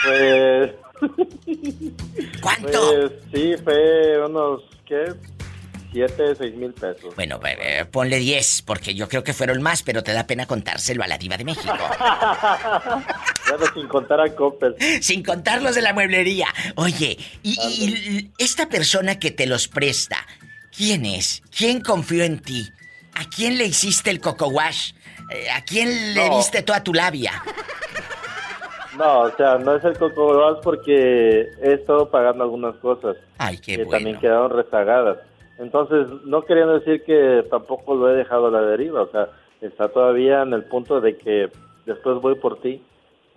Pues... 0.04 0.72
¿Cuánto? 2.42 2.80
Pues 2.92 3.12
sí, 3.34 3.56
fue 3.64 4.26
unos, 4.26 4.64
¿qué? 4.86 5.14
Siete, 5.92 6.36
seis 6.36 6.54
mil 6.56 6.74
pesos. 6.74 7.16
Bueno, 7.16 7.40
eh, 7.46 7.86
ponle 7.90 8.18
10, 8.18 8.64
porque 8.64 8.94
yo 8.94 9.08
creo 9.08 9.24
que 9.24 9.34
fueron 9.34 9.62
más, 9.62 9.84
pero 9.84 10.04
te 10.04 10.12
da 10.14 10.28
pena 10.28 10.46
contárselo 10.46 11.02
a 11.04 11.08
la 11.08 11.18
diva 11.18 11.38
de 11.38 11.44
México. 11.46 11.74
Bueno, 13.50 13.66
sin 13.74 13.88
contar 13.88 14.20
a 14.20 14.36
Coppel. 14.36 14.76
Sin 15.02 15.24
contar 15.24 15.62
los 15.62 15.74
de 15.74 15.82
la 15.82 15.94
mueblería. 15.94 16.48
Oye, 16.76 17.18
y, 17.44 17.52
y- 17.62 17.86
y 18.18 18.32
esta 18.38 18.68
persona 18.68 19.20
que 19.20 19.32
te 19.32 19.46
los 19.48 19.70
presta, 19.70 20.18
¿quién 20.76 21.06
es? 21.06 21.42
¿Quién 21.58 21.80
confió 21.80 22.26
en 22.26 22.40
ti? 22.42 22.70
¿A 23.16 23.24
quién 23.34 23.58
le 23.58 23.64
hiciste 23.66 24.10
el 24.12 24.20
coco 24.20 24.48
wash? 24.50 24.92
Eh, 25.32 25.50
¿A 25.50 25.62
quién 25.64 26.14
le 26.14 26.28
No. 26.30 26.36
diste 26.38 26.62
toda 26.62 26.84
tu 26.84 26.94
labia? 26.94 27.42
No, 28.98 29.22
o 29.22 29.36
sea, 29.38 29.58
no 29.60 29.76
es 29.78 29.84
el 29.86 29.98
Coco 29.98 30.28
Bebas 30.34 30.58
porque 30.64 31.46
he 31.62 31.74
estado 31.74 32.10
pagando 32.12 32.44
algunas 32.44 32.76
cosas 32.78 33.16
Ay, 33.38 33.58
qué 33.60 33.78
que 33.78 33.84
bueno. 33.86 33.92
también 33.92 34.20
quedaron 34.20 34.50
rezagadas. 34.50 35.20
Entonces, 35.60 36.08
no 36.26 36.44
queriendo 36.44 36.80
decir 36.80 37.04
que 37.04 37.46
tampoco 37.50 37.96
lo 37.96 38.12
he 38.12 38.16
dejado 38.18 38.48
a 38.48 38.52
la 38.52 38.62
deriva, 38.62 39.02
o 39.02 39.12
sea, 39.12 39.30
está 39.62 39.90
todavía 39.90 40.44
en 40.44 40.54
el 40.54 40.64
punto 40.66 41.02
de 41.02 41.18
que 41.18 41.50
después 41.86 42.22
voy 42.22 42.36
por 42.36 42.62
ti, 42.62 42.84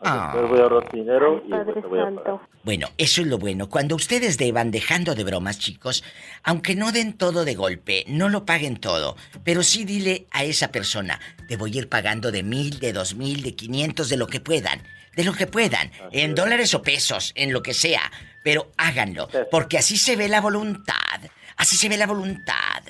Ah. 0.03 0.31
después 0.33 0.51
voy 0.51 0.61
a 0.61 0.63
ahorrar 0.63 0.91
dinero 0.93 1.43
y 1.47 1.51
Padre 1.51 1.65
después 1.67 1.85
te 1.85 1.89
voy 1.91 1.99
a 1.99 2.05
pagar. 2.05 2.25
Santo. 2.25 2.41
Bueno, 2.63 2.89
eso 2.97 3.21
es 3.21 3.27
lo 3.27 3.37
bueno. 3.39 3.69
Cuando 3.69 3.97
ustedes 3.97 4.39
deban 4.39 4.71
dejando 4.71 5.15
de 5.15 5.25
bromas, 5.25 5.59
chicos, 5.59 6.03
aunque 6.43 6.75
no 6.75 6.91
den 6.91 7.19
todo 7.19 7.45
de 7.45 7.55
golpe, 7.55 8.05
no 8.09 8.29
lo 8.31 8.47
paguen 8.47 8.79
todo, 8.79 9.17
pero 9.45 9.63
sí 9.63 9.85
dile 9.85 10.27
a 10.31 10.45
esa 10.45 10.73
persona, 10.73 11.21
te 11.49 11.57
voy 11.59 11.75
a 11.75 11.79
ir 11.81 11.89
pagando 11.91 12.33
de 12.33 12.43
mil, 12.43 12.79
de 12.81 12.95
dos 12.95 13.15
mil, 13.15 13.43
de 13.43 13.55
quinientos, 13.55 14.09
de 14.09 14.17
lo 14.17 14.27
que 14.27 14.41
puedan, 14.41 14.81
de 15.17 15.25
lo 15.25 15.35
que 15.35 15.47
puedan, 15.47 15.91
en 16.13 16.35
dólares 16.35 16.73
o 16.75 16.81
pesos, 16.83 17.33
en 17.35 17.53
lo 17.53 17.63
que 17.63 17.75
sea, 17.75 18.11
pero 18.43 18.69
háganlo, 18.79 19.29
porque 19.51 19.77
así 19.77 19.99
se 19.99 20.17
ve 20.17 20.29
la 20.29 20.41
voluntad, 20.41 21.21
así 21.61 21.77
se 21.77 21.91
ve 21.91 21.99
la 21.99 22.07
voluntad 22.07 22.83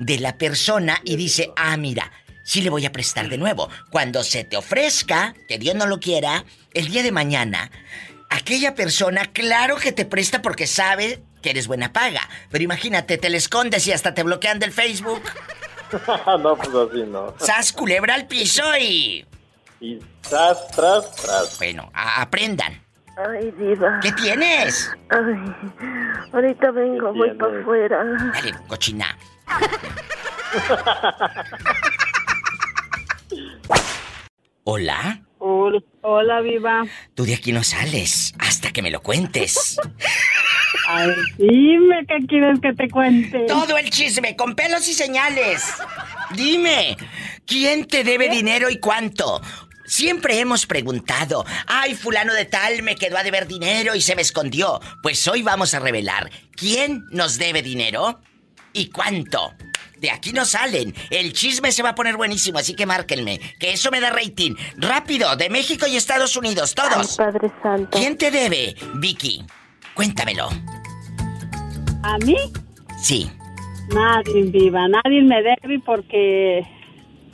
de 0.00 0.18
la 0.18 0.36
persona 0.36 1.00
y 1.04 1.14
dice, 1.14 1.52
ah, 1.54 1.76
mira, 1.76 2.10
sí 2.42 2.62
le 2.62 2.70
voy 2.70 2.84
a 2.84 2.90
prestar 2.90 3.28
de 3.28 3.38
nuevo. 3.38 3.70
Cuando 3.90 4.24
se 4.24 4.42
te 4.42 4.56
ofrezca, 4.56 5.34
que 5.46 5.58
Dios 5.58 5.76
no 5.76 5.86
lo 5.86 6.00
quiera, 6.00 6.44
el 6.74 6.88
día 6.88 7.04
de 7.04 7.12
mañana, 7.12 7.70
aquella 8.28 8.74
persona, 8.74 9.26
claro 9.26 9.76
que 9.76 9.92
te 9.92 10.04
presta 10.04 10.42
porque 10.42 10.66
sabe 10.66 11.22
que 11.42 11.50
eres 11.50 11.68
buena 11.68 11.92
paga. 11.92 12.28
Pero 12.50 12.64
imagínate, 12.64 13.18
te 13.18 13.30
le 13.30 13.36
escondes 13.38 13.86
y 13.86 13.92
hasta 13.92 14.14
te 14.14 14.24
bloquean 14.24 14.58
del 14.58 14.72
Facebook. 14.72 15.22
no, 16.40 16.56
pues 16.56 16.70
así 16.70 17.04
no. 17.06 17.36
¡Sas 17.38 17.72
culebra 17.72 18.14
al 18.14 18.26
piso 18.26 18.64
y... 18.76 19.24
Y 19.80 20.00
tras, 20.28 20.66
tras, 20.72 21.14
tras. 21.14 21.58
Bueno, 21.58 21.88
aprendan. 21.94 22.82
Ay, 23.26 23.50
diva. 23.58 23.98
¿Qué 24.00 24.12
tienes? 24.12 24.92
Ay, 25.10 25.34
ahorita 26.32 26.70
vengo, 26.70 27.12
voy 27.12 27.34
para 27.34 27.60
afuera. 27.60 28.04
Dale, 28.32 28.54
cochina. 28.68 29.18
¿Hola? 34.62 35.20
Hola, 35.38 35.80
hola, 36.02 36.40
viva. 36.42 36.84
Tú 37.14 37.24
de 37.24 37.34
aquí 37.34 37.50
no 37.50 37.64
sales 37.64 38.34
hasta 38.38 38.70
que 38.70 38.82
me 38.82 38.90
lo 38.90 39.00
cuentes. 39.00 39.80
Ay, 40.86 41.10
dime 41.38 42.06
qué 42.06 42.24
quieres 42.28 42.60
que 42.60 42.72
te 42.72 42.88
cuente. 42.88 43.46
Todo 43.48 43.78
el 43.78 43.90
chisme, 43.90 44.36
con 44.36 44.54
pelos 44.54 44.86
y 44.88 44.94
señales. 44.94 45.74
Dime, 46.34 46.96
¿quién 47.46 47.86
te 47.86 48.04
debe 48.04 48.28
dinero 48.28 48.70
y 48.70 48.78
cuánto? 48.78 49.40
Siempre 49.88 50.38
hemos 50.38 50.66
preguntado, 50.66 51.46
ay, 51.66 51.94
fulano 51.94 52.34
de 52.34 52.44
tal 52.44 52.82
me 52.82 52.94
quedó 52.94 53.16
a 53.16 53.22
deber 53.22 53.48
dinero 53.48 53.94
y 53.94 54.02
se 54.02 54.14
me 54.14 54.20
escondió. 54.20 54.80
Pues 55.02 55.26
hoy 55.26 55.42
vamos 55.42 55.72
a 55.72 55.80
revelar 55.80 56.30
quién 56.54 57.06
nos 57.10 57.38
debe 57.38 57.62
dinero 57.62 58.20
y 58.74 58.90
cuánto. 58.90 59.54
De 59.96 60.10
aquí 60.10 60.32
no 60.32 60.44
salen. 60.44 60.94
El 61.08 61.32
chisme 61.32 61.72
se 61.72 61.82
va 61.82 61.90
a 61.90 61.94
poner 61.94 62.18
buenísimo, 62.18 62.58
así 62.58 62.74
que 62.74 62.84
márquenme. 62.84 63.40
Que 63.58 63.72
eso 63.72 63.90
me 63.90 64.00
da 64.00 64.10
rating. 64.10 64.54
Rápido, 64.76 65.34
de 65.36 65.48
México 65.48 65.86
y 65.86 65.96
Estados 65.96 66.36
Unidos, 66.36 66.74
todos. 66.74 67.18
Ay, 67.18 67.32
Padre 67.32 67.50
Santo. 67.62 67.98
¿Quién 67.98 68.18
te 68.18 68.30
debe, 68.30 68.76
Vicky? 68.96 69.42
Cuéntamelo. 69.94 70.50
¿A 72.02 72.18
mí? 72.18 72.36
Sí. 73.00 73.30
Nadie 73.94 74.42
viva, 74.44 74.86
nadie 74.86 75.22
me 75.22 75.42
debe 75.42 75.80
porque 75.84 76.62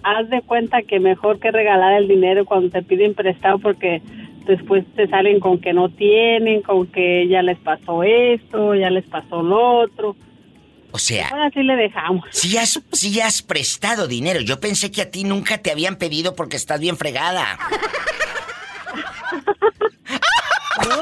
haz 0.05 0.28
de 0.28 0.43
cuenta 0.43 0.82
que 0.82 1.01
mejor 1.01 1.40
que 1.40 1.51
regalar 1.51 1.94
el 1.94 2.06
dinero 2.06 2.44
cuando 2.44 2.70
te 2.70 2.82
piden 2.82 3.14
prestado 3.14 3.59
porque 3.59 4.02
después 4.47 4.85
te 4.94 5.09
salen 5.09 5.40
con 5.40 5.59
que 5.59 5.72
no 5.72 5.89
tienen, 5.89 6.62
con 6.62 6.86
que 6.86 7.26
ya 7.28 7.43
les 7.43 7.59
pasó 7.59 8.02
esto, 8.02 8.74
ya 8.74 8.90
les 8.90 9.05
pasó 9.06 9.43
lo 9.43 9.81
otro. 9.81 10.14
O 10.93 10.98
sea, 10.98 11.28
Ahora 11.28 11.51
sí 11.51 11.62
le 11.62 11.74
dejamos. 11.74 12.24
si 12.31 12.56
has, 12.56 12.81
si 12.93 13.18
has 13.20 13.43
prestado 13.43 14.06
dinero. 14.06 14.40
Yo 14.40 14.60
pensé 14.60 14.93
que 14.93 15.02
a 15.02 15.10
ti 15.10 15.24
nunca 15.24 15.59
te 15.59 15.72
habían 15.72 15.97
pedido 15.97 16.36
porque 16.36 16.56
estás 16.56 16.78
bien 16.81 16.97
fregada. 16.97 17.59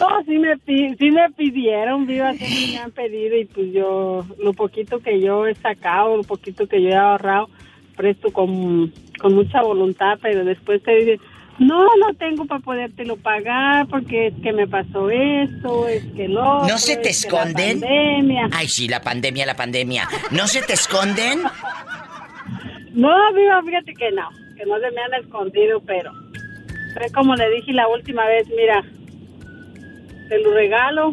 No, 0.00 0.22
sí 0.26 0.38
me, 0.38 0.54
sí 0.66 1.10
me 1.10 1.30
pidieron, 1.30 2.06
viva, 2.06 2.34
sí 2.34 2.72
me 2.72 2.78
han 2.78 2.90
pedido 2.92 3.36
y 3.36 3.46
pues 3.46 3.72
yo, 3.72 4.24
lo 4.38 4.52
poquito 4.52 5.00
que 5.00 5.20
yo 5.20 5.46
he 5.46 5.54
sacado, 5.54 6.16
lo 6.16 6.22
poquito 6.24 6.66
que 6.66 6.82
yo 6.82 6.90
he 6.90 6.94
ahorrado, 6.94 7.48
presto 7.96 8.32
con, 8.32 8.92
con 9.20 9.34
mucha 9.34 9.62
voluntad, 9.62 10.18
pero 10.20 10.44
después 10.44 10.82
te 10.82 10.94
dicen, 10.94 11.20
no, 11.58 11.84
no 11.96 12.14
tengo 12.18 12.46
para 12.46 12.60
podértelo 12.60 13.16
pagar 13.16 13.86
porque 13.88 14.28
es 14.28 14.34
que 14.42 14.52
me 14.52 14.66
pasó 14.66 15.10
esto, 15.10 15.86
es 15.86 16.04
que 16.16 16.28
lo 16.28 16.66
¿No 16.66 16.78
se 16.78 16.96
te 16.96 17.10
es 17.10 17.24
que 17.26 17.30
la 17.32 17.42
esconden? 17.42 17.80
pandemia. 17.80 18.48
Ay, 18.52 18.68
sí, 18.68 18.88
la 18.88 19.02
pandemia, 19.02 19.46
la 19.46 19.54
pandemia. 19.56 20.08
¿No 20.30 20.46
se 20.46 20.62
te 20.62 20.72
esconden? 20.72 21.42
No, 22.94 23.32
viva, 23.34 23.62
fíjate 23.62 23.94
que 23.94 24.10
no, 24.12 24.28
que 24.56 24.66
no 24.66 24.74
se 24.78 24.90
me 24.90 25.00
han 25.02 25.22
escondido, 25.22 25.80
pero 25.80 26.12
fue 26.94 27.10
como 27.12 27.34
le 27.36 27.48
dije 27.50 27.72
la 27.72 27.88
última 27.88 28.26
vez, 28.26 28.46
mira, 28.54 28.82
te 30.28 30.38
lo 30.40 30.52
regalo, 30.52 31.10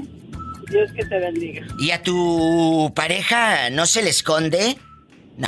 Dios 0.70 0.92
que 0.94 1.06
te 1.06 1.20
bendiga. 1.20 1.66
¿Y 1.80 1.92
a 1.92 2.02
tu 2.04 2.92
pareja 2.96 3.70
no 3.70 3.86
se 3.86 4.04
le 4.04 4.10
esconde? 4.10 4.78
No. 5.38 5.48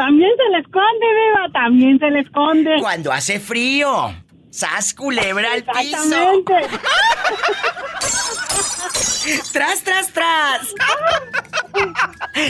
También 0.00 0.30
se 0.34 0.48
le 0.50 0.58
esconde, 0.60 1.06
viva, 1.14 1.46
también 1.52 1.98
se 1.98 2.10
le 2.10 2.20
esconde. 2.20 2.76
Cuando 2.80 3.12
hace 3.12 3.38
frío. 3.38 4.14
¡Sas, 4.48 4.94
culebra 4.94 5.52
al 5.52 5.62
piso! 5.62 5.98
Exactamente. 5.98 6.54
¡Tras, 9.52 9.84
tras, 9.84 10.10
tras! 10.10 10.74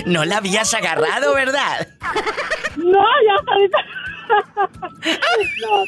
No 0.07 0.25
la 0.25 0.37
habías 0.37 0.73
agarrado, 0.75 1.35
¿verdad? 1.35 1.89
No, 2.77 3.03
ya 3.03 3.35
ahorita. 3.53 3.79
No, 5.61 5.83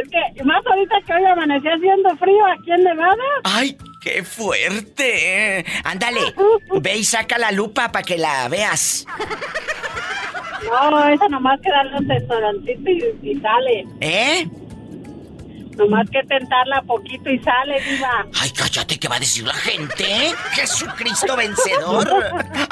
es 0.00 0.08
que 0.10 0.44
más 0.44 0.64
ahorita 0.64 0.94
que 1.04 1.12
hoy 1.12 1.24
amaneció 1.24 1.72
haciendo 1.72 2.16
frío 2.18 2.46
aquí 2.46 2.70
en 2.70 2.84
Nevada. 2.84 3.16
¡Ay, 3.42 3.76
qué 4.00 4.22
fuerte! 4.22 5.66
Ándale, 5.82 6.32
ve 6.80 6.98
y 6.98 7.04
saca 7.04 7.36
la 7.36 7.50
lupa 7.50 7.90
para 7.90 8.04
que 8.04 8.16
la 8.16 8.48
veas. 8.48 9.04
No, 10.64 11.08
esa 11.08 11.28
nomás 11.28 11.60
que 11.60 11.70
darle 11.70 11.96
un 11.98 12.08
restaurantito 12.08 12.90
y, 12.90 13.14
y 13.22 13.40
sale. 13.40 13.86
¿Eh? 14.00 14.48
Nomás 15.76 16.10
que 16.10 16.22
tentarla 16.24 16.82
poquito 16.82 17.30
y 17.30 17.38
sale, 17.38 17.80
viva. 17.80 18.26
Ay, 18.40 18.50
cállate, 18.50 18.98
¿qué 18.98 19.06
va 19.08 19.16
a 19.16 19.20
decir 19.20 19.46
la 19.46 19.54
gente? 19.54 20.34
¡Jesucristo 20.52 21.36
vencedor! 21.36 22.08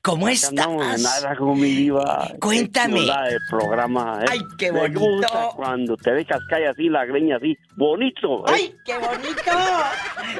¿Cómo 0.02 0.28
estás? 0.28 0.50
De 0.50 1.02
nada 1.02 1.36
con 1.36 1.60
mi 1.60 1.70
diva. 1.70 2.28
Cuéntame. 2.40 3.06
Programa, 3.48 4.20
¿eh? 4.22 4.26
Ay, 4.32 4.40
qué 4.58 4.72
Me 4.72 4.80
bonito. 4.80 5.00
gusta 5.00 5.48
cuando 5.54 5.96
te 5.96 6.10
dejas 6.12 6.40
caer 6.50 6.68
así 6.68 6.88
la 6.88 7.04
greña 7.04 7.36
así. 7.36 7.56
Bonito. 7.76 8.40
¿eh? 8.48 8.52
¡Ay, 8.52 8.74
qué 8.84 8.98
bonito! 8.98 9.52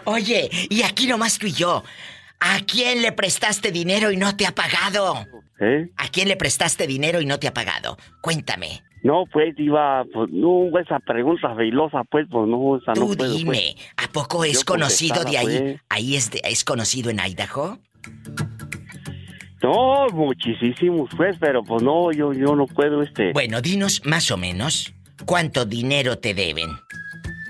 Oye, 0.05 0.51
y 0.69 0.83
aquí 0.83 1.07
nomás 1.07 1.39
tú 1.39 1.47
y 1.47 1.53
yo. 1.53 1.85
¿A 2.41 2.59
quién 2.67 3.03
le 3.03 3.13
prestaste 3.13 3.71
dinero 3.71 4.11
y 4.11 4.17
no 4.17 4.37
te 4.37 4.49
ha 4.49 4.55
pagado? 4.55 5.25
¿Eh? 5.61 5.91
¿A 5.97 6.09
quién 6.09 6.27
le 6.27 6.37
prestaste 6.37 6.89
dinero 6.89 7.21
y 7.21 7.27
no 7.27 7.39
te 7.39 7.47
ha 7.47 7.55
pagado? 7.55 7.97
Cuéntame. 8.21 8.83
No, 9.03 9.25
pues, 9.33 9.57
diva, 9.57 10.05
pues, 10.13 10.31
no, 10.31 10.69
esa 10.79 11.01
pregunta 11.01 11.55
pues, 12.09 12.27
pues, 12.31 12.49
no, 12.49 12.77
esa 12.77 12.93
no 12.95 13.07
Tú 13.09 13.17
puedo, 13.17 13.35
dime, 13.35 13.51
pues. 13.75 13.75
¿a 13.97 14.13
poco 14.13 14.45
es 14.45 14.61
Yo 14.61 14.65
conocido 14.65 15.25
de 15.25 15.39
ahí? 15.39 15.45
pues. 15.61 15.81
¿Ahí 15.89 16.15
es, 16.17 16.31
de- 16.31 16.41
es 16.45 16.63
conocido 16.65 17.11
en 17.11 17.19
Idaho? 17.19 17.79
No, 19.63 20.09
muchísimos, 20.13 21.09
pues, 21.17 21.37
pero 21.41 21.63
pues 21.63 21.83
no, 21.83 22.11
yo, 22.13 22.33
yo 22.33 22.57
no 22.57 22.67
puedo, 22.67 23.03
este... 23.03 23.33
Bueno, 23.33 23.61
dinos 23.61 24.03
más 24.05 24.31
o 24.31 24.37
menos. 24.37 24.93
¿Cuánto 25.25 25.65
dinero 25.65 26.19
te 26.19 26.35
deben? 26.35 26.69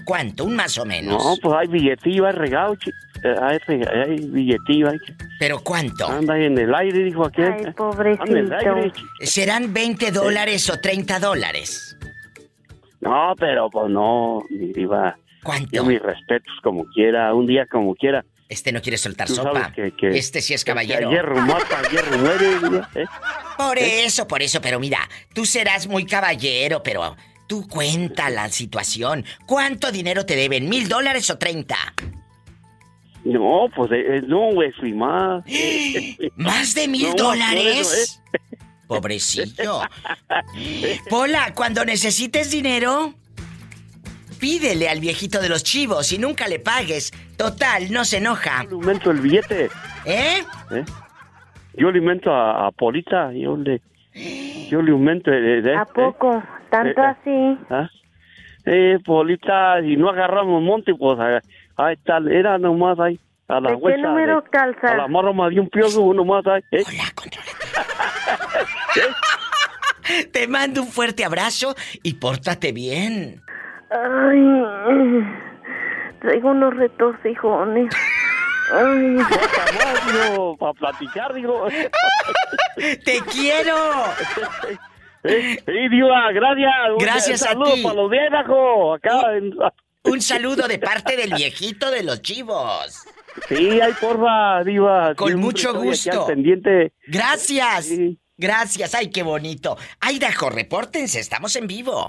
¿Cuánto? 0.05 0.45
Un 0.45 0.57
más 0.57 0.77
o 0.77 0.85
menos. 0.85 1.25
No, 1.25 1.37
pues 1.43 1.55
hay 1.59 1.69
billetillo, 1.69 2.27
hay 2.27 2.33
regalo, 2.33 2.75
chi- 2.77 2.91
eh, 2.91 2.93
hay, 3.29 3.59
rega- 3.67 3.91
hay 4.07 4.17
billetillo, 4.27 4.91
hay... 4.91 4.99
¿Pero 5.39 5.61
cuánto? 5.61 6.07
Anda 6.09 6.39
en 6.39 6.59
el 6.59 6.75
aire, 6.75 7.05
dijo 7.05 7.27
aquel. 7.27 7.53
Ay, 7.53 7.65
Anda 7.67 8.25
en 8.27 8.37
el 8.37 8.53
aire, 8.53 8.71
pobrecito. 8.71 9.07
chi- 9.21 9.27
¿Serán 9.27 9.73
20 9.73 10.11
dólares 10.13 10.69
o 10.71 10.79
30 10.81 11.19
dólares? 11.21 11.97
No, 13.01 13.35
pero 13.39 13.69
pues 13.71 13.91
no, 13.91 14.45
mi 14.51 14.73
diva. 14.73 15.17
¿Cuánto? 15.43 15.71
Yo 15.73 15.85
mis 15.85 16.01
respetos 16.01 16.53
como 16.63 16.85
quiera, 16.95 17.35
un 17.35 17.47
día 17.47 17.67
como 17.67 17.95
quiera. 17.95 18.25
Este 18.49 18.71
no 18.71 18.81
quiere 18.83 18.99
soltar 18.99 19.29
sopa. 19.29 19.73
que- 19.75 19.93
que- 19.93 20.09
este 20.17 20.41
sí 20.43 20.55
es 20.55 20.65
caballero. 20.65 21.11
hierro 21.11 21.37
mata, 21.41 21.81
hierro 21.91 22.19
muere, 22.19 22.51
¿eh? 22.95 23.07
Por 23.57 23.79
eso, 23.79 24.29
por 24.29 24.43
eso, 24.43 24.61
pero 24.61 24.79
mira, 24.79 24.99
tú 25.35 25.45
serás 25.47 25.87
muy 25.89 26.05
caballero, 26.07 26.83
pero 26.83 27.17
tú 27.49 27.67
cuenta 27.67 28.29
la 28.31 28.49
situación. 28.51 29.25
¿Cuánto 29.47 29.91
dinero 29.91 30.25
te 30.27 30.37
deben? 30.37 30.69
¿Mil 30.69 30.89
dólares 30.89 31.29
o 31.31 31.39
treinta? 31.39 31.77
No, 33.25 33.69
pues 33.75 33.91
eh, 33.93 34.17
eh, 34.17 34.23
no, 34.27 34.53
güey, 34.53 34.73
fui 34.73 34.93
más. 34.93 35.45
¿Más 36.37 36.75
de 36.75 36.89
mil 36.89 37.09
No, 37.11 37.15
dólares? 37.25 38.21
¿eh? 38.35 38.39
Pobrecillo. 38.89 39.81
Pola, 41.09 41.53
cuando 41.55 41.85
necesites 41.85 42.51
dinero, 42.51 43.15
pídele 44.41 44.89
al 44.89 45.01
viejito 45.01 45.41
de 45.41 45.49
los 45.49 45.63
chivos 45.63 46.13
y 46.13 46.19
nunca 46.19 46.49
le 46.49 46.59
pagues. 46.59 47.11
Total, 47.37 47.91
no 47.91 48.05
se 48.05 48.19
enoja. 48.19 48.65
Yo 48.65 48.69
le 48.71 48.75
aumento 48.75 49.11
el 49.11 49.21
billete. 49.21 49.71
¿Eh? 50.05 50.43
¿eh? 50.73 50.85
Yo 51.75 51.91
le 51.91 51.99
aumento 52.01 52.31
a, 52.33 52.67
a 52.67 52.71
Polita, 52.73 53.33
yo 53.33 53.57
le... 53.57 53.81
Yo 54.69 54.83
le 54.83 54.93
aumento... 54.93 55.31
eh, 55.33 55.63
de- 55.63 55.75
¿A 55.77 55.87
poco? 55.87 56.43
¿Tanto 56.71 57.01
Eh, 57.01 57.07
así? 57.07 57.59
¿Ah? 57.71 57.89
Eh, 58.67 58.99
Polita, 59.05 59.81
si 59.81 59.97
no 59.97 60.11
agarramos 60.11 60.63
monte, 60.63 60.95
pues 60.95 61.19
ahí 61.77 61.95
está, 61.95 62.19
era 62.31 62.59
nomás 62.59 62.99
ahí, 63.01 63.19
a 63.49 63.61
la 63.61 63.71
¿De 63.73 63.81
qué 63.81 63.99
número 63.99 64.41
de- 64.41 64.51
calzas? 64.51 64.91
A 64.93 64.97
la 64.97 65.09
morra 65.09 65.33
más 65.33 65.51
de 65.51 65.61
un 65.61 65.69
piojo, 65.69 66.13
nomás 66.15 66.47
ahí. 66.47 66.63
¿eh? 66.73 66.83
Te 70.33 70.47
mando 70.49 70.83
un 70.83 70.89
fuerte 70.89 71.25
abrazo 71.25 71.75
y 72.03 72.15
pórtate 72.15 72.73
bien. 72.73 73.41
Ay, 73.91 75.25
traigo 76.21 76.51
unos 76.51 76.75
retorcijones. 76.77 77.95
Ay. 78.75 79.19
digo, 80.31 80.57
para 80.57 80.73
platicar, 80.75 81.33
digo. 81.35 81.67
¡Te 83.05 83.21
quiero! 83.31 83.75
Sí, 85.25 85.89
Diva, 85.91 86.33
gracias. 86.33 86.73
Un 86.91 86.99
Gracias 86.99 87.43
a 87.43 87.49
saludo 87.51 87.75
ti. 87.75 87.83
para 87.83 87.95
los 87.95 88.11
viejos, 88.11 88.97
acá 88.99 89.37
en- 89.37 89.55
Un 90.05 90.21
saludo 90.21 90.67
de 90.67 90.79
parte 90.79 91.17
del 91.17 91.33
viejito 91.35 91.91
de 91.91 92.03
los 92.03 92.23
chivos. 92.23 93.05
Sí, 93.49 93.81
ay, 93.81 93.93
porfa, 94.01 94.63
Diva. 94.65 95.15
Con 95.15 95.29
siempre 95.29 95.47
mucho 95.47 95.75
gusto. 95.75 96.27
pendiente. 96.27 96.93
Gracias. 97.07 97.89
Gracias. 98.37 98.95
Ay, 98.95 99.11
qué 99.11 99.23
bonito. 99.23 99.77
Idaho, 100.03 100.51
repórtense, 100.51 101.21
estamos 101.21 101.55
en 101.57 101.67
vivo. 101.67 102.09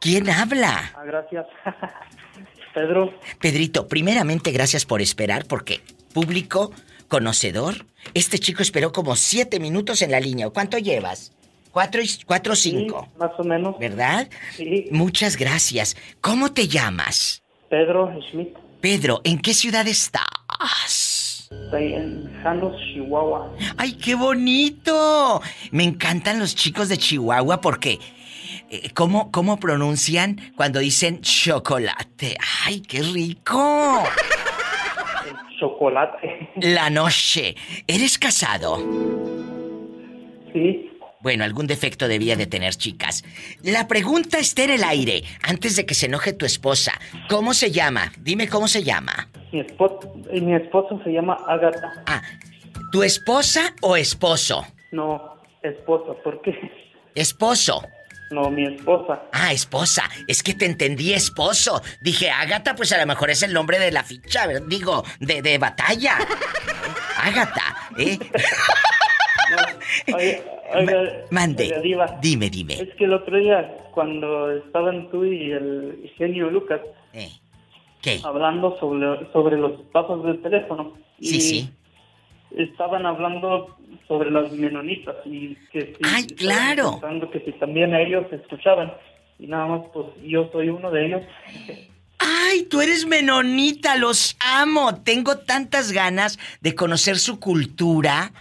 ¿Quién 0.00 0.30
habla? 0.30 0.92
Ah, 0.96 1.04
gracias. 1.04 1.46
Pedro. 2.74 3.12
Pedrito, 3.40 3.88
primeramente 3.88 4.52
gracias 4.52 4.86
por 4.86 5.02
esperar 5.02 5.46
porque 5.46 5.80
público, 6.14 6.70
conocedor, 7.08 7.86
este 8.14 8.38
chico 8.38 8.62
esperó 8.62 8.92
como 8.92 9.16
siete 9.16 9.58
minutos 9.58 10.02
en 10.02 10.12
la 10.12 10.20
línea. 10.20 10.48
¿Cuánto 10.50 10.78
llevas? 10.78 11.32
Cuatro 11.72 12.02
cuatro 12.26 12.52
o 12.54 12.56
cinco. 12.56 13.08
más 13.18 13.30
o 13.38 13.44
menos. 13.44 13.78
¿Verdad? 13.78 14.28
Sí. 14.56 14.86
Muchas 14.90 15.36
gracias. 15.36 15.96
¿Cómo 16.20 16.52
te 16.52 16.66
llamas? 16.68 17.42
Pedro 17.68 18.10
Schmidt. 18.30 18.56
Pedro, 18.80 19.20
¿en 19.24 19.38
qué 19.38 19.54
ciudad 19.54 19.86
estás? 19.86 21.48
Estoy 21.50 21.94
en 21.94 22.32
Janos, 22.42 22.74
Chihuahua. 22.92 23.52
¡Ay, 23.76 23.92
qué 23.94 24.14
bonito! 24.14 25.40
Me 25.70 25.84
encantan 25.84 26.38
los 26.38 26.54
chicos 26.54 26.88
de 26.88 26.96
Chihuahua 26.96 27.60
porque... 27.60 27.98
eh, 28.70 28.90
¿Cómo, 28.94 29.30
¿Cómo 29.30 29.58
pronuncian 29.58 30.40
cuando 30.56 30.78
dicen 30.80 31.20
chocolate? 31.20 32.36
¡Ay, 32.66 32.80
qué 32.80 33.02
rico! 33.02 34.02
Chocolate. 35.58 36.50
La 36.56 36.88
noche. 36.88 37.54
¿Eres 37.86 38.18
casado? 38.18 38.78
Sí. 40.52 40.90
Bueno, 41.20 41.44
algún 41.44 41.66
defecto 41.66 42.08
debía 42.08 42.36
de 42.36 42.46
tener, 42.46 42.74
chicas. 42.74 43.24
La 43.62 43.86
pregunta 43.86 44.38
está 44.38 44.64
en 44.64 44.70
el 44.70 44.84
aire, 44.84 45.22
antes 45.42 45.76
de 45.76 45.84
que 45.84 45.94
se 45.94 46.06
enoje 46.06 46.32
tu 46.32 46.46
esposa. 46.46 46.92
¿Cómo 47.28 47.52
se 47.52 47.70
llama? 47.70 48.12
Dime 48.18 48.48
cómo 48.48 48.68
se 48.68 48.82
llama. 48.82 49.28
Mi 49.52 49.60
esposo, 49.60 50.14
mi 50.32 50.54
esposo 50.54 51.00
se 51.04 51.10
llama 51.10 51.36
Agatha. 51.46 52.02
Ah, 52.06 52.22
¿tu 52.90 53.02
esposa 53.02 53.74
o 53.82 53.96
esposo? 53.96 54.66
No, 54.92 55.36
esposa, 55.62 56.14
¿por 56.24 56.40
qué? 56.40 56.54
Esposo. 57.14 57.82
No, 58.30 58.48
mi 58.48 58.64
esposa. 58.64 59.22
Ah, 59.32 59.52
esposa. 59.52 60.08
Es 60.28 60.42
que 60.42 60.54
te 60.54 60.64
entendí, 60.64 61.12
esposo. 61.12 61.82
Dije, 62.00 62.30
Ágata, 62.30 62.76
pues 62.76 62.92
a 62.92 62.98
lo 62.98 63.06
mejor 63.06 63.28
es 63.30 63.42
el 63.42 63.52
nombre 63.52 63.78
de 63.80 63.90
la 63.90 64.04
ficha, 64.04 64.46
digo, 64.68 65.04
de, 65.18 65.42
de 65.42 65.58
batalla. 65.58 66.16
Ágata, 67.16 67.90
¿eh? 67.98 68.16
Oiga, 70.14 70.40
oiga, 70.74 71.02
Mande. 71.30 71.64
oiga, 71.64 71.80
diva, 71.80 72.18
Dime, 72.22 72.50
dime. 72.50 72.74
Es 72.74 72.94
que 72.96 73.04
el 73.04 73.12
otro 73.14 73.36
día, 73.38 73.76
cuando 73.92 74.50
estaban 74.52 75.10
tú 75.10 75.24
y 75.24 75.50
el 75.52 76.10
genio 76.16 76.50
Lucas 76.50 76.80
Eh, 77.12 77.28
¿Qué? 78.02 78.20
hablando 78.24 78.78
sobre, 78.78 79.30
sobre 79.32 79.56
los 79.58 79.80
pasos 79.92 80.24
del 80.24 80.40
teléfono. 80.42 80.94
Sí, 81.20 81.36
y 81.36 81.40
sí. 81.40 81.70
Estaban 82.56 83.06
hablando 83.06 83.76
sobre 84.08 84.30
las 84.30 84.50
menonitas 84.52 85.14
y 85.24 85.54
que 85.72 85.80
si, 85.96 86.02
¡Ay, 86.02 86.26
claro! 86.28 86.92
pensando 86.92 87.30
que 87.30 87.40
si 87.40 87.52
también 87.52 87.94
a 87.94 88.00
ellos 88.00 88.26
escuchaban. 88.32 88.92
Y 89.38 89.46
nada 89.46 89.66
más, 89.66 89.82
pues 89.92 90.06
yo 90.24 90.48
soy 90.52 90.68
uno 90.68 90.90
de 90.90 91.06
ellos. 91.06 91.22
Ay, 92.18 92.64
tú 92.64 92.80
eres 92.80 93.06
menonita, 93.06 93.96
los 93.96 94.36
amo. 94.40 95.00
Tengo 95.02 95.38
tantas 95.38 95.92
ganas 95.92 96.38
de 96.60 96.74
conocer 96.74 97.18
su 97.18 97.38
cultura. 97.38 98.32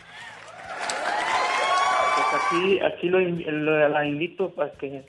Aquí, 2.48 3.08
lo, 3.10 3.20
lo- 3.20 4.04
invito 4.04 4.50
para 4.54 4.72
que 4.74 5.04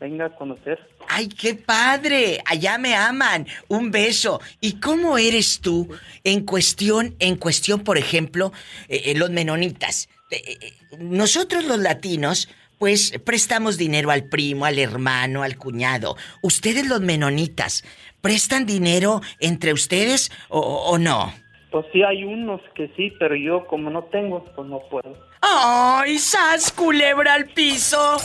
venga 0.00 0.26
a 0.26 0.34
conocer. 0.36 0.78
¡Ay, 1.08 1.28
qué 1.28 1.54
padre! 1.54 2.42
Allá 2.46 2.78
me 2.78 2.94
aman. 2.94 3.46
Un 3.68 3.90
beso. 3.90 4.40
¿Y 4.60 4.80
cómo 4.80 5.18
eres 5.18 5.60
tú 5.60 5.88
en 6.24 6.44
cuestión, 6.44 7.14
en 7.18 7.36
cuestión, 7.36 7.80
por 7.80 7.98
ejemplo, 7.98 8.52
eh, 8.88 9.02
eh, 9.06 9.14
los 9.14 9.30
menonitas? 9.30 10.08
Eh, 10.30 10.72
nosotros 10.98 11.64
los 11.64 11.78
latinos, 11.78 12.48
pues 12.78 13.12
prestamos 13.24 13.76
dinero 13.78 14.10
al 14.10 14.24
primo, 14.24 14.64
al 14.64 14.78
hermano, 14.78 15.42
al 15.42 15.56
cuñado. 15.56 16.16
¿Ustedes 16.42 16.86
los 16.86 17.00
menonitas 17.00 17.84
prestan 18.20 18.66
dinero 18.66 19.20
entre 19.40 19.72
ustedes 19.72 20.30
o 20.48 20.98
no? 20.98 21.32
Pues 21.70 21.84
sí, 21.92 22.02
hay 22.02 22.24
unos 22.24 22.60
que 22.74 22.88
sí, 22.96 23.12
pero 23.18 23.34
yo 23.36 23.66
como 23.66 23.90
no 23.90 24.04
tengo, 24.04 24.44
pues 24.54 24.68
no 24.68 24.80
puedo. 24.90 25.16
¡Ay, 25.40 26.18
sas, 26.18 26.70
culebra 26.72 27.34
al 27.34 27.46
piso! 27.46 28.16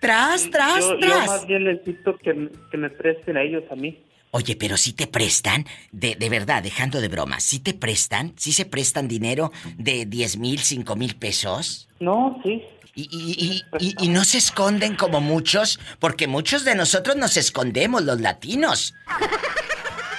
Tras, 0.00 0.50
tras, 0.50 0.80
yo, 0.80 0.94
yo 1.00 1.06
tras. 1.06 1.26
más 1.26 1.46
bien 1.46 1.64
necesito 1.64 2.16
que, 2.18 2.30
m- 2.30 2.50
que 2.70 2.76
me 2.76 2.90
presten 2.90 3.36
a 3.36 3.42
ellos 3.42 3.64
a 3.70 3.74
mí. 3.74 4.02
Oye, 4.32 4.56
pero 4.56 4.76
si 4.76 4.92
te 4.92 5.06
prestan, 5.06 5.64
de, 5.92 6.16
de 6.16 6.28
verdad, 6.28 6.62
dejando 6.62 7.00
de 7.00 7.08
broma, 7.08 7.40
si 7.40 7.60
te 7.60 7.72
prestan, 7.72 8.32
si 8.36 8.52
se 8.52 8.64
prestan 8.66 9.06
dinero 9.08 9.52
de 9.78 10.04
10 10.06 10.36
mil, 10.38 10.58
5 10.58 10.96
mil 10.96 11.16
pesos. 11.16 11.88
No, 12.00 12.38
sí. 12.42 12.62
Y, 12.96 13.02
y- 13.10 13.62
y- 13.80 13.86
y- 13.86 14.04
y 14.04 14.08
no 14.08 14.24
se 14.24 14.38
esconden 14.38 14.94
como 14.96 15.20
muchos, 15.20 15.78
porque 16.00 16.26
muchos 16.26 16.64
de 16.64 16.74
nosotros 16.74 17.16
nos 17.16 17.36
escondemos, 17.36 18.02
los 18.04 18.20
latinos, 18.20 18.94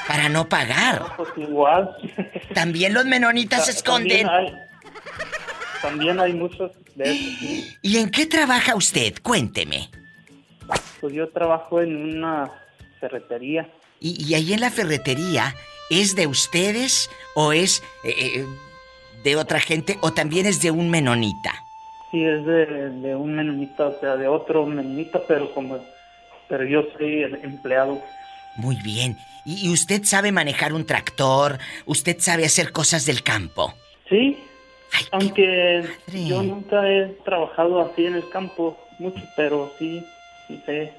para 0.08 0.30
no 0.30 0.48
pagar. 0.48 1.04
Pues 1.18 1.30
igual. 1.38 1.96
También 2.54 2.94
los 2.94 3.06
menonitas 3.06 3.66
se 3.66 3.72
esconden. 3.72 4.28
También 4.28 4.56
hay, 4.56 4.66
también 5.82 6.20
hay 6.20 6.34
muchos 6.34 6.72
de 6.96 7.04
esos. 7.04 7.40
sí. 7.40 7.78
¿Y 7.82 7.98
en 7.98 8.10
qué 8.10 8.26
trabaja 8.26 8.76
usted? 8.76 9.14
Cuénteme. 9.22 9.90
Pues 11.02 11.14
yo 11.14 11.30
trabajo 11.30 11.82
en 11.82 11.96
una 11.96 12.50
ferretería. 13.00 13.70
Y, 14.00 14.24
y 14.24 14.34
ahí 14.34 14.54
en 14.54 14.62
la 14.62 14.72
ferretería, 14.72 15.56
¿es 15.90 16.16
de 16.16 16.28
ustedes 16.28 17.10
o 17.36 17.54
es 17.54 17.82
eh, 18.04 18.14
eh, 18.18 18.46
de 19.24 19.36
otra 19.36 19.60
gente 19.60 19.98
o 20.02 20.14
también 20.14 20.46
es 20.46 20.62
de 20.62 20.72
un 20.72 20.90
menonita? 20.90 21.64
Sí, 22.12 22.24
es 22.24 22.46
de, 22.46 22.66
de 22.92 23.16
un 23.16 23.36
menonita, 23.36 23.88
o 23.88 24.00
sea, 24.00 24.16
de 24.16 24.28
otro 24.28 24.66
menonita, 24.66 25.22
pero 25.28 25.54
como... 25.54 25.80
Pero 26.48 26.64
yo 26.64 26.84
soy 26.96 27.24
el 27.24 27.36
empleado. 27.44 28.00
Muy 28.58 28.76
bien. 28.78 29.18
¿Y, 29.46 29.68
y 29.68 29.74
usted 29.74 30.04
sabe 30.04 30.32
manejar 30.32 30.74
un 30.74 30.86
tractor? 30.86 31.60
¿Usted 31.86 32.18
sabe 32.20 32.46
hacer 32.46 32.72
cosas 32.72 33.06
del 33.06 33.24
campo? 33.24 33.74
Sí, 34.10 34.38
aunque 35.12 35.84
yo 36.28 36.44
nunca 36.44 36.88
he 36.90 37.06
trabajado 37.24 37.82
así 37.82 38.06
en 38.06 38.16
el 38.16 38.30
campo 38.30 38.78
mucho, 39.00 39.22
pero 39.36 39.72
sí, 39.78 40.04
sí 40.48 40.62
sé 40.66 40.94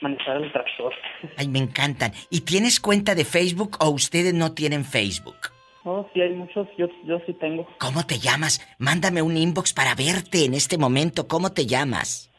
manejar 0.00 0.42
el 0.42 0.52
tractor. 0.52 0.94
Ay, 1.36 1.48
me 1.48 1.58
encantan. 1.58 2.12
¿Y 2.30 2.40
tienes 2.42 2.80
cuenta 2.80 3.14
de 3.14 3.24
Facebook 3.24 3.76
o 3.80 3.90
ustedes 3.90 4.34
no 4.34 4.52
tienen 4.52 4.84
Facebook? 4.84 5.36
No, 5.84 6.08
sí 6.14 6.20
hay 6.20 6.30
muchos, 6.30 6.68
yo, 6.78 6.86
yo 7.04 7.20
sí 7.26 7.32
tengo. 7.34 7.66
¿Cómo 7.78 8.06
te 8.06 8.18
llamas? 8.18 8.60
Mándame 8.78 9.20
un 9.20 9.36
inbox 9.36 9.72
para 9.72 9.94
verte 9.94 10.44
en 10.44 10.54
este 10.54 10.78
momento. 10.78 11.26
¿Cómo 11.26 11.50
te 11.52 11.66
llamas? 11.66 12.30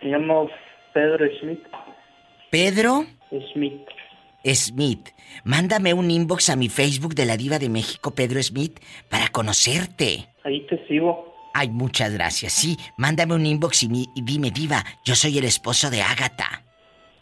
Me 0.00 0.10
llamo 0.10 0.48
Pedro 0.94 1.26
Schmidt. 1.38 1.60
Pedro 2.50 3.04
Schmidt. 3.52 3.86
Smith. 4.44 5.08
Mándame 5.44 5.94
un 5.94 6.10
inbox 6.10 6.50
a 6.50 6.56
mi 6.56 6.68
Facebook 6.68 7.14
de 7.14 7.26
la 7.26 7.36
Diva 7.36 7.58
de 7.58 7.68
México, 7.68 8.14
Pedro 8.14 8.42
Smith, 8.42 8.80
para 9.08 9.28
conocerte. 9.28 10.28
Ahí 10.44 10.66
te 10.68 10.84
sigo. 10.88 11.34
Ay, 11.54 11.68
muchas 11.68 12.12
gracias. 12.12 12.52
Sí, 12.52 12.78
mándame 12.96 13.34
un 13.34 13.44
inbox 13.46 13.82
y, 13.84 13.88
mi- 13.88 14.08
y 14.14 14.22
dime, 14.22 14.50
Diva, 14.50 14.84
yo 15.04 15.14
soy 15.16 15.38
el 15.38 15.44
esposo 15.44 15.90
de 15.90 16.02
Ágata. 16.02 16.64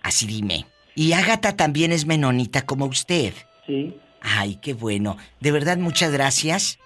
Así 0.02 0.26
dime. 0.26 0.66
Y 0.94 1.12
Ágata 1.12 1.56
también 1.56 1.92
es 1.92 2.06
menonita 2.06 2.66
como 2.66 2.86
usted. 2.86 3.32
Sí. 3.66 3.96
Ay, 4.20 4.56
qué 4.62 4.74
bueno. 4.74 5.16
De 5.40 5.52
verdad, 5.52 5.76
muchas 5.78 6.10
gracias. 6.10 6.78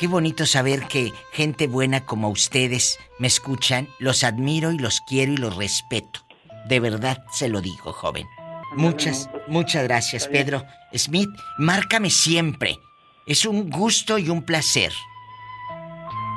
Qué 0.00 0.06
bonito 0.06 0.46
saber 0.46 0.86
que 0.86 1.12
gente 1.32 1.66
buena 1.66 2.04
como 2.06 2.28
ustedes 2.30 2.98
me 3.18 3.26
escuchan. 3.26 3.88
Los 3.98 4.22
admiro 4.24 4.70
y 4.72 4.78
los 4.78 5.00
quiero 5.00 5.32
y 5.32 5.36
los 5.36 5.56
respeto. 5.56 6.20
De 6.68 6.80
verdad 6.80 7.24
se 7.32 7.48
lo 7.48 7.60
digo, 7.60 7.92
joven. 7.92 8.26
Muchas, 8.72 9.30
muchas 9.46 9.84
gracias. 9.84 10.28
Pedro. 10.28 10.64
Smith, 10.94 11.30
márcame 11.58 12.10
siempre. 12.10 12.78
Es 13.26 13.44
un 13.44 13.68
gusto 13.68 14.18
y 14.18 14.28
un 14.28 14.42
placer. 14.42 14.92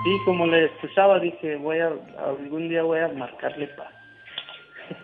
Sí, 0.03 0.17
como 0.25 0.47
le 0.47 0.65
escuchaba, 0.65 1.19
dije, 1.19 1.57
voy 1.57 1.79
a, 1.79 1.91
algún 2.25 2.69
día 2.69 2.83
voy 2.83 2.99
a 2.99 3.07
marcarle 3.09 3.67
para, 3.67 3.91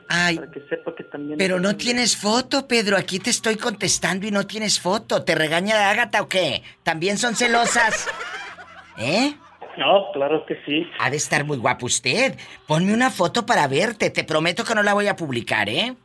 Ay, 0.10 0.38
para 0.38 0.52
que 0.52 0.62
sepa 0.68 0.96
que 0.96 1.04
también... 1.04 1.38
pero 1.38 1.60
no 1.60 1.76
tienes 1.78 2.18
foto, 2.18 2.68
Pedro. 2.68 2.98
Aquí 2.98 3.20
te 3.20 3.30
estoy 3.30 3.58
contestando 3.58 4.26
y 4.26 4.32
no 4.32 4.48
tienes 4.48 4.80
foto. 4.80 5.24
¿Te 5.24 5.36
regaña 5.36 5.90
Ágata 5.90 6.22
o 6.22 6.28
qué? 6.28 6.64
¿También 6.84 7.18
son 7.18 7.36
celosas? 7.36 8.08
¿Eh? 8.98 9.34
No, 9.78 10.12
claro 10.12 10.44
que 10.48 10.60
sí. 10.66 10.90
Ha 11.00 11.12
de 11.12 11.18
estar 11.18 11.46
muy 11.46 11.58
guapo 11.58 11.86
usted. 11.86 12.36
Ponme 12.66 12.94
una 12.94 13.12
foto 13.12 13.46
para 13.46 13.68
verte. 13.68 14.10
Te 14.10 14.24
prometo 14.24 14.64
que 14.64 14.74
no 14.74 14.82
la 14.82 14.96
voy 14.96 15.08
a 15.08 15.16
publicar, 15.16 15.70
¿eh? 15.70 15.96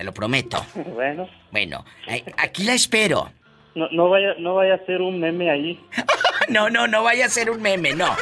Te 0.00 0.04
lo 0.04 0.14
prometo. 0.14 0.64
Bueno, 0.94 1.28
Bueno, 1.52 1.84
eh, 2.08 2.24
aquí 2.38 2.64
la 2.64 2.72
espero. 2.72 3.30
no, 3.74 3.86
no, 3.90 4.08
vaya, 4.08 4.32
no 4.38 4.54
vaya 4.54 4.76
a 4.76 4.86
ser 4.86 5.02
un 5.02 5.20
meme 5.20 5.50
ahí. 5.50 5.78
No, 6.48 6.70
no, 6.70 6.88
no 6.88 7.02
vaya 7.04 7.26
a 7.26 7.28
ser 7.28 7.50
un 7.50 7.60
meme, 7.60 7.94
no. 7.94 8.16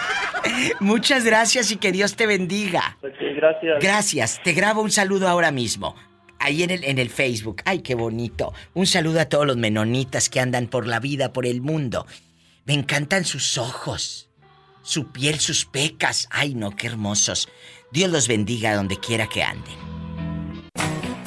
Muchas 0.80 1.24
gracias 1.24 1.70
y 1.70 1.76
que 1.76 1.92
Dios 1.92 2.16
te 2.16 2.26
bendiga. 2.26 2.98
Ok, 3.00 3.14
gracias. 3.36 3.78
Gracias. 3.80 4.40
Te 4.42 4.52
grabo 4.54 4.82
un 4.82 4.90
saludo 4.90 5.28
ahora 5.28 5.50
mismo. 5.52 5.94
Ahí 6.40 6.64
en 6.64 6.70
el, 6.70 6.84
en 6.84 6.98
el 6.98 7.08
Facebook. 7.10 7.62
Ay, 7.64 7.78
qué 7.78 7.94
bonito. 7.94 8.52
Un 8.74 8.86
saludo 8.86 9.20
a 9.20 9.26
todos 9.26 9.46
los 9.46 9.56
menonitas 9.56 10.28
que 10.28 10.40
andan 10.40 10.66
por 10.66 10.86
la 10.86 10.98
vida, 10.98 11.32
por 11.32 11.46
el 11.46 11.62
mundo. 11.62 12.06
Me 12.66 12.74
encantan 12.74 13.24
sus 13.24 13.56
ojos, 13.56 14.28
su 14.82 15.10
piel, 15.12 15.38
sus 15.38 15.64
pecas. 15.64 16.28
Ay, 16.30 16.54
no, 16.54 16.72
qué 16.72 16.88
hermosos. 16.88 17.48
Dios 17.92 18.10
los 18.10 18.26
bendiga 18.28 18.74
donde 18.74 18.98
quiera 18.98 19.26
que 19.28 19.42
anden. 19.44 19.87